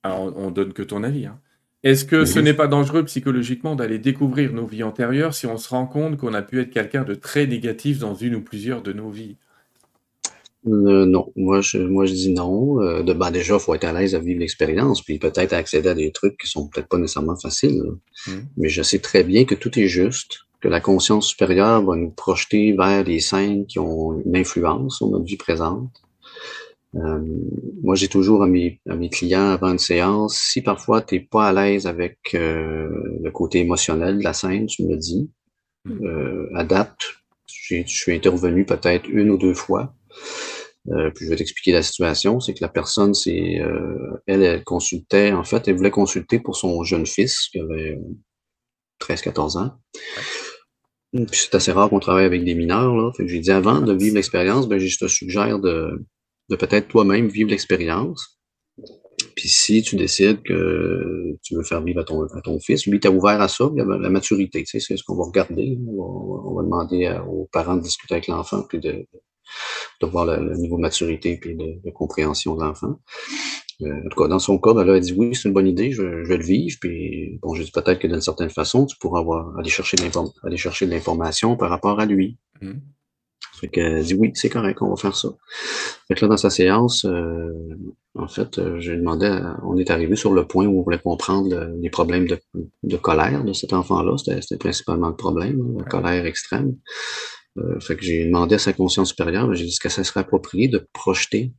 alors 0.03 0.33
on 0.35 0.51
donne 0.51 0.73
que 0.73 0.83
ton 0.83 1.03
avis. 1.03 1.25
Hein. 1.25 1.39
Est-ce 1.83 2.03
que 2.03 2.25
ce 2.25 2.39
n'est 2.39 2.53
pas 2.53 2.67
dangereux 2.67 3.05
psychologiquement 3.05 3.75
d'aller 3.75 3.99
découvrir 3.99 4.51
nos 4.53 4.65
vies 4.65 4.83
antérieures 4.83 5.33
si 5.33 5.47
on 5.47 5.57
se 5.57 5.69
rend 5.69 5.85
compte 5.85 6.17
qu'on 6.17 6.33
a 6.33 6.41
pu 6.41 6.59
être 6.59 6.71
quelqu'un 6.71 7.03
de 7.03 7.15
très 7.15 7.47
négatif 7.47 7.99
dans 7.99 8.15
une 8.15 8.35
ou 8.35 8.41
plusieurs 8.41 8.81
de 8.81 8.91
nos 8.91 9.09
vies? 9.09 9.37
Euh, 10.71 11.05
non, 11.05 11.31
moi 11.35 11.61
je, 11.61 11.77
moi 11.77 12.05
je 12.05 12.13
dis 12.13 12.33
non. 12.33 12.81
Euh, 12.81 13.03
de, 13.03 13.13
ben 13.13 13.31
déjà, 13.31 13.55
il 13.55 13.59
faut 13.59 13.73
être 13.75 13.85
à 13.85 13.93
l'aise 13.93 14.15
à 14.15 14.19
vivre 14.19 14.39
l'expérience, 14.39 15.01
puis 15.01 15.19
peut-être 15.19 15.53
accéder 15.53 15.89
à 15.89 15.95
des 15.95 16.11
trucs 16.11 16.37
qui 16.37 16.47
sont 16.47 16.67
peut-être 16.67 16.87
pas 16.87 16.97
nécessairement 16.97 17.35
faciles. 17.35 17.83
Mmh. 18.27 18.31
Mais 18.57 18.69
je 18.69 18.81
sais 18.81 18.99
très 18.99 19.23
bien 19.23 19.45
que 19.45 19.55
tout 19.55 19.77
est 19.79 19.87
juste, 19.87 20.39
que 20.61 20.67
la 20.67 20.81
conscience 20.81 21.27
supérieure 21.27 21.83
va 21.83 21.95
nous 21.95 22.11
projeter 22.11 22.73
vers 22.73 23.03
des 23.03 23.19
scènes 23.19 23.65
qui 23.65 23.79
ont 23.79 24.21
une 24.25 24.35
influence 24.35 24.97
sur 24.97 25.09
notre 25.09 25.25
vie 25.25 25.37
présente. 25.37 25.91
Euh, 26.95 27.19
moi, 27.83 27.95
j'ai 27.95 28.07
toujours 28.07 28.43
à 28.43 28.47
mes, 28.47 28.79
à 28.89 28.95
mes 28.95 29.09
clients 29.09 29.49
avant 29.49 29.71
une 29.71 29.79
séance, 29.79 30.37
si 30.37 30.61
parfois 30.61 31.01
tu 31.01 31.15
n'es 31.15 31.21
pas 31.21 31.47
à 31.47 31.53
l'aise 31.53 31.85
avec 31.85 32.17
euh, 32.33 32.89
le 33.21 33.31
côté 33.31 33.59
émotionnel 33.59 34.17
de 34.17 34.23
la 34.23 34.33
scène, 34.33 34.65
tu 34.65 34.83
me 34.83 34.91
le 34.91 34.97
dis, 34.97 35.29
mm. 35.85 36.05
euh, 36.05 36.49
adapte. 36.55 37.15
Je 37.47 37.83
suis 37.85 38.13
intervenu 38.13 38.65
peut-être 38.65 39.07
une 39.07 39.29
ou 39.29 39.37
deux 39.37 39.53
fois. 39.53 39.93
Euh, 40.91 41.11
puis 41.13 41.25
je 41.25 41.29
vais 41.29 41.35
t'expliquer 41.35 41.71
la 41.71 41.83
situation. 41.83 42.39
C'est 42.39 42.53
que 42.53 42.61
la 42.61 42.69
personne, 42.69 43.13
c'est 43.13 43.61
elle, 44.27 44.43
elle 44.43 44.63
consultait, 44.63 45.31
en 45.31 45.43
fait, 45.43 45.67
elle 45.67 45.75
voulait 45.75 45.91
consulter 45.91 46.39
pour 46.39 46.55
son 46.55 46.83
jeune 46.83 47.05
fils 47.05 47.47
qui 47.51 47.59
avait 47.59 47.97
13-14 49.01 49.57
ans. 49.57 49.71
Puis 51.11 51.25
c'est 51.31 51.55
assez 51.55 51.71
rare 51.71 51.89
qu'on 51.89 51.99
travaille 51.99 52.25
avec 52.25 52.43
des 52.43 52.53
mineurs. 52.53 52.95
Là. 52.95 53.11
Fait 53.15 53.23
que 53.23 53.29
j'ai 53.29 53.39
dit 53.39 53.51
avant 53.51 53.81
de 53.81 53.93
vivre 53.93 54.15
l'expérience, 54.15 54.67
ben, 54.67 54.79
je 54.79 54.97
te 54.97 55.07
suggère 55.07 55.59
de, 55.59 56.05
de 56.49 56.55
peut-être 56.55 56.87
toi-même 56.87 57.27
vivre 57.29 57.49
l'expérience. 57.49 58.39
Puis 59.35 59.49
si 59.49 59.81
tu 59.81 59.95
décides 59.95 60.41
que 60.43 61.37
tu 61.43 61.55
veux 61.55 61.63
faire 61.63 61.81
vivre 61.81 62.01
à 62.01 62.03
ton, 62.03 62.23
à 62.23 62.41
ton 62.41 62.59
fils, 62.59 62.85
lui, 62.85 62.99
tu 62.99 63.07
ouvert 63.07 63.41
à 63.41 63.47
ça, 63.47 63.69
la, 63.75 64.09
maturité, 64.09 64.63
tu 64.63 64.79
sais, 64.79 64.79
c'est 64.79 64.97
ce 64.97 65.03
qu'on 65.03 65.15
va 65.15 65.23
regarder. 65.23 65.77
On 65.87 66.55
va, 66.55 66.63
demander 66.63 67.19
aux 67.27 67.49
parents 67.51 67.75
de 67.75 67.81
discuter 67.81 68.15
avec 68.15 68.27
l'enfant, 68.27 68.63
puis 68.67 68.79
de, 68.79 69.05
de 70.01 70.07
voir 70.07 70.25
le, 70.25 70.55
niveau 70.55 70.77
de 70.77 70.81
maturité 70.81 71.37
puis 71.37 71.55
de, 71.55 71.91
compréhension 71.91 72.55
de 72.55 72.63
l'enfant. 72.63 72.99
Euh, 73.81 73.87
en 74.05 74.09
tout 74.09 74.21
cas, 74.21 74.27
dans 74.27 74.39
son 74.39 74.59
cas, 74.59 74.73
ben, 74.73 74.87
elle 74.87 74.99
dit 74.99 75.13
oui, 75.13 75.33
c'est 75.33 75.47
une 75.47 75.53
bonne 75.53 75.67
idée, 75.67 75.91
je, 75.91 76.03
vais 76.03 76.37
le 76.37 76.43
vivre. 76.43 76.77
Puis 76.81 77.39
bon, 77.41 77.53
je 77.53 77.63
dis 77.63 77.71
peut-être 77.71 77.99
que 77.99 78.07
d'une 78.07 78.21
certaine 78.21 78.49
façon, 78.49 78.85
tu 78.85 78.97
pourras 78.97 79.21
avoir, 79.21 79.57
aller 79.57 79.69
chercher 79.69 79.97
de 79.97 80.91
l'information 80.91 81.55
par 81.55 81.69
rapport 81.69 81.99
à 81.99 82.05
lui. 82.05 82.37
Mmh. 82.61 82.73
Fait 83.59 83.67
que 83.67 84.01
dit 84.01 84.13
oui, 84.13 84.31
c'est 84.35 84.49
correct, 84.49 84.81
on 84.81 84.89
va 84.89 84.95
faire 84.95 85.15
ça. 85.15 85.29
Fait 86.07 86.15
que 86.15 86.21
là, 86.21 86.29
dans 86.29 86.37
sa 86.37 86.49
séance, 86.49 87.05
euh, 87.05 87.51
en 88.15 88.27
fait, 88.27 88.57
euh, 88.57 88.79
je 88.79 88.91
lui 88.91 88.99
demandais, 88.99 89.31
on 89.63 89.77
est 89.77 89.91
arrivé 89.91 90.15
sur 90.15 90.33
le 90.33 90.45
point 90.45 90.65
où 90.65 90.79
on 90.79 90.83
voulait 90.83 90.99
comprendre 90.99 91.69
les 91.81 91.89
problèmes 91.89 92.27
de, 92.27 92.97
colère 92.97 93.43
de 93.43 93.53
cet 93.53 93.73
enfant-là. 93.73 94.15
C'était 94.17 94.57
principalement 94.57 95.09
le 95.09 95.15
problème, 95.15 95.77
la 95.77 95.83
colère 95.83 96.25
extrême. 96.25 96.75
Euh, 97.59 97.79
fait 97.79 97.97
j'ai 98.01 98.25
demandé 98.25 98.55
à 98.55 98.59
sa 98.59 98.73
conscience 98.73 99.09
supérieure, 99.09 99.53
j'ai 99.53 99.65
dit 99.65 99.69
est-ce 99.69 99.79
que 99.79 99.89
ça 99.89 100.03
serait 100.03 100.21
approprié 100.21 100.67
de 100.67 100.87
projeter 100.93 101.53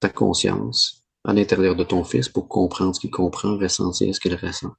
ta 0.00 0.08
conscience 0.08 1.04
à 1.24 1.32
l'intérieur 1.32 1.76
de 1.76 1.84
ton 1.84 2.04
fils 2.04 2.28
pour 2.28 2.48
comprendre 2.48 2.94
ce 2.94 3.00
qu'il 3.00 3.10
comprend, 3.10 3.56
ressentir 3.56 4.14
ce 4.14 4.20
qu'il 4.20 4.34
ressent? 4.34 4.72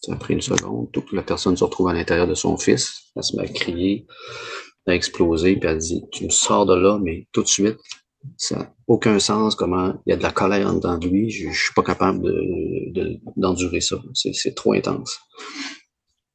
Ça 0.00 0.12
a 0.12 0.16
pris 0.16 0.34
une 0.34 0.40
seconde, 0.40 0.90
toute 0.92 1.12
la 1.12 1.22
personne 1.22 1.56
se 1.56 1.64
retrouve 1.64 1.88
à 1.88 1.92
l'intérieur 1.92 2.26
de 2.26 2.34
son 2.34 2.56
fils, 2.56 3.10
elle 3.16 3.24
se 3.24 3.36
met 3.36 3.42
à 3.42 3.48
crier, 3.48 4.06
a 4.86 4.94
explosé, 4.94 5.56
puis 5.56 5.68
elle 5.68 5.78
dit 5.78 6.02
Tu 6.12 6.24
me 6.24 6.30
sors 6.30 6.66
de 6.66 6.74
là, 6.74 6.98
mais 7.02 7.28
tout 7.32 7.42
de 7.42 7.48
suite, 7.48 7.78
ça 8.36 8.58
n'a 8.58 8.74
aucun 8.86 9.18
sens 9.18 9.54
comment 9.54 9.94
il 10.06 10.10
y 10.10 10.12
a 10.12 10.16
de 10.16 10.22
la 10.22 10.32
colère 10.32 10.68
en 10.68 10.74
dedans 10.74 10.98
de 10.98 11.08
lui, 11.08 11.30
je, 11.30 11.48
ne 11.48 11.52
suis 11.52 11.74
pas 11.74 11.82
capable 11.82 12.22
d'endurer 13.36 13.78
de, 13.78 13.82
ça. 13.82 14.00
C'est 14.14 14.54
trop 14.54 14.72
intense. 14.72 15.18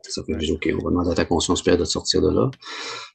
Ça 0.09 0.21
fait 0.23 0.33
que 0.33 0.51
OK, 0.51 0.69
on 0.73 0.83
va 0.83 0.89
demander 0.89 1.11
à 1.11 1.15
ta 1.15 1.25
conscience 1.25 1.59
supérieure 1.59 1.79
de 1.79 1.85
sortir 1.85 2.21
de 2.21 2.29
là. 2.29 2.51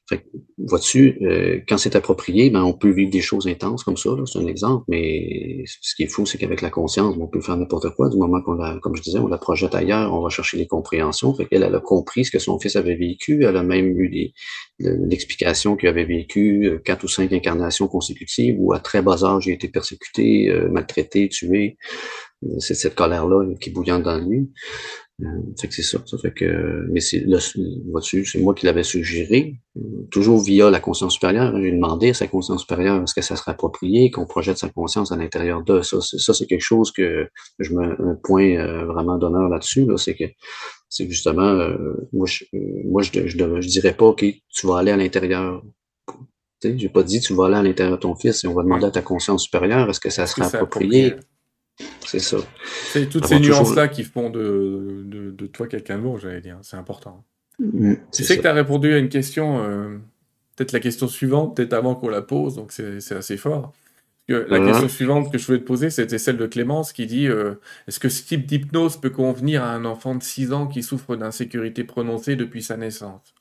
Fait 0.09 0.25
vois-tu, 0.57 1.19
euh, 1.21 1.59
quand 1.67 1.77
c'est 1.77 1.95
approprié, 1.95 2.49
ben, 2.49 2.63
on 2.63 2.73
peut 2.73 2.89
vivre 2.89 3.11
des 3.11 3.21
choses 3.21 3.47
intenses 3.47 3.83
comme 3.83 3.95
ça, 3.95 4.09
c'est 4.25 4.39
un 4.39 4.47
exemple, 4.47 4.85
mais 4.87 5.63
ce 5.67 5.93
qui 5.95 6.03
est 6.03 6.07
fou, 6.07 6.25
c'est 6.25 6.39
qu'avec 6.39 6.61
la 6.61 6.71
conscience, 6.71 7.15
on 7.19 7.27
peut 7.27 7.41
faire 7.41 7.57
n'importe 7.57 7.91
quoi. 7.91 8.09
Du 8.09 8.17
moment 8.17 8.41
qu'on 8.41 8.53
la, 8.53 8.79
comme 8.81 8.95
je 8.95 9.03
disais, 9.03 9.19
on 9.19 9.27
la 9.27 9.37
projette 9.37 9.75
ailleurs, 9.75 10.11
on 10.13 10.21
va 10.21 10.29
chercher 10.29 10.57
les 10.57 10.65
compréhensions. 10.65 11.33
Fait 11.35 11.45
qu'elle, 11.45 11.61
elle 11.61 11.75
a 11.75 11.79
compris 11.79 12.25
ce 12.25 12.31
que 12.31 12.39
son 12.39 12.59
fils 12.59 12.75
avait 12.75 12.95
vécu, 12.95 13.43
elle 13.45 13.57
a 13.57 13.63
même 13.63 13.85
eu 13.85 14.33
l'explication 14.79 15.75
qu'il 15.75 15.89
avait 15.89 16.05
vécu 16.05 16.65
euh, 16.65 16.79
quatre 16.79 17.03
ou 17.03 17.07
cinq 17.07 17.31
incarnations 17.31 17.87
consécutives 17.87 18.55
où 18.57 18.73
à 18.73 18.79
très 18.79 19.03
bas 19.03 19.23
âge, 19.23 19.45
il 19.45 19.51
a 19.51 19.53
été 19.53 19.67
persécuté, 19.67 20.49
euh, 20.49 20.69
maltraité, 20.69 21.29
tué. 21.29 21.77
C'est 22.59 22.73
cette 22.73 22.95
colère-là 22.95 23.53
qui 23.59 23.69
bouillante 23.69 24.03
dans 24.03 24.17
lui. 24.17 24.49
Euh, 25.21 25.25
fait 25.59 25.67
que 25.67 25.73
c'est 25.73 25.83
ça, 25.83 25.99
ça. 26.05 26.17
fait 26.17 26.31
que, 26.31 26.87
mais 26.91 27.01
c'est 27.01 27.19
là, 27.25 27.39
c'est 27.41 28.39
moi 28.39 28.53
qui 28.53 28.65
l'avais 28.65 28.83
suggéré, 28.83 29.59
toujours 30.11 30.39
via 30.39 30.69
la 30.69 30.79
conscience 30.79 31.15
supérieure. 31.15 31.53
J'ai 31.61 31.71
demandé 31.71 32.11
à 32.11 32.13
sa 32.13 32.27
conscience 32.27 32.61
supérieure 32.61 33.03
est-ce 33.03 33.13
que 33.13 33.21
ça 33.21 33.35
serait 33.35 33.51
approprié 33.51 34.11
qu'on 34.11 34.25
projette 34.25 34.57
sa 34.57 34.69
conscience 34.69 35.11
à 35.11 35.17
l'intérieur 35.17 35.63
de 35.63 35.81
ça. 35.81 35.99
Ça, 35.99 36.33
c'est 36.33 36.45
quelque 36.45 36.63
chose 36.63 36.91
que 36.91 37.27
je 37.59 37.73
me 37.73 38.01
un 38.01 38.15
point 38.23 38.55
euh, 38.55 38.85
vraiment 38.85 39.17
d'honneur 39.17 39.49
là-dessus. 39.49 39.85
Là, 39.85 39.97
c'est 39.97 40.15
que 40.15 40.23
c'est 40.87 41.09
justement 41.09 41.41
euh, 41.41 42.07
moi, 42.13 42.25
je, 42.25 42.45
moi 42.85 43.01
je, 43.01 43.27
je, 43.27 43.67
dirais 43.67 43.93
pas 43.93 44.05
ok, 44.05 44.23
tu 44.23 44.67
vas 44.67 44.77
aller 44.77 44.91
à 44.91 44.97
l'intérieur. 44.97 45.61
J'ai 46.63 46.89
pas 46.89 47.03
dit 47.03 47.19
tu 47.19 47.33
vas 47.33 47.45
aller 47.45 47.55
à 47.55 47.63
l'intérieur 47.63 47.97
de 47.97 48.01
ton 48.01 48.15
fils 48.15 48.43
et 48.43 48.47
on 48.47 48.53
va 48.53 48.63
demander 48.63 48.85
à 48.85 48.91
ta 48.91 49.01
conscience 49.01 49.43
supérieure 49.43 49.89
est-ce 49.89 49.99
que 49.99 50.09
ça 50.09 50.27
serait 50.27 50.43
approprié 50.43 51.15
c'est 52.09 52.19
ça. 52.19 52.37
C'est 52.91 53.07
toutes 53.07 53.27
ces 53.27 53.39
nuances-là 53.39 53.87
qui 53.87 54.03
font 54.03 54.29
de, 54.29 55.03
de, 55.05 55.47
toi 55.47 55.67
quelqu'un 55.67 55.97
de 55.97 56.03
bon, 56.03 56.17
j'allais 56.17 56.41
dire. 56.41 56.57
C'est 56.61 56.77
important. 56.77 57.23
Mm, 57.59 57.93
tu 58.11 58.23
sais 58.23 58.37
que 58.37 58.41
tu 58.41 58.47
as 58.47 58.53
répondu 58.53 58.93
à 58.93 58.97
une 58.97 59.09
question, 59.09 59.63
euh, 59.63 59.97
peut-être 60.55 60.71
la 60.71 60.79
question 60.79 61.07
suivante, 61.07 61.55
peut-être 61.55 61.73
avant 61.73 61.95
qu'on 61.95 62.09
la 62.09 62.21
pose, 62.21 62.55
donc 62.55 62.71
c'est 62.71 63.11
assez 63.11 63.37
fort. 63.37 63.73
Que 64.27 64.45
la 64.47 64.59
question 64.59 64.87
suivante 64.87 65.31
que 65.31 65.39
je 65.39 65.45
voulais 65.47 65.59
te 65.59 65.65
poser, 65.65 65.89
c'était 65.89 66.19
celle 66.19 66.37
de 66.37 66.45
Clémence 66.45 66.93
qui 66.93 67.07
dit 67.07 67.27
euh, 67.27 67.55
Est-ce 67.87 67.99
que 67.99 68.09
ce 68.09 68.23
type 68.23 68.45
d'hypnose 68.45 68.97
peut 68.97 69.09
convenir 69.09 69.63
à 69.63 69.73
un 69.73 69.85
enfant 69.85 70.13
de 70.13 70.21
6 70.21 70.53
ans 70.53 70.67
qui 70.67 70.83
souffre 70.83 71.15
d'insécurité 71.15 71.83
prononcée 71.83 72.35
depuis 72.35 72.61
sa 72.61 72.77
naissance? 72.77 73.33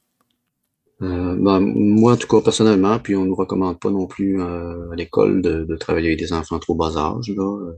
Euh, 1.02 1.36
ben, 1.38 1.60
moi, 1.60 2.14
en 2.14 2.16
tout 2.16 2.26
cas, 2.26 2.40
personnellement, 2.42 2.98
puis 2.98 3.16
on 3.16 3.24
ne 3.24 3.28
nous 3.28 3.34
recommande 3.34 3.78
pas 3.78 3.90
non 3.90 4.06
plus 4.06 4.42
à 4.42 4.94
l'école 4.96 5.42
de, 5.42 5.64
de, 5.64 5.76
travailler 5.76 6.08
avec 6.08 6.18
des 6.18 6.32
enfants 6.32 6.58
trop 6.58 6.74
bas 6.74 6.96
âge. 6.96 7.32
Là. 7.36 7.74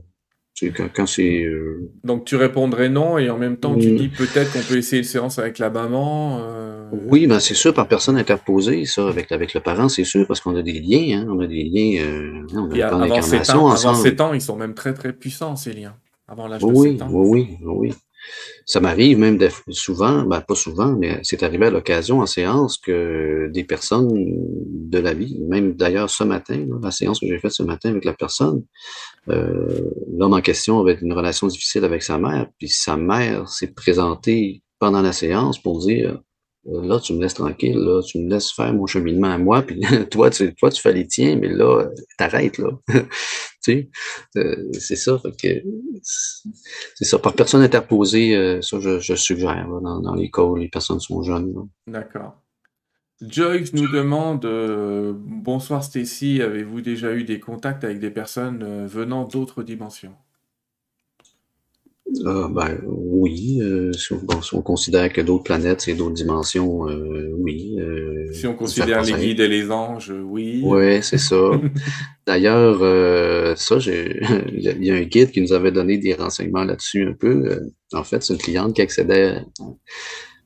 Quand, 0.93 1.07
c'est. 1.07 1.43
Euh, 1.43 1.91
Donc 2.03 2.25
tu 2.25 2.35
répondrais 2.35 2.89
non 2.89 3.17
et 3.17 3.29
en 3.29 3.37
même 3.37 3.57
temps 3.57 3.75
tu 3.75 3.95
dis 3.95 4.09
peut-être 4.09 4.53
qu'on 4.53 4.61
peut 4.61 4.77
essayer 4.77 4.99
une 4.99 5.07
séance 5.07 5.39
avec 5.39 5.57
la 5.57 5.69
maman. 5.69 6.39
Euh, 6.41 6.87
oui, 7.07 7.25
ben 7.25 7.39
c'est 7.39 7.55
sûr 7.55 7.73
par 7.73 7.87
personne 7.87 8.17
interposée, 8.17 8.85
ça, 8.85 9.07
avec, 9.07 9.31
avec 9.31 9.53
le 9.53 9.61
parent, 9.61 9.89
c'est 9.89 10.03
sûr, 10.03 10.27
parce 10.27 10.39
qu'on 10.41 10.55
a 10.55 10.61
des 10.61 10.79
liens, 10.79 11.21
hein, 11.21 11.27
on 11.29 11.39
a 11.39 11.47
des 11.47 11.63
liens. 11.63 12.03
Euh, 12.03 12.45
on 12.53 12.69
a 12.69 12.85
avant, 12.85 13.21
7 13.21 13.49
ans, 13.51 13.71
avant 13.71 13.95
7 13.95 14.21
ans, 14.21 14.33
ils 14.33 14.41
sont 14.41 14.55
même 14.55 14.73
très 14.73 14.93
très 14.93 15.13
puissants 15.13 15.55
ces 15.55 15.73
liens. 15.73 15.95
Avant 16.27 16.47
l'âge 16.47 16.63
oui, 16.63 16.93
de 16.93 16.99
7 16.99 17.01
ans. 17.03 17.09
Oui, 17.11 17.57
oui, 17.61 17.73
oui. 17.75 17.93
Ça 18.65 18.79
m'arrive 18.79 19.17
même 19.17 19.39
souvent, 19.69 20.23
ben 20.23 20.41
pas 20.41 20.55
souvent, 20.55 20.95
mais 20.97 21.19
c'est 21.23 21.43
arrivé 21.43 21.67
à 21.67 21.69
l'occasion 21.71 22.19
en 22.19 22.25
séance 22.25 22.77
que 22.77 23.49
des 23.51 23.63
personnes 23.63 24.09
de 24.13 24.99
la 24.99 25.13
vie, 25.13 25.39
même 25.47 25.73
d'ailleurs 25.73 26.09
ce 26.09 26.23
matin, 26.23 26.65
la 26.81 26.91
séance 26.91 27.19
que 27.19 27.27
j'ai 27.27 27.39
faite 27.39 27.51
ce 27.51 27.63
matin 27.63 27.89
avec 27.89 28.05
la 28.05 28.13
personne, 28.13 28.63
euh, 29.29 29.81
l'homme 30.15 30.33
en 30.33 30.41
question 30.41 30.79
avait 30.79 30.97
une 31.01 31.13
relation 31.13 31.47
difficile 31.47 31.83
avec 31.83 32.03
sa 32.03 32.17
mère, 32.17 32.47
puis 32.57 32.69
sa 32.69 32.97
mère 32.97 33.49
s'est 33.49 33.73
présentée 33.73 34.63
pendant 34.79 35.01
la 35.01 35.13
séance 35.13 35.61
pour 35.61 35.79
dire 35.79 36.19
là, 36.65 36.99
tu 36.99 37.13
me 37.13 37.21
laisses 37.21 37.33
tranquille, 37.33 37.77
là, 37.77 38.01
tu 38.01 38.19
me 38.19 38.29
laisses 38.29 38.51
faire 38.51 38.73
mon 38.73 38.85
cheminement 38.85 39.31
à 39.31 39.37
moi, 39.37 39.61
puis 39.61 39.81
toi, 40.11 40.29
tu, 40.29 40.53
toi, 40.55 40.69
tu 40.69 40.81
fais 40.81 40.93
les 40.93 41.07
tiens, 41.07 41.35
mais 41.35 41.49
là, 41.49 41.85
t'arrêtes, 42.17 42.57
là. 42.57 42.69
tu 43.63 43.89
euh, 44.37 44.69
c'est 44.73 44.95
ça, 44.95 45.21
c'est 46.95 47.05
ça. 47.05 47.19
Par 47.19 47.33
personne 47.33 47.61
interposée, 47.61 48.35
euh, 48.35 48.61
ça, 48.61 48.79
je, 48.79 49.15
suggère, 49.15 49.67
dans, 49.81 50.01
dans, 50.01 50.15
les 50.15 50.29
cas 50.29 50.43
où 50.43 50.55
les 50.55 50.69
personnes 50.69 50.99
sont 50.99 51.23
jeunes. 51.23 51.53
D'accord. 51.87 52.35
Joyce 53.21 53.73
nous 53.73 53.87
demande 53.87 54.47
Bonsoir 55.15 55.83
Stacy, 55.83 56.41
avez-vous 56.41 56.81
déjà 56.81 57.13
eu 57.13 57.23
des 57.23 57.39
contacts 57.39 57.83
avec 57.83 57.99
des 57.99 58.09
personnes 58.09 58.87
venant 58.87 59.25
d'autres 59.25 59.61
dimensions? 59.61 60.15
Ah, 62.25 62.47
ben, 62.51 62.79
oui, 62.85 63.59
euh, 63.61 63.93
si, 63.93 64.13
on, 64.53 64.61
considère 64.61 65.11
que 65.11 65.21
d'autres 65.21 65.43
planètes, 65.43 65.81
c'est 65.81 65.93
d'autres 65.93 66.13
dimensions, 66.13 66.87
euh, 66.89 67.31
oui. 67.37 67.77
Euh, 67.79 68.31
si 68.33 68.47
on 68.47 68.55
considère 68.55 69.03
les 69.03 69.13
guides 69.13 69.39
et 69.39 69.47
les 69.47 69.71
anges, 69.71 70.11
oui. 70.11 70.61
Oui, 70.63 71.01
c'est 71.01 71.17
ça. 71.17 71.51
D'ailleurs, 72.27 73.57
ça, 73.57 73.77
il 73.85 74.83
y 74.83 74.91
a 74.91 74.95
un 74.95 75.03
guide 75.03 75.31
qui 75.31 75.41
nous 75.41 75.53
avait 75.53 75.71
donné 75.71 75.97
des 75.97 76.13
renseignements 76.13 76.63
là-dessus 76.63 77.07
un 77.07 77.13
peu. 77.13 77.59
en 77.93 78.03
fait, 78.03 78.23
c'est 78.23 78.33
une 78.33 78.39
cliente 78.39 78.75
qui 78.75 78.81
accédait 78.81 79.37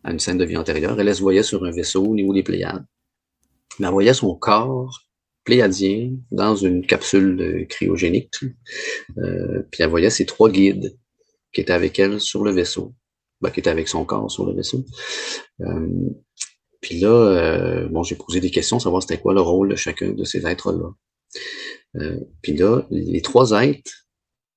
à 0.03 0.11
une 0.11 0.19
scène 0.19 0.37
de 0.37 0.45
vie 0.45 0.57
antérieure. 0.57 0.99
Elle, 0.99 1.13
se 1.13 1.21
voyait 1.21 1.43
sur 1.43 1.65
un 1.65 1.71
vaisseau 1.71 2.03
au 2.03 2.15
niveau 2.15 2.33
des 2.33 2.43
Pléiades. 2.43 2.85
Elle 3.79 3.87
voyait 3.87 4.13
son 4.13 4.35
corps 4.35 5.01
pléiadien 5.43 6.11
dans 6.31 6.55
une 6.55 6.85
capsule 6.85 7.67
cryogénique. 7.69 8.33
puis 8.39 9.79
elle 9.79 9.89
voyait 9.89 10.09
ses 10.09 10.25
trois 10.25 10.49
guides 10.49 10.95
qui 11.55 11.61
était 11.61 11.73
avec 11.73 11.97
elle 11.97 12.19
sur 12.19 12.43
le 12.43 12.51
vaisseau, 12.51 12.93
ben, 13.41 13.49
qui 13.49 13.61
était 13.61 13.69
avec 13.69 13.87
son 13.87 14.05
corps 14.05 14.29
sur 14.29 14.45
le 14.45 14.53
vaisseau. 14.53 14.85
Euh, 15.61 16.09
puis 16.81 16.99
là, 16.99 17.09
euh, 17.09 17.87
bon, 17.87 18.03
j'ai 18.03 18.15
posé 18.15 18.41
des 18.41 18.51
questions, 18.51 18.77
savoir 18.77 19.01
c'était 19.01 19.19
quoi 19.19 19.33
le 19.33 19.41
rôle 19.41 19.69
de 19.69 19.75
chacun 19.75 20.11
de 20.11 20.23
ces 20.25 20.45
êtres-là. 20.45 20.91
Euh, 21.95 22.19
puis 22.41 22.55
là, 22.55 22.83
les 22.91 23.21
trois 23.21 23.51
êtres 23.51 24.07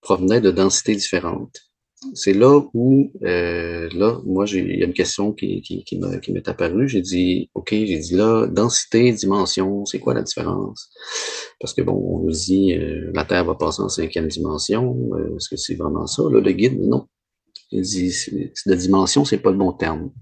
provenaient 0.00 0.40
de 0.40 0.50
densités 0.50 0.96
différentes. 0.96 1.67
C'est 2.14 2.32
là 2.32 2.60
où, 2.74 3.10
là, 3.22 4.20
moi, 4.24 4.44
il 4.48 4.78
y 4.78 4.82
a 4.82 4.86
une 4.86 4.92
question 4.92 5.32
qui, 5.32 5.62
qui, 5.62 5.84
qui 5.84 6.32
m'est 6.32 6.48
apparue. 6.48 6.88
J'ai 6.88 7.02
dit, 7.02 7.50
OK, 7.54 7.70
j'ai 7.70 7.98
dit 7.98 8.14
là, 8.14 8.46
densité, 8.46 9.12
dimension, 9.12 9.84
c'est 9.84 9.98
quoi 9.98 10.14
la 10.14 10.22
différence? 10.22 10.90
Parce 11.60 11.74
que 11.74 11.82
bon, 11.82 11.94
on 11.94 12.24
nous 12.24 12.30
dit 12.30 12.74
euh, 12.74 13.10
la 13.14 13.24
Terre 13.24 13.44
va 13.44 13.54
passer 13.54 13.82
en 13.82 13.88
cinquième 13.88 14.28
dimension. 14.28 14.96
Euh, 15.14 15.36
est-ce 15.36 15.48
que 15.48 15.56
c'est 15.56 15.74
vraiment 15.74 16.06
ça? 16.06 16.22
Là, 16.30 16.40
le 16.40 16.52
guide, 16.52 16.80
non. 16.80 17.08
Il 17.70 17.82
dit 17.82 18.14
la 18.64 18.76
dimension, 18.76 19.24
c'est 19.24 19.38
pas 19.38 19.50
le 19.50 19.58
bon 19.58 19.72
terme. 19.72 20.12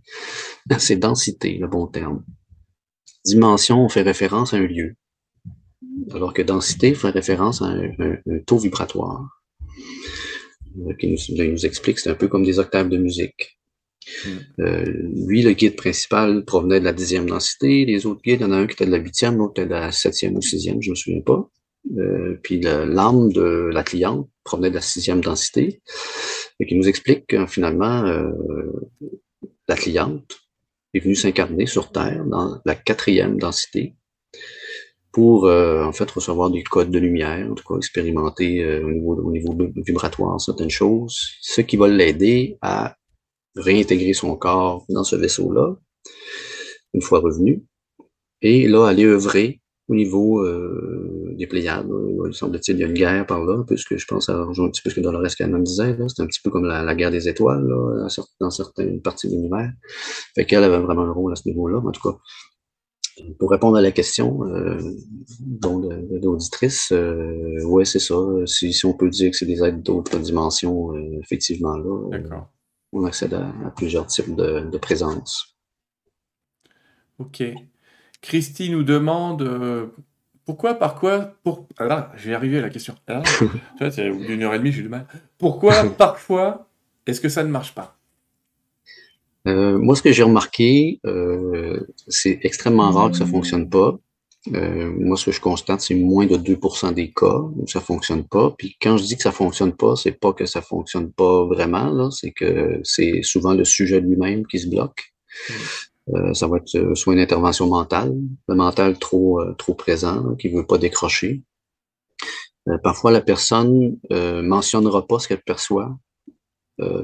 c'est 0.79 0.97
densité, 0.97 1.59
le 1.59 1.69
bon 1.69 1.87
terme. 1.87 2.25
Dimension, 3.25 3.85
on 3.85 3.89
fait 3.89 4.03
référence 4.03 4.55
à 4.55 4.57
un 4.57 4.67
lieu. 4.67 4.97
Alors 6.13 6.33
que 6.33 6.43
densité 6.43 6.95
fait 6.95 7.11
référence 7.11 7.61
à 7.63 7.67
un, 7.67 8.19
taux 8.47 8.59
vibratoire. 8.59 9.43
Euh, 10.81 10.95
qui 10.95 11.09
nous, 11.09 11.19
il 11.29 11.53
nous 11.53 11.67
explique 11.67 11.99
c'est 11.99 12.11
un 12.11 12.15
peu 12.15 12.29
comme 12.29 12.45
des 12.45 12.59
octaves 12.59 12.89
de 12.89 12.99
musique. 12.99 13.59
Hmm. 14.25 14.63
Euh, 14.63 14.85
lui, 15.27 15.43
le 15.43 15.53
guide 15.53 15.77
principal 15.77 16.45
provenait 16.45 16.81
de 16.81 16.85
la 16.85 16.93
dixième 16.93 17.29
densité. 17.29 17.85
Les 17.85 18.07
autres 18.07 18.23
guides, 18.23 18.41
il 18.41 18.45
y 18.45 18.47
en 18.47 18.53
a 18.53 18.57
un 18.57 18.67
qui 18.67 18.75
était 18.75 18.87
de 18.87 18.93
la 18.93 18.99
huitième, 18.99 19.39
l'autre 19.39 19.61
était 19.61 19.67
de 19.67 19.75
la 19.75 19.93
septième 19.93 20.37
ou 20.37 20.43
sixième, 20.43 20.81
je 20.83 20.91
me 20.91 20.95
souviens 20.95 21.23
pas. 21.23 21.49
Euh, 21.99 22.39
puis 22.43 22.61
l'âme 22.61 23.33
de 23.33 23.71
la 23.73 23.83
cliente 23.83 24.29
provenait 24.45 24.71
de 24.71 24.77
la 24.77 24.81
sixième 24.81 25.21
densité. 25.21 25.81
Et 26.59 26.67
qui 26.67 26.75
nous 26.75 26.89
explique 26.89 27.27
que 27.27 27.47
finalement, 27.47 28.05
euh, 28.07 28.31
la 29.69 29.77
cliente 29.77 30.41
est 30.95 31.01
venue 31.01 31.15
s'incarner 31.15 31.67
sur 31.67 31.93
Terre 31.93 32.25
dans 32.25 32.61
la 32.65 32.75
quatrième 32.75 33.39
densité 33.39 33.95
pour 35.17 35.45
en 35.47 35.93
fait 35.93 36.11
recevoir 36.11 36.51
des 36.51 36.63
codes 36.63 36.91
de 36.91 36.99
lumière, 36.99 37.51
en 37.51 37.55
tout 37.55 37.65
cas 37.67 37.79
expérimenter 37.79 38.83
au, 38.83 38.91
niveau, 38.91 39.15
au 39.15 39.33
niveau 39.33 39.57
vibratoire 39.77 40.39
certaines 40.39 40.69
choses, 40.69 41.17
ce 41.41 41.63
qui 41.63 41.79
va 41.79 41.89
l'aider 41.89 42.59
à 42.61 42.97
réintégrer 43.57 44.13
son 44.13 44.37
corps 44.37 44.85
dans 44.91 45.05
ce 45.05 45.17
vaisseau-là, 45.17 45.77
une 46.93 47.01
fois 47.01 47.21
revenu, 47.21 47.65
et 48.43 48.69
là, 48.69 48.87
aller 48.87 49.05
œuvrer 49.05 49.61
au 49.89 49.95
niveau 49.95 50.45
euh, 50.45 51.35
des 51.39 51.47
Pléiades. 51.47 51.89
Il 52.27 52.35
semble-t-il, 52.35 52.77
il 52.77 52.81
y 52.81 52.85
a 52.85 52.87
une 52.89 52.93
guerre 52.93 53.27
par 53.27 53.45
là, 53.45 53.63
puisque 53.67 53.97
je 53.97 54.07
pense 54.07 54.29
à 54.29 54.43
rejoindre 54.43 54.69
un 54.69 54.73
petit 54.73 54.83
peu 54.83 54.91
ce 54.91 54.97
que 54.97 55.01
Dolores 55.01 55.35
Cannon 55.37 55.61
disait, 55.61 55.97
c'est 56.09 56.23
un 56.23 56.27
petit 56.27 56.41
peu 56.43 56.51
comme 56.51 56.65
la, 56.65 56.95
guerre 56.95 57.11
des 57.11 57.29
étoiles, 57.29 57.67
dans 58.41 58.51
certaines 58.51 59.01
parties 59.01 59.29
de 59.29 59.35
l'univers. 59.35 59.73
Fait 60.35 60.45
qu'elle 60.45 60.65
avait 60.65 60.81
vraiment 60.81 61.03
un 61.03 61.13
rôle 61.13 61.33
à 61.33 61.37
ce 61.37 61.49
niveau-là, 61.49 61.79
en 61.79 61.91
tout 61.93 62.03
cas. 62.03 62.19
Pour 63.39 63.51
répondre 63.51 63.77
à 63.79 63.81
la 63.81 63.93
question 63.93 64.45
euh, 64.45 64.79
de, 65.41 66.19
l'auditrice, 66.23 66.93
euh, 66.93 67.65
ouais, 67.65 67.87
c'est 67.87 67.99
ça. 67.99 68.15
Si, 68.45 68.73
si, 68.75 68.85
on 68.85 68.93
peut 68.93 69.09
dire 69.09 69.31
que 69.31 69.37
c'est 69.37 69.47
des 69.47 69.63
êtres 69.65 69.79
d'autres 69.79 70.19
dimensions, 70.19 70.95
euh, 70.95 71.21
effectivement, 71.23 71.77
là. 71.77 72.49
On 72.93 73.05
accède 73.05 73.35
à, 73.35 73.53
plusieurs 73.77 74.07
types 74.07 74.35
de, 74.37 74.79
présence. 74.79 75.57
Ok. 77.19 77.43
Christy 78.23 78.71
nous 78.71 78.85
demande 78.85 79.43
euh, 79.43 79.87
pourquoi, 80.45 80.75
par 80.75 80.95
quoi, 80.95 81.35
pour... 81.43 81.67
Ah 81.79 81.87
là, 81.87 82.13
j'ai 82.17 82.35
arrivé 82.35 82.59
à 82.59 82.63
la 82.63 82.71
question. 82.71 82.95
Ah, 83.09 83.23
tu 83.39 83.47
vois, 83.81 83.91
c'est 83.91 84.07
une 84.07 84.43
heure 84.43 84.55
et 84.55 84.59
demie, 84.59 84.73
j'ai 84.73 84.83
du 84.83 84.89
mal. 84.89 85.07
Pourquoi, 85.39 85.85
parfois, 85.99 86.69
est-ce 87.07 87.21
que 87.21 87.29
ça 87.29 87.45
ne 87.45 87.51
marche 87.51 87.75
pas? 87.75 87.96
Euh, 89.47 89.79
Moi, 89.79 89.97
ce 89.97 90.03
que 90.03 90.13
j'ai 90.13 90.23
remarqué, 90.23 91.01
euh, 91.07 91.81
c'est 92.09 92.39
extrêmement 92.43 92.91
rare 92.91 93.11
que 93.11 93.17
ça 93.17 93.25
ne 93.25 93.31
fonctionne 93.31 93.69
pas. 93.69 93.99
Euh, 94.55 94.93
moi, 94.99 95.17
ce 95.17 95.27
que 95.27 95.33
je 95.33 95.41
constate, 95.41 95.81
c'est 95.81 95.95
moins 95.95 96.27
de 96.27 96.37
2% 96.37 96.93
des 96.93 97.13
cas 97.13 97.39
où 97.57 97.67
ça 97.67 97.81
fonctionne 97.81 98.25
pas. 98.25 98.55
Puis 98.57 98.77
quand 98.81 98.97
je 98.97 99.05
dis 99.05 99.17
que 99.17 99.23
ça 99.23 99.33
fonctionne 99.33 99.73
pas, 99.73 99.97
c'est 99.97 100.13
pas 100.13 100.33
que 100.33 100.47
ça 100.47 100.63
fonctionne 100.63 101.13
pas 101.13 101.45
vraiment, 101.47 101.91
là, 101.91 102.11
c'est 102.11 102.31
que 102.31 102.81
c'est 102.85 103.23
souvent 103.23 103.55
le 103.55 103.65
sujet 103.65 104.01
lui-même 104.01 104.47
qui 104.47 104.59
se 104.59 104.69
bloque. 104.69 105.13
Mm. 105.49 105.55
Euh, 106.15 106.35
ça 106.35 106.47
va 106.47 106.59
être 106.59 106.77
euh, 106.77 106.95
soit 106.95 107.15
une 107.15 107.21
intervention 107.21 107.67
mentale, 107.67 108.15
le 108.49 108.55
mental 108.55 108.99
trop 108.99 109.43
trop 109.55 109.75
présent, 109.75 110.37
qui 110.37 110.49
veut 110.49 110.67
pas 110.67 110.79
décrocher. 110.79 111.43
parfois, 112.83 113.11
la 113.11 113.21
personne 113.21 113.99
mentionnera 114.11 115.07
pas 115.07 115.19
ce 115.19 115.29
qu'elle 115.29 115.43
perçoit, 115.43 115.97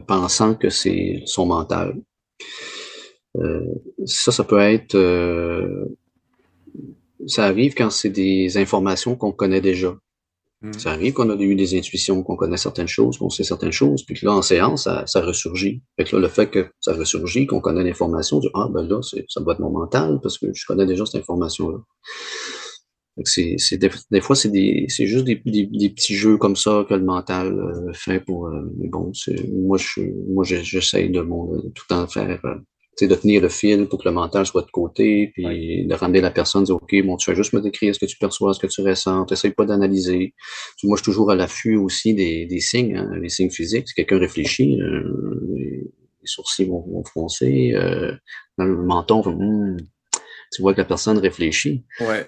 pensant 0.06 0.54
que 0.54 0.70
c'est 0.70 1.22
son 1.26 1.46
mental. 1.46 2.00
Ça, 4.04 4.32
ça 4.32 4.44
peut 4.44 4.60
être 4.60 4.96
ça 7.26 7.44
arrive 7.44 7.74
quand 7.74 7.90
c'est 7.90 8.10
des 8.10 8.56
informations 8.56 9.16
qu'on 9.16 9.32
connaît 9.32 9.60
déjà. 9.60 9.96
Hmm. 10.62 10.72
Ça 10.74 10.92
arrive 10.92 11.12
qu'on 11.12 11.28
a 11.30 11.34
eu 11.34 11.56
des 11.56 11.76
intuitions, 11.76 12.22
qu'on 12.22 12.36
connaît 12.36 12.56
certaines 12.56 12.88
choses, 12.88 13.18
qu'on 13.18 13.30
sait 13.30 13.42
certaines 13.42 13.72
choses, 13.72 14.04
puis 14.04 14.14
que 14.14 14.24
là, 14.24 14.32
en 14.32 14.42
séance, 14.42 14.84
ça, 14.84 15.04
ça 15.06 15.20
ressurgit. 15.20 15.82
Fait 15.96 16.04
que 16.04 16.14
là, 16.14 16.22
le 16.22 16.28
fait 16.28 16.48
que 16.48 16.70
ça 16.80 16.94
ressurgit, 16.94 17.46
qu'on 17.46 17.60
connaît 17.60 17.82
l'information, 17.82 18.38
du 18.38 18.48
Ah, 18.54 18.68
ben 18.70 18.86
là, 18.86 19.00
ça 19.02 19.40
doit 19.40 19.54
être 19.54 19.60
mon 19.60 19.70
mental, 19.70 20.20
parce 20.22 20.38
que 20.38 20.46
je 20.54 20.64
connais 20.66 20.86
déjà 20.86 21.04
cette 21.04 21.20
information-là. 21.20 21.78
C'est, 23.24 23.56
c'est 23.58 23.76
des, 23.76 24.20
fois, 24.20 24.34
c'est 24.34 24.48
des, 24.48 24.86
c'est 24.88 25.06
juste 25.06 25.24
des, 25.24 25.34
des, 25.44 25.90
petits 25.90 26.14
jeux 26.14 26.38
comme 26.38 26.56
ça 26.56 26.86
que 26.88 26.94
le 26.94 27.04
mental 27.04 27.52
euh, 27.52 27.92
fait 27.92 28.20
pour. 28.20 28.46
Euh, 28.46 28.72
mais 28.78 28.88
bon, 28.88 29.12
c'est, 29.12 29.48
moi, 29.50 29.76
je, 29.76 30.00
moi, 30.28 30.44
j'essaye 30.44 31.10
de, 31.10 31.20
mon, 31.20 31.56
de 31.56 31.68
tout 31.74 31.92
en 31.92 32.06
faire 32.06 32.40
euh, 32.44 32.54
de 33.00 33.14
tenir 33.14 33.42
le 33.42 33.48
fil 33.48 33.86
pour 33.86 33.98
que 33.98 34.08
le 34.08 34.14
mental 34.14 34.46
soit 34.46 34.62
de 34.62 34.70
côté, 34.70 35.32
puis 35.34 35.86
de 35.86 35.94
ramener 35.94 36.20
la 36.20 36.30
personne, 36.30 36.64
dire, 36.64 36.76
OK, 36.76 36.94
bon, 37.04 37.16
tu 37.16 37.30
vas 37.30 37.36
juste 37.36 37.52
me 37.52 37.60
décrire 37.60 37.94
ce 37.94 38.00
que 38.00 38.06
tu 38.06 38.16
perçois, 38.18 38.54
ce 38.54 38.60
que 38.60 38.66
tu 38.66 38.82
ressens, 38.82 39.26
n'essayes 39.28 39.52
pas 39.52 39.64
d'analyser. 39.64 40.34
Moi, 40.84 40.96
je 40.96 41.02
suis 41.02 41.10
toujours 41.10 41.30
à 41.30 41.34
l'affût 41.34 41.76
aussi 41.76 42.14
des, 42.14 42.46
des 42.46 42.60
signes, 42.60 42.96
hein, 42.96 43.10
les 43.20 43.28
signes 43.28 43.50
physiques. 43.50 43.88
Si 43.88 43.94
quelqu'un 43.94 44.18
réfléchit, 44.18 44.80
euh, 44.80 45.02
les, 45.56 45.90
sourcils 46.24 46.66
vont, 46.66 46.84
vont 46.88 47.04
froncer, 47.04 47.72
euh, 47.74 48.12
le 48.58 48.76
menton, 48.76 49.22
hmm, 49.26 49.76
tu 50.52 50.62
vois 50.62 50.72
que 50.72 50.80
la 50.80 50.84
personne 50.84 51.18
réfléchit. 51.18 51.84
Ouais. 52.00 52.26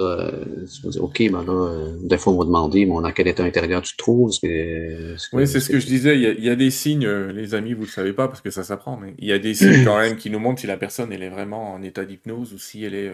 Euh, 0.00 0.66
OK, 0.98 1.22
ben 1.30 1.44
là, 1.44 1.52
euh, 1.52 1.96
des 2.02 2.16
fois, 2.16 2.32
on 2.32 2.38
va 2.38 2.44
demander, 2.44 2.86
bon, 2.86 3.00
dans 3.00 3.12
quel 3.12 3.28
état 3.28 3.44
intérieur 3.44 3.82
tu 3.82 3.92
te 3.92 3.98
trouves? 3.98 4.30
oui, 4.42 5.46
c'est 5.46 5.60
ce 5.60 5.68
que 5.68 5.78
je 5.78 5.86
disais. 5.86 6.16
Il 6.16 6.44
y, 6.44 6.48
a, 6.48 6.56
des 6.56 6.70
signes, 6.70 7.06
euh, 7.06 7.32
les 7.32 7.54
amis, 7.54 7.72
vous 7.72 7.82
ne 7.82 7.86
le 7.86 7.92
savez 7.92 8.12
pas 8.12 8.28
parce 8.28 8.40
que 8.40 8.50
ça 8.50 8.64
s'apprend, 8.64 8.96
mais 8.96 9.14
il 9.18 9.26
y 9.26 9.32
a 9.32 9.38
des 9.38 9.54
signes 9.54 9.84
quand 9.84 9.98
même 9.98 10.16
qui 10.16 10.30
nous 10.30 10.38
montrent 10.38 10.60
si 10.60 10.66
la 10.66 10.76
personne 10.76 11.12
elle 11.12 11.22
est 11.22 11.28
vraiment 11.28 11.72
en 11.72 11.82
état 11.82 12.04
d'hypnose 12.04 12.52
ou 12.52 12.58
si 12.58 12.84
elle 12.84 12.94
est 12.94 13.12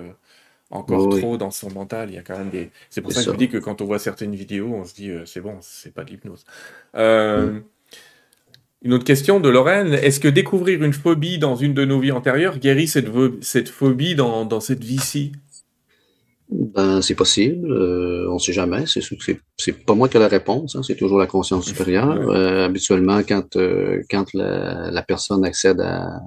encore 0.70 1.08
trop 1.18 1.36
dans 1.36 1.50
son 1.50 1.70
mental. 1.70 2.10
Il 2.10 2.14
y 2.14 2.18
a 2.18 2.22
quand 2.22 2.38
même 2.38 2.50
des. 2.50 2.70
C'est 2.90 3.00
pour 3.00 3.12
ça, 3.12 3.24
que 3.24 3.32
je 3.32 3.36
dis 3.36 3.48
que 3.48 3.58
quand 3.58 3.80
on 3.80 3.84
voit 3.84 3.98
certaines 3.98 4.34
vidéos, 4.34 4.72
on 4.72 4.84
se 4.84 4.94
dit 4.94 5.10
c'est 5.24 5.40
bon, 5.40 5.56
c'est 5.60 5.92
pas 5.92 6.04
de 6.04 6.10
l'hypnose. 6.10 6.44
Mm. 6.94 7.62
Une 8.82 8.92
autre 8.92 9.04
question 9.04 9.40
de 9.40 9.48
Lorraine. 9.48 9.94
Est-ce 9.94 10.20
que 10.20 10.28
découvrir 10.28 10.82
une 10.84 10.92
phobie 10.92 11.38
dans 11.38 11.56
une 11.56 11.74
de 11.74 11.84
nos 11.84 11.98
vies 11.98 12.12
antérieures 12.12 12.58
guérit 12.58 12.86
cette, 12.86 13.08
cette 13.40 13.68
phobie 13.68 14.14
dans, 14.14 14.44
dans 14.44 14.60
cette 14.60 14.84
vie-ci? 14.84 15.32
Ben, 16.48 17.02
c'est 17.02 17.14
possible. 17.14 17.70
Euh, 17.72 18.28
on 18.30 18.34
ne 18.34 18.38
sait 18.38 18.52
jamais. 18.52 18.84
C'est 18.86 19.00
c'est 19.58 19.84
pas 19.84 19.94
moi 19.94 20.08
qui 20.08 20.16
ai 20.16 20.20
la 20.20 20.28
réponse. 20.28 20.76
Hein, 20.76 20.82
c'est 20.82 20.96
toujours 20.96 21.18
la 21.18 21.26
conscience 21.26 21.66
supérieure. 21.66 22.30
Euh, 22.30 22.64
habituellement, 22.64 23.18
quand 23.22 23.56
euh, 23.56 24.02
quand 24.10 24.32
la, 24.32 24.90
la, 24.90 25.02
personne 25.02 25.44
accède 25.44 25.80
à, 25.80 26.20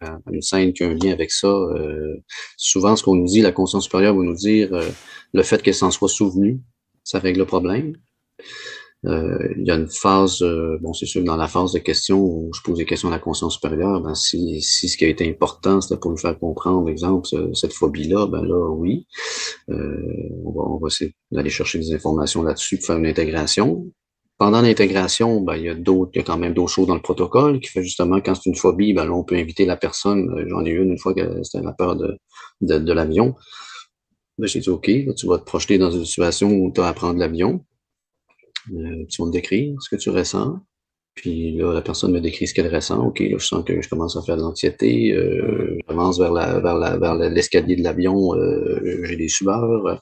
à, 0.00 0.18
une 0.30 0.42
scène 0.42 0.72
qui 0.72 0.84
a 0.84 0.88
un 0.88 0.94
lien 0.94 1.12
avec 1.12 1.32
ça, 1.32 1.52
souvent 2.56 2.94
ce 2.94 3.02
qu'on 3.02 3.16
nous 3.16 3.26
dit, 3.26 3.40
la 3.40 3.52
conscience 3.52 3.84
supérieure 3.84 4.14
va 4.14 4.22
nous 4.22 4.36
dire 4.36 4.70
le 5.32 5.42
fait 5.42 5.62
qu'elle 5.62 5.74
s'en 5.74 5.90
soit 5.90 6.08
souvenue, 6.08 6.60
ça 7.02 7.18
règle 7.18 7.40
le 7.40 7.46
problème. 7.46 7.94
Euh, 9.06 9.54
il 9.56 9.64
y 9.64 9.70
a 9.70 9.76
une 9.76 9.88
phase, 9.88 10.42
euh, 10.42 10.76
bon, 10.80 10.92
c'est 10.92 11.06
sûr, 11.06 11.22
dans 11.22 11.36
la 11.36 11.46
phase 11.46 11.72
de 11.72 11.78
questions 11.78 12.20
où 12.20 12.50
je 12.52 12.60
pose 12.62 12.78
des 12.78 12.84
questions 12.84 13.08
à 13.08 13.12
la 13.12 13.20
conscience 13.20 13.54
supérieure, 13.54 14.00
ben, 14.00 14.14
si, 14.14 14.60
si 14.60 14.88
ce 14.88 14.96
qui 14.96 15.04
a 15.04 15.08
été 15.08 15.28
important, 15.28 15.80
c'était 15.80 16.00
pour 16.00 16.10
nous 16.10 16.16
faire 16.16 16.36
comprendre, 16.38 16.88
exemple, 16.88 17.28
cette 17.54 17.72
phobie-là, 17.72 18.26
ben 18.26 18.42
là, 18.42 18.70
oui. 18.70 19.06
Euh, 19.70 20.02
on, 20.44 20.50
va, 20.50 20.62
on 20.62 20.78
va 20.78 20.88
essayer 20.88 21.14
d'aller 21.30 21.50
chercher 21.50 21.78
des 21.78 21.94
informations 21.94 22.42
là-dessus 22.42 22.78
pour 22.78 22.86
faire 22.86 22.98
une 22.98 23.06
intégration. 23.06 23.86
Pendant 24.36 24.62
l'intégration, 24.62 25.40
ben, 25.40 25.56
il 25.56 25.64
y 25.64 25.68
a 25.68 25.74
d'autres, 25.74 26.10
il 26.14 26.18
y 26.18 26.20
a 26.20 26.24
quand 26.24 26.38
même 26.38 26.54
d'autres 26.54 26.72
choses 26.72 26.88
dans 26.88 26.94
le 26.94 27.02
protocole 27.02 27.60
qui 27.60 27.70
fait 27.70 27.82
justement 27.82 28.20
quand 28.20 28.34
c'est 28.34 28.50
une 28.50 28.56
phobie, 28.56 28.94
ben 28.94 29.04
là, 29.04 29.12
on 29.12 29.24
peut 29.24 29.36
inviter 29.36 29.64
la 29.64 29.76
personne. 29.76 30.28
J'en 30.48 30.64
ai 30.64 30.70
une, 30.70 30.90
une 30.90 30.98
fois 30.98 31.14
que 31.14 31.42
c'était 31.44 31.64
la 31.64 31.72
peur 31.72 31.96
de, 31.96 32.16
de, 32.62 32.78
de 32.78 32.92
l'avion. 32.92 33.36
Ben, 34.38 34.46
j'ai 34.46 34.60
dit, 34.60 34.70
OK, 34.70 34.90
tu 35.16 35.26
vas 35.26 35.38
te 35.38 35.44
projeter 35.44 35.78
dans 35.78 35.90
une 35.90 36.04
situation 36.04 36.50
où 36.52 36.72
tu 36.72 36.80
as 36.80 36.86
à 36.86 36.94
prendre 36.94 37.18
l'avion. 37.18 37.64
Euh, 38.74 39.04
tu 39.08 39.22
vas 39.22 39.28
me 39.28 39.32
décrire 39.32 39.74
ce 39.80 39.94
que 39.94 40.00
tu 40.00 40.10
ressens. 40.10 40.58
Puis 41.14 41.52
là, 41.56 41.72
la 41.72 41.82
personne 41.82 42.12
me 42.12 42.20
décrit 42.20 42.46
ce 42.46 42.54
qu'elle 42.54 42.72
ressent. 42.72 43.04
OK, 43.04 43.18
là, 43.20 43.36
je 43.38 43.46
sens 43.46 43.64
que 43.64 43.80
je 43.82 43.88
commence 43.88 44.16
à 44.16 44.22
faire 44.22 44.36
de 44.36 44.42
l'anxiété. 44.42 45.12
Euh, 45.12 45.76
j'avance 45.88 46.18
vers 46.18 46.32
la, 46.32 46.60
vers 46.60 46.76
la, 46.76 46.96
vers 46.96 47.16
l'escalier 47.16 47.74
de 47.74 47.82
l'avion. 47.82 48.34
Euh, 48.34 49.00
j'ai 49.04 49.16
des 49.16 49.28
sueurs. 49.28 50.00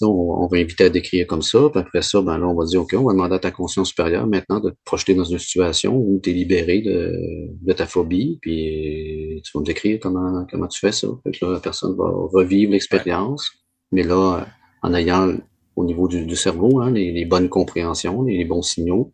On, 0.00 0.06
on, 0.06 0.46
va 0.48 0.56
inviter 0.58 0.84
à 0.84 0.88
décrire 0.88 1.26
comme 1.26 1.42
ça. 1.42 1.68
Puis 1.70 1.80
après 1.80 2.00
ça, 2.00 2.22
ben 2.22 2.38
là, 2.38 2.48
on 2.48 2.54
va 2.54 2.64
dire, 2.64 2.80
OK, 2.80 2.94
on 2.94 3.04
va 3.04 3.12
demander 3.12 3.34
à 3.34 3.38
ta 3.38 3.50
conscience 3.50 3.90
supérieure 3.90 4.26
maintenant 4.26 4.58
de 4.58 4.70
te 4.70 4.76
projeter 4.84 5.14
dans 5.14 5.24
une 5.24 5.38
situation 5.38 5.94
où 5.94 6.18
tu 6.20 6.30
es 6.30 6.32
libéré 6.32 6.80
de, 6.80 7.12
de, 7.60 7.72
ta 7.72 7.86
phobie. 7.86 8.38
Puis 8.40 9.42
tu 9.44 9.50
vas 9.54 9.60
me 9.60 9.66
décrire 9.66 10.00
comment, 10.00 10.46
comment 10.50 10.66
tu 10.66 10.80
fais 10.80 10.92
ça. 10.92 11.08
Fait 11.24 11.32
que 11.32 11.44
là, 11.44 11.52
la 11.52 11.60
personne 11.60 11.94
va 11.96 12.10
revivre 12.32 12.72
l'expérience. 12.72 13.50
Mais 13.92 14.02
là, 14.02 14.46
en 14.82 14.94
ayant 14.94 15.36
au 15.76 15.84
niveau 15.84 16.08
du, 16.08 16.26
du 16.26 16.36
cerveau, 16.36 16.80
hein, 16.80 16.90
les, 16.90 17.12
les, 17.12 17.24
bonnes 17.24 17.48
compréhensions, 17.48 18.22
les, 18.22 18.36
les 18.36 18.44
bons 18.44 18.62
signaux. 18.62 19.12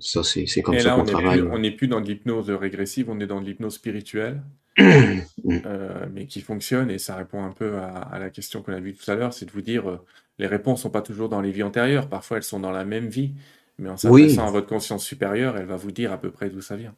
Ça, 0.00 0.22
c'est 0.22 0.62
comme 0.62 0.78
ça 0.78 0.94
qu'on 0.94 1.04
travaille. 1.04 1.42
on 1.42 1.58
n'est 1.58 1.70
plus 1.70 1.88
dans 1.88 2.00
l'hypnose 2.00 2.50
régressive, 2.50 3.10
on 3.10 3.20
est 3.20 3.26
dans 3.26 3.40
l'hypnose 3.40 3.74
spirituelle, 3.74 4.42
euh, 4.80 6.06
mais 6.12 6.26
qui 6.26 6.40
fonctionne 6.40 6.90
et 6.90 6.98
ça 6.98 7.16
répond 7.16 7.44
un 7.44 7.52
peu 7.52 7.76
à, 7.76 7.86
à 7.86 8.18
la 8.18 8.30
question 8.30 8.62
qu'on 8.62 8.72
a 8.72 8.80
vue 8.80 8.94
tout 8.94 9.08
à 9.10 9.14
l'heure, 9.14 9.32
c'est 9.32 9.46
de 9.46 9.50
vous 9.52 9.62
dire, 9.62 9.88
euh, 9.88 9.98
les 10.38 10.46
réponses 10.46 10.82
sont 10.82 10.90
pas 10.90 11.02
toujours 11.02 11.28
dans 11.28 11.40
les 11.40 11.52
vies 11.52 11.62
antérieures, 11.62 12.08
parfois 12.08 12.38
elles 12.38 12.42
sont 12.42 12.60
dans 12.60 12.72
la 12.72 12.84
même 12.84 13.08
vie, 13.08 13.34
mais 13.78 13.88
en 13.88 13.96
s'adressant 13.96 14.46
à 14.46 14.50
votre 14.50 14.66
conscience 14.66 15.04
supérieure, 15.04 15.56
elle 15.56 15.66
va 15.66 15.76
vous 15.76 15.92
dire 15.92 16.12
à 16.12 16.18
peu 16.18 16.30
près 16.30 16.50
d'où 16.50 16.60
ça 16.60 16.76
vient. 16.76 16.94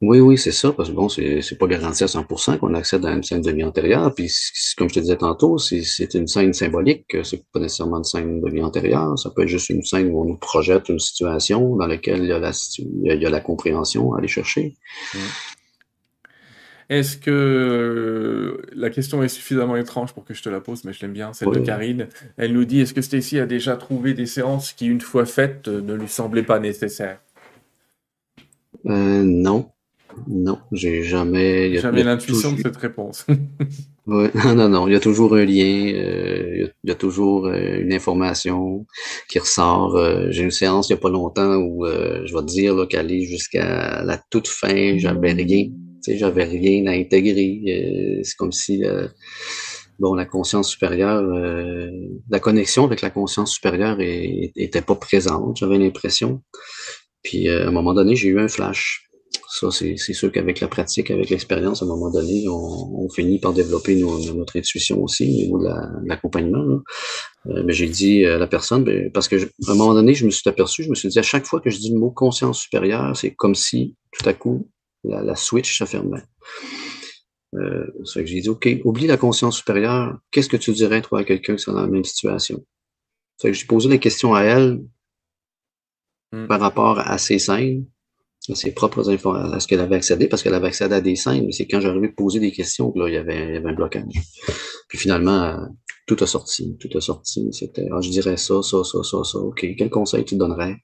Oui, 0.00 0.20
oui, 0.20 0.38
c'est 0.38 0.52
ça, 0.52 0.72
parce 0.72 0.90
que 0.90 0.94
bon, 0.94 1.08
c'est 1.08 1.58
pas 1.58 1.66
garanti 1.66 2.04
à 2.04 2.06
100% 2.06 2.58
qu'on 2.58 2.72
accède 2.74 3.04
à 3.04 3.10
une 3.10 3.24
scène 3.24 3.40
de 3.40 3.50
vie 3.50 3.64
antérieure. 3.64 4.14
Puis, 4.14 4.32
comme 4.76 4.88
je 4.88 4.94
te 4.94 5.00
disais 5.00 5.16
tantôt, 5.16 5.58
c'est 5.58 6.14
une 6.14 6.28
scène 6.28 6.52
symbolique, 6.52 7.16
c'est 7.24 7.42
pas 7.52 7.58
nécessairement 7.58 7.98
une 7.98 8.04
scène 8.04 8.40
de 8.40 8.48
vie 8.48 8.62
antérieure. 8.62 9.18
Ça 9.18 9.30
peut 9.30 9.42
être 9.42 9.48
juste 9.48 9.70
une 9.70 9.82
scène 9.82 10.10
où 10.12 10.20
on 10.22 10.24
nous 10.24 10.36
projette 10.36 10.88
une 10.88 11.00
situation 11.00 11.74
dans 11.74 11.86
laquelle 11.86 12.20
il 12.20 12.28
y 12.28 12.32
a 12.32 12.38
la, 12.38 12.52
il 12.78 13.20
y 13.20 13.26
a 13.26 13.30
la 13.30 13.40
compréhension 13.40 14.14
à 14.14 14.18
aller 14.18 14.28
chercher. 14.28 14.76
Mmh. 15.14 15.18
Est-ce 16.90 17.18
que 17.18 17.30
euh, 17.30 18.62
la 18.72 18.90
question 18.90 19.22
est 19.22 19.28
suffisamment 19.28 19.76
étrange 19.76 20.14
pour 20.14 20.24
que 20.24 20.32
je 20.32 20.42
te 20.42 20.48
la 20.48 20.60
pose, 20.60 20.84
mais 20.84 20.92
je 20.92 21.00
l'aime 21.02 21.12
bien, 21.12 21.32
celle 21.32 21.50
de 21.50 21.58
Karine. 21.58 22.08
Elle 22.36 22.52
nous 22.52 22.64
dit 22.64 22.80
est-ce 22.80 22.94
que 22.94 23.02
Stacy 23.02 23.38
a 23.40 23.46
déjà 23.46 23.76
trouvé 23.76 24.14
des 24.14 24.26
séances 24.26 24.72
qui, 24.72 24.86
une 24.86 25.00
fois 25.00 25.26
faites, 25.26 25.66
ne 25.68 25.92
lui 25.92 26.08
semblaient 26.08 26.44
pas 26.44 26.60
nécessaires? 26.60 27.20
Euh, 28.86 29.22
Non. 29.24 29.70
Non, 30.26 30.58
j'ai 30.72 31.02
jamais. 31.02 31.76
Jamais 31.78 32.02
l'intuition 32.02 32.52
de 32.52 32.58
cette 32.62 32.76
réponse. 32.76 33.26
ouais, 34.06 34.30
non, 34.34 34.54
non, 34.54 34.68
non. 34.68 34.88
Il 34.88 34.92
y 34.92 34.96
a 34.96 35.00
toujours 35.00 35.34
un 35.34 35.44
lien, 35.44 35.92
euh, 35.94 36.68
il, 36.82 36.88
y 36.88 36.90
a, 36.90 36.94
toujours 36.94 37.46
euh, 37.46 37.80
une 37.80 37.92
information 37.92 38.86
qui 39.28 39.38
ressort. 39.38 39.96
Euh, 39.96 40.26
j'ai 40.30 40.42
une 40.42 40.50
séance 40.50 40.88
il 40.88 40.92
n'y 40.92 40.98
a 40.98 41.00
pas 41.00 41.10
longtemps 41.10 41.56
où 41.56 41.86
je 41.86 42.34
vais 42.34 42.40
te 42.40 42.46
dire 42.46 42.86
qu'elle 42.88 43.12
est 43.12 43.24
jusqu'à 43.24 44.02
la 44.02 44.20
toute 44.30 44.48
fin, 44.48 44.96
j'avais 44.98 45.32
rien. 45.32 45.66
Tu 45.66 46.12
sais, 46.12 46.18
j'avais 46.18 46.44
rien 46.44 46.86
à 46.86 46.92
intégrer. 46.92 48.22
C'est 48.22 48.36
comme 48.36 48.52
si 48.52 48.82
bon, 49.98 50.14
la 50.14 50.24
conscience 50.24 50.70
supérieure, 50.70 51.22
la 52.30 52.40
connexion 52.40 52.84
avec 52.84 53.02
la 53.02 53.10
conscience 53.10 53.52
supérieure 53.52 53.98
était 54.00 54.82
pas 54.82 54.94
présente, 54.94 55.58
j'avais 55.58 55.78
l'impression. 55.78 56.42
Puis 57.22 57.48
à 57.48 57.68
un 57.68 57.72
moment 57.72 57.94
donné, 57.94 58.14
j'ai 58.14 58.28
eu 58.28 58.40
un 58.40 58.48
flash. 58.48 59.07
Ça, 59.50 59.70
c'est 59.70 59.96
sûr 59.96 60.30
qu'avec 60.30 60.60
la 60.60 60.68
pratique, 60.68 61.10
avec 61.10 61.30
l'expérience, 61.30 61.80
à 61.80 61.86
un 61.86 61.88
moment 61.88 62.10
donné, 62.10 62.46
on, 62.48 63.04
on 63.04 63.08
finit 63.08 63.38
par 63.38 63.54
développer 63.54 63.96
notre 63.96 64.58
intuition 64.58 65.02
aussi 65.02 65.24
au 65.24 65.26
niveau 65.26 65.58
de 65.58 66.06
l'accompagnement. 66.06 66.80
Euh, 67.46 67.62
mais 67.64 67.72
j'ai 67.72 67.88
dit 67.88 68.26
à 68.26 68.36
la 68.36 68.46
personne, 68.46 68.84
ben, 68.84 69.10
parce 69.10 69.26
que 69.26 69.36
à 69.36 69.70
un 69.70 69.74
moment 69.74 69.94
donné, 69.94 70.12
je 70.12 70.26
me 70.26 70.30
suis 70.30 70.46
aperçu, 70.48 70.84
je 70.84 70.90
me 70.90 70.94
suis 70.94 71.08
dit, 71.08 71.18
à 71.18 71.22
chaque 71.22 71.46
fois 71.46 71.60
que 71.60 71.70
je 71.70 71.78
dis 71.78 71.90
le 71.90 71.98
mot 71.98 72.10
conscience 72.10 72.60
supérieure, 72.60 73.16
c'est 73.16 73.34
comme 73.34 73.54
si 73.54 73.96
tout 74.12 74.28
à 74.28 74.34
coup, 74.34 74.68
la, 75.02 75.22
la 75.22 75.34
switch 75.34 75.78
se 75.78 75.84
fermait. 75.84 76.24
Euh, 77.54 77.86
c'est 78.04 78.20
que 78.20 78.26
j'ai 78.26 78.42
dit, 78.42 78.48
OK, 78.50 78.68
oublie 78.84 79.06
la 79.06 79.16
conscience 79.16 79.56
supérieure, 79.56 80.18
qu'est-ce 80.30 80.50
que 80.50 80.58
tu 80.58 80.72
dirais, 80.72 81.00
toi, 81.00 81.20
à 81.20 81.24
quelqu'un 81.24 81.56
qui 81.56 81.62
est 81.62 81.72
dans 81.72 81.80
la 81.80 81.86
même 81.86 82.04
situation? 82.04 82.62
C'est 83.38 83.48
que 83.48 83.54
j'ai 83.54 83.66
posé 83.66 83.88
la 83.88 83.98
question 83.98 84.34
à 84.34 84.42
elle 84.42 84.82
hmm. 86.32 86.46
par 86.48 86.60
rapport 86.60 86.98
à 86.98 87.16
ses 87.16 87.38
scènes, 87.38 87.86
ses 88.40 88.72
propres 88.72 89.10
informations, 89.10 89.52
à 89.52 89.60
ce 89.60 89.66
qu'elle 89.66 89.80
avait 89.80 89.96
accédé, 89.96 90.26
parce 90.26 90.42
qu'elle 90.42 90.54
avait 90.54 90.68
accédé 90.68 90.94
à 90.94 91.00
des 91.00 91.16
scènes, 91.16 91.46
mais 91.46 91.52
c'est 91.52 91.66
quand 91.66 91.80
j'arrivais 91.80 92.08
à 92.08 92.12
poser 92.16 92.40
des 92.40 92.52
questions 92.52 92.90
que 92.90 92.98
là, 92.98 93.08
il 93.08 93.14
y 93.14 93.16
avait, 93.16 93.48
il 93.48 93.54
y 93.54 93.56
avait 93.56 93.70
un 93.70 93.74
blocage. 93.74 94.04
Puis 94.88 94.98
finalement, 94.98 95.58
tout 96.06 96.16
a 96.20 96.26
sorti, 96.26 96.76
tout 96.80 96.88
a 96.96 97.00
sorti. 97.00 97.46
C'était, 97.52 97.86
ah, 97.92 98.00
je 98.00 98.10
dirais 98.10 98.36
ça, 98.36 98.62
ça, 98.62 98.82
ça, 98.82 99.02
ça, 99.02 99.24
ça, 99.24 99.38
ok, 99.38 99.66
quel 99.76 99.90
conseil 99.90 100.24
tu 100.24 100.36
donnerais? 100.36 100.76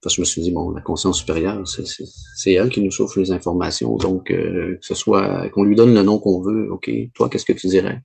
Parce 0.00 0.14
que 0.14 0.16
je 0.18 0.20
me 0.20 0.26
suis 0.26 0.42
dit, 0.42 0.52
bon, 0.52 0.70
la 0.70 0.80
conscience 0.80 1.18
supérieure, 1.18 1.66
c'est 1.66 2.52
elle 2.52 2.68
qui 2.68 2.82
nous 2.82 2.90
souffle 2.92 3.18
les 3.20 3.32
informations. 3.32 3.96
Donc, 3.96 4.30
euh, 4.30 4.76
que 4.76 4.86
ce 4.86 4.94
soit, 4.94 5.48
qu'on 5.50 5.64
lui 5.64 5.74
donne 5.74 5.92
le 5.92 6.02
nom 6.02 6.20
qu'on 6.20 6.40
veut, 6.40 6.70
ok, 6.70 6.88
toi, 7.14 7.28
qu'est-ce 7.28 7.44
que 7.44 7.52
tu 7.52 7.66
dirais? 7.66 8.00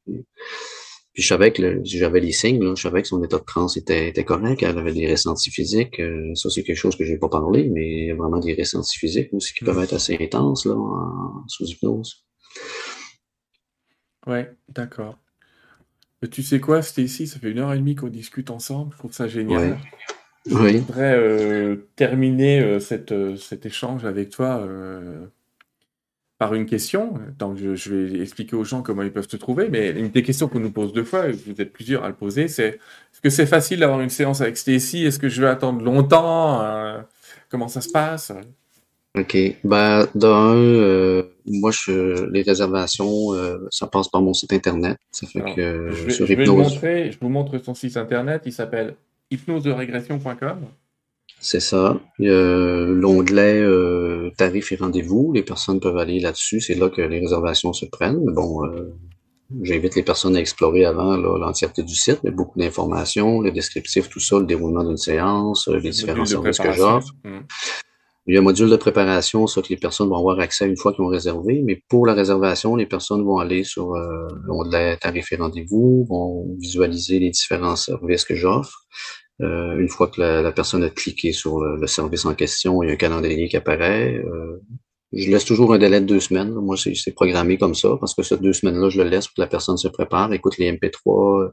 Puis 1.14 1.22
je 1.22 1.28
savais 1.28 1.54
que 1.54 1.82
j'avais 1.84 2.20
les 2.20 2.32
signes, 2.32 2.64
là, 2.64 2.74
je 2.76 2.82
savais 2.82 3.04
que 3.04 3.08
son 3.08 3.24
état 3.24 3.38
de 3.38 3.44
transe 3.44 3.78
était, 3.78 4.10
était 4.10 4.24
correct, 4.24 4.64
elle 4.64 4.80
avait 4.80 4.94
des 4.94 5.10
ressentis 5.10 5.52
physiques. 5.52 6.00
Euh, 6.00 6.34
ça, 6.34 6.50
c'est 6.50 6.64
quelque 6.64 6.78
chose 6.78 6.96
que 6.96 7.06
j'ai 7.06 7.18
pas 7.18 7.30
parlé, 7.30 7.70
mais 7.70 7.88
il 7.88 8.08
y 8.08 8.12
a 8.12 8.16
vraiment 8.16 8.40
des 8.40 8.56
ressentis 8.56 8.98
physiques 8.98 9.30
aussi 9.32 9.54
qui 9.54 9.64
peuvent 9.64 9.78
être 9.80 9.94
assez 9.94 10.18
intenses 10.20 10.66
là, 10.66 10.74
en, 10.74 11.48
sous 11.48 11.66
hypnose. 11.66 12.26
Ouais, 14.26 14.52
d'accord. 14.70 15.20
Tu 16.32 16.42
sais 16.42 16.60
quoi, 16.60 16.82
Stacy, 16.82 17.28
ça 17.28 17.38
fait 17.38 17.52
une 17.52 17.60
heure 17.60 17.74
et 17.74 17.78
demie 17.78 17.96
qu'on 17.96 18.08
discute 18.08 18.50
ensemble, 18.50 18.94
je 18.94 18.98
trouve 18.98 19.12
ça 19.14 19.28
génial. 19.28 19.78
Oui. 20.48 20.74
Je 20.74 20.78
voudrais 20.80 21.16
euh, 21.16 21.90
terminer 21.96 22.60
euh, 22.62 22.80
cette, 22.80 23.14
cet 23.38 23.66
échange 23.68 24.04
avec 24.04 24.30
toi 24.30 24.66
par 26.44 26.56
une 26.56 26.66
question, 26.66 27.14
donc 27.40 27.56
je, 27.56 27.94
vais 27.94 28.20
expliquer 28.20 28.58
aux 28.58 28.66
gens 28.66 28.82
comment 28.82 29.02
ils 29.02 29.14
peuvent 29.14 29.30
te 29.30 29.38
trouver, 29.38 29.70
mais 29.70 29.92
une 29.92 30.10
des 30.10 30.24
questions 30.24 30.50
qu'on 30.50 30.60
nous 30.60 30.74
pose 30.74 30.92
deux 30.92 31.06
fois, 31.06 31.30
et 31.30 31.32
vous 31.32 31.62
êtes 31.62 31.72
plusieurs 31.72 32.04
à 32.04 32.10
le 32.10 32.16
poser, 32.16 32.50
c'est 32.50 32.68
est-ce 32.68 33.22
que 33.22 33.30
c'est 33.30 33.46
facile 33.46 33.80
d'avoir 33.80 34.02
une 34.02 34.10
séance 34.10 34.42
avec 34.42 34.58
Stacy? 34.58 35.06
Est-ce 35.06 35.20
que 35.20 35.30
je 35.30 35.42
vais 35.42 35.48
attendre 35.48 35.82
longtemps? 35.82 36.62
Euh, 36.62 37.00
Comment 37.48 37.70
ça 37.70 37.80
se 37.80 37.88
passe? 37.88 38.34
OK. 39.18 39.38
Ben, 39.64 40.06
d'un, 40.16 40.54
euh, 40.54 41.24
moi, 41.46 41.72
je, 41.72 42.30
les 42.30 42.42
réservations, 42.42 43.34
euh, 43.34 43.60
ça 43.72 43.88
passe 43.88 44.10
par 44.10 44.22
mon 44.22 44.34
site 44.34 44.52
internet. 44.52 44.98
Ça 45.12 45.26
fait 45.26 45.40
que 45.56 45.92
je 45.92 46.04
vais, 46.04 46.10
je 46.12 46.24
vais 46.26 46.44
vous 46.44 46.58
montrer, 46.58 47.12
je 47.14 47.20
vous 47.22 47.30
montre 47.30 47.58
son 47.60 47.74
site 47.74 47.96
internet. 47.96 48.42
Il 48.46 48.52
s'appelle 48.52 48.96
hypnoserégression.com. 49.32 50.58
C'est 51.44 51.60
ça. 51.60 52.00
A 52.00 52.24
l'onglet 52.24 53.60
euh, 53.60 54.32
tarifs 54.38 54.72
et 54.72 54.78
rendez-vous. 54.78 55.34
Les 55.34 55.44
personnes 55.44 55.82
peuvent 55.82 55.98
aller 55.98 56.22
là-dessus. 56.22 56.62
C'est 56.62 56.74
là 56.74 56.90
que 56.90 57.02
les 57.02 57.20
réservations 57.20 57.74
se 57.74 57.86
prennent. 57.86 58.24
Bon, 58.28 58.66
euh, 58.66 58.94
j'invite 59.62 59.96
les 59.96 60.04
personnes 60.04 60.38
à 60.38 60.40
explorer 60.40 60.86
avant 60.86 61.18
l'entièreté 61.18 61.84
du 61.84 61.96
site. 61.96 62.20
Il 62.24 62.28
y 62.28 62.30
a 62.30 62.32
beaucoup 62.32 62.58
d'informations, 62.58 63.42
le 63.42 63.52
descriptif, 63.52 64.10
tout 64.10 64.22
ça, 64.22 64.40
le 64.40 64.46
déroulement 64.46 64.86
d'une 64.86 64.96
séance, 64.96 65.68
euh, 65.68 65.80
les 65.80 65.90
différents 65.90 66.24
services 66.24 66.60
que 66.60 66.72
j'offre. 66.72 67.10
Mmh. 67.26 67.40
Il 68.28 68.36
y 68.36 68.38
a 68.38 68.40
un 68.40 68.44
module 68.44 68.70
de 68.70 68.78
préparation, 68.78 69.46
ça 69.46 69.62
que 69.62 69.68
les 69.68 69.76
personnes 69.76 70.08
vont 70.08 70.18
avoir 70.18 70.40
accès 70.40 70.66
une 70.66 70.78
fois 70.78 70.94
qu'ils 70.94 71.04
ont 71.04 71.10
réservé, 71.10 71.62
mais 71.62 71.84
pour 71.90 72.08
la 72.08 72.14
réservation, 72.14 72.78
les 72.78 72.86
personnes 72.86 73.22
vont 73.26 73.40
aller 73.40 73.66
sur 73.66 73.98
l'onglet 74.46 74.96
tarifs 74.96 75.34
et 75.34 75.36
rendez-vous, 75.36 76.06
vont 76.10 76.56
visualiser 76.58 77.20
les 77.20 77.32
différents 77.32 77.76
services 77.76 78.24
que 78.24 78.34
j'offre. 78.34 78.88
Euh, 79.42 79.78
une 79.78 79.90
fois 79.90 80.08
que 80.08 80.22
la, 80.22 80.52
personne 80.52 80.84
a 80.84 80.90
cliqué 80.90 81.32
sur 81.32 81.60
le, 81.60 81.88
service 81.88 82.26
en 82.26 82.36
question, 82.36 82.84
il 82.84 82.88
y 82.88 82.90
a 82.90 82.94
un 82.94 82.98
calendrier 82.98 83.48
qui 83.48 83.58
apparaît. 83.58 84.16
Euh, 84.16 84.62
je 85.12 85.30
laisse 85.30 85.46
toujours 85.46 85.74
un 85.74 85.78
délai 85.78 86.02
de 86.02 86.06
deux 86.06 86.20
semaines. 86.20 86.54
Moi, 86.54 86.76
c'est 86.78 87.12
programmé 87.14 87.58
comme 87.58 87.76
ça 87.76 87.98
parce 88.00 88.16
que 88.16 88.24
ces 88.24 88.38
deux 88.38 88.54
semaines-là, 88.54 88.90
je 88.90 89.02
le 89.02 89.10
laisse 89.10 89.28
pour 89.28 89.36
que 89.36 89.42
la 89.42 89.48
personne 89.48 89.78
se 89.78 89.88
prépare, 89.88 90.34
écoute 90.34 90.58
les 90.58 90.72
MP3. 90.72 91.52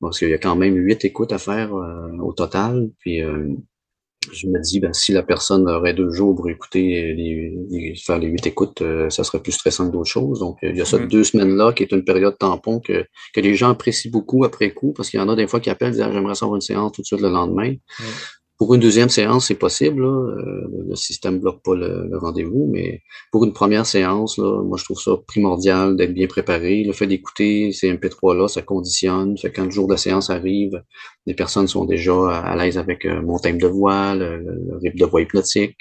Parce 0.00 0.18
qu'il 0.18 0.30
y 0.30 0.34
a 0.34 0.38
quand 0.38 0.56
même 0.56 0.76
huit 0.76 1.04
écoutes 1.04 1.32
à 1.32 1.38
faire 1.38 1.72
au 1.74 2.32
total. 2.32 2.88
Puis 3.00 3.20
je 4.32 4.46
me 4.46 4.60
dis, 4.60 4.80
ben, 4.80 4.92
si 4.92 5.12
la 5.12 5.22
personne 5.22 5.68
aurait 5.68 5.94
deux 5.94 6.10
jours 6.10 6.34
pour 6.34 6.48
écouter, 6.50 7.14
les, 7.14 7.94
faire 7.96 8.18
les 8.18 8.28
huit 8.28 8.46
écoutes, 8.46 8.82
euh, 8.82 9.08
ça 9.08 9.24
serait 9.24 9.40
plus 9.40 9.52
stressant 9.52 9.88
que 9.88 9.92
d'autres 9.92 10.10
choses. 10.10 10.40
Donc, 10.40 10.58
il 10.62 10.76
y 10.76 10.80
a 10.80 10.84
ça 10.84 10.98
mm. 10.98 11.08
deux 11.08 11.24
semaines-là 11.24 11.72
qui 11.72 11.82
est 11.82 11.92
une 11.92 12.04
période 12.04 12.36
tampon 12.38 12.80
que, 12.80 13.06
que 13.34 13.40
les 13.40 13.54
gens 13.54 13.70
apprécient 13.70 14.10
beaucoup 14.10 14.44
après 14.44 14.72
coup, 14.72 14.92
parce 14.92 15.08
qu'il 15.08 15.18
y 15.18 15.22
en 15.22 15.28
a 15.28 15.36
des 15.36 15.46
fois 15.46 15.60
qui 15.60 15.70
appellent, 15.70 15.92
disent, 15.92 16.02
ah, 16.02 16.12
j'aimerais 16.12 16.34
savoir 16.34 16.56
une 16.56 16.60
séance 16.60 16.92
tout 16.92 17.00
de 17.00 17.06
suite 17.06 17.20
le 17.20 17.30
lendemain. 17.30 17.72
Mm. 17.72 18.04
Pour 18.60 18.74
une 18.74 18.82
deuxième 18.82 19.08
séance, 19.08 19.46
c'est 19.46 19.54
possible. 19.54 20.04
Euh, 20.04 20.68
le 20.86 20.94
système 20.94 21.36
ne 21.36 21.38
bloque 21.38 21.62
pas 21.62 21.74
le, 21.74 22.10
rendez-vous, 22.18 22.68
mais 22.70 23.00
pour 23.32 23.42
une 23.46 23.54
première 23.54 23.86
séance, 23.86 24.36
là, 24.36 24.62
moi, 24.62 24.76
je 24.76 24.84
trouve 24.84 25.00
ça 25.00 25.12
primordial 25.26 25.96
d'être 25.96 26.12
bien 26.12 26.26
préparé. 26.26 26.84
Le 26.84 26.92
fait 26.92 27.06
d'écouter 27.06 27.72
ces 27.72 27.90
MP3-là, 27.90 28.48
ça 28.48 28.60
conditionne. 28.60 29.38
Fait 29.38 29.50
quand 29.50 29.64
le 29.64 29.70
jour 29.70 29.86
de 29.86 29.94
la 29.94 29.96
séance 29.96 30.28
arrive, 30.28 30.82
les 31.30 31.36
personnes 31.36 31.68
sont 31.68 31.84
déjà 31.84 32.28
à, 32.28 32.56
l'aise 32.56 32.76
avec 32.76 33.04
euh, 33.06 33.22
mon 33.22 33.38
thème 33.38 33.58
de 33.58 33.68
voix, 33.68 34.16
le, 34.16 34.78
rythme 34.82 34.98
de 34.98 35.04
voix 35.04 35.22
hypnotique, 35.22 35.76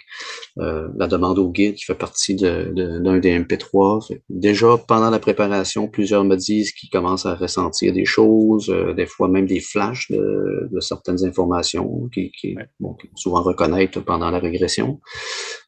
euh, 0.60 0.88
la 0.96 1.08
demande 1.08 1.40
au 1.40 1.50
guide 1.50 1.74
qui 1.74 1.86
fait 1.86 1.96
partie 1.96 2.36
d'un 2.36 2.72
de, 2.72 3.20
des 3.20 3.40
MP3. 3.40 4.16
déjà, 4.30 4.78
pendant 4.88 5.10
la 5.10 5.18
préparation, 5.18 5.88
plusieurs 5.88 6.24
me 6.24 6.36
disent 6.36 6.72
qu'ils 6.72 6.92
commencent 6.92 7.26
à 7.26 7.34
ressentir 7.34 7.94
des 7.94 8.06
choses, 8.06 8.72
des 8.96 9.08
fois 9.08 9.28
même 9.28 9.48
des 9.48 9.60
flashs 9.60 10.12
de, 10.12 10.80
certaines 10.82 11.26
informations 11.26 12.08
qui, 12.14 12.32
qui 12.40 12.56
bon, 12.80 12.96
souvent 13.16 13.42
reconnaître 13.42 14.02
pendant 14.02 14.30
la 14.30 14.38
régression. 14.38 15.00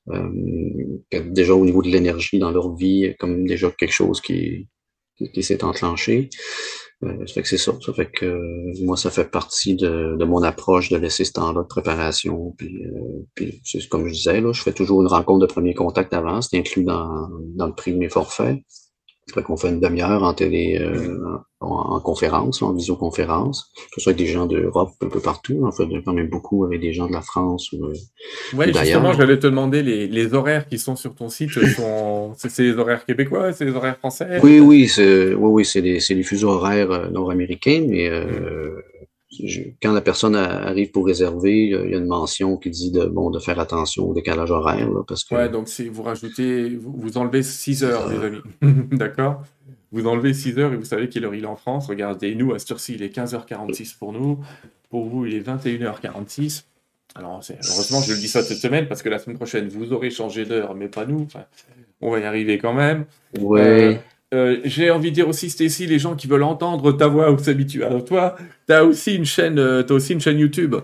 Euh, 0.10 0.30
déjà 1.40 1.56
au 1.56 1.66
niveau 1.66 1.82
de 1.82 1.90
l'énergie 1.90 2.38
dans 2.38 2.52
leur 2.52 2.76
vie, 2.76 3.16
comme 3.20 3.48
déjà 3.48 3.72
quelque 3.72 3.94
chose 3.94 4.22
qui, 4.22 4.68
qui, 5.34 5.42
s'est 5.42 5.64
enclenché. 5.64 6.30
Fait 7.34 7.42
que 7.42 7.48
c'est 7.48 7.58
ça. 7.58 7.74
Ça 7.84 7.94
fait 7.94 8.12
que 8.12 8.26
euh, 8.26 8.74
moi, 8.84 8.96
ça 8.96 9.10
fait 9.10 9.26
partie 9.26 9.76
de, 9.76 10.16
de, 10.18 10.26
mon 10.26 10.44
approche 10.44 10.90
de 10.90 10.98
laisser 10.98 11.26
ce 11.26 11.32
temps-là 11.34 11.64
de 11.64 11.68
préparation. 11.68 12.54
Puis, 12.58 12.84
euh, 12.86 13.26
puis 13.34 13.60
c'est 13.66 13.88
comme 13.90 14.08
je 14.08 14.14
disais, 14.14 14.40
là, 14.40 14.52
je 14.54 14.62
fais 14.62 14.74
toujours 14.74 15.02
une 15.02 15.08
rencontre 15.08 15.40
de 15.40 15.52
premier 15.52 15.74
contact 15.74 16.14
avant. 16.14 16.42
C'est 16.42 16.58
inclus 16.58 16.84
dans, 16.84 17.28
dans 17.56 17.66
le 17.66 17.74
prix 17.74 17.94
de 17.94 17.98
mes 17.98 18.10
forfaits. 18.10 18.60
Fait 19.34 19.44
qu'on 19.44 19.56
fait 19.56 19.70
une 19.70 19.80
demi-heure 19.80 20.24
en 20.24 20.34
télé, 20.34 20.78
euh, 20.82 21.38
en, 21.62 22.00
conférence, 22.00 22.62
en 22.62 22.74
visioconférence, 22.74 23.72
que 23.76 23.96
ce 23.96 24.02
soit 24.02 24.12
avec 24.12 24.26
des 24.26 24.32
gens 24.32 24.46
d'Europe 24.46 24.92
un 25.02 25.10
peu 25.10 25.20
partout. 25.20 25.64
En 25.66 25.72
fait, 25.72 25.86
quand 26.04 26.14
même 26.14 26.28
beaucoup 26.28 26.66
avec 26.66 26.82
des 26.82 26.92
gens 26.92 27.08
de 27.08 27.14
la 27.14 27.22
France 27.22 27.72
ou, 27.72 27.86
euh, 27.86 27.94
ouais, 28.58 28.74
justement, 28.74 29.14
j'allais 29.14 29.38
te 29.40 29.48
demander 29.48 29.84
les, 29.84 30.08
les, 30.08 30.34
horaires 30.34 30.68
qui 30.68 30.80
sont 30.80 30.96
sur 30.96 31.16
ton 31.16 31.30
site. 31.30 31.52
Sont... 31.76 32.34
c'est 32.36 32.64
les 32.64 32.78
horaires 32.78 33.06
québécois, 33.06 33.54
c'est 33.54 33.66
les 33.66 33.74
horaires 33.74 33.98
français? 33.98 34.40
Oui, 34.44 34.60
oui, 34.60 34.88
c'est 34.88 35.34
oui, 35.34 35.50
oui, 35.50 35.66
c'est 35.66 35.82
les, 35.82 36.24
fuseaux 36.24 36.50
horaires 36.50 36.92
euh, 36.92 37.10
nord-américains, 37.10 37.86
mais 37.88 38.10
euh, 38.10 38.82
quand 39.82 39.94
la 39.94 40.02
personne 40.02 40.36
arrive 40.36 40.92
pour 40.92 41.06
réserver, 41.06 41.66
il 41.66 41.92
y 41.92 41.96
a 41.96 41.98
une 41.98 42.08
mention 42.08 42.58
qui 42.58 42.70
dit 42.70 42.92
de, 42.92 43.06
bon, 43.06 43.30
de 43.30 43.40
faire 43.40 43.60
attention 43.60 44.10
au 44.10 44.14
décalage 44.14 44.52
horaire. 44.52 44.90
parce 45.08 45.24
que... 45.24 45.36
Ouais, 45.36 45.50
donc 45.50 45.70
si 45.70 45.88
vous 45.88 46.04
rajoutez, 46.04 46.76
vous, 46.76 47.18
enlevez 47.18 47.44
6 47.44 47.84
heures, 47.84 48.10
les 48.10 48.18
amis. 48.18 48.42
D'accord? 48.92 49.44
Vous 49.92 50.06
enlevez 50.08 50.34
6 50.34 50.60
heures 50.60 50.74
et 50.74 50.78
vous 50.78 50.86
savez 50.86 51.10
quelle 51.10 51.26
heure 51.26 51.36
il 51.36 51.44
est 51.44 51.48
en 51.48 51.56
France. 51.56 51.88
Regardez, 51.88 52.36
nous, 52.36 52.54
à 52.54 52.60
cette 52.60 52.72
heure-ci, 52.72 52.96
il 52.96 53.04
est 53.04 53.16
15h46 53.16 53.98
pour 53.98 54.12
nous. 54.12 54.40
Pour 54.90 55.06
vous, 55.06 55.26
il 55.26 55.36
est 55.36 55.48
21h46. 55.48 56.64
Alors, 57.16 57.42
heureusement, 57.50 58.02
je 58.02 58.14
le 58.14 58.20
dis 58.20 58.28
ça 58.28 58.42
cette 58.42 58.60
semaine 58.60 58.88
parce 58.88 59.02
que 59.02 59.10
la 59.10 59.20
semaine 59.20 59.38
prochaine, 59.38 59.68
vous 59.68 59.92
aurez 59.94 60.10
changé 60.10 60.46
d'heure, 60.46 60.76
mais 60.76 60.88
pas 60.88 61.06
nous. 61.06 61.24
Enfin, 61.24 61.46
on 62.00 62.12
va 62.12 62.20
y 62.20 62.24
arriver 62.24 62.58
quand 62.58 62.74
même. 62.74 63.06
Ouais. 63.40 63.62
Euh, 63.62 63.96
euh, 64.34 64.62
j'ai 64.64 64.92
envie 64.92 65.10
de 65.10 65.16
dire 65.16 65.28
aussi, 65.28 65.50
Stacy, 65.50 65.88
les 65.88 66.00
gens 66.00 66.16
qui 66.16 66.28
veulent 66.28 66.44
entendre 66.44 66.94
ta 66.94 67.08
voix 67.08 67.32
ou 67.32 67.38
s'habituer 67.38 67.84
à 67.84 68.02
toi, 68.02 68.38
tu 68.66 68.74
as 68.74 68.86
aussi 68.86 69.16
une 69.16 69.26
chaîne, 69.26 69.60
euh, 69.60 69.84
as 69.88 69.92
aussi 69.92 70.14
une 70.14 70.22
chaîne 70.22 70.40
YouTube. 70.40 70.76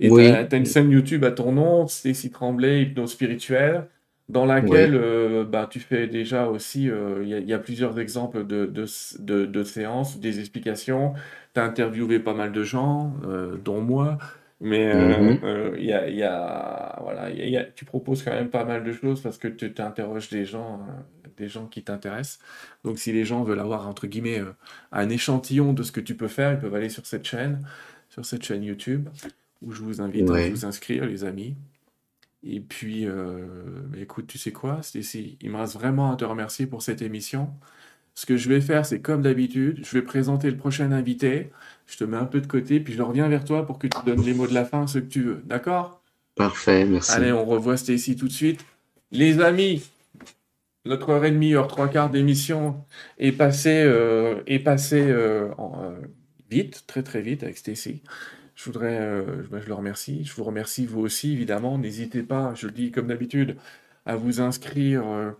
Et 0.00 0.10
tu 0.10 0.20
as, 0.20 0.56
une 0.56 0.66
chaîne 0.66 0.90
YouTube 0.90 1.24
à 1.24 1.30
ton 1.30 1.52
nom, 1.52 1.86
Stacy 1.86 2.30
Tremblay, 2.30 2.82
Hypnose 2.82 3.12
Spirituelle, 3.12 3.86
dans 4.28 4.44
laquelle 4.44 4.96
euh, 4.96 5.44
bah, 5.44 5.68
tu 5.70 5.78
fais 5.78 6.08
déjà 6.08 6.48
aussi, 6.48 6.90
il 7.22 7.28
y, 7.28 7.52
a 7.52 7.58
plusieurs 7.58 8.00
exemples 8.00 8.44
de, 8.44 8.66
de, 8.66 9.46
de, 9.46 9.62
séances, 9.62 10.18
des 10.18 10.40
explications. 10.40 11.12
Tu 11.54 11.60
as 11.60 11.64
interviewé 11.64 12.18
pas 12.18 12.34
mal 12.34 12.50
de 12.50 12.64
gens, 12.64 13.14
dont 13.64 13.80
moi. 13.80 14.18
Mais 14.60 14.92
il 15.78 15.84
y 15.84 15.92
a, 15.92 16.08
y 16.08 16.24
a, 16.24 16.98
voilà, 17.00 17.28
tu 17.76 17.84
proposes 17.84 18.24
quand 18.24 18.32
même 18.32 18.50
pas 18.50 18.64
mal 18.64 18.82
de 18.82 18.92
choses 18.92 19.20
parce 19.20 19.38
que 19.38 19.46
tu 19.46 19.72
interroges 19.80 20.28
des 20.28 20.44
gens 20.44 20.80
des 21.36 21.48
gens 21.48 21.66
qui 21.66 21.82
t'intéressent. 21.82 22.38
Donc 22.84 22.98
si 22.98 23.12
les 23.12 23.24
gens 23.24 23.42
veulent 23.42 23.60
avoir, 23.60 23.88
entre 23.88 24.06
guillemets, 24.06 24.40
euh, 24.40 24.52
un 24.92 25.08
échantillon 25.08 25.72
de 25.72 25.82
ce 25.82 25.92
que 25.92 26.00
tu 26.00 26.14
peux 26.14 26.28
faire, 26.28 26.52
ils 26.52 26.58
peuvent 26.58 26.74
aller 26.74 26.88
sur 26.88 27.06
cette 27.06 27.26
chaîne, 27.26 27.66
sur 28.08 28.24
cette 28.24 28.44
chaîne 28.44 28.62
YouTube, 28.62 29.08
où 29.62 29.72
je 29.72 29.82
vous 29.82 30.00
invite 30.00 30.30
à 30.30 30.48
vous 30.48 30.64
inscrire, 30.64 31.06
les 31.06 31.24
amis. 31.24 31.56
Et 32.46 32.60
puis, 32.60 33.06
euh, 33.06 33.46
écoute, 33.98 34.26
tu 34.26 34.38
sais 34.38 34.52
quoi, 34.52 34.82
Stécie, 34.82 35.38
il 35.40 35.50
me 35.50 35.56
reste 35.56 35.74
vraiment 35.74 36.12
à 36.12 36.16
te 36.16 36.24
remercier 36.24 36.66
pour 36.66 36.82
cette 36.82 37.00
émission. 37.00 37.50
Ce 38.14 38.26
que 38.26 38.36
je 38.36 38.48
vais 38.48 38.60
faire, 38.60 38.86
c'est 38.86 39.00
comme 39.00 39.22
d'habitude, 39.22 39.80
je 39.82 39.90
vais 39.92 40.02
présenter 40.02 40.50
le 40.50 40.56
prochain 40.56 40.92
invité, 40.92 41.50
je 41.86 41.96
te 41.96 42.04
mets 42.04 42.16
un 42.16 42.26
peu 42.26 42.40
de 42.40 42.46
côté, 42.46 42.78
puis 42.80 42.92
je 42.92 43.02
reviens 43.02 43.28
vers 43.28 43.44
toi 43.44 43.66
pour 43.66 43.78
que 43.78 43.86
tu 43.86 43.98
donnes 44.04 44.22
les 44.22 44.34
mots 44.34 44.46
de 44.46 44.54
la 44.54 44.64
fin, 44.64 44.86
ce 44.86 44.98
que 44.98 45.08
tu 45.08 45.22
veux. 45.22 45.42
D'accord? 45.46 46.02
Parfait, 46.36 46.84
merci. 46.84 47.12
Allez, 47.12 47.32
on 47.32 47.44
revoit 47.44 47.76
Stécie 47.76 48.14
tout 48.14 48.28
de 48.28 48.32
suite. 48.32 48.64
Les 49.10 49.40
amis, 49.40 49.82
notre 50.84 51.10
heure 51.10 51.24
et 51.24 51.30
demie, 51.30 51.54
heure 51.54 51.68
trois 51.68 51.88
quarts 51.88 52.10
d'émission 52.10 52.84
est 53.18 53.32
passée, 53.32 53.82
euh, 53.84 54.42
est 54.46 54.58
passé 54.58 55.00
euh, 55.00 55.48
euh, 55.58 55.96
vite, 56.50 56.84
très 56.86 57.02
très 57.02 57.22
vite 57.22 57.42
avec 57.42 57.56
Stacy. 57.56 58.02
Je 58.54 58.64
voudrais, 58.66 59.24
bah, 59.50 59.58
je 59.60 59.66
le 59.66 59.74
remercie. 59.74 60.24
Je 60.24 60.34
vous 60.34 60.44
remercie 60.44 60.86
vous 60.86 61.00
aussi, 61.00 61.32
évidemment. 61.32 61.78
N'hésitez 61.78 62.22
pas, 62.22 62.54
je 62.54 62.66
le 62.66 62.72
dis 62.72 62.90
comme 62.92 63.08
d'habitude, 63.08 63.56
à 64.06 64.16
vous 64.16 64.40
inscrire 64.40 65.34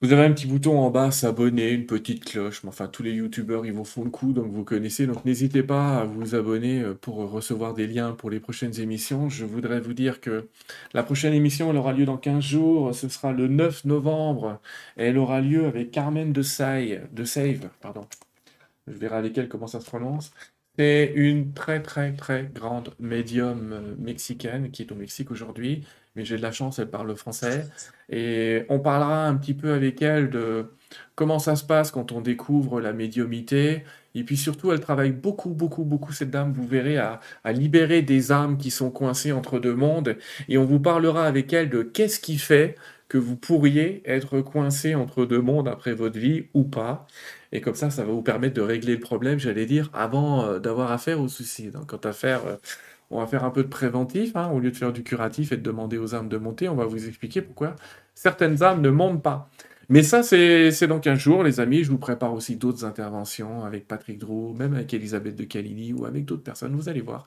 vous 0.00 0.12
avez 0.12 0.24
un 0.24 0.32
petit 0.32 0.46
bouton 0.46 0.78
en 0.78 0.90
bas, 0.90 1.10
s'abonner, 1.10 1.70
une 1.70 1.86
petite 1.86 2.24
cloche. 2.24 2.62
Mais 2.62 2.68
enfin, 2.68 2.86
tous 2.86 3.02
les 3.02 3.12
youtubeurs, 3.12 3.66
ils 3.66 3.72
vous 3.72 3.84
font 3.84 4.04
le 4.04 4.10
coup, 4.10 4.32
donc 4.32 4.46
vous 4.52 4.62
connaissez. 4.64 5.06
Donc 5.08 5.24
n'hésitez 5.24 5.64
pas 5.64 5.98
à 5.98 6.04
vous 6.04 6.36
abonner 6.36 6.82
euh, 6.82 6.94
pour 6.94 7.16
recevoir 7.16 7.74
des 7.74 7.88
liens 7.88 8.12
pour 8.12 8.30
les 8.30 8.38
prochaines 8.38 8.78
émissions. 8.80 9.28
Je 9.28 9.44
voudrais 9.44 9.80
vous 9.80 9.94
dire 9.94 10.20
que 10.20 10.48
la 10.94 11.02
prochaine 11.02 11.34
émission, 11.34 11.70
aura 11.76 11.92
lieu 11.92 12.04
dans 12.04 12.16
15 12.16 12.44
jours. 12.44 12.94
Ce 12.94 13.08
sera 13.08 13.32
le 13.32 13.48
9 13.48 13.86
novembre. 13.86 14.60
Elle 14.96 15.18
aura 15.18 15.40
lieu 15.40 15.66
avec 15.66 15.90
Carmen 15.90 16.32
de, 16.32 16.42
de 17.12 17.24
Save. 17.24 17.68
Pardon. 17.80 18.06
Je 18.86 18.92
verrai 18.98 19.16
avec 19.16 19.36
elle 19.38 19.48
comment 19.48 19.66
ça 19.66 19.80
se 19.80 19.86
prononce. 19.86 20.32
C'est 20.78 21.12
une 21.16 21.52
très 21.54 21.82
très 21.82 22.12
très 22.14 22.44
grande 22.44 22.94
médium 23.00 23.72
euh, 23.72 23.94
mexicaine 23.98 24.70
qui 24.70 24.82
est 24.82 24.92
au 24.92 24.94
Mexique 24.94 25.30
aujourd'hui 25.32 25.84
mais 26.18 26.24
j'ai 26.24 26.36
de 26.36 26.42
la 26.42 26.50
chance, 26.50 26.80
elle 26.80 26.90
parle 26.90 27.16
français. 27.16 27.64
Et 28.10 28.64
on 28.68 28.80
parlera 28.80 29.28
un 29.28 29.36
petit 29.36 29.54
peu 29.54 29.72
avec 29.72 30.02
elle 30.02 30.30
de 30.30 30.66
comment 31.14 31.38
ça 31.38 31.54
se 31.54 31.62
passe 31.62 31.92
quand 31.92 32.10
on 32.10 32.20
découvre 32.20 32.80
la 32.80 32.92
médiumité. 32.92 33.84
Et 34.16 34.24
puis 34.24 34.36
surtout, 34.36 34.72
elle 34.72 34.80
travaille 34.80 35.12
beaucoup, 35.12 35.50
beaucoup, 35.50 35.84
beaucoup, 35.84 36.12
cette 36.12 36.30
dame, 36.30 36.52
vous 36.52 36.66
verrez, 36.66 36.98
à, 36.98 37.20
libérer 37.52 38.02
des 38.02 38.32
âmes 38.32 38.58
qui 38.58 38.72
sont 38.72 38.90
coincées 38.90 39.30
entre 39.30 39.60
deux 39.60 39.76
mondes. 39.76 40.16
Et 40.48 40.58
on 40.58 40.64
vous 40.64 40.80
parlera 40.80 41.24
avec 41.24 41.52
elle 41.52 41.70
de 41.70 41.82
qu'est-ce 41.82 42.18
qui 42.18 42.36
fait 42.36 42.74
que 43.08 43.16
vous 43.16 43.36
pourriez 43.36 44.02
être 44.04 44.40
coincé 44.40 44.96
entre 44.96 45.24
deux 45.24 45.40
mondes 45.40 45.68
après 45.68 45.94
votre 45.94 46.18
vie 46.18 46.46
ou 46.52 46.64
pas. 46.64 47.06
Et 47.52 47.60
comme 47.60 47.76
ça, 47.76 47.90
ça 47.90 48.04
va 48.04 48.12
vous 48.12 48.22
permettre 48.22 48.54
de 48.54 48.60
régler 48.60 48.94
le 48.94 49.00
problème, 49.00 49.38
j'allais 49.38 49.66
dire, 49.66 49.88
avant 49.94 50.44
euh, 50.44 50.58
d'avoir 50.58 50.90
affaire 50.90 51.20
au 51.20 51.28
suicide. 51.28 51.72
Donc, 51.72 51.86
quant 51.86 52.08
à 52.08 52.12
faire 52.12 52.44
euh, 52.46 52.56
on 53.10 53.20
va 53.20 53.26
faire 53.26 53.44
un 53.44 53.50
peu 53.50 53.62
de 53.62 53.68
préventif, 53.68 54.36
hein, 54.36 54.50
au 54.52 54.60
lieu 54.60 54.70
de 54.70 54.76
faire 54.76 54.92
du 54.92 55.02
curatif 55.02 55.52
et 55.52 55.56
de 55.56 55.62
demander 55.62 55.98
aux 55.98 56.14
âmes 56.14 56.28
de 56.28 56.36
monter, 56.36 56.68
on 56.68 56.74
va 56.74 56.84
vous 56.84 57.08
expliquer 57.08 57.42
pourquoi 57.42 57.74
certaines 58.14 58.62
âmes 58.62 58.80
ne 58.80 58.90
montent 58.90 59.22
pas. 59.22 59.48
Mais 59.90 60.02
ça, 60.02 60.22
c'est 60.22 60.86
donc 60.86 61.06
un 61.06 61.14
jour, 61.14 61.42
les 61.42 61.60
amis. 61.60 61.82
Je 61.82 61.90
vous 61.90 61.98
prépare 61.98 62.34
aussi 62.34 62.56
d'autres 62.56 62.84
interventions 62.84 63.64
avec 63.64 63.88
Patrick 63.88 64.18
Drou, 64.18 64.54
même 64.58 64.74
avec 64.74 64.92
Elisabeth 64.92 65.34
de 65.34 65.44
Calini 65.44 65.94
ou 65.94 66.04
avec 66.04 66.26
d'autres 66.26 66.42
personnes. 66.42 66.74
Vous 66.76 66.90
allez 66.90 67.00
voir. 67.00 67.26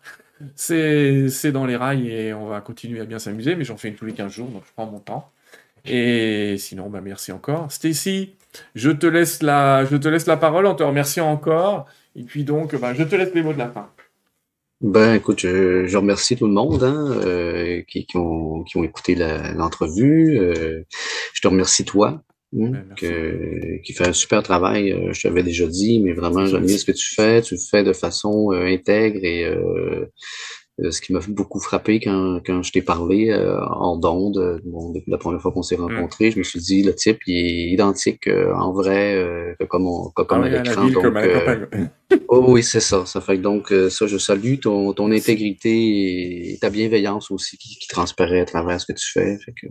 C'est 0.56 1.52
dans 1.52 1.66
les 1.66 1.76
rails 1.76 2.08
et 2.08 2.34
on 2.34 2.48
va 2.48 2.62
continuer 2.62 3.00
à 3.00 3.06
bien 3.06 3.18
s'amuser, 3.18 3.56
mais 3.56 3.64
j'en 3.64 3.78
fais 3.78 3.88
une 3.88 3.96
tous 3.96 4.06
les 4.06 4.14
15 4.14 4.32
jours, 4.32 4.48
donc 4.50 4.64
je 4.68 4.72
prends 4.74 4.86
mon 4.86 5.00
temps. 5.00 5.32
Et 5.86 6.56
sinon, 6.60 6.90
bah, 6.92 7.02
merci 7.02 7.32
encore. 7.32 7.72
Stacy, 7.72 8.36
je 8.76 8.92
te 8.92 9.08
laisse 9.08 9.42
la, 9.42 9.86
je 9.86 9.98
te 9.98 10.08
laisse 10.08 10.28
la 10.28 10.38
parole 10.38 10.68
en 10.68 10.76
te 10.76 10.84
remerciant 10.84 11.32
encore. 11.32 11.88
Et 12.16 12.24
puis 12.24 12.44
donc, 12.44 12.76
bah, 12.76 12.94
je 12.94 13.04
te 13.04 13.16
laisse 13.16 13.34
les 13.34 13.42
mots 13.42 13.54
de 13.54 13.58
la 13.58 13.70
fin. 13.70 13.90
Ben, 14.82 15.14
écoute, 15.14 15.42
je, 15.42 15.96
remercie 15.96 16.36
tout 16.36 16.48
le 16.48 16.54
monde 16.54 16.84
hein, 16.84 17.12
euh, 17.24 17.84
qui, 17.88 18.08
qui, 18.08 18.18
ont, 18.18 18.64
qui 18.64 18.78
ont 18.78 18.84
écouté 18.84 19.14
l'entrevue. 19.14 20.40
Euh, 20.40 20.82
je 21.34 21.42
te 21.42 21.48
remercie 21.48 21.86
toi 21.86 22.24
hein, 22.60 22.72
qui 22.98 23.94
fait 23.94 24.08
un 24.08 24.14
super 24.14 24.42
travail. 24.42 24.96
je 25.12 25.22
t'avais 25.22 25.44
déjà 25.44 25.68
dit, 25.68 26.00
mais 26.00 26.14
vraiment, 26.14 26.46
j'aime 26.48 26.66
bien 26.66 26.78
ce 26.80 26.86
que 26.86 26.94
tu 26.94 27.14
fais. 27.14 27.44
Tu 27.44 27.54
le 27.54 27.60
fais 27.60 27.84
de 27.84 27.94
façon 27.94 28.50
intègre 28.52 29.20
et 29.24 29.46
euh, 29.46 30.08
ce 30.90 31.02
qui 31.02 31.14
m'a 31.14 31.20
beaucoup 31.28 31.60
frappé 31.60 32.00
quand, 32.00 32.40
quand 32.46 32.64
je 32.64 32.72
t'ai 32.72 32.82
parlé 32.82 33.30
euh, 33.30 33.64
en 33.66 33.98
d'onde, 33.98 34.38
euh, 34.38 34.60
bon, 34.66 34.92
depuis 34.92 35.12
la 35.12 35.18
première 35.18 35.42
fois 35.42 35.52
qu'on 35.52 35.62
s'est 35.62 35.78
mm. 35.78 35.82
rencontrés, 35.82 36.32
je 36.32 36.40
me 36.40 36.44
suis 36.44 36.60
dit, 36.60 36.82
le 36.82 36.96
type, 36.96 37.20
il 37.28 37.38
est 37.38 37.72
identique 37.72 38.28
en 38.28 38.72
vrai 38.74 39.56
que 39.60 39.66
comme, 39.66 39.86
on, 39.86 40.10
comme 40.10 40.44
ah 40.44 40.46
à 40.46 40.50
l'écran. 40.50 40.88
Donc, 40.88 41.06
oh, 42.30 42.46
oui, 42.48 42.64
c'est 42.64 42.80
ça. 42.80 43.06
Ça 43.06 43.22
fait 43.22 43.38
que 43.38 43.42
donc, 43.42 43.74
ça, 43.90 44.08
je 44.08 44.18
salue 44.18 44.56
ton, 44.60 44.94
ton 44.94 45.12
intégrité 45.12 46.54
et 46.54 46.58
ta 46.60 46.70
bienveillance 46.70 47.30
aussi 47.32 47.58
qui, 47.58 47.78
qui 47.78 47.88
transparaît 47.88 48.42
à 48.42 48.46
travers 48.46 48.80
ce 48.82 48.88
que 48.88 48.94
tu 48.94 49.12
fais. 49.12 49.38
fait 49.38 49.54
que, 49.54 49.68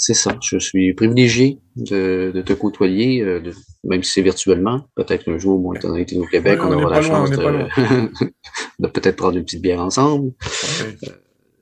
c'est 0.00 0.14
ça. 0.14 0.34
Je 0.42 0.56
suis 0.56 0.94
privilégié 0.94 1.58
de, 1.76 2.32
de 2.34 2.40
te 2.40 2.54
côtoyer, 2.54 3.20
euh, 3.20 3.38
de, 3.38 3.52
même 3.84 4.02
si 4.02 4.12
c'est 4.12 4.22
virtuellement. 4.22 4.86
Peut-être 4.94 5.26
qu'un 5.26 5.36
jour, 5.36 5.60
moi, 5.60 5.76
étant 5.76 5.94
été 5.94 6.16
au 6.16 6.24
Québec, 6.24 6.58
on, 6.62 6.72
aura 6.72 6.88
la 6.88 7.02
chance 7.02 7.30
de, 7.30 7.36
de 8.78 8.86
peut-être 8.88 9.16
prendre 9.16 9.36
une 9.36 9.44
petite 9.44 9.60
bière 9.60 9.80
ensemble. 9.80 10.32
Euh, 10.80 11.10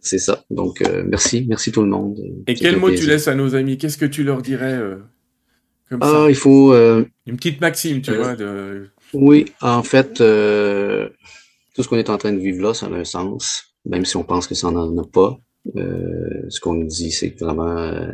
c'est 0.01 0.19
ça. 0.21 0.45
Donc, 0.51 0.83
euh, 0.83 1.03
merci. 1.05 1.47
Merci 1.49 1.73
tout 1.73 1.83
le 1.83 1.89
monde. 1.89 2.17
Et 2.47 2.55
quel 2.55 2.77
mot 2.77 2.93
tu 2.93 3.09
laisses 3.09 3.27
à 3.27 3.35
nos 3.35 3.57
amis? 3.57 3.77
Qu'est-ce 3.77 3.99
que 3.99 4.07
tu 4.07 4.23
leur 4.23 4.41
dirais 4.41 4.81
comme 5.89 5.99
ah, 6.03 6.27
il 6.29 6.37
faut... 6.37 6.73
une 6.75 7.37
petite 7.37 7.61
maxime, 7.61 8.03
tu 8.03 8.15
vois. 8.15 8.37
De... 8.37 8.89
Oui, 9.15 9.47
en 9.61 9.83
fait, 9.83 10.13
tout 10.15 11.83
ce 11.83 11.89
qu'on 11.89 11.97
est 11.97 12.11
en 12.11 12.19
train 12.19 12.33
de 12.33 12.39
vivre 12.39 12.63
là, 12.63 12.73
ça 12.73 12.87
a 12.87 12.91
un 12.91 13.05
sens, 13.05 13.75
même 13.85 14.05
si 14.05 14.17
on 14.17 14.23
pense 14.23 14.47
que 14.47 14.55
ça 14.55 14.71
n'en 14.71 14.97
a 14.97 15.07
pas. 15.09 15.41
Euh, 15.77 16.47
ce 16.49 16.61
qu'on 16.61 16.75
nous 16.75 16.87
dit, 16.87 17.11
c'est 17.11 17.39
vraiment, 17.41 17.77
euh, 17.77 18.13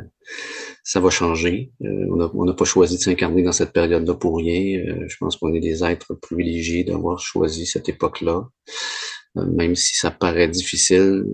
ça 0.83 1.01
va 1.01 1.11
changer. 1.11 1.73
Euh, 1.83 2.29
on 2.35 2.45
n'a 2.45 2.55
pas 2.55 2.65
choisi 2.65 2.97
de 2.97 3.03
s'incarner 3.03 3.43
dans 3.43 3.53
cette 3.53 3.73
période-là 3.73 4.15
pour 4.15 4.37
rien. 4.37 4.83
je 5.07 5.17
pense 5.19 5.37
qu'on 5.37 5.55
est 5.55 5.61
des 5.61 5.85
êtres 5.85 6.15
privilégiés 6.15 6.85
d'avoir 6.85 7.19
choisi 7.19 7.67
cette 7.67 7.89
époque-là. 7.89 8.49
même 9.35 9.75
si 9.75 9.97
ça 9.97 10.11
paraît 10.11 10.49
difficile, 10.49 11.25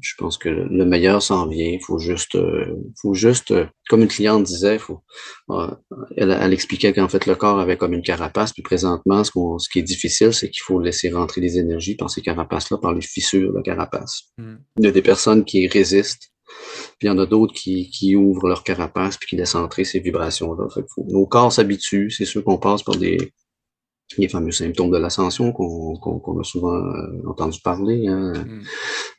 je 0.00 0.14
pense 0.18 0.38
que 0.38 0.48
le 0.48 0.84
meilleur 0.84 1.22
s'en 1.22 1.46
vient. 1.46 1.66
Il 1.66 1.82
faut 1.82 1.98
juste, 1.98 2.34
euh, 2.34 2.76
faut 3.00 3.14
juste, 3.14 3.52
euh, 3.52 3.66
comme 3.88 4.02
une 4.02 4.08
cliente 4.08 4.44
disait, 4.44 4.78
faut, 4.78 5.02
euh, 5.50 5.70
elle, 6.16 6.30
elle, 6.30 6.52
expliquait 6.52 6.92
qu'en 6.92 7.08
fait 7.08 7.26
le 7.26 7.34
corps 7.34 7.58
avait 7.58 7.76
comme 7.76 7.92
une 7.92 8.02
carapace, 8.02 8.52
puis 8.52 8.62
présentement, 8.62 9.24
ce, 9.24 9.32
ce 9.32 9.68
qui 9.68 9.78
est 9.78 9.82
difficile, 9.82 10.32
c'est 10.32 10.50
qu'il 10.50 10.62
faut 10.62 10.80
laisser 10.80 11.10
rentrer 11.10 11.40
les 11.40 11.58
énergies 11.58 11.94
par 11.94 12.10
ces 12.10 12.22
carapaces-là, 12.22 12.78
par 12.78 12.92
les 12.92 13.00
fissures 13.00 13.52
de 13.52 13.56
la 13.56 13.62
carapace. 13.62 14.24
Hmm. 14.36 14.56
Il 14.78 14.84
y 14.84 14.88
a 14.88 14.92
des 14.92 15.02
personnes 15.02 15.44
qui 15.44 15.66
résistent, 15.66 16.30
puis 16.98 17.06
il 17.06 17.06
y 17.06 17.10
en 17.10 17.18
a 17.18 17.26
d'autres 17.26 17.54
qui, 17.54 17.90
qui 17.90 18.16
ouvrent 18.16 18.48
leur 18.48 18.64
carapace 18.64 19.16
puis 19.16 19.28
qui 19.28 19.36
laissent 19.36 19.54
entrer 19.54 19.84
ces 19.84 20.00
vibrations-là. 20.00 20.68
Nos 21.08 21.26
corps 21.26 21.52
s'habituent, 21.52 22.10
c'est 22.10 22.24
sûr 22.24 22.44
qu'on 22.44 22.58
passe 22.58 22.82
par 22.82 22.96
des 22.96 23.32
les 24.16 24.28
fameux 24.28 24.52
symptômes 24.52 24.90
de 24.90 24.96
l'ascension 24.96 25.52
qu'on 25.52 26.40
a 26.40 26.44
souvent 26.44 26.74
euh, 26.74 27.28
entendu 27.28 27.60
parler. 27.62 28.06
Hein. 28.06 28.32
Mm. 28.32 28.62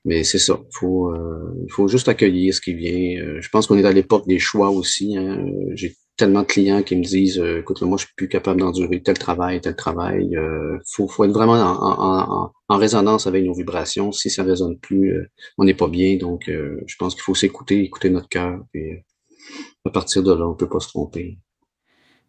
Mais 0.05 0.23
c'est 0.23 0.39
ça, 0.39 0.59
il 0.59 0.77
faut, 0.77 1.11
euh, 1.11 1.67
faut 1.69 1.87
juste 1.87 2.07
accueillir 2.07 2.53
ce 2.53 2.61
qui 2.61 2.73
vient. 2.73 3.21
Euh, 3.21 3.39
je 3.39 3.49
pense 3.49 3.67
qu'on 3.67 3.77
est 3.77 3.85
à 3.85 3.91
l'époque 3.91 4.27
des 4.27 4.39
choix 4.39 4.71
aussi. 4.71 5.15
Hein. 5.15 5.45
J'ai 5.73 5.95
tellement 6.19 6.41
de 6.41 6.47
clients 6.47 6.83
qui 6.83 6.95
me 6.95 7.03
disent, 7.03 7.39
écoute, 7.39 7.81
moi, 7.81 7.97
je 7.97 8.05
suis 8.05 8.13
plus 8.15 8.27
capable 8.27 8.59
d'endurer 8.59 9.01
tel 9.01 9.17
travail, 9.17 9.61
tel 9.61 9.75
travail. 9.75 10.29
Il 10.31 10.79
faut, 10.85 11.07
faut 11.07 11.23
être 11.23 11.31
vraiment 11.31 11.53
en, 11.53 12.51
en, 12.67 12.77
résonance 12.77 13.25
avec 13.25 13.43
nos 13.43 13.53
vibrations. 13.53 14.11
Si 14.11 14.29
ça 14.29 14.43
ne 14.43 14.49
résonne 14.49 14.77
plus, 14.77 15.29
on 15.57 15.63
n'est 15.63 15.73
pas 15.73 15.87
bien. 15.87 16.17
Donc, 16.17 16.43
je 16.47 16.95
pense 16.97 17.15
qu'il 17.15 17.23
faut 17.23 17.35
s'écouter, 17.35 17.83
écouter 17.83 18.09
notre 18.09 18.29
cœur. 18.29 18.59
Et 18.73 19.03
à 19.85 19.89
partir 19.89 20.23
de 20.23 20.33
là, 20.33 20.45
on 20.45 20.51
ne 20.51 20.55
peut 20.55 20.69
pas 20.69 20.79
se 20.79 20.89
tromper. 20.89 21.39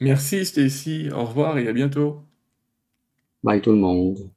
Merci 0.00 0.46
Stacy, 0.46 1.10
au 1.14 1.24
revoir 1.26 1.58
et 1.58 1.68
à 1.68 1.72
bientôt. 1.72 2.22
Bye 3.42 3.60
tout 3.60 3.72
le 3.72 3.76
monde. 3.76 4.30